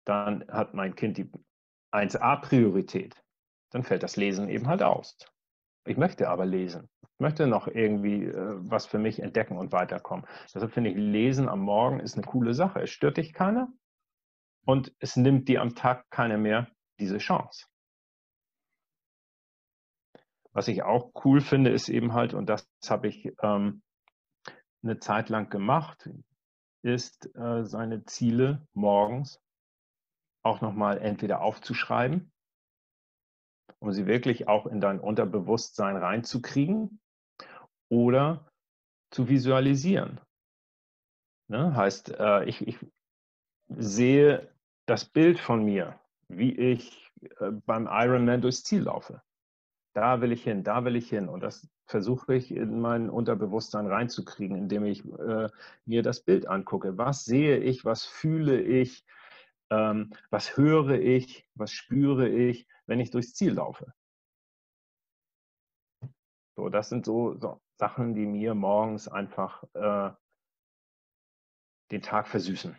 dann 0.07 0.47
hat 0.49 0.74
mein 0.74 0.95
Kind 0.95 1.19
die 1.19 1.31
1a-Priorität. 1.93 3.23
Dann 3.70 3.85
fällt 3.85 4.03
das 4.03 4.16
Lesen 4.16 4.49
eben 4.49 4.66
halt 4.66 4.82
aus. 4.82 5.19
Ich 5.86 5.97
möchte 5.97 6.28
aber 6.28 6.47
lesen. 6.47 6.89
Ich 7.03 7.20
möchte 7.20 7.47
noch 7.47 7.66
irgendwie 7.66 8.24
äh, 8.24 8.55
was 8.59 8.86
für 8.86 8.99
mich 8.99 9.20
entdecken 9.20 9.59
und 9.59 9.73
weiterkommen. 9.73 10.27
Deshalb 10.55 10.73
finde 10.73 10.90
ich, 10.90 10.97
Lesen 10.97 11.49
am 11.49 11.61
Morgen 11.61 12.01
ist 12.01 12.15
eine 12.15 12.24
coole 12.24 12.55
Sache. 12.55 12.82
Es 12.82 12.90
stört 12.90 13.16
dich 13.16 13.32
keiner 13.32 13.73
und 14.69 14.95
es 14.99 15.16
nimmt 15.16 15.49
dir 15.49 15.62
am 15.62 15.74
Tag 15.74 16.11
keiner 16.11 16.36
mehr 16.36 16.70
diese 17.01 17.16
Chance. 17.16 17.66
Was 20.53 20.69
ich 20.69 20.82
auch 20.82 21.11
cool 21.24 21.40
finde, 21.40 21.70
ist 21.70 21.89
eben 21.89 22.12
halt, 22.12 22.35
und 22.35 22.51
das 22.51 22.69
habe 22.86 23.09
ich 23.09 23.32
ähm, 23.40 23.82
eine 24.82 24.99
Zeit 24.99 25.31
lang 25.31 25.49
gemacht, 25.49 26.11
ist 26.82 27.35
äh, 27.35 27.65
seine 27.65 28.05
Ziele 28.05 28.66
morgens 28.74 29.40
auch 30.45 30.61
nochmal 30.61 30.99
entweder 30.99 31.40
aufzuschreiben, 31.40 32.31
um 33.78 33.90
sie 33.93 34.07
wirklich 34.07 34.49
auch 34.49 34.66
in 34.66 34.82
dein 34.82 35.01
Unterbewusstsein 35.01 35.97
reinzukriegen 35.97 37.01
oder 37.89 38.47
zu 39.11 39.31
visualisieren. 39.31 40.20
Ne? 41.49 41.74
Heißt, 41.74 42.11
äh, 42.11 42.45
ich, 42.45 42.66
ich 42.66 42.78
sehe 43.70 44.53
das 44.89 45.05
Bild 45.05 45.39
von 45.39 45.65
mir, 45.65 46.01
wie 46.28 46.52
ich 46.52 47.12
äh, 47.40 47.51
beim 47.66 47.86
Ironman 47.90 48.40
durchs 48.40 48.65
Ziel 48.65 48.82
laufe. 48.82 49.23
Da 49.94 50.20
will 50.20 50.32
ich 50.32 50.44
hin, 50.44 50.65
da 50.65 50.85
will 50.85 50.97
ich 50.97 51.10
hin. 51.10 51.28
Und 51.28 51.40
das 51.40 51.69
versuche 51.86 52.35
ich 52.35 52.51
in 52.51 52.81
mein 52.81 53.10
Unterbewusstsein 53.10 53.86
reinzukriegen, 53.86 54.56
indem 54.56 54.85
ich 54.85 55.05
äh, 55.05 55.48
mir 55.85 56.02
das 56.02 56.23
Bild 56.23 56.47
angucke. 56.47 56.97
Was 56.97 57.24
sehe 57.24 57.59
ich, 57.59 57.85
was 57.85 58.06
fühle 58.06 58.60
ich, 58.60 59.05
ähm, 59.70 60.10
was 60.31 60.56
höre 60.56 60.98
ich, 61.01 61.47
was 61.55 61.70
spüre 61.70 62.28
ich, 62.28 62.66
wenn 62.86 63.01
ich 63.01 63.10
durchs 63.10 63.35
Ziel 63.35 63.55
laufe. 63.55 63.93
So, 66.56 66.70
das 66.70 66.89
sind 66.89 67.05
so, 67.05 67.39
so 67.39 67.60
Sachen, 67.77 68.15
die 68.15 68.27
mir 68.27 68.55
morgens 68.55 69.06
einfach 69.06 69.65
äh, 69.74 70.12
den 71.90 72.02
Tag 72.02 72.27
versüßen 72.28 72.77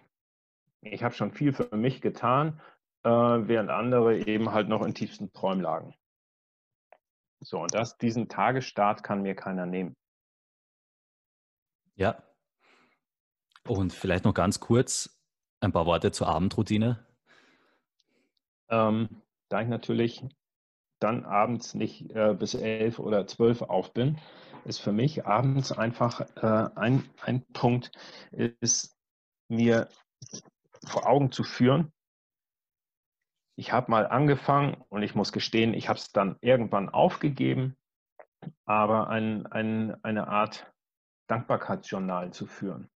ich 0.82 1.04
habe 1.04 1.14
schon 1.14 1.32
viel 1.32 1.54
für 1.54 1.76
mich 1.76 2.02
getan, 2.02 2.60
äh, 3.04 3.10
während 3.10 3.70
andere 3.70 4.18
eben 4.18 4.52
halt 4.52 4.70
noch 4.70 4.86
in 4.86 4.94
tiefsten 4.94 5.32
Träumen 5.34 5.62
lagen. 5.62 5.96
So, 7.42 7.62
und 7.62 7.74
das, 7.74 7.98
diesen 7.98 8.28
Tagesstart 8.28 9.04
kann 9.04 9.22
mir 9.22 9.36
keiner 9.36 9.66
nehmen. 9.66 9.96
Ja. 11.96 12.22
Und 13.68 13.94
vielleicht 13.94 14.26
noch 14.26 14.34
ganz 14.34 14.60
kurz 14.60 15.22
ein 15.60 15.72
paar 15.72 15.86
Worte 15.86 16.12
zur 16.12 16.28
Abendroutine. 16.28 17.06
Ähm, 18.70 19.22
da 19.50 19.62
ich 19.62 19.68
natürlich 19.68 20.26
dann 21.00 21.26
abends 21.26 21.76
nicht 21.76 22.12
äh, 22.12 22.34
bis 22.34 22.56
elf 22.56 23.00
oder 23.00 23.26
zwölf 23.28 23.62
auf 23.62 23.94
bin, 23.94 24.20
ist 24.66 24.80
für 24.80 24.92
mich 24.92 25.26
abends 25.26 25.72
einfach 25.72 26.22
äh, 26.38 26.70
ein, 26.76 27.10
ein 27.22 27.46
Punkt, 27.54 27.92
ist 28.32 28.98
mir 29.48 29.88
vor 30.86 31.08
Augen 31.08 31.32
zu 31.32 31.44
führen. 31.44 31.92
Ich 33.56 33.74
habe 33.74 33.92
mal 33.92 34.08
angefangen 34.08 34.82
und 34.90 35.04
ich 35.04 35.16
muss 35.16 35.32
gestehen, 35.32 35.74
ich 35.74 35.90
habe 35.90 36.00
es 36.00 36.12
dann 36.12 36.38
irgendwann 36.42 36.90
aufgegeben, 36.90 37.76
aber 38.66 39.10
ein, 39.10 39.46
ein, 39.48 40.02
eine 40.04 40.28
Art 40.28 40.72
Dankbarkeitsjournal 41.28 42.32
zu 42.32 42.48
führen. 42.48 42.90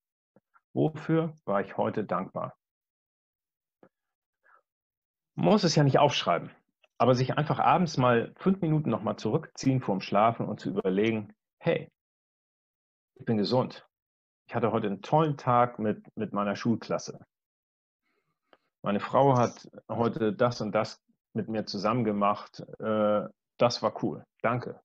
Wofür 0.74 1.36
war 1.46 1.62
ich 1.62 1.78
heute 1.78 2.04
dankbar? 2.06 2.58
Muss 5.36 5.64
es 5.64 5.76
ja 5.76 5.84
nicht 5.84 6.00
aufschreiben, 6.00 6.50
aber 6.98 7.14
sich 7.14 7.38
einfach 7.38 7.60
abends 7.60 7.98
mal 7.98 8.34
fünf 8.38 8.62
Minuten 8.62 8.90
nochmal 8.90 9.18
zurückziehen 9.18 9.82
vorm 9.82 10.00
Schlafen 10.00 10.48
und 10.48 10.60
zu 10.60 10.70
überlegen, 10.70 11.34
hey, 11.60 11.92
ich 13.16 13.26
bin 13.26 13.38
gesund. 13.38 13.88
Ich 14.48 14.56
hatte 14.56 14.72
heute 14.72 14.88
einen 14.88 15.02
tollen 15.02 15.38
Tag 15.38 15.80
mit, 15.80 16.06
mit 16.16 16.34
meiner 16.34 16.56
Schulklasse 16.56 17.26
meine 18.84 19.00
Frau 19.00 19.38
hat 19.38 19.70
heute 19.90 20.34
das 20.34 20.62
und 20.62 20.74
das 20.74 21.02
mit 21.34 21.48
mir 21.48 21.66
zusammen 21.66 22.04
gemacht. 22.04 22.60
Äh, 22.80 23.28
das 23.58 23.82
war 23.82 24.04
cool. 24.04 24.26
Danke. 24.42 24.80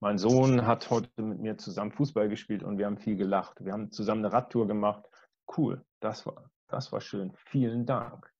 Mein 0.00 0.18
Sohn 0.18 0.66
hat 0.66 0.90
heute 0.90 1.22
mit 1.22 1.38
mir 1.38 1.56
zusammen 1.56 1.92
Fußball 1.92 2.28
gespielt 2.28 2.62
und 2.62 2.76
wir 2.76 2.86
haben 2.86 2.98
viel 2.98 3.16
gelacht. 3.16 3.64
Wir 3.64 3.72
haben 3.72 3.90
zusammen 3.90 4.24
eine 4.24 4.34
Radtour 4.34 4.66
gemacht. 4.66 5.08
Cool. 5.56 5.84
Das 6.00 6.26
war, 6.26 6.50
das 6.68 6.92
war 6.92 7.00
schön. 7.00 7.32
Vielen 7.46 7.86
Dank. 7.86 8.30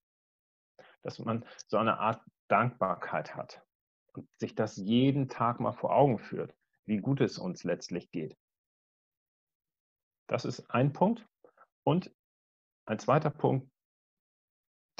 Dass 1.01 1.17
man 1.19 1.45
so 1.67 1.77
eine 1.77 1.99
Art 1.99 2.21
Dankbarkeit 2.49 3.35
hat 3.35 3.63
und 4.13 4.27
sich 4.37 4.53
das 4.53 4.75
jeden 4.75 5.29
Tag 5.29 5.59
mal 5.59 5.71
vor 5.71 5.95
Augen 5.95 6.19
führt, 6.19 6.53
wie 6.85 6.97
gut 6.97 7.21
es 7.21 7.39
uns 7.39 7.63
letztlich 7.63 8.11
geht. 8.11 8.37
Das 10.27 10.45
ist 10.45 10.69
ein 10.69 10.93
Punkt. 10.93 11.25
Und 11.83 12.13
ein 12.85 12.99
zweiter 12.99 13.29
Punkt, 13.29 13.71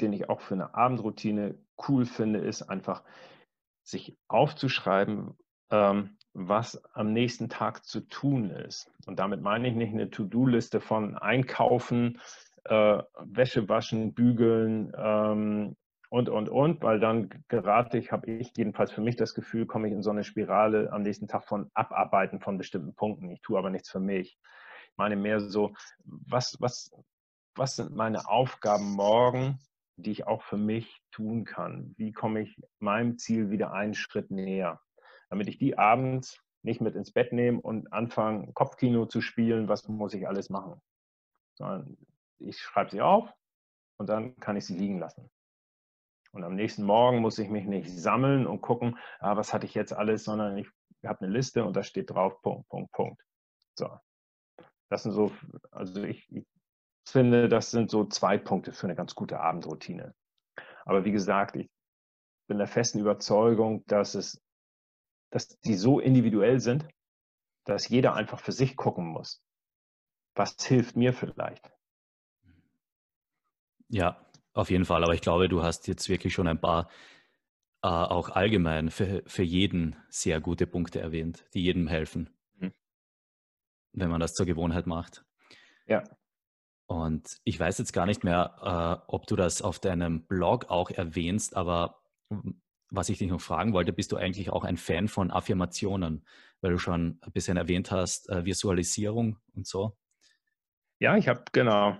den 0.00 0.12
ich 0.12 0.28
auch 0.28 0.40
für 0.40 0.54
eine 0.54 0.74
Abendroutine 0.74 1.58
cool 1.88 2.06
finde, 2.06 2.40
ist 2.40 2.62
einfach, 2.62 3.02
sich 3.82 4.18
aufzuschreiben, 4.28 5.36
ähm, 5.70 6.16
was 6.32 6.84
am 6.94 7.12
nächsten 7.12 7.48
Tag 7.48 7.84
zu 7.84 8.00
tun 8.00 8.50
ist. 8.50 8.92
Und 9.06 9.18
damit 9.18 9.40
meine 9.40 9.68
ich 9.68 9.74
nicht 9.74 9.92
eine 9.92 10.10
To-Do-Liste 10.10 10.80
von 10.80 11.16
Einkaufen, 11.16 12.20
äh, 12.64 13.02
Wäsche 13.20 13.68
waschen, 13.68 14.12
bügeln 14.12 14.92
ähm, 14.96 15.76
und, 16.10 16.28
und, 16.28 16.48
und, 16.48 16.82
weil 16.82 17.00
dann 17.00 17.30
gerate 17.48 17.98
ich, 17.98 18.12
habe 18.12 18.30
ich 18.30 18.52
jedenfalls 18.56 18.92
für 18.92 19.00
mich 19.00 19.16
das 19.16 19.34
Gefühl, 19.34 19.66
komme 19.66 19.88
ich 19.88 19.94
in 19.94 20.02
so 20.02 20.10
eine 20.10 20.24
Spirale 20.24 20.92
am 20.92 21.02
nächsten 21.02 21.26
Tag 21.26 21.44
von 21.44 21.70
Abarbeiten 21.74 22.40
von 22.40 22.58
bestimmten 22.58 22.94
Punkten. 22.94 23.30
Ich 23.30 23.40
tue 23.40 23.58
aber 23.58 23.70
nichts 23.70 23.90
für 23.90 24.00
mich. 24.00 24.38
Ich 24.90 24.96
meine 24.96 25.16
mehr 25.16 25.40
so, 25.40 25.74
was, 26.04 26.56
was, 26.60 26.90
was 27.54 27.76
sind 27.76 27.94
meine 27.94 28.28
Aufgaben 28.28 28.92
morgen, 28.92 29.58
die 29.96 30.10
ich 30.10 30.26
auch 30.26 30.42
für 30.42 30.56
mich 30.56 31.02
tun 31.10 31.44
kann? 31.44 31.94
Wie 31.96 32.12
komme 32.12 32.40
ich 32.42 32.56
meinem 32.78 33.18
Ziel 33.18 33.50
wieder 33.50 33.72
einen 33.72 33.94
Schritt 33.94 34.30
näher? 34.30 34.80
Damit 35.30 35.48
ich 35.48 35.58
die 35.58 35.78
abends 35.78 36.40
nicht 36.62 36.80
mit 36.80 36.94
ins 36.94 37.12
Bett 37.12 37.32
nehme 37.32 37.60
und 37.60 37.92
anfange, 37.92 38.52
Kopfkino 38.52 39.06
zu 39.06 39.20
spielen, 39.20 39.68
was 39.68 39.88
muss 39.88 40.14
ich 40.14 40.28
alles 40.28 40.50
machen? 40.50 40.80
Sondern 41.54 41.96
ich 42.38 42.58
schreibe 42.58 42.90
sie 42.90 43.00
auf 43.00 43.32
und 43.98 44.08
dann 44.08 44.36
kann 44.36 44.56
ich 44.56 44.66
sie 44.66 44.76
liegen 44.76 44.98
lassen. 44.98 45.30
Und 46.32 46.44
am 46.44 46.54
nächsten 46.54 46.84
Morgen 46.84 47.20
muss 47.20 47.38
ich 47.38 47.48
mich 47.48 47.64
nicht 47.64 47.90
sammeln 47.90 48.46
und 48.46 48.60
gucken, 48.60 48.98
ah, 49.20 49.36
was 49.36 49.54
hatte 49.54 49.64
ich 49.64 49.74
jetzt 49.74 49.94
alles, 49.94 50.24
sondern 50.24 50.58
ich 50.58 50.68
habe 51.04 51.24
eine 51.24 51.32
Liste 51.32 51.64
und 51.64 51.74
da 51.74 51.82
steht 51.82 52.10
drauf 52.10 52.42
Punkt, 52.42 52.68
Punkt, 52.68 52.92
Punkt. 52.92 53.22
So. 53.74 53.88
Das 54.90 55.02
sind 55.02 55.12
so, 55.12 55.32
also 55.70 56.02
ich, 56.02 56.30
ich 56.30 56.46
finde, 57.10 57.48
das 57.48 57.70
sind 57.70 57.90
so 57.90 58.04
zwei 58.06 58.38
Punkte 58.38 58.72
für 58.72 58.86
eine 58.86 58.96
ganz 58.96 59.14
gute 59.14 59.40
Abendroutine. 59.40 60.14
Aber 60.84 61.04
wie 61.04 61.12
gesagt, 61.12 61.56
ich 61.56 61.68
bin 62.48 62.58
der 62.58 62.66
festen 62.66 63.00
Überzeugung, 63.00 63.84
dass 63.86 64.14
es, 64.14 64.40
dass 65.30 65.48
die 65.60 65.74
so 65.74 66.00
individuell 66.00 66.60
sind, 66.60 66.86
dass 67.64 67.88
jeder 67.88 68.14
einfach 68.14 68.40
für 68.40 68.52
sich 68.52 68.76
gucken 68.76 69.06
muss. 69.06 69.42
Was 70.34 70.56
hilft 70.64 70.96
mir 70.96 71.12
vielleicht? 71.12 71.70
Ja, 73.88 74.24
auf 74.52 74.70
jeden 74.70 74.84
Fall. 74.84 75.02
Aber 75.02 75.14
ich 75.14 75.20
glaube, 75.20 75.48
du 75.48 75.62
hast 75.62 75.88
jetzt 75.88 76.08
wirklich 76.08 76.32
schon 76.34 76.48
ein 76.48 76.60
paar 76.60 76.88
äh, 77.82 77.88
auch 77.88 78.30
allgemein 78.30 78.90
für, 78.90 79.22
für 79.26 79.42
jeden 79.42 79.96
sehr 80.08 80.40
gute 80.40 80.66
Punkte 80.66 81.00
erwähnt, 81.00 81.44
die 81.54 81.62
jedem 81.62 81.88
helfen, 81.88 82.30
mhm. 82.58 82.72
wenn 83.92 84.10
man 84.10 84.20
das 84.20 84.32
zur 84.32 84.46
Gewohnheit 84.46 84.86
macht. 84.86 85.24
Ja. 85.86 86.02
Und 86.86 87.38
ich 87.44 87.58
weiß 87.58 87.78
jetzt 87.78 87.92
gar 87.92 88.06
nicht 88.06 88.22
mehr, 88.22 89.02
äh, 89.06 89.10
ob 89.12 89.26
du 89.26 89.36
das 89.36 89.60
auf 89.60 89.78
deinem 89.80 90.24
Blog 90.26 90.70
auch 90.70 90.90
erwähnst, 90.90 91.56
aber 91.56 92.00
was 92.90 93.08
ich 93.08 93.18
dich 93.18 93.28
noch 93.28 93.40
fragen 93.40 93.72
wollte, 93.72 93.92
bist 93.92 94.12
du 94.12 94.16
eigentlich 94.16 94.50
auch 94.50 94.64
ein 94.64 94.76
Fan 94.76 95.08
von 95.08 95.30
Affirmationen, 95.30 96.24
weil 96.60 96.72
du 96.72 96.78
schon 96.78 97.18
ein 97.22 97.32
bisschen 97.32 97.56
erwähnt 97.56 97.90
hast, 97.90 98.28
äh, 98.28 98.44
Visualisierung 98.44 99.38
und 99.54 99.66
so? 99.66 99.96
Ja, 101.00 101.16
ich 101.16 101.28
habe, 101.28 101.44
genau, 101.52 101.96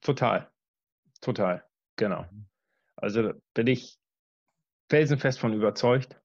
total, 0.00 0.50
total, 1.20 1.64
genau. 1.96 2.22
Mhm. 2.30 2.46
Also 2.96 3.32
bin 3.54 3.66
ich 3.68 3.98
felsenfest 4.90 5.38
von 5.38 5.52
überzeugt, 5.52 6.20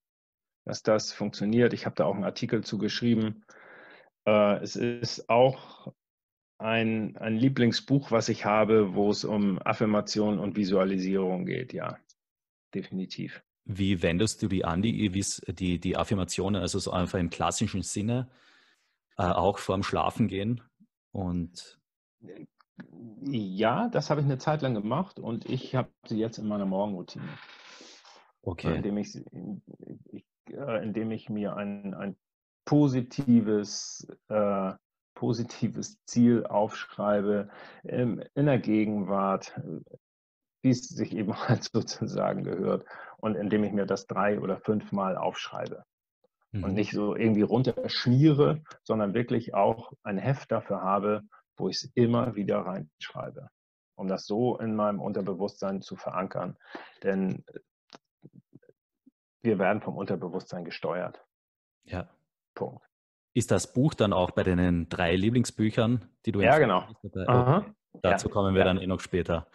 dass 0.65 0.83
das 0.83 1.13
funktioniert. 1.13 1.73
Ich 1.73 1.85
habe 1.85 1.95
da 1.95 2.05
auch 2.05 2.15
einen 2.15 2.23
Artikel 2.23 2.63
zu 2.63 2.77
geschrieben. 2.77 3.45
Äh, 4.25 4.57
es 4.61 4.75
ist 4.75 5.29
auch 5.29 5.93
ein, 6.59 7.17
ein 7.17 7.37
Lieblingsbuch, 7.37 8.11
was 8.11 8.29
ich 8.29 8.45
habe, 8.45 8.93
wo 8.93 9.09
es 9.09 9.23
um 9.23 9.59
Affirmation 9.63 10.39
und 10.39 10.55
Visualisierung 10.55 11.45
geht, 11.45 11.73
ja, 11.73 11.97
definitiv. 12.75 13.41
Wie 13.65 14.01
wendest 14.01 14.41
du 14.41 14.47
die 14.47 14.65
an, 14.65 14.81
die, 14.81 15.09
die, 15.47 15.79
die 15.79 15.97
Affirmationen, 15.97 16.61
also 16.61 16.79
so 16.79 16.91
einfach 16.91 17.19
im 17.19 17.29
klassischen 17.29 17.81
Sinne, 17.81 18.29
äh, 19.17 19.23
auch 19.23 19.57
vorm 19.57 19.83
Schlafen 19.83 20.27
gehen? 20.27 20.61
Und 21.11 21.79
ja, 23.21 23.87
das 23.89 24.09
habe 24.09 24.21
ich 24.21 24.25
eine 24.25 24.37
Zeit 24.37 24.61
lang 24.61 24.73
gemacht 24.73 25.19
und 25.19 25.45
ich 25.45 25.75
habe 25.75 25.89
sie 26.05 26.17
jetzt 26.17 26.37
in 26.37 26.47
meiner 26.47 26.65
Morgenroutine. 26.65 27.29
Okay. 28.41 28.75
Indem 28.75 28.97
ich, 28.97 29.21
ich 30.11 30.25
äh, 30.49 30.83
indem 30.83 31.11
ich 31.11 31.29
mir 31.29 31.55
ein, 31.55 31.93
ein 31.93 32.15
positives 32.65 34.07
äh, 34.29 34.73
positives 35.19 36.01
Ziel 36.05 36.45
aufschreibe, 36.45 37.49
in 37.83 38.23
der 38.35 38.57
Gegenwart, 38.57 39.53
wie 40.61 40.69
es 40.69 40.87
sich 40.87 41.13
eben 41.13 41.33
halt 41.49 41.65
sozusagen 41.65 42.45
gehört 42.45 42.85
und 43.17 43.35
indem 43.35 43.65
ich 43.65 43.73
mir 43.73 43.85
das 43.85 44.07
drei 44.07 44.39
oder 44.39 44.57
fünfmal 44.57 45.17
aufschreibe. 45.17 45.83
Mhm. 46.53 46.63
Und 46.63 46.73
nicht 46.73 46.91
so 46.91 47.17
irgendwie 47.17 47.41
runterschmiere, 47.41 48.63
sondern 48.83 49.13
wirklich 49.13 49.53
auch 49.53 49.91
ein 50.03 50.17
Heft 50.17 50.53
dafür 50.53 50.81
habe, 50.81 51.23
wo 51.57 51.67
ich 51.67 51.75
es 51.83 51.91
immer 51.95 52.35
wieder 52.35 52.59
reinschreibe, 52.59 53.49
um 53.95 54.07
das 54.07 54.25
so 54.25 54.57
in 54.57 54.73
meinem 54.73 55.01
Unterbewusstsein 55.01 55.81
zu 55.81 55.97
verankern. 55.97 56.55
Denn 57.03 57.43
wir 59.41 59.59
werden 59.59 59.81
vom 59.81 59.97
Unterbewusstsein 59.97 60.63
gesteuert. 60.63 61.21
Ja. 61.83 62.07
Punkt. 62.55 62.88
Ist 63.33 63.51
das 63.51 63.73
Buch 63.73 63.93
dann 63.93 64.13
auch 64.13 64.31
bei 64.31 64.43
deinen 64.43 64.89
drei 64.89 65.15
Lieblingsbüchern, 65.15 66.05
die 66.25 66.31
du 66.31 66.41
Ja, 66.41 66.57
genau. 66.57 66.87
Okay. 67.03 67.73
Dazu 68.01 68.27
ja. 68.27 68.33
kommen 68.33 68.53
wir 68.53 68.59
ja. 68.59 68.65
dann 68.65 68.77
eh 68.77 68.87
noch 68.87 68.99
später. 68.99 69.47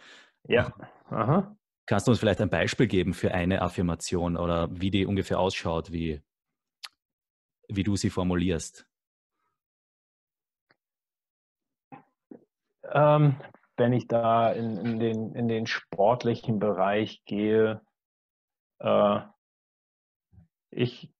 Ja. 0.47 0.73
Aha. 1.09 1.55
Kannst 1.85 2.07
du 2.07 2.11
uns 2.11 2.19
vielleicht 2.19 2.41
ein 2.41 2.49
Beispiel 2.49 2.87
geben 2.87 3.13
für 3.13 3.33
eine 3.33 3.61
Affirmation 3.61 4.37
oder 4.37 4.69
wie 4.71 4.91
die 4.91 5.05
ungefähr 5.05 5.39
ausschaut, 5.39 5.91
wie, 5.91 6.21
wie 7.67 7.83
du 7.83 7.95
sie 7.95 8.09
formulierst? 8.09 8.87
Ähm, 12.91 13.35
wenn 13.77 13.93
ich 13.93 14.07
da 14.07 14.51
in, 14.51 14.77
in, 14.77 14.99
den, 14.99 15.35
in 15.35 15.47
den 15.47 15.67
sportlichen 15.67 16.59
Bereich 16.59 17.23
gehe, 17.25 17.81
äh, 18.79 19.19
ich 20.71 21.14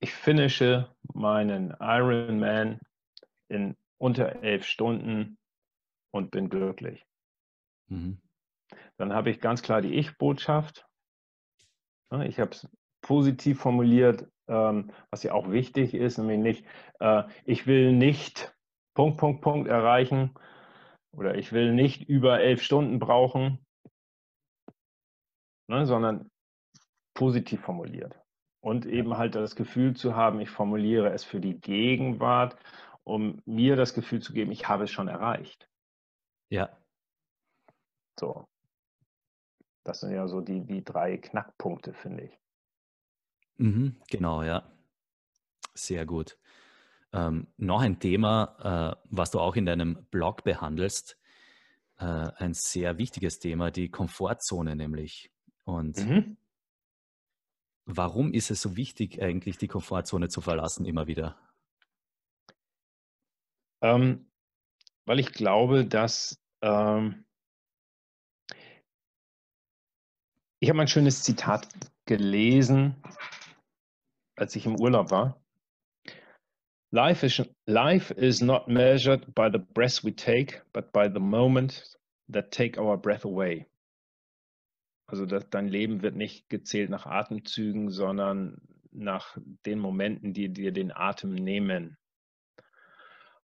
ich 0.00 0.12
finische 0.14 0.94
meinen 1.14 1.74
Ironman 1.80 2.80
in 3.48 3.76
unter 3.98 4.42
elf 4.42 4.64
Stunden 4.64 5.38
und 6.12 6.30
bin 6.30 6.48
glücklich. 6.48 7.04
Mhm. 7.88 8.20
Dann 8.96 9.12
habe 9.12 9.30
ich 9.30 9.40
ganz 9.40 9.62
klar 9.62 9.82
die 9.82 9.94
Ich-Botschaft. 9.94 10.86
Ich 12.24 12.38
habe 12.38 12.50
es 12.52 12.68
positiv 13.00 13.60
formuliert, 13.60 14.26
ähm, 14.46 14.92
was 15.10 15.22
ja 15.22 15.32
auch 15.32 15.50
wichtig 15.50 15.94
ist, 15.94 16.18
nämlich 16.18 16.38
nicht, 16.38 16.66
äh, 17.00 17.24
ich 17.44 17.66
will 17.66 17.92
nicht 17.92 18.54
Punkt, 18.94 19.18
Punkt, 19.18 19.42
Punkt 19.42 19.68
erreichen 19.68 20.34
oder 21.12 21.36
ich 21.36 21.52
will 21.52 21.72
nicht 21.72 22.08
über 22.08 22.40
elf 22.40 22.62
Stunden 22.62 22.98
brauchen, 22.98 23.64
ne, 25.68 25.86
sondern 25.86 26.30
positiv 27.14 27.60
formuliert 27.60 28.17
und 28.60 28.86
eben 28.86 29.16
halt 29.16 29.34
das 29.34 29.56
Gefühl 29.56 29.94
zu 29.94 30.16
haben, 30.16 30.40
ich 30.40 30.50
formuliere 30.50 31.10
es 31.12 31.24
für 31.24 31.40
die 31.40 31.60
Gegenwart, 31.60 32.56
um 33.04 33.40
mir 33.46 33.76
das 33.76 33.94
Gefühl 33.94 34.20
zu 34.20 34.32
geben, 34.32 34.52
ich 34.52 34.68
habe 34.68 34.84
es 34.84 34.90
schon 34.90 35.08
erreicht. 35.08 35.68
Ja. 36.50 36.76
So. 38.18 38.46
Das 39.84 40.00
sind 40.00 40.12
ja 40.12 40.28
so 40.28 40.40
die, 40.40 40.66
die 40.66 40.84
drei 40.84 41.16
Knackpunkte, 41.16 41.94
finde 41.94 42.24
ich. 42.24 42.38
Mhm, 43.56 43.96
genau, 44.10 44.42
ja. 44.42 44.70
Sehr 45.74 46.04
gut. 46.04 46.38
Ähm, 47.12 47.46
noch 47.56 47.80
ein 47.80 47.98
Thema, 47.98 48.96
äh, 49.00 49.06
was 49.10 49.30
du 49.30 49.40
auch 49.40 49.56
in 49.56 49.64
deinem 49.64 50.04
Blog 50.10 50.44
behandelst, 50.44 51.18
äh, 51.98 52.04
ein 52.04 52.52
sehr 52.52 52.98
wichtiges 52.98 53.38
Thema, 53.38 53.70
die 53.70 53.88
Komfortzone 53.88 54.76
nämlich. 54.76 55.32
Und 55.64 55.96
mhm. 55.98 56.36
Warum 57.90 58.34
ist 58.34 58.50
es 58.50 58.60
so 58.60 58.76
wichtig, 58.76 59.22
eigentlich 59.22 59.56
die 59.56 59.66
Komfortzone 59.66 60.28
zu 60.28 60.42
verlassen 60.42 60.84
immer 60.84 61.06
wieder? 61.06 61.38
Ähm, 63.80 64.30
weil 65.06 65.18
ich 65.18 65.32
glaube, 65.32 65.86
dass 65.86 66.38
ähm, 66.60 67.24
ich 70.60 70.68
habe 70.68 70.82
ein 70.82 70.88
schönes 70.88 71.22
Zitat 71.22 71.66
gelesen, 72.04 73.02
als 74.36 74.54
ich 74.54 74.66
im 74.66 74.78
Urlaub 74.78 75.10
war. 75.10 75.40
Life 76.90 77.24
is, 77.24 77.42
life 77.64 78.12
is 78.12 78.42
not 78.42 78.68
measured 78.68 79.34
by 79.34 79.48
the 79.50 79.58
breath 79.58 80.04
we 80.04 80.14
take, 80.14 80.62
but 80.74 80.92
by 80.92 81.08
the 81.10 81.20
moment 81.20 81.96
that 82.30 82.50
take 82.50 82.78
our 82.78 82.98
breath 82.98 83.24
away. 83.24 83.66
Also 85.08 85.24
das, 85.24 85.48
dein 85.48 85.68
Leben 85.68 86.02
wird 86.02 86.16
nicht 86.16 86.50
gezählt 86.50 86.90
nach 86.90 87.06
Atemzügen, 87.06 87.90
sondern 87.90 88.60
nach 88.92 89.38
den 89.64 89.78
Momenten, 89.78 90.34
die 90.34 90.50
dir 90.50 90.70
den 90.70 90.92
Atem 90.92 91.34
nehmen. 91.34 91.96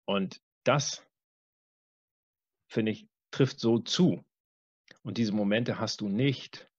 Und 0.05 0.43
das, 0.65 1.07
finde 2.69 2.93
ich, 2.93 3.09
trifft 3.31 3.61
so 3.61 3.79
zu. 3.79 4.25
Und 5.03 5.16
diese 5.16 5.33
Momente 5.33 5.79
hast 5.81 6.03
du 6.03 6.09
nicht, 6.09 6.70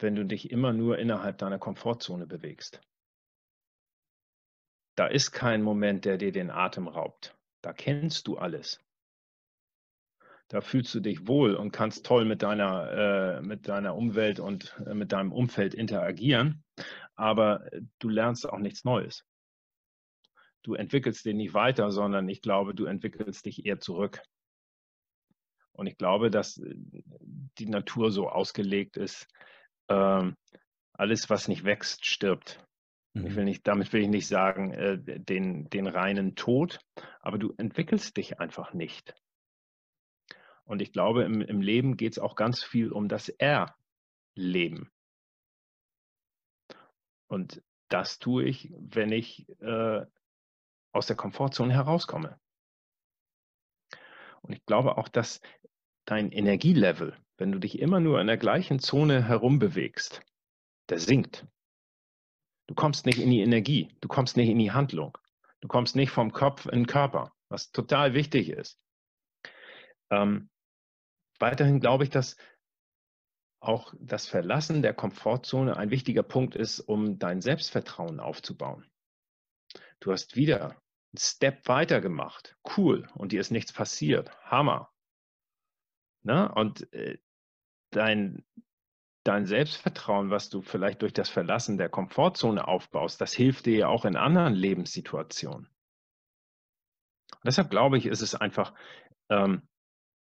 wenn 0.00 0.16
du 0.16 0.24
dich 0.24 0.50
immer 0.50 0.72
nur 0.72 0.98
innerhalb 0.98 1.38
deiner 1.38 1.58
Komfortzone 1.58 2.26
bewegst. 2.26 2.80
Da 4.96 5.06
ist 5.06 5.30
kein 5.30 5.62
Moment, 5.62 6.04
der 6.04 6.18
dir 6.18 6.32
den 6.32 6.50
Atem 6.50 6.88
raubt. 6.88 7.38
Da 7.62 7.72
kennst 7.72 8.26
du 8.26 8.38
alles. 8.38 8.84
Da 10.50 10.60
fühlst 10.60 10.92
du 10.96 11.00
dich 11.00 11.28
wohl 11.28 11.54
und 11.54 11.70
kannst 11.70 12.04
toll 12.04 12.24
mit 12.24 12.42
deiner, 12.42 13.38
äh, 13.38 13.40
mit 13.40 13.68
deiner 13.68 13.94
Umwelt 13.94 14.40
und 14.40 14.76
äh, 14.84 14.94
mit 14.94 15.12
deinem 15.12 15.30
Umfeld 15.30 15.74
interagieren, 15.74 16.64
aber 17.14 17.72
äh, 17.72 17.82
du 18.00 18.08
lernst 18.08 18.48
auch 18.48 18.58
nichts 18.58 18.84
Neues. 18.84 19.24
Du 20.62 20.74
entwickelst 20.74 21.24
dich 21.24 21.36
nicht 21.36 21.54
weiter, 21.54 21.92
sondern 21.92 22.28
ich 22.28 22.42
glaube, 22.42 22.74
du 22.74 22.86
entwickelst 22.86 23.46
dich 23.46 23.64
eher 23.64 23.78
zurück. 23.78 24.22
Und 25.70 25.86
ich 25.86 25.96
glaube, 25.96 26.32
dass 26.32 26.58
äh, 26.58 26.74
die 27.58 27.68
Natur 27.68 28.10
so 28.10 28.28
ausgelegt 28.28 28.96
ist, 28.96 29.28
äh, 29.86 30.32
alles, 30.94 31.30
was 31.30 31.46
nicht 31.46 31.62
wächst, 31.62 32.06
stirbt. 32.06 32.60
Mhm. 33.14 33.26
Ich 33.26 33.36
will 33.36 33.44
nicht, 33.44 33.68
damit 33.68 33.92
will 33.92 34.02
ich 34.02 34.08
nicht 34.08 34.26
sagen, 34.26 34.72
äh, 34.72 34.98
den, 34.98 35.70
den 35.70 35.86
reinen 35.86 36.34
Tod, 36.34 36.80
aber 37.20 37.38
du 37.38 37.54
entwickelst 37.56 38.16
dich 38.16 38.40
einfach 38.40 38.74
nicht. 38.74 39.14
Und 40.70 40.80
ich 40.80 40.92
glaube, 40.92 41.24
im, 41.24 41.40
im 41.40 41.60
Leben 41.62 41.96
geht 41.96 42.12
es 42.12 42.20
auch 42.20 42.36
ganz 42.36 42.62
viel 42.62 42.92
um 42.92 43.08
das 43.08 43.28
Erleben. 43.28 44.88
Und 47.26 47.60
das 47.88 48.20
tue 48.20 48.44
ich, 48.44 48.72
wenn 48.78 49.10
ich 49.10 49.48
äh, 49.60 50.06
aus 50.92 51.08
der 51.08 51.16
Komfortzone 51.16 51.72
herauskomme. 51.74 52.38
Und 54.42 54.52
ich 54.52 54.64
glaube 54.64 54.96
auch, 54.96 55.08
dass 55.08 55.40
dein 56.04 56.30
Energielevel, 56.30 57.16
wenn 57.36 57.50
du 57.50 57.58
dich 57.58 57.80
immer 57.80 57.98
nur 57.98 58.20
in 58.20 58.28
der 58.28 58.38
gleichen 58.38 58.78
Zone 58.78 59.26
herumbewegst, 59.26 60.22
der 60.88 61.00
sinkt. 61.00 61.48
Du 62.68 62.76
kommst 62.76 63.06
nicht 63.06 63.18
in 63.18 63.32
die 63.32 63.40
Energie, 63.40 63.88
du 64.00 64.06
kommst 64.06 64.36
nicht 64.36 64.48
in 64.48 64.58
die 64.60 64.70
Handlung, 64.70 65.18
du 65.62 65.66
kommst 65.66 65.96
nicht 65.96 66.12
vom 66.12 66.30
Kopf 66.30 66.66
in 66.66 66.82
den 66.82 66.86
Körper, 66.86 67.32
was 67.48 67.72
total 67.72 68.14
wichtig 68.14 68.50
ist. 68.50 68.78
Ähm, 70.10 70.48
weiterhin 71.40 71.80
glaube 71.80 72.04
ich, 72.04 72.10
dass 72.10 72.36
auch 73.60 73.92
das 74.00 74.26
Verlassen 74.26 74.82
der 74.82 74.94
Komfortzone 74.94 75.76
ein 75.76 75.90
wichtiger 75.90 76.22
Punkt 76.22 76.54
ist, 76.54 76.80
um 76.80 77.18
dein 77.18 77.40
Selbstvertrauen 77.42 78.18
aufzubauen. 78.18 78.90
Du 80.00 80.12
hast 80.12 80.34
wieder 80.34 80.70
einen 80.70 81.18
Step 81.18 81.68
weiter 81.68 82.00
gemacht. 82.00 82.56
Cool. 82.76 83.08
Und 83.14 83.32
dir 83.32 83.40
ist 83.40 83.50
nichts 83.50 83.72
passiert. 83.72 84.30
Hammer. 84.44 84.90
Na? 86.22 86.44
Ne? 86.44 86.54
Und 86.54 86.92
äh, 86.94 87.18
dein, 87.90 88.44
dein 89.24 89.44
Selbstvertrauen, 89.44 90.30
was 90.30 90.48
du 90.48 90.62
vielleicht 90.62 91.02
durch 91.02 91.12
das 91.12 91.28
Verlassen 91.28 91.76
der 91.76 91.90
Komfortzone 91.90 92.66
aufbaust, 92.66 93.20
das 93.20 93.34
hilft 93.34 93.66
dir 93.66 93.76
ja 93.76 93.88
auch 93.88 94.06
in 94.06 94.16
anderen 94.16 94.54
Lebenssituationen. 94.54 95.66
Und 95.66 97.44
deshalb 97.44 97.70
glaube 97.70 97.98
ich, 97.98 98.06
ist 98.06 98.22
es 98.22 98.34
einfach 98.34 98.74
ähm, 99.28 99.68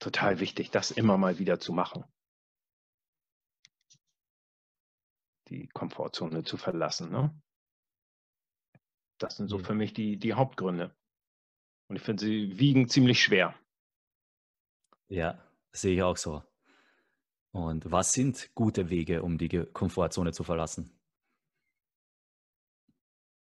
total 0.00 0.40
wichtig, 0.40 0.70
das 0.70 0.90
immer 0.90 1.16
mal 1.16 1.38
wieder 1.38 1.60
zu 1.60 1.72
machen. 1.72 2.04
Die 5.48 5.68
Komfortzone 5.68 6.42
zu 6.42 6.56
verlassen. 6.56 7.10
Ne? 7.10 7.40
Das 9.18 9.36
sind 9.36 9.48
so 9.48 9.58
für 9.58 9.74
mich 9.74 9.92
die, 9.92 10.16
die 10.16 10.34
Hauptgründe. 10.34 10.96
Und 11.88 11.96
ich 11.96 12.02
finde, 12.02 12.24
sie 12.24 12.58
wiegen 12.58 12.88
ziemlich 12.88 13.22
schwer. 13.22 13.54
Ja, 15.08 15.44
sehe 15.72 15.94
ich 15.94 16.02
auch 16.02 16.16
so. 16.16 16.42
Und 17.52 17.90
was 17.90 18.12
sind 18.12 18.54
gute 18.54 18.90
Wege, 18.90 19.22
um 19.22 19.36
die 19.36 19.48
Komfortzone 19.48 20.32
zu 20.32 20.44
verlassen? 20.44 20.96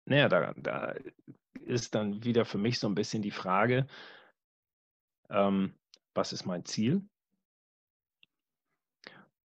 Naja, 0.05 0.27
da, 0.27 0.53
da 0.57 0.93
ist 1.61 1.95
dann 1.95 2.23
wieder 2.25 2.43
für 2.43 2.57
mich 2.57 2.79
so 2.79 2.87
ein 2.87 2.95
bisschen 2.95 3.21
die 3.21 3.31
Frage, 3.31 3.87
ähm, 5.29 5.73
was 6.13 6.33
ist 6.33 6.45
mein 6.45 6.65
Ziel? 6.65 7.07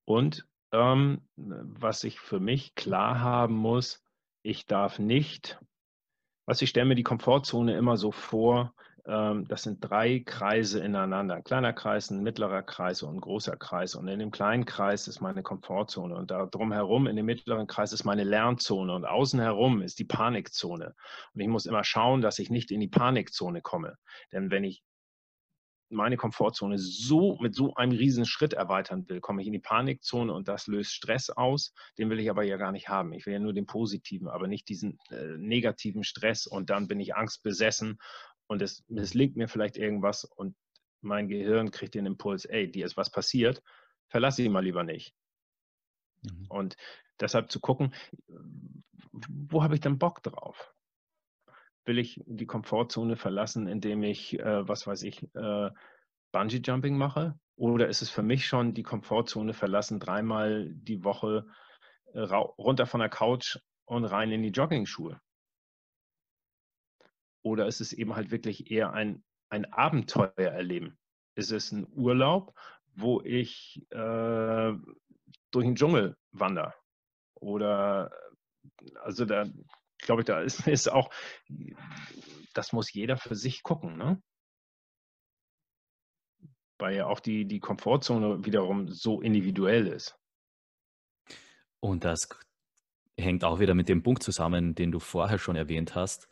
Und 0.04 0.46
ähm, 0.72 1.22
was 1.36 2.04
ich 2.04 2.20
für 2.20 2.40
mich 2.40 2.74
klar 2.74 3.20
haben 3.20 3.54
muss, 3.54 4.02
ich 4.42 4.66
darf 4.66 4.98
nicht, 4.98 5.58
was 6.46 6.62
ich 6.62 6.70
stelle 6.70 6.86
mir 6.86 6.94
die 6.94 7.02
Komfortzone 7.02 7.76
immer 7.76 7.96
so 7.96 8.12
vor, 8.12 8.74
ähm, 9.08 9.48
das 9.48 9.62
sind 9.62 9.80
drei 9.80 10.20
Kreise 10.20 10.80
ineinander. 10.80 11.36
Ein 11.36 11.44
kleiner 11.44 11.72
Kreis, 11.72 12.10
ein 12.10 12.22
mittlerer 12.22 12.62
Kreis 12.62 13.02
und 13.02 13.16
ein 13.16 13.20
großer 13.20 13.56
Kreis. 13.56 13.94
Und 13.94 14.06
in 14.08 14.18
dem 14.18 14.30
kleinen 14.30 14.66
Kreis 14.66 15.08
ist 15.08 15.20
meine 15.20 15.42
Komfortzone. 15.42 16.14
Und 16.14 16.30
da 16.30 16.44
drumherum 16.46 17.06
in 17.06 17.16
dem 17.16 17.26
mittleren 17.26 17.66
Kreis 17.66 17.92
ist 17.92 18.04
meine 18.04 18.24
Lernzone. 18.24 18.94
Und 18.94 19.06
außen 19.06 19.40
herum 19.40 19.80
ist 19.80 19.98
die 19.98 20.04
Panikzone. 20.04 20.94
Und 21.32 21.40
ich 21.40 21.48
muss 21.48 21.64
immer 21.64 21.84
schauen, 21.84 22.20
dass 22.20 22.38
ich 22.38 22.50
nicht 22.50 22.70
in 22.70 22.80
die 22.80 22.88
Panikzone 22.88 23.62
komme. 23.62 23.96
Denn 24.32 24.50
wenn 24.50 24.64
ich 24.64 24.82
meine 25.90 26.16
Komfortzone 26.16 26.78
so 26.78 27.36
mit 27.40 27.54
so 27.54 27.74
einem 27.74 27.92
riesen 27.92 28.26
Schritt 28.26 28.52
erweitern 28.52 29.08
will, 29.08 29.20
komme 29.20 29.40
ich 29.40 29.46
in 29.46 29.52
die 29.52 29.58
Panikzone 29.58 30.32
und 30.32 30.48
das 30.48 30.66
löst 30.66 30.92
Stress 30.92 31.30
aus. 31.30 31.72
Den 31.98 32.10
will 32.10 32.20
ich 32.20 32.30
aber 32.30 32.42
ja 32.42 32.56
gar 32.56 32.72
nicht 32.72 32.88
haben. 32.88 33.12
Ich 33.12 33.26
will 33.26 33.32
ja 33.32 33.38
nur 33.38 33.54
den 33.54 33.66
positiven, 33.66 34.28
aber 34.28 34.48
nicht 34.48 34.68
diesen 34.68 34.98
äh, 35.10 35.36
negativen 35.38 36.04
Stress 36.04 36.46
und 36.46 36.70
dann 36.70 36.88
bin 36.88 37.00
ich 37.00 37.14
angstbesessen 37.14 37.98
und 38.46 38.62
es 38.62 38.84
misslingt 38.88 39.36
mir 39.36 39.48
vielleicht 39.48 39.76
irgendwas 39.76 40.24
und 40.24 40.56
mein 41.00 41.28
Gehirn 41.28 41.70
kriegt 41.70 41.94
den 41.94 42.06
Impuls, 42.06 42.44
ey, 42.44 42.70
dir 42.70 42.84
ist 42.84 42.96
was 42.96 43.10
passiert, 43.10 43.62
verlasse 44.08 44.42
ich 44.42 44.48
mal 44.48 44.64
lieber 44.64 44.84
nicht. 44.84 45.14
Mhm. 46.22 46.46
Und 46.48 46.76
deshalb 47.20 47.50
zu 47.50 47.60
gucken, 47.60 47.94
wo 49.28 49.62
habe 49.62 49.74
ich 49.74 49.80
denn 49.80 49.98
Bock 49.98 50.22
drauf? 50.22 50.74
Will 51.88 51.98
ich 51.98 52.20
die 52.26 52.44
Komfortzone 52.44 53.16
verlassen, 53.16 53.66
indem 53.66 54.02
ich, 54.02 54.38
äh, 54.38 54.68
was 54.68 54.86
weiß 54.86 55.04
ich, 55.04 55.22
äh, 55.34 55.70
Bungee 56.32 56.60
Jumping 56.62 56.98
mache? 56.98 57.40
Oder 57.56 57.88
ist 57.88 58.02
es 58.02 58.10
für 58.10 58.22
mich 58.22 58.46
schon 58.46 58.74
die 58.74 58.82
Komfortzone 58.82 59.54
verlassen, 59.54 59.98
dreimal 59.98 60.68
die 60.74 61.02
Woche 61.02 61.46
äh, 62.12 62.20
runter 62.20 62.84
von 62.84 63.00
der 63.00 63.08
Couch 63.08 63.56
und 63.86 64.04
rein 64.04 64.30
in 64.32 64.42
die 64.42 64.50
Jogging-Schuhe? 64.50 65.18
Oder 67.40 67.66
ist 67.66 67.80
es 67.80 67.94
eben 67.94 68.14
halt 68.14 68.30
wirklich 68.30 68.70
eher 68.70 68.92
ein, 68.92 69.24
ein 69.48 69.64
Abenteuer 69.72 70.34
erleben? 70.36 70.98
Ist 71.36 71.52
es 71.52 71.72
ein 71.72 71.86
Urlaub, 71.94 72.52
wo 72.96 73.22
ich 73.22 73.80
äh, 73.92 74.74
durch 75.52 75.64
den 75.64 75.74
Dschungel 75.74 76.18
wandere? 76.32 76.74
Oder 77.36 78.12
also 79.00 79.24
da 79.24 79.46
glaube 79.98 80.22
ich, 80.22 80.26
da 80.26 80.40
ist, 80.40 80.66
ist 80.66 80.90
auch, 80.90 81.10
das 82.54 82.72
muss 82.72 82.92
jeder 82.92 83.16
für 83.16 83.34
sich 83.34 83.62
gucken, 83.62 83.96
ne? 83.96 84.22
Weil 86.78 86.96
ja 86.96 87.06
auch 87.06 87.20
die, 87.20 87.44
die 87.44 87.58
Komfortzone 87.58 88.44
wiederum 88.44 88.88
so 88.88 89.20
individuell 89.20 89.88
ist. 89.88 90.16
Und 91.80 92.04
das 92.04 92.28
hängt 93.16 93.44
auch 93.44 93.58
wieder 93.58 93.74
mit 93.74 93.88
dem 93.88 94.02
Punkt 94.02 94.22
zusammen, 94.22 94.74
den 94.74 94.92
du 94.92 95.00
vorher 95.00 95.38
schon 95.38 95.56
erwähnt 95.56 95.94
hast, 95.94 96.28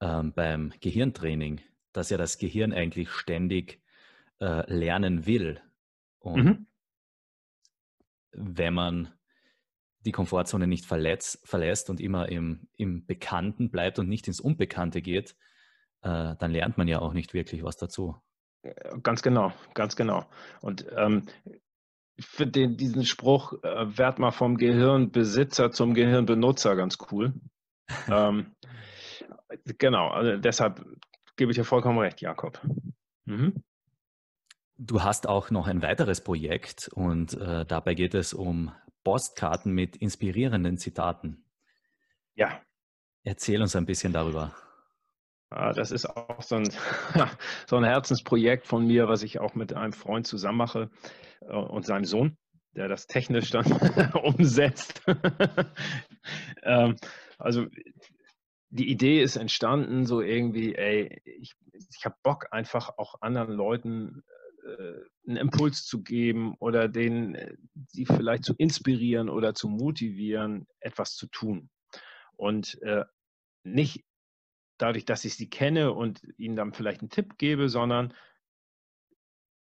ähm, 0.00 0.32
beim 0.32 0.72
Gehirntraining, 0.80 1.60
dass 1.92 2.10
ja 2.10 2.16
das 2.16 2.38
Gehirn 2.38 2.72
eigentlich 2.72 3.10
ständig 3.10 3.82
äh, 4.40 4.70
lernen 4.72 5.26
will. 5.26 5.60
Und 6.20 6.44
mhm. 6.44 6.66
wenn 8.32 8.74
man 8.74 9.15
die 10.06 10.12
Komfortzone 10.12 10.66
nicht 10.66 10.86
verletz, 10.86 11.40
verlässt 11.44 11.90
und 11.90 12.00
immer 12.00 12.28
im, 12.28 12.68
im 12.76 13.04
Bekannten 13.04 13.70
bleibt 13.70 13.98
und 13.98 14.08
nicht 14.08 14.26
ins 14.28 14.40
Unbekannte 14.40 15.02
geht, 15.02 15.36
äh, 16.02 16.34
dann 16.38 16.50
lernt 16.50 16.78
man 16.78 16.88
ja 16.88 17.00
auch 17.00 17.12
nicht 17.12 17.34
wirklich 17.34 17.62
was 17.62 17.76
dazu. 17.76 18.16
Ganz 19.02 19.22
genau, 19.22 19.52
ganz 19.74 19.96
genau. 19.96 20.24
Und 20.60 20.86
ähm, 20.96 21.26
ich 22.16 22.26
finde 22.26 22.68
diesen 22.70 23.04
Spruch, 23.04 23.52
äh, 23.62 23.98
werd 23.98 24.18
mal 24.18 24.30
vom 24.30 24.56
Gehirnbesitzer 24.56 25.70
zum 25.70 25.94
Gehirnbenutzer 25.94 26.74
ganz 26.74 26.96
cool. 27.10 27.34
ähm, 28.10 28.54
Genau, 29.78 30.08
also 30.08 30.36
deshalb 30.36 30.84
gebe 31.36 31.50
ich 31.50 31.56
dir 31.56 31.64
vollkommen 31.64 31.98
recht, 31.98 32.20
Jakob. 32.20 32.60
Mhm. 33.24 33.62
Du 34.78 35.02
hast 35.02 35.26
auch 35.26 35.50
noch 35.50 35.68
ein 35.68 35.80
weiteres 35.80 36.22
Projekt 36.22 36.88
und 36.88 37.32
äh, 37.34 37.64
dabei 37.64 37.94
geht 37.94 38.14
es 38.14 38.34
um 38.34 38.72
Postkarten 39.04 39.72
mit 39.72 39.96
inspirierenden 39.96 40.76
Zitaten. 40.76 41.44
Ja. 42.34 42.60
Erzähl 43.24 43.62
uns 43.62 43.74
ein 43.74 43.86
bisschen 43.86 44.12
darüber. 44.12 44.54
Ah, 45.48 45.72
das 45.72 45.92
ist 45.92 46.04
auch 46.06 46.42
so 46.42 46.56
ein, 46.56 46.68
so 47.66 47.76
ein 47.76 47.84
Herzensprojekt 47.84 48.66
von 48.66 48.86
mir, 48.86 49.08
was 49.08 49.22
ich 49.22 49.38
auch 49.38 49.54
mit 49.54 49.72
einem 49.72 49.94
Freund 49.94 50.26
zusammen 50.26 50.58
mache 50.58 50.90
äh, 51.40 51.54
und 51.54 51.86
seinem 51.86 52.04
Sohn, 52.04 52.36
der 52.72 52.88
das 52.88 53.06
technisch 53.06 53.50
dann 53.50 53.72
umsetzt. 54.22 55.02
ähm, 56.64 56.96
also 57.38 57.66
die 58.68 58.90
Idee 58.90 59.22
ist 59.22 59.36
entstanden, 59.36 60.04
so 60.04 60.20
irgendwie, 60.20 60.74
ey, 60.74 61.22
ich, 61.24 61.54
ich 61.72 62.04
habe 62.04 62.16
Bock, 62.22 62.48
einfach 62.50 62.98
auch 62.98 63.22
anderen 63.22 63.54
Leuten 63.54 64.22
einen 65.26 65.36
Impuls 65.36 65.84
zu 65.84 66.02
geben 66.02 66.54
oder 66.58 66.88
denen, 66.88 67.34
äh, 67.34 67.56
sie 67.88 68.06
vielleicht 68.06 68.44
zu 68.44 68.54
inspirieren 68.54 69.28
oder 69.28 69.54
zu 69.54 69.68
motivieren, 69.68 70.66
etwas 70.80 71.14
zu 71.14 71.26
tun. 71.26 71.70
Und 72.36 72.80
äh, 72.82 73.04
nicht 73.64 74.04
dadurch, 74.78 75.04
dass 75.04 75.24
ich 75.24 75.36
sie 75.36 75.48
kenne 75.48 75.92
und 75.92 76.22
ihnen 76.36 76.56
dann 76.56 76.74
vielleicht 76.74 77.00
einen 77.00 77.10
Tipp 77.10 77.38
gebe, 77.38 77.68
sondern 77.68 78.12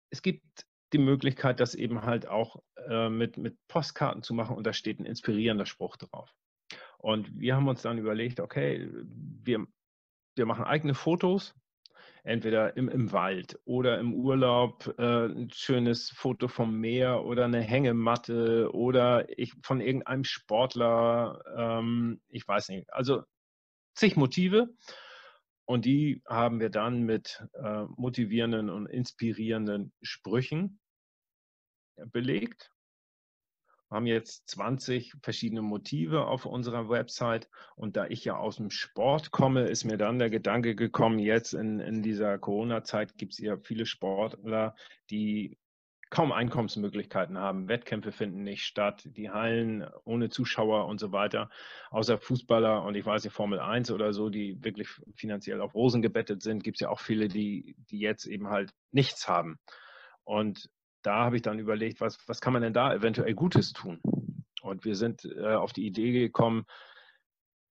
es 0.09 0.21
gibt 0.21 0.43
die 0.93 0.97
Möglichkeit, 0.97 1.59
das 1.59 1.75
eben 1.75 2.01
halt 2.01 2.27
auch 2.27 2.61
äh, 2.87 3.09
mit, 3.09 3.37
mit 3.37 3.57
Postkarten 3.67 4.23
zu 4.23 4.33
machen 4.33 4.55
und 4.55 4.65
da 4.65 4.73
steht 4.73 4.99
ein 4.99 5.05
inspirierender 5.05 5.65
Spruch 5.65 5.97
drauf. 5.97 6.33
Und 6.97 7.39
wir 7.39 7.55
haben 7.55 7.67
uns 7.67 7.81
dann 7.81 7.97
überlegt, 7.97 8.39
okay, 8.39 8.89
wir, 8.93 9.65
wir 10.35 10.45
machen 10.45 10.65
eigene 10.65 10.93
Fotos, 10.93 11.55
entweder 12.23 12.77
im, 12.77 12.87
im 12.89 13.11
Wald 13.11 13.59
oder 13.65 13.99
im 13.99 14.13
Urlaub, 14.13 14.93
äh, 14.97 15.25
ein 15.25 15.49
schönes 15.51 16.09
Foto 16.09 16.47
vom 16.47 16.79
Meer 16.79 17.23
oder 17.23 17.45
eine 17.45 17.61
Hängematte 17.61 18.71
oder 18.73 19.27
ich, 19.37 19.53
von 19.63 19.81
irgendeinem 19.81 20.23
Sportler, 20.23 21.41
ähm, 21.57 22.21
ich 22.29 22.47
weiß 22.47 22.69
nicht, 22.69 22.91
also 22.93 23.23
zig 23.95 24.15
Motive. 24.15 24.69
Und 25.65 25.85
die 25.85 26.21
haben 26.27 26.59
wir 26.59 26.69
dann 26.69 27.03
mit 27.03 27.43
äh, 27.53 27.85
motivierenden 27.95 28.69
und 28.69 28.87
inspirierenden 28.87 29.93
Sprüchen 30.01 30.79
belegt. 32.11 32.71
Haben 33.91 34.07
jetzt 34.07 34.49
20 34.49 35.13
verschiedene 35.21 35.61
Motive 35.61 36.25
auf 36.25 36.45
unserer 36.45 36.89
Website. 36.89 37.49
Und 37.75 37.97
da 37.97 38.07
ich 38.07 38.23
ja 38.23 38.37
aus 38.37 38.55
dem 38.55 38.71
Sport 38.71 39.31
komme, 39.31 39.67
ist 39.67 39.83
mir 39.83 39.97
dann 39.97 40.17
der 40.17 40.29
Gedanke 40.29 40.75
gekommen, 40.75 41.19
jetzt 41.19 41.53
in, 41.53 41.79
in 41.79 42.01
dieser 42.01 42.39
Corona-Zeit 42.39 43.17
gibt 43.17 43.33
es 43.33 43.39
ja 43.39 43.57
viele 43.57 43.85
Sportler, 43.85 44.75
die 45.09 45.57
kaum 46.11 46.31
Einkommensmöglichkeiten 46.31 47.37
haben. 47.37 47.67
Wettkämpfe 47.69 48.11
finden 48.11 48.43
nicht 48.43 48.63
statt, 48.63 49.01
die 49.05 49.31
Hallen 49.31 49.87
ohne 50.03 50.29
Zuschauer 50.29 50.85
und 50.85 50.99
so 50.99 51.11
weiter, 51.11 51.49
außer 51.89 52.17
Fußballer 52.17 52.83
und 52.83 52.95
ich 52.95 53.05
weiß 53.05 53.23
nicht, 53.23 53.33
Formel 53.33 53.59
1 53.59 53.91
oder 53.91 54.13
so, 54.13 54.29
die 54.29 54.61
wirklich 54.63 54.89
finanziell 55.15 55.61
auf 55.61 55.73
Rosen 55.73 56.01
gebettet 56.01 56.43
sind, 56.43 56.63
gibt 56.63 56.77
es 56.77 56.81
ja 56.81 56.89
auch 56.89 56.99
viele, 56.99 57.29
die, 57.29 57.75
die 57.89 57.99
jetzt 57.99 58.25
eben 58.25 58.49
halt 58.49 58.71
nichts 58.91 59.27
haben. 59.27 59.57
Und 60.23 60.69
da 61.01 61.25
habe 61.25 61.35
ich 61.35 61.41
dann 61.41 61.59
überlegt, 61.59 62.01
was, 62.01 62.17
was 62.27 62.41
kann 62.41 62.53
man 62.53 62.61
denn 62.61 62.73
da 62.73 62.93
eventuell 62.93 63.33
Gutes 63.33 63.73
tun? 63.73 64.01
Und 64.61 64.85
wir 64.85 64.95
sind 64.95 65.25
äh, 65.25 65.53
auf 65.53 65.73
die 65.73 65.85
Idee 65.85 66.11
gekommen, 66.11 66.65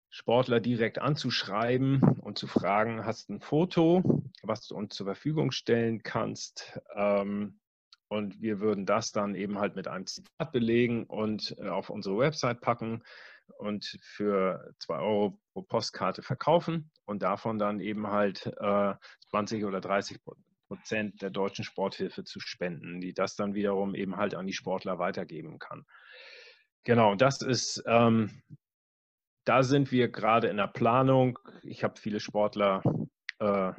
Sportler 0.10 0.60
direkt 0.60 1.00
anzuschreiben 1.00 2.02
und 2.02 2.38
zu 2.38 2.48
fragen, 2.48 3.06
hast 3.06 3.30
du 3.30 3.36
ein 3.36 3.40
Foto, 3.40 4.24
was 4.44 4.68
du 4.68 4.76
uns 4.76 4.96
zur 4.96 5.06
Verfügung 5.06 5.52
stellen 5.52 6.04
kannst? 6.04 6.80
Ähm, 6.96 7.60
und 8.10 8.42
wir 8.42 8.60
würden 8.60 8.86
das 8.86 9.14
dann 9.14 9.36
eben 9.36 9.58
halt 9.58 9.78
mit 9.78 9.88
einem 9.88 10.06
Zitat 10.06 10.52
belegen 10.52 11.06
und 11.06 11.56
äh, 11.60 11.70
auf 11.70 11.90
unsere 11.90 12.18
Website 12.18 12.60
packen 12.60 13.04
und 13.58 13.98
für 14.02 14.74
zwei 14.80 14.98
Euro 14.98 15.40
pro 15.54 15.62
Postkarte 15.62 16.22
verkaufen 16.22 16.92
und 17.06 17.24
davon 17.24 17.58
dann 17.58 17.80
eben 17.80 18.08
halt 18.08 18.48
äh, 18.60 18.96
20 19.30 19.64
oder 19.64 19.80
30 19.80 20.20
Prozent 20.72 21.22
der 21.22 21.32
deutschen 21.32 21.66
Sporthilfe 21.66 22.24
zu 22.24 22.40
spenden, 22.40 23.02
die 23.02 23.14
das 23.14 23.36
dann 23.36 23.56
wiederum 23.56 23.94
eben 23.94 24.16
halt 24.16 24.36
an 24.36 24.48
die 24.48 24.54
Sportler 24.54 25.00
weitergeben 25.00 25.60
kann. 25.60 25.86
Genau, 26.86 27.14
das 27.16 27.42
ist, 27.42 27.84
ähm, 27.86 28.42
da 29.44 29.64
sind 29.64 29.92
wir 29.92 30.08
gerade 30.08 30.48
in 30.48 30.56
der 30.56 30.68
Planung. 30.68 31.38
Ich 31.62 31.84
habe 31.84 32.00
viele 32.00 32.22
Sportler 32.22 32.82
äh, 33.40 33.74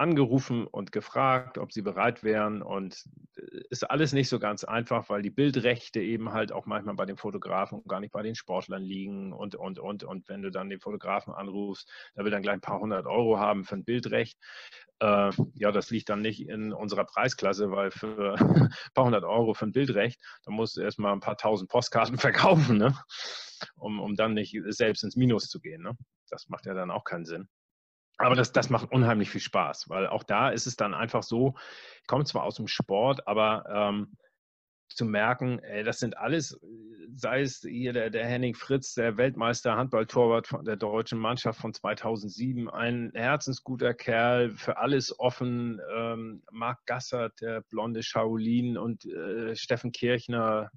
angerufen 0.00 0.66
und 0.66 0.92
gefragt, 0.92 1.58
ob 1.58 1.72
sie 1.72 1.82
bereit 1.82 2.24
wären. 2.24 2.62
Und 2.62 3.04
äh, 3.36 3.60
ist 3.68 3.88
alles 3.88 4.12
nicht 4.12 4.28
so 4.28 4.38
ganz 4.38 4.64
einfach, 4.64 5.10
weil 5.10 5.20
die 5.20 5.30
Bildrechte 5.30 6.00
eben 6.00 6.32
halt 6.32 6.52
auch 6.52 6.64
manchmal 6.64 6.94
bei 6.94 7.04
den 7.04 7.18
Fotografen 7.18 7.80
und 7.80 7.88
gar 7.88 8.00
nicht 8.00 8.12
bei 8.12 8.22
den 8.22 8.34
Sportlern 8.34 8.82
liegen. 8.82 9.32
Und, 9.32 9.54
und, 9.54 9.78
und, 9.78 10.02
und 10.02 10.28
wenn 10.28 10.42
du 10.42 10.50
dann 10.50 10.70
den 10.70 10.80
Fotografen 10.80 11.34
anrufst, 11.34 11.88
der 12.16 12.24
will 12.24 12.30
dann 12.30 12.42
gleich 12.42 12.54
ein 12.54 12.60
paar 12.62 12.80
hundert 12.80 13.06
Euro 13.06 13.38
haben 13.38 13.64
für 13.64 13.76
ein 13.76 13.84
Bildrecht. 13.84 14.38
Äh, 15.00 15.30
ja, 15.54 15.70
das 15.70 15.90
liegt 15.90 16.08
dann 16.08 16.22
nicht 16.22 16.48
in 16.48 16.72
unserer 16.72 17.04
Preisklasse, 17.04 17.70
weil 17.70 17.90
für 17.90 18.36
ein 18.40 18.74
paar 18.94 19.04
hundert 19.04 19.24
Euro 19.24 19.52
für 19.52 19.66
ein 19.66 19.72
Bildrecht, 19.72 20.18
da 20.44 20.50
musst 20.50 20.78
du 20.78 20.80
erstmal 20.80 21.12
ein 21.12 21.20
paar 21.20 21.36
tausend 21.36 21.68
Postkarten 21.68 22.16
verkaufen, 22.18 22.78
ne? 22.78 22.96
um, 23.76 24.00
um 24.00 24.16
dann 24.16 24.32
nicht 24.32 24.58
selbst 24.68 25.04
ins 25.04 25.16
Minus 25.16 25.48
zu 25.48 25.60
gehen. 25.60 25.82
Ne? 25.82 25.92
Das 26.30 26.48
macht 26.48 26.64
ja 26.64 26.72
dann 26.72 26.90
auch 26.90 27.04
keinen 27.04 27.26
Sinn. 27.26 27.48
Aber 28.20 28.34
das, 28.34 28.52
das 28.52 28.70
macht 28.70 28.92
unheimlich 28.92 29.30
viel 29.30 29.40
Spaß, 29.40 29.88
weil 29.88 30.06
auch 30.06 30.22
da 30.22 30.50
ist 30.50 30.66
es 30.66 30.76
dann 30.76 30.94
einfach 30.94 31.22
so, 31.22 31.54
ich 32.02 32.06
komme 32.06 32.24
zwar 32.24 32.44
aus 32.44 32.56
dem 32.56 32.66
Sport, 32.66 33.26
aber 33.26 33.64
ähm, 33.72 34.16
zu 34.88 35.04
merken, 35.04 35.58
ey, 35.60 35.84
das 35.84 36.00
sind 36.00 36.18
alles, 36.18 36.60
sei 37.14 37.42
es 37.42 37.60
hier 37.60 37.92
der, 37.92 38.10
der 38.10 38.26
Henning 38.26 38.54
Fritz, 38.54 38.94
der 38.94 39.16
Weltmeister 39.16 39.76
Handballtorwart 39.76 40.46
von 40.48 40.64
der 40.64 40.76
deutschen 40.76 41.18
Mannschaft 41.18 41.60
von 41.60 41.72
2007, 41.72 42.68
ein 42.68 43.10
herzensguter 43.14 43.94
Kerl, 43.94 44.50
für 44.50 44.76
alles 44.76 45.18
offen, 45.18 45.80
ähm, 45.96 46.42
Marc 46.50 46.84
Gassert, 46.86 47.40
der 47.40 47.62
blonde 47.62 48.02
Shaolin 48.02 48.76
und 48.76 49.06
äh, 49.06 49.54
Steffen 49.56 49.92
Kirchner, 49.92 50.70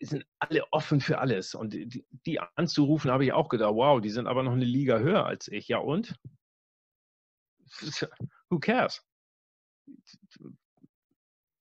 sind 0.00 0.24
alle 0.38 0.72
offen 0.72 1.00
für 1.00 1.18
alles. 1.18 1.54
Und 1.54 1.72
die, 1.72 2.04
die 2.26 2.40
anzurufen, 2.56 3.10
habe 3.10 3.24
ich 3.24 3.32
auch 3.32 3.48
gedacht, 3.48 3.74
wow, 3.74 4.00
die 4.00 4.10
sind 4.10 4.26
aber 4.26 4.42
noch 4.42 4.52
eine 4.52 4.64
Liga 4.64 4.98
höher 4.98 5.26
als 5.26 5.48
ich. 5.48 5.68
Ja 5.68 5.78
und? 5.78 6.18
Who 8.50 8.58
cares? 8.58 9.04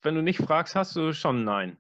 Wenn 0.02 0.16
du 0.16 0.22
nicht 0.22 0.40
fragst, 0.40 0.76
hast 0.76 0.96
du 0.96 1.14
schon 1.14 1.44
Nein. 1.44 1.78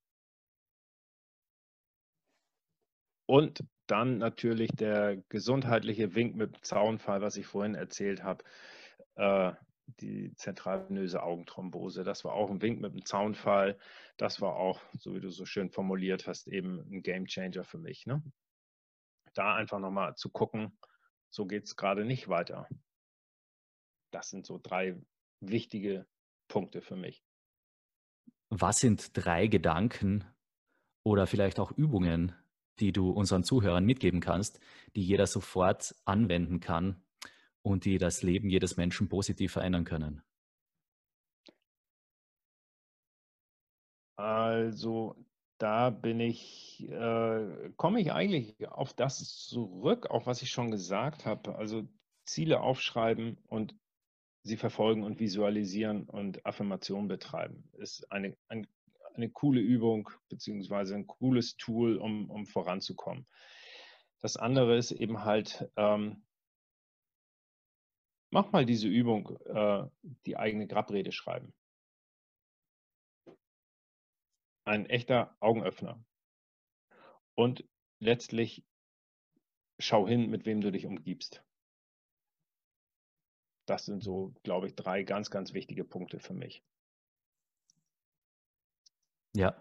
Und 3.26 3.64
dann 3.86 4.18
natürlich 4.18 4.70
der 4.70 5.16
gesundheitliche 5.28 6.14
Wink 6.14 6.36
mit 6.36 6.56
dem 6.56 6.62
Zaunfall, 6.62 7.20
was 7.20 7.36
ich 7.36 7.46
vorhin 7.46 7.74
erzählt 7.74 8.22
habe. 8.22 8.44
Äh, 9.16 9.52
die 10.00 10.34
zentralvenöse 10.36 11.22
Augenthrombose. 11.22 12.04
Das 12.04 12.24
war 12.24 12.32
auch 12.32 12.50
ein 12.50 12.62
Wink 12.62 12.80
mit 12.80 12.94
dem 12.94 13.04
Zaunfall. 13.04 13.78
Das 14.16 14.40
war 14.40 14.56
auch, 14.56 14.80
so 14.98 15.14
wie 15.14 15.20
du 15.20 15.30
so 15.30 15.44
schön 15.44 15.70
formuliert 15.70 16.26
hast, 16.26 16.48
eben 16.48 16.80
ein 16.90 17.02
Game 17.02 17.26
Changer 17.26 17.64
für 17.64 17.78
mich. 17.78 18.06
Ne? 18.06 18.22
Da 19.34 19.54
einfach 19.54 19.78
nochmal 19.78 20.14
zu 20.16 20.30
gucken, 20.30 20.78
so 21.30 21.46
geht 21.46 21.64
es 21.64 21.76
gerade 21.76 22.04
nicht 22.04 22.28
weiter. 22.28 22.68
Das 24.10 24.30
sind 24.30 24.46
so 24.46 24.58
drei 24.62 24.96
wichtige 25.40 26.06
Punkte 26.48 26.80
für 26.80 26.96
mich. 26.96 27.22
Was 28.50 28.78
sind 28.78 29.10
drei 29.14 29.46
Gedanken 29.46 30.24
oder 31.04 31.26
vielleicht 31.26 31.58
auch 31.58 31.72
Übungen, 31.72 32.32
die 32.80 32.92
du 32.92 33.10
unseren 33.10 33.44
Zuhörern 33.44 33.84
mitgeben 33.84 34.20
kannst, 34.20 34.60
die 34.96 35.02
jeder 35.02 35.26
sofort 35.26 35.94
anwenden 36.04 36.60
kann, 36.60 37.04
und 37.64 37.86
die 37.86 37.98
das 37.98 38.22
Leben 38.22 38.50
jedes 38.50 38.76
Menschen 38.76 39.08
positiv 39.08 39.52
verändern 39.52 39.84
können? 39.84 40.22
Also 44.16 45.16
da 45.58 45.90
bin 45.90 46.20
ich, 46.20 46.86
äh, 46.88 47.72
komme 47.76 48.00
ich 48.00 48.12
eigentlich 48.12 48.68
auf 48.68 48.92
das 48.92 49.46
zurück, 49.46 50.10
auch 50.10 50.26
was 50.26 50.42
ich 50.42 50.50
schon 50.50 50.70
gesagt 50.70 51.24
habe. 51.26 51.56
Also 51.56 51.88
Ziele 52.26 52.60
aufschreiben 52.60 53.38
und 53.48 53.74
sie 54.44 54.56
verfolgen 54.56 55.02
und 55.02 55.18
visualisieren 55.18 56.04
und 56.04 56.46
Affirmation 56.46 57.08
betreiben. 57.08 57.68
Ist 57.72 58.10
eine, 58.12 58.36
ein, 58.48 58.66
eine 59.14 59.30
coole 59.30 59.60
Übung 59.60 60.08
beziehungsweise 60.28 60.94
ein 60.94 61.06
cooles 61.06 61.56
Tool, 61.56 61.96
um, 61.96 62.30
um 62.30 62.46
voranzukommen. 62.46 63.26
Das 64.20 64.36
andere 64.36 64.76
ist 64.76 64.92
eben 64.92 65.24
halt 65.24 65.68
ähm, 65.76 66.24
Mach 68.34 68.50
mal 68.50 68.66
diese 68.66 68.88
Übung, 68.88 69.38
äh, 69.44 69.86
die 70.26 70.36
eigene 70.36 70.66
Grabrede 70.66 71.12
schreiben. 71.12 71.54
Ein 74.64 74.86
echter 74.86 75.36
Augenöffner. 75.38 76.04
Und 77.36 77.64
letztlich 78.00 78.64
schau 79.78 80.08
hin, 80.08 80.30
mit 80.30 80.46
wem 80.46 80.60
du 80.60 80.72
dich 80.72 80.84
umgibst. 80.84 81.44
Das 83.66 83.86
sind 83.86 84.02
so, 84.02 84.34
glaube 84.42 84.66
ich, 84.66 84.74
drei 84.74 85.02
ganz, 85.02 85.30
ganz 85.30 85.54
wichtige 85.54 85.84
Punkte 85.84 86.20
für 86.20 86.34
mich. 86.34 86.62
Ja, 89.34 89.56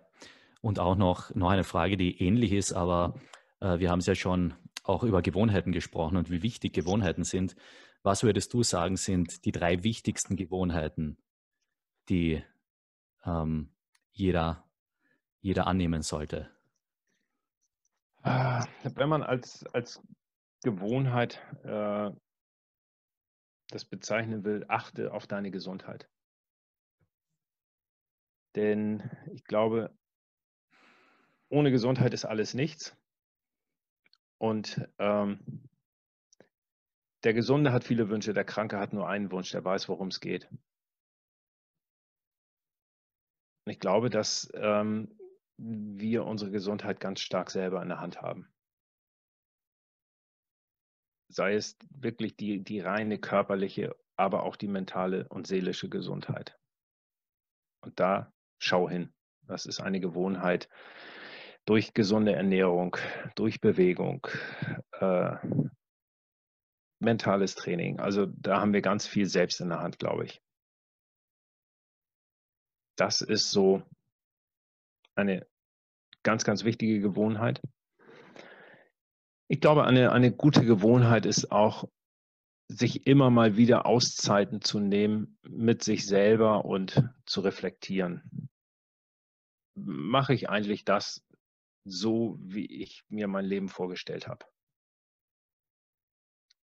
und 0.62 0.80
auch 0.80 0.96
noch, 0.96 1.34
noch 1.36 1.50
eine 1.50 1.64
Frage, 1.64 1.98
die 1.98 2.22
ähnlich 2.22 2.52
ist, 2.52 2.74
aber 2.74 3.20
äh, 3.60 3.80
wir 3.80 3.90
haben 3.90 4.00
es 4.00 4.06
ja 4.06 4.16
schon 4.16 4.54
auch 4.84 5.04
über 5.04 5.22
Gewohnheiten 5.22 5.72
gesprochen 5.72 6.18
und 6.18 6.30
wie 6.30 6.44
wichtig 6.44 6.74
Gewohnheiten 6.74 7.24
sind. 7.24 7.56
Was 8.04 8.24
würdest 8.24 8.54
du 8.54 8.64
sagen, 8.64 8.98
sind 8.98 9.46
die 9.46 9.52
drei 9.52 9.84
wichtigsten 9.84 10.36
Gewohnheiten, 10.36 11.18
die 12.10 12.44
ähm, 13.26 13.74
jeder, 14.12 14.64
jeder 15.40 15.68
annehmen 15.68 16.02
sollte? 16.02 16.50
Ah, 18.22 18.66
wenn 18.84 19.10
man 19.10 19.24
als, 19.24 19.66
als 19.74 20.02
Gewohnheit 20.64 21.42
äh, 21.64 22.12
das 23.74 23.86
bezeichnen 23.86 24.44
will, 24.44 24.66
achte 24.68 25.14
auf 25.14 25.28
deine 25.28 25.52
Gesundheit. 25.52 26.10
Denn 28.56 29.10
ich 29.34 29.44
glaube, 29.46 29.98
ohne 31.50 31.72
Gesundheit 31.72 32.14
ist 32.14 32.26
alles 32.26 32.54
nichts. 32.54 32.96
Und 34.38 34.88
ähm, 35.00 35.70
der 37.24 37.34
Gesunde 37.34 37.72
hat 37.72 37.84
viele 37.84 38.10
Wünsche, 38.10 38.34
der 38.34 38.46
Kranke 38.46 38.78
hat 38.78 38.94
nur 38.94 39.08
einen 39.08 39.32
Wunsch, 39.32 39.52
der 39.52 39.64
weiß, 39.64 39.88
worum 39.88 40.10
es 40.10 40.20
geht. 40.20 40.50
Ich 43.66 43.80
glaube, 43.80 44.10
dass 44.10 44.52
ähm, 44.56 45.18
wir 45.58 46.26
unsere 46.26 46.52
Gesundheit 46.52 47.00
ganz 47.00 47.22
stark 47.22 47.50
selber 47.50 47.82
in 47.82 47.90
der 47.90 48.02
Hand 48.02 48.22
haben. 48.22 48.53
Sei 51.34 51.56
es 51.56 51.78
wirklich 51.90 52.36
die, 52.36 52.64
die 52.64 52.80
reine 52.80 53.18
körperliche, 53.18 53.96
aber 54.16 54.44
auch 54.44 54.56
die 54.56 54.68
mentale 54.68 55.28
und 55.30 55.48
seelische 55.48 55.90
Gesundheit. 55.90 56.58
Und 57.82 58.00
da 58.00 58.32
schau 58.60 58.88
hin. 58.88 59.12
Das 59.48 59.66
ist 59.66 59.82
eine 59.82 60.00
Gewohnheit 60.00 60.70
durch 61.66 61.94
gesunde 61.94 62.34
Ernährung, 62.34 62.98
durch 63.36 63.62
Bewegung, 63.62 64.28
äh, 65.00 65.36
mentales 67.00 67.56
Training. 67.56 68.00
Also 68.00 68.28
da 68.28 68.62
haben 68.62 68.74
wir 68.74 68.82
ganz 68.82 69.08
viel 69.08 69.26
selbst 69.26 69.60
in 69.60 69.70
der 69.70 69.80
Hand, 69.80 69.98
glaube 69.98 70.26
ich. 70.26 70.42
Das 72.96 73.22
ist 73.22 73.50
so 73.50 73.82
eine 75.16 75.48
ganz, 76.22 76.44
ganz 76.44 76.64
wichtige 76.64 77.00
Gewohnheit. 77.00 77.60
Ich 79.48 79.62
glaube, 79.62 79.86
eine, 79.86 80.12
eine 80.12 80.32
gute 80.32 80.66
Gewohnheit 80.66 81.26
ist 81.26 81.52
auch, 81.52 81.90
sich 82.70 83.06
immer 83.06 83.30
mal 83.30 83.58
wieder 83.58 83.86
Auszeiten 83.86 84.62
zu 84.62 84.80
nehmen 84.80 85.38
mit 85.44 85.84
sich 85.84 86.06
selber 86.08 86.66
und 86.66 87.04
zu 87.26 87.42
reflektieren. 87.42 88.50
Mache 89.76 90.34
ich 90.34 90.50
eigentlich 90.50 90.86
das 90.86 91.26
so, 91.86 92.38
wie 92.40 92.66
ich 92.66 93.04
mir 93.10 93.28
mein 93.28 93.46
Leben 93.46 93.68
vorgestellt 93.68 94.28
habe? 94.28 94.46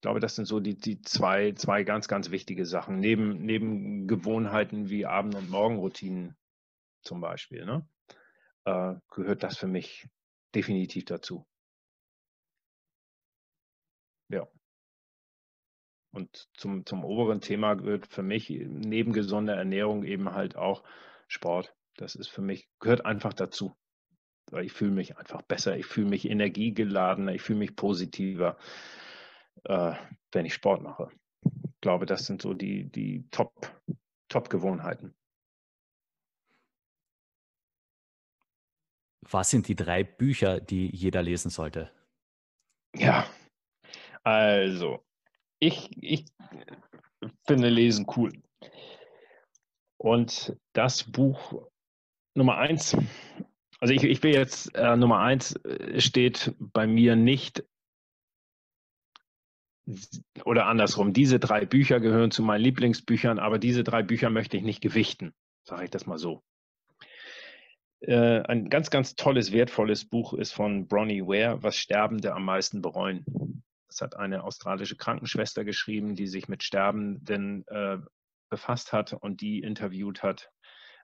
glaube, 0.05 0.21
das 0.21 0.37
sind 0.37 0.45
so 0.45 0.61
die, 0.61 0.77
die 0.77 1.01
zwei, 1.01 1.53
zwei 1.53 1.83
ganz, 1.83 2.09
ganz 2.09 2.31
wichtige 2.31 2.67
Sachen. 2.67 3.01
Neben, 3.01 3.43
neben 3.43 4.07
Gewohnheiten 4.07 4.91
wie 4.91 5.07
Abend- 5.07 5.35
und 5.35 5.49
Morgenroutinen 5.49 6.37
zum 7.03 7.23
Beispiel, 7.23 7.65
ne, 7.65 7.89
äh, 8.67 8.97
gehört 9.09 9.43
das 9.43 9.57
für 9.57 9.67
mich 9.67 10.07
definitiv 10.55 11.07
dazu. 11.07 11.47
Ja. 14.29 14.47
Und 16.13 16.49
zum, 16.55 16.87
zum 16.87 17.05
oberen 17.05 17.41
Thema 17.41 17.75
gehört 17.75 18.07
für 18.07 18.23
mich 18.23 18.49
neben 18.49 19.13
gesunder 19.13 19.57
Ernährung 19.57 20.05
eben 20.05 20.33
halt 20.33 20.57
auch 20.57 20.85
Sport. 21.27 21.75
Das 21.97 22.15
ist 22.15 22.29
für 22.29 22.43
mich, 22.43 22.69
gehört 22.79 23.05
einfach 23.05 23.33
dazu. 23.33 23.77
Ich 24.61 24.73
fühle 24.73 24.93
mich 24.93 25.17
einfach 25.17 25.43
besser, 25.43 25.77
ich 25.77 25.87
fühle 25.87 26.09
mich 26.09 26.29
energiegeladener, 26.29 27.35
ich 27.35 27.43
fühle 27.43 27.59
mich 27.59 27.75
positiver 27.75 28.57
äh, 29.65 29.95
wenn 30.33 30.47
ich 30.47 30.55
Sport 30.55 30.83
mache. 30.83 31.11
Ich 31.45 31.81
glaube, 31.81 32.07
das 32.07 32.27
sind 32.27 32.43
so 32.43 32.55
die, 32.55 32.91
die 32.91 33.29
Top, 33.31 33.53
Top-Gewohnheiten. 34.29 35.15
Was 39.21 39.51
sind 39.51 39.69
die 39.69 39.77
drei 39.77 40.05
Bücher, 40.05 40.61
die 40.61 40.95
jeder 40.95 41.23
lesen 41.23 41.51
sollte? 41.51 41.91
Ja, 42.95 43.27
also 44.25 45.05
ich, 45.61 45.91
ich 46.03 46.27
finde 47.47 47.69
Lesen 47.69 48.07
cool. 48.17 48.33
Und 49.97 50.57
das 50.73 51.05
Buch 51.05 51.69
Nummer 52.35 52.59
eins, 52.59 52.97
also 53.81 53.95
ich, 53.95 54.03
ich 54.03 54.23
will 54.23 54.35
jetzt, 54.35 54.75
äh, 54.75 54.97
Nummer 54.97 55.21
eins 55.21 55.57
äh, 55.65 56.01
steht 56.01 56.53
bei 56.59 56.87
mir 56.87 57.17
nicht 57.17 57.65
oder 60.45 60.67
andersrum, 60.67 61.13
diese 61.13 61.39
drei 61.39 61.67
Bücher 61.67 62.01
gehören 62.01 62.31
zu 62.31 62.43
meinen 62.43 62.63
Lieblingsbüchern, 62.63 63.39
aber 63.39 63.59
diese 63.59 63.85
drei 63.85 64.03
Bücher 64.03 64.31
möchte 64.31 64.57
ich 64.57 64.63
nicht 64.63 64.81
gewichten, 64.81 65.35
sage 65.63 65.85
ich 65.85 65.91
das 65.91 66.07
mal 66.07 66.19
so. 66.19 66.43
Äh, 68.01 68.41
ein 68.43 68.69
ganz, 68.71 68.91
ganz 68.91 69.15
tolles, 69.15 69.53
wertvolles 69.53 70.07
Buch 70.07 70.35
ist 70.35 70.53
von 70.53 70.89
Bronnie 70.89 71.23
Ware, 71.23 71.63
Was 71.63 71.77
Sterbende 71.77 72.35
am 72.35 72.45
meisten 72.45 72.83
bereuen. 72.83 73.25
Das 73.95 74.01
hat 74.01 74.17
eine 74.17 74.43
australische 74.43 74.97
Krankenschwester 74.97 75.65
geschrieben, 75.65 76.17
die 76.17 76.27
sich 76.27 76.49
mit 76.49 76.65
Sterbenden 76.65 77.65
äh, 77.69 77.99
befasst 78.51 78.93
hat 78.93 79.13
und 79.13 79.41
die 79.41 79.61
interviewt 79.61 80.25
hat 80.25 80.51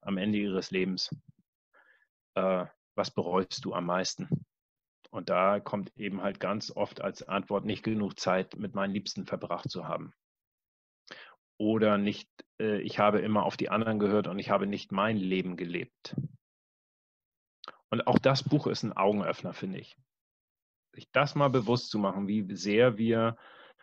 am 0.03 0.19
Ende 0.19 0.39
ihres 0.39 0.73
Lebens. 0.73 1.09
Äh, 2.35 2.67
was 2.97 3.13
bereust 3.13 3.65
du 3.65 3.75
am 3.75 3.87
meisten? 3.87 4.45
Und 5.11 5.29
da 5.29 5.61
kommt 5.61 5.97
eben 5.97 6.21
halt 6.21 6.41
ganz 6.41 6.73
oft 6.75 7.01
als 7.01 7.23
Antwort 7.23 7.65
nicht 7.65 7.85
genug 7.85 8.19
Zeit 8.19 8.57
mit 8.57 8.75
meinen 8.75 8.93
Liebsten 8.93 9.25
verbracht 9.25 9.71
zu 9.71 9.87
haben. 9.87 10.13
Oder 11.59 11.97
nicht, 11.97 12.29
äh, 12.61 12.81
ich 12.81 12.99
habe 12.99 13.21
immer 13.21 13.45
auf 13.45 13.57
die 13.57 13.71
anderen 13.71 14.01
gehört 14.01 14.27
und 14.27 14.41
ich 14.41 14.51
habe 14.51 14.67
nicht 14.67 14.91
mein 14.91 15.17
Leben 15.17 15.57
gelebt. 15.57 16.17
Und 17.89 18.05
auch 18.09 18.19
das 18.19 18.43
Buch 18.43 18.67
ist 18.67 18.83
ein 18.83 18.97
Augenöffner, 18.97 19.53
finde 19.53 19.79
ich. 19.79 19.97
Sich 20.93 21.11
das 21.13 21.35
mal 21.35 21.49
bewusst 21.49 21.91
zu 21.91 21.99
machen, 21.99 22.29
wie 22.29 22.55
sehr 22.55 22.99
wir 22.99 23.37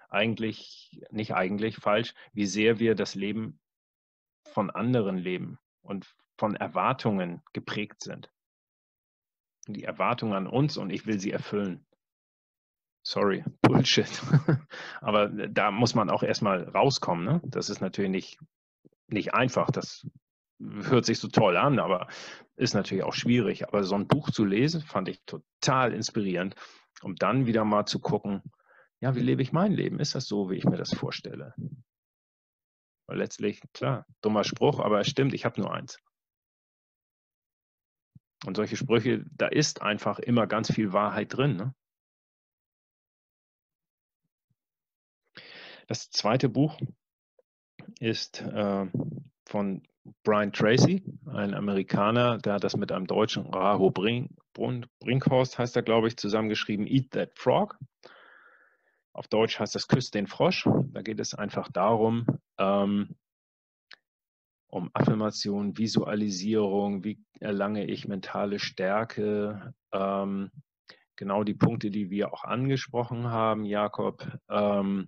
eigentlich, 0.10 1.02
nicht 1.12 1.34
eigentlich 1.34 1.78
falsch, 1.78 2.14
wie 2.34 2.46
sehr 2.46 2.80
wir 2.80 2.96
das 2.96 3.16
Leben 3.16 3.60
von 4.46 4.70
anderen 4.70 5.18
leben 5.18 5.60
und 5.82 6.14
von 6.38 6.56
Erwartungen 6.56 7.42
geprägt 7.54 8.02
sind 8.02 8.30
die 9.74 9.84
Erwartungen 9.84 10.34
an 10.34 10.48
uns 10.48 10.78
und 10.78 10.90
ich 10.90 11.06
will 11.06 11.20
sie 11.20 11.32
erfüllen. 11.32 11.86
sorry, 13.04 13.44
Bullshit. 13.62 14.22
Aber 15.02 15.30
da 15.30 15.72
muss 15.72 15.96
man 15.96 16.10
auch 16.10 16.24
erstmal 16.24 16.64
rauskommen. 16.64 17.26
Ne? 17.26 17.42
Das 17.46 17.70
ist 17.70 17.82
natürlich 17.82 18.12
nicht, 18.12 18.40
nicht 19.08 19.34
einfach. 19.34 19.72
Das 19.72 20.06
hört 20.60 21.06
sich 21.06 21.20
so 21.20 21.28
toll 21.28 21.56
an, 21.56 21.80
aber 21.80 22.08
ist 22.56 22.74
natürlich 22.74 23.04
auch 23.04 23.14
schwierig. 23.14 23.68
Aber 23.68 23.84
so 23.84 23.96
ein 23.96 24.08
Buch 24.08 24.32
zu 24.32 24.44
lesen, 24.44 24.82
fand 24.82 25.08
ich 25.08 25.22
total 25.26 25.94
inspirierend, 25.94 26.56
um 27.02 27.16
dann 27.16 27.46
wieder 27.46 27.66
mal 27.66 27.86
zu 27.86 28.00
gucken, 28.00 28.42
ja, 29.00 29.16
wie 29.16 29.22
lebe 29.22 29.42
ich 29.42 29.52
mein 29.52 29.72
Leben? 29.72 30.00
Ist 30.00 30.16
das 30.16 30.26
so, 30.26 30.50
wie 30.50 30.56
ich 30.56 30.66
mir 30.66 30.78
das 30.78 30.94
vorstelle? 30.94 31.54
Weil 33.08 33.18
letztlich, 33.18 33.62
klar, 33.74 34.06
dummer 34.22 34.44
Spruch, 34.44 34.80
aber 34.80 35.00
es 35.00 35.08
stimmt, 35.08 35.34
ich 35.34 35.46
habe 35.46 35.62
nur 35.62 35.74
eins. 35.74 36.00
Und 38.46 38.56
solche 38.56 38.76
Sprüche, 38.76 39.26
da 39.32 39.48
ist 39.48 39.82
einfach 39.82 40.20
immer 40.20 40.48
ganz 40.48 40.72
viel 40.72 40.94
Wahrheit 40.94 41.36
drin. 41.36 41.56
Ne? 41.56 41.76
Das 45.88 46.10
zweite 46.10 46.50
Buch 46.50 46.80
ist 48.00 48.42
äh, 48.42 48.92
von 49.46 49.88
Brian 50.24 50.52
Tracy, 50.52 51.04
ein 51.26 51.54
Amerikaner, 51.54 52.38
der 52.38 52.54
hat 52.54 52.64
das 52.64 52.76
mit 52.76 52.92
einem 52.92 53.08
Deutschen, 53.08 53.46
Raho 53.48 53.92
Brink, 53.92 54.32
Brinkhorst 54.54 55.58
heißt 55.60 55.76
er, 55.76 55.84
glaube 55.84 56.08
ich, 56.08 56.18
zusammengeschrieben, 56.18 56.88
Eat 56.88 57.12
That 57.12 57.32
Frog. 57.36 57.78
Auf 59.14 59.28
Deutsch 59.28 59.60
heißt 59.60 59.76
das 59.76 59.88
Küss 59.88 60.12
den 60.12 60.28
Frosch. 60.28 60.68
Da 60.92 61.02
geht 61.02 61.20
es 61.20 61.34
einfach 61.34 61.70
darum, 61.72 62.26
ähm, 62.58 63.16
um 64.68 64.90
Affirmation, 64.94 65.78
Visualisierung, 65.78 67.04
wie 67.04 67.24
erlange 67.40 67.86
ich 67.86 68.08
mentale 68.08 68.60
Stärke, 68.60 69.74
ähm, 69.92 70.52
genau 71.16 71.44
die 71.44 71.54
Punkte, 71.54 71.90
die 71.90 72.10
wir 72.10 72.34
auch 72.34 72.44
angesprochen 72.44 73.28
haben, 73.28 73.66
Jakob. 73.66 74.28
Ähm, 74.50 75.08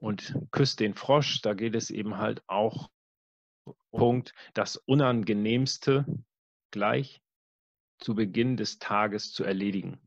und 0.00 0.34
küsst 0.50 0.80
den 0.80 0.94
Frosch, 0.94 1.40
da 1.42 1.54
geht 1.54 1.74
es 1.76 1.90
eben 1.90 2.18
halt 2.18 2.42
auch 2.48 2.90
Punkt, 3.92 4.34
das 4.54 4.76
Unangenehmste 4.76 6.06
gleich 6.70 7.22
zu 7.98 8.14
Beginn 8.14 8.56
des 8.56 8.78
Tages 8.78 9.32
zu 9.32 9.44
erledigen. 9.44 10.00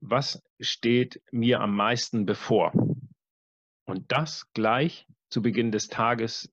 Was 0.00 0.42
steht 0.60 1.22
mir 1.32 1.60
am 1.60 1.74
meisten 1.74 2.26
bevor? 2.26 2.72
Und 3.86 4.12
das 4.12 4.52
gleich 4.52 5.06
zu 5.30 5.40
Beginn 5.40 5.72
des 5.72 5.88
Tages 5.88 6.52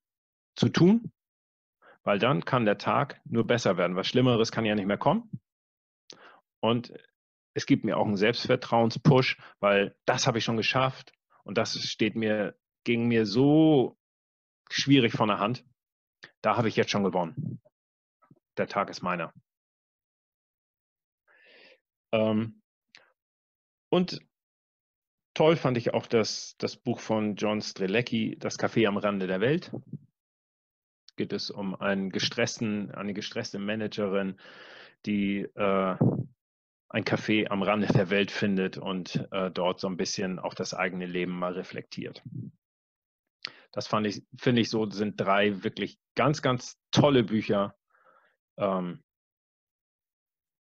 zu 0.55 0.69
tun, 0.69 1.11
weil 2.03 2.19
dann 2.19 2.45
kann 2.45 2.65
der 2.65 2.77
Tag 2.77 3.22
nur 3.26 3.45
besser 3.45 3.77
werden. 3.77 3.95
Was 3.95 4.07
Schlimmeres 4.07 4.51
kann 4.51 4.65
ja 4.65 4.76
nicht 4.76 4.88
mehr 4.88 4.97
kommen. 4.97 5.30
Und 6.61 6.93
es 7.53 7.65
gibt 7.65 7.84
mir 7.84 7.97
auch 7.97 8.05
einen 8.05 8.15
Selbstvertrauenspush, 8.15 9.38
weil 9.59 9.95
das 10.05 10.27
habe 10.27 10.38
ich 10.38 10.45
schon 10.45 10.57
geschafft. 10.57 11.11
Und 11.43 11.57
das 11.57 11.80
steht 11.81 12.15
mir, 12.15 12.55
ging 12.84 13.07
mir 13.07 13.26
so 13.26 13.97
schwierig 14.69 15.13
von 15.13 15.27
der 15.27 15.39
Hand. 15.39 15.65
Da 16.41 16.57
habe 16.57 16.69
ich 16.69 16.76
jetzt 16.76 16.91
schon 16.91 17.03
gewonnen. 17.03 17.61
Der 18.57 18.68
Tag 18.68 18.89
ist 18.89 19.01
meiner. 19.01 19.34
Ähm, 22.11 22.61
und 23.89 24.22
toll 25.34 25.55
fand 25.55 25.77
ich 25.77 25.93
auch 25.93 26.07
das, 26.07 26.55
das 26.57 26.76
Buch 26.76 26.99
von 26.99 27.35
John 27.35 27.61
Strelecki, 27.61 28.38
Das 28.38 28.59
Café 28.59 28.88
am 28.88 28.97
Rande 28.97 29.27
der 29.27 29.41
Welt. 29.41 29.72
Geht 31.15 31.34
es 31.34 31.49
um 31.49 31.76
einen 31.76 32.09
gestressten, 32.09 32.91
eine 32.91 33.13
gestresste 33.13 33.59
Managerin, 33.59 34.39
die 35.05 35.39
äh, 35.41 35.95
ein 36.91 37.05
Café 37.05 37.49
am 37.49 37.63
Rande 37.63 37.88
der 37.88 38.09
Welt 38.09 38.31
findet 38.31 38.77
und 38.77 39.27
äh, 39.31 39.49
dort 39.49 39.80
so 39.80 39.88
ein 39.88 39.97
bisschen 39.97 40.39
auch 40.39 40.53
das 40.53 40.73
eigene 40.73 41.05
Leben 41.05 41.31
mal 41.31 41.53
reflektiert. 41.53 42.22
Das 43.72 43.88
fand 43.88 44.05
ich, 44.07 44.23
finde 44.38 44.61
ich 44.61 44.69
so, 44.69 44.89
sind 44.89 45.19
drei 45.19 45.63
wirklich 45.63 45.97
ganz, 46.15 46.41
ganz 46.41 46.77
tolle 46.91 47.23
Bücher. 47.23 47.76
Ähm, 48.57 49.01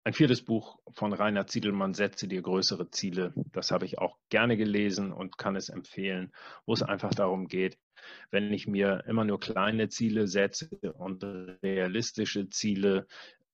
ein 0.04 0.14
viertes 0.14 0.42
Buch 0.42 0.78
von 0.92 1.12
Rainer 1.12 1.46
Ziedelmann, 1.46 1.92
Setze 1.92 2.28
dir 2.28 2.40
größere 2.40 2.90
Ziele. 2.90 3.34
Das 3.52 3.70
habe 3.70 3.84
ich 3.84 3.98
auch 3.98 4.16
gerne 4.30 4.56
gelesen 4.56 5.12
und 5.12 5.36
kann 5.36 5.56
es 5.56 5.68
empfehlen, 5.68 6.32
wo 6.64 6.72
es 6.72 6.82
einfach 6.82 7.12
darum 7.12 7.48
geht, 7.48 7.76
wenn 8.30 8.54
ich 8.54 8.66
mir 8.66 9.04
immer 9.06 9.24
nur 9.24 9.40
kleine 9.40 9.90
Ziele 9.90 10.28
setze 10.28 10.70
und 10.94 11.22
realistische 11.24 12.48
Ziele, 12.48 13.06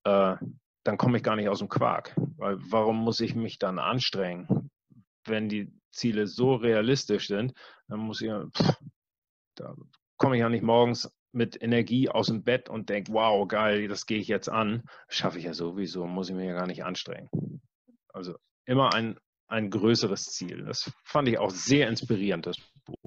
äh, 0.04 0.36
dann 0.84 0.98
komme 0.98 1.18
ich 1.18 1.22
gar 1.22 1.36
nicht 1.36 1.48
aus 1.48 1.60
dem 1.60 1.68
Quark. 1.68 2.14
Weil 2.36 2.56
warum 2.70 2.98
muss 2.98 3.20
ich 3.20 3.34
mich 3.34 3.58
dann 3.58 3.78
anstrengen? 3.78 4.70
Wenn 5.24 5.48
die 5.48 5.72
Ziele 5.92 6.26
so 6.26 6.54
realistisch 6.54 7.28
sind, 7.28 7.52
dann 7.88 8.00
muss 8.00 8.20
ich, 8.20 8.30
pff, 8.30 8.76
da 9.56 9.74
komme 10.16 10.36
ich 10.36 10.40
ja 10.40 10.48
nicht 10.48 10.64
morgens 10.64 11.10
mit 11.32 11.60
Energie 11.62 12.08
aus 12.08 12.26
dem 12.26 12.44
Bett 12.44 12.68
und 12.68 12.88
denke, 12.88 13.12
wow, 13.12 13.46
geil, 13.48 13.88
das 13.88 14.06
gehe 14.06 14.18
ich 14.18 14.28
jetzt 14.28 14.48
an. 14.48 14.82
Schaffe 15.08 15.38
ich 15.38 15.44
ja 15.44 15.54
sowieso, 15.54 16.06
muss 16.06 16.28
ich 16.28 16.34
mich 16.34 16.46
ja 16.46 16.54
gar 16.54 16.66
nicht 16.66 16.84
anstrengen. 16.84 17.30
Also 18.08 18.36
immer 18.66 18.94
ein, 18.94 19.18
ein 19.48 19.70
größeres 19.70 20.26
Ziel. 20.26 20.64
Das 20.64 20.92
fand 21.04 21.28
ich 21.28 21.38
auch 21.38 21.50
sehr 21.50 21.88
inspirierend, 21.88 22.46
das 22.46 22.56
Buch. 22.84 23.01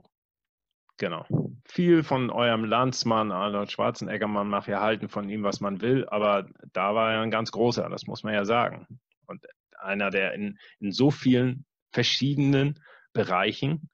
Genau. 0.98 1.26
Viel 1.66 2.04
von 2.04 2.30
eurem 2.30 2.64
Landsmann 2.64 3.32
Arnold 3.32 3.72
Schwarzenegger, 3.72 4.28
man 4.28 4.48
mag 4.48 4.68
ja 4.68 4.80
halten 4.80 5.10
von 5.10 5.30
ihm, 5.30 5.44
was 5.44 5.60
man 5.60 5.82
will, 5.82 6.08
aber 6.08 6.48
da 6.72 6.96
war 6.96 7.14
er 7.14 7.22
ein 7.22 7.32
ganz 7.32 7.52
großer, 7.52 7.90
das 7.90 8.08
muss 8.08 8.24
man 8.24 8.34
ja 8.34 8.46
sagen. 8.46 8.88
Und 9.26 9.46
einer, 9.78 10.10
der 10.10 10.34
in, 10.34 10.58
in 10.80 10.92
so 10.92 11.12
vielen 11.12 11.66
verschiedenen 11.92 12.82
Bereichen 13.14 13.90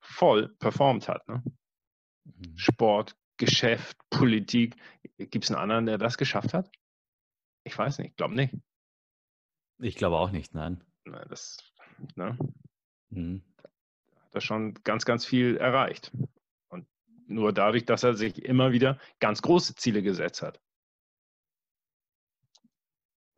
voll 0.00 0.48
performt 0.58 1.08
hat. 1.08 1.26
Ne? 1.28 1.42
Mhm. 2.24 2.56
Sport, 2.56 3.16
Geschäft, 3.36 3.96
Politik. 4.10 4.76
Gibt 5.16 5.44
es 5.44 5.50
einen 5.50 5.60
anderen, 5.60 5.86
der 5.86 5.98
das 5.98 6.18
geschafft 6.18 6.54
hat? 6.54 6.70
Ich 7.64 7.76
weiß 7.76 7.98
nicht, 7.98 8.16
glaube 8.16 8.34
nicht. 8.34 8.54
Ich 9.78 9.94
glaube 9.94 10.18
auch 10.18 10.30
nicht, 10.30 10.54
nein. 10.54 10.82
Na, 11.04 11.24
das, 11.24 11.56
ne? 12.16 12.36
Mhm 13.10 13.42
hat 14.30 14.36
er 14.36 14.40
schon 14.40 14.74
ganz, 14.84 15.04
ganz 15.04 15.26
viel 15.26 15.56
erreicht. 15.56 16.12
Und 16.68 16.86
nur 17.26 17.52
dadurch, 17.52 17.84
dass 17.84 18.04
er 18.04 18.14
sich 18.14 18.44
immer 18.44 18.70
wieder 18.70 18.98
ganz 19.18 19.42
große 19.42 19.74
Ziele 19.74 20.02
gesetzt 20.02 20.42
hat. 20.42 20.60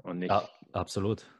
Und 0.03 0.19
nicht. 0.19 0.31
Ja, 0.31 0.49
absolut. 0.73 1.31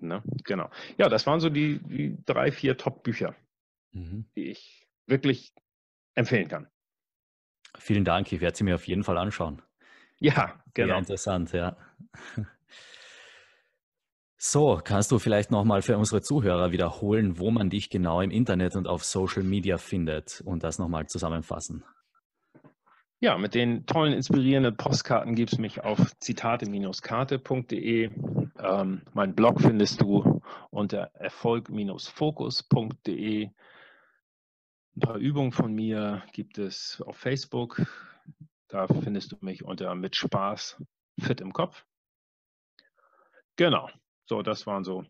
Ne? 0.00 0.22
Genau. 0.44 0.70
Ja, 0.96 1.10
das 1.10 1.26
waren 1.26 1.40
so 1.40 1.50
die, 1.50 1.78
die 1.80 2.16
drei, 2.24 2.52
vier 2.52 2.78
Top-Bücher, 2.78 3.36
mhm. 3.92 4.24
die 4.34 4.50
ich 4.50 4.88
wirklich 5.06 5.52
empfehlen 6.14 6.48
kann. 6.48 6.70
Vielen 7.78 8.04
Dank. 8.04 8.32
Ich 8.32 8.40
werde 8.40 8.56
sie 8.56 8.64
mir 8.64 8.76
auf 8.76 8.88
jeden 8.88 9.04
Fall 9.04 9.18
anschauen. 9.18 9.60
Ja, 10.18 10.62
genau. 10.72 10.94
Sehr 10.94 10.98
interessant, 10.98 11.52
ja. 11.52 11.76
So, 14.42 14.80
kannst 14.82 15.12
du 15.12 15.18
vielleicht 15.18 15.50
nochmal 15.50 15.82
für 15.82 15.98
unsere 15.98 16.22
Zuhörer 16.22 16.72
wiederholen, 16.72 17.38
wo 17.38 17.50
man 17.50 17.68
dich 17.68 17.90
genau 17.90 18.22
im 18.22 18.30
Internet 18.30 18.74
und 18.74 18.88
auf 18.88 19.04
Social 19.04 19.42
Media 19.42 19.76
findet 19.76 20.40
und 20.46 20.64
das 20.64 20.78
nochmal 20.78 21.06
zusammenfassen? 21.08 21.84
Ja, 23.20 23.36
mit 23.36 23.54
den 23.54 23.84
tollen, 23.84 24.14
inspirierenden 24.14 24.78
Postkarten 24.78 25.34
gibt 25.34 25.52
es 25.52 25.58
mich 25.58 25.84
auf 25.84 26.16
zitate-karte.de. 26.20 28.10
Ähm, 28.58 29.02
mein 29.12 29.34
Blog 29.34 29.60
findest 29.60 30.00
du 30.00 30.40
unter 30.70 31.10
erfolg-fokus.de. 31.12 33.44
Ein 33.44 33.52
paar 35.00 35.16
Übungen 35.16 35.52
von 35.52 35.74
mir 35.74 36.22
gibt 36.32 36.56
es 36.56 37.02
auf 37.04 37.18
Facebook. 37.18 37.82
Da 38.68 38.86
findest 38.86 39.32
du 39.32 39.36
mich 39.42 39.66
unter 39.66 39.94
mit 39.94 40.16
Spaß 40.16 40.82
fit 41.18 41.42
im 41.42 41.52
Kopf. 41.52 41.84
Genau. 43.56 43.90
So, 44.30 44.42
das 44.42 44.64
waren 44.64 44.84
so 44.84 45.04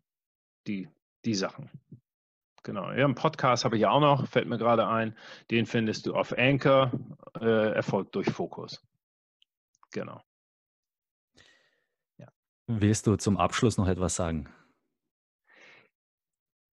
die, 0.67 0.89
die 1.27 1.35
Sachen. 1.35 1.69
Genau. 2.63 2.91
Ja, 2.91 3.05
einen 3.05 3.15
Podcast 3.15 3.67
habe 3.67 3.77
ich 3.77 3.83
ja 3.83 3.91
auch 3.91 4.01
noch, 4.01 4.27
fällt 4.27 4.49
mir 4.49 4.57
gerade 4.57 4.89
ein. 4.89 5.15
Den 5.51 5.67
findest 5.67 6.07
du 6.07 6.15
auf 6.15 6.33
Anchor, 6.39 6.91
äh, 7.39 7.75
Erfolg 7.75 8.13
durch 8.13 8.31
Fokus. 8.31 8.83
Genau. 9.93 10.23
Ja. 12.17 12.29
Willst 12.67 13.07
du 13.07 13.17
zum 13.17 13.37
Abschluss 13.37 13.77
noch 13.77 13.89
etwas 13.89 14.17
sagen? 14.17 14.49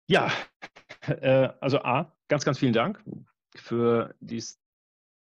Ja, 0.09 0.31
äh, 1.01 1.49
also 1.59 1.84
A, 1.84 2.11
ganz, 2.27 2.43
ganz 2.43 2.57
vielen 2.57 2.73
Dank 2.73 3.03
für 3.55 4.15
dieses 4.19 4.59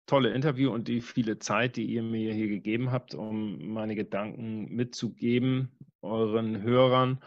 tolle 0.07 0.33
Interview 0.33 0.73
und 0.73 0.89
die 0.89 1.03
viele 1.03 1.39
Zeit, 1.39 1.77
die 1.77 1.85
ihr 1.85 2.03
mir 2.03 2.33
hier 2.33 2.49
gegeben 2.49 2.91
habt, 2.91 3.15
um 3.15 3.75
meine 3.75 3.97
Gedanken 3.97 4.75
mitzugeben 4.75 5.77
euren 6.03 6.63
Hörern 6.63 7.23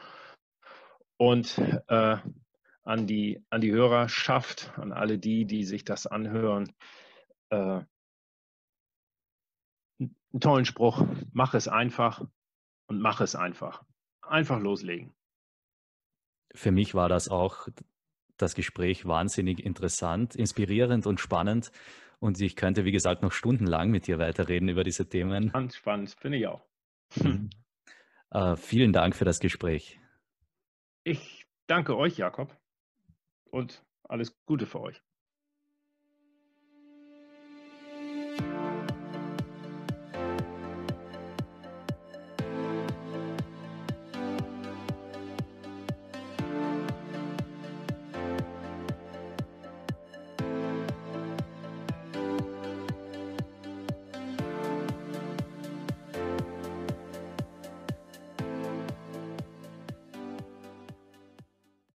und 1.18 1.58
äh, 1.88 2.18
an, 2.84 3.08
die, 3.08 3.44
an 3.50 3.62
die 3.62 3.72
Hörerschaft, 3.72 4.72
an 4.78 4.92
alle 4.92 5.18
die, 5.18 5.46
die 5.46 5.64
sich 5.64 5.84
das 5.84 6.06
anhören. 6.06 6.72
Äh, 7.50 7.82
einen 10.00 10.42
tollen 10.42 10.66
Spruch, 10.66 11.06
mach 11.32 11.54
es 11.54 11.68
einfach 11.68 12.22
und 12.88 13.00
mach 13.00 13.22
es 13.22 13.36
einfach. 13.36 13.84
Einfach 14.22 14.60
loslegen. 14.60 15.14
Für 16.54 16.72
mich 16.72 16.94
war 16.94 17.10
das 17.10 17.30
auch 17.30 17.68
das 18.38 18.56
Gespräch 18.56 19.06
wahnsinnig 19.06 19.64
interessant, 19.64 20.36
inspirierend 20.36 21.08
und 21.08 21.20
spannend. 21.20 21.72
Und 22.20 22.40
ich 22.42 22.56
könnte, 22.56 22.86
wie 22.86 22.92
gesagt, 22.92 23.22
noch 23.22 23.32
stundenlang 23.32 23.92
mit 23.92 24.08
dir 24.08 24.20
weiterreden 24.20 24.70
über 24.70 24.84
diese 24.84 25.08
Themen. 25.08 25.52
Ganz 25.52 25.76
spannend, 25.76 26.16
bin 26.22 26.34
ich 26.34 26.48
auch. 26.48 26.66
Hm. 27.14 27.50
Uh, 28.34 28.56
vielen 28.56 28.92
Dank 28.92 29.16
für 29.16 29.26
das 29.26 29.40
Gespräch. 29.40 30.00
Ich 31.04 31.46
danke 31.68 31.96
euch, 31.98 32.18
Jakob, 32.18 32.58
und 33.52 33.84
alles 34.04 34.36
Gute 34.46 34.66
für 34.66 34.82
euch. 34.82 35.02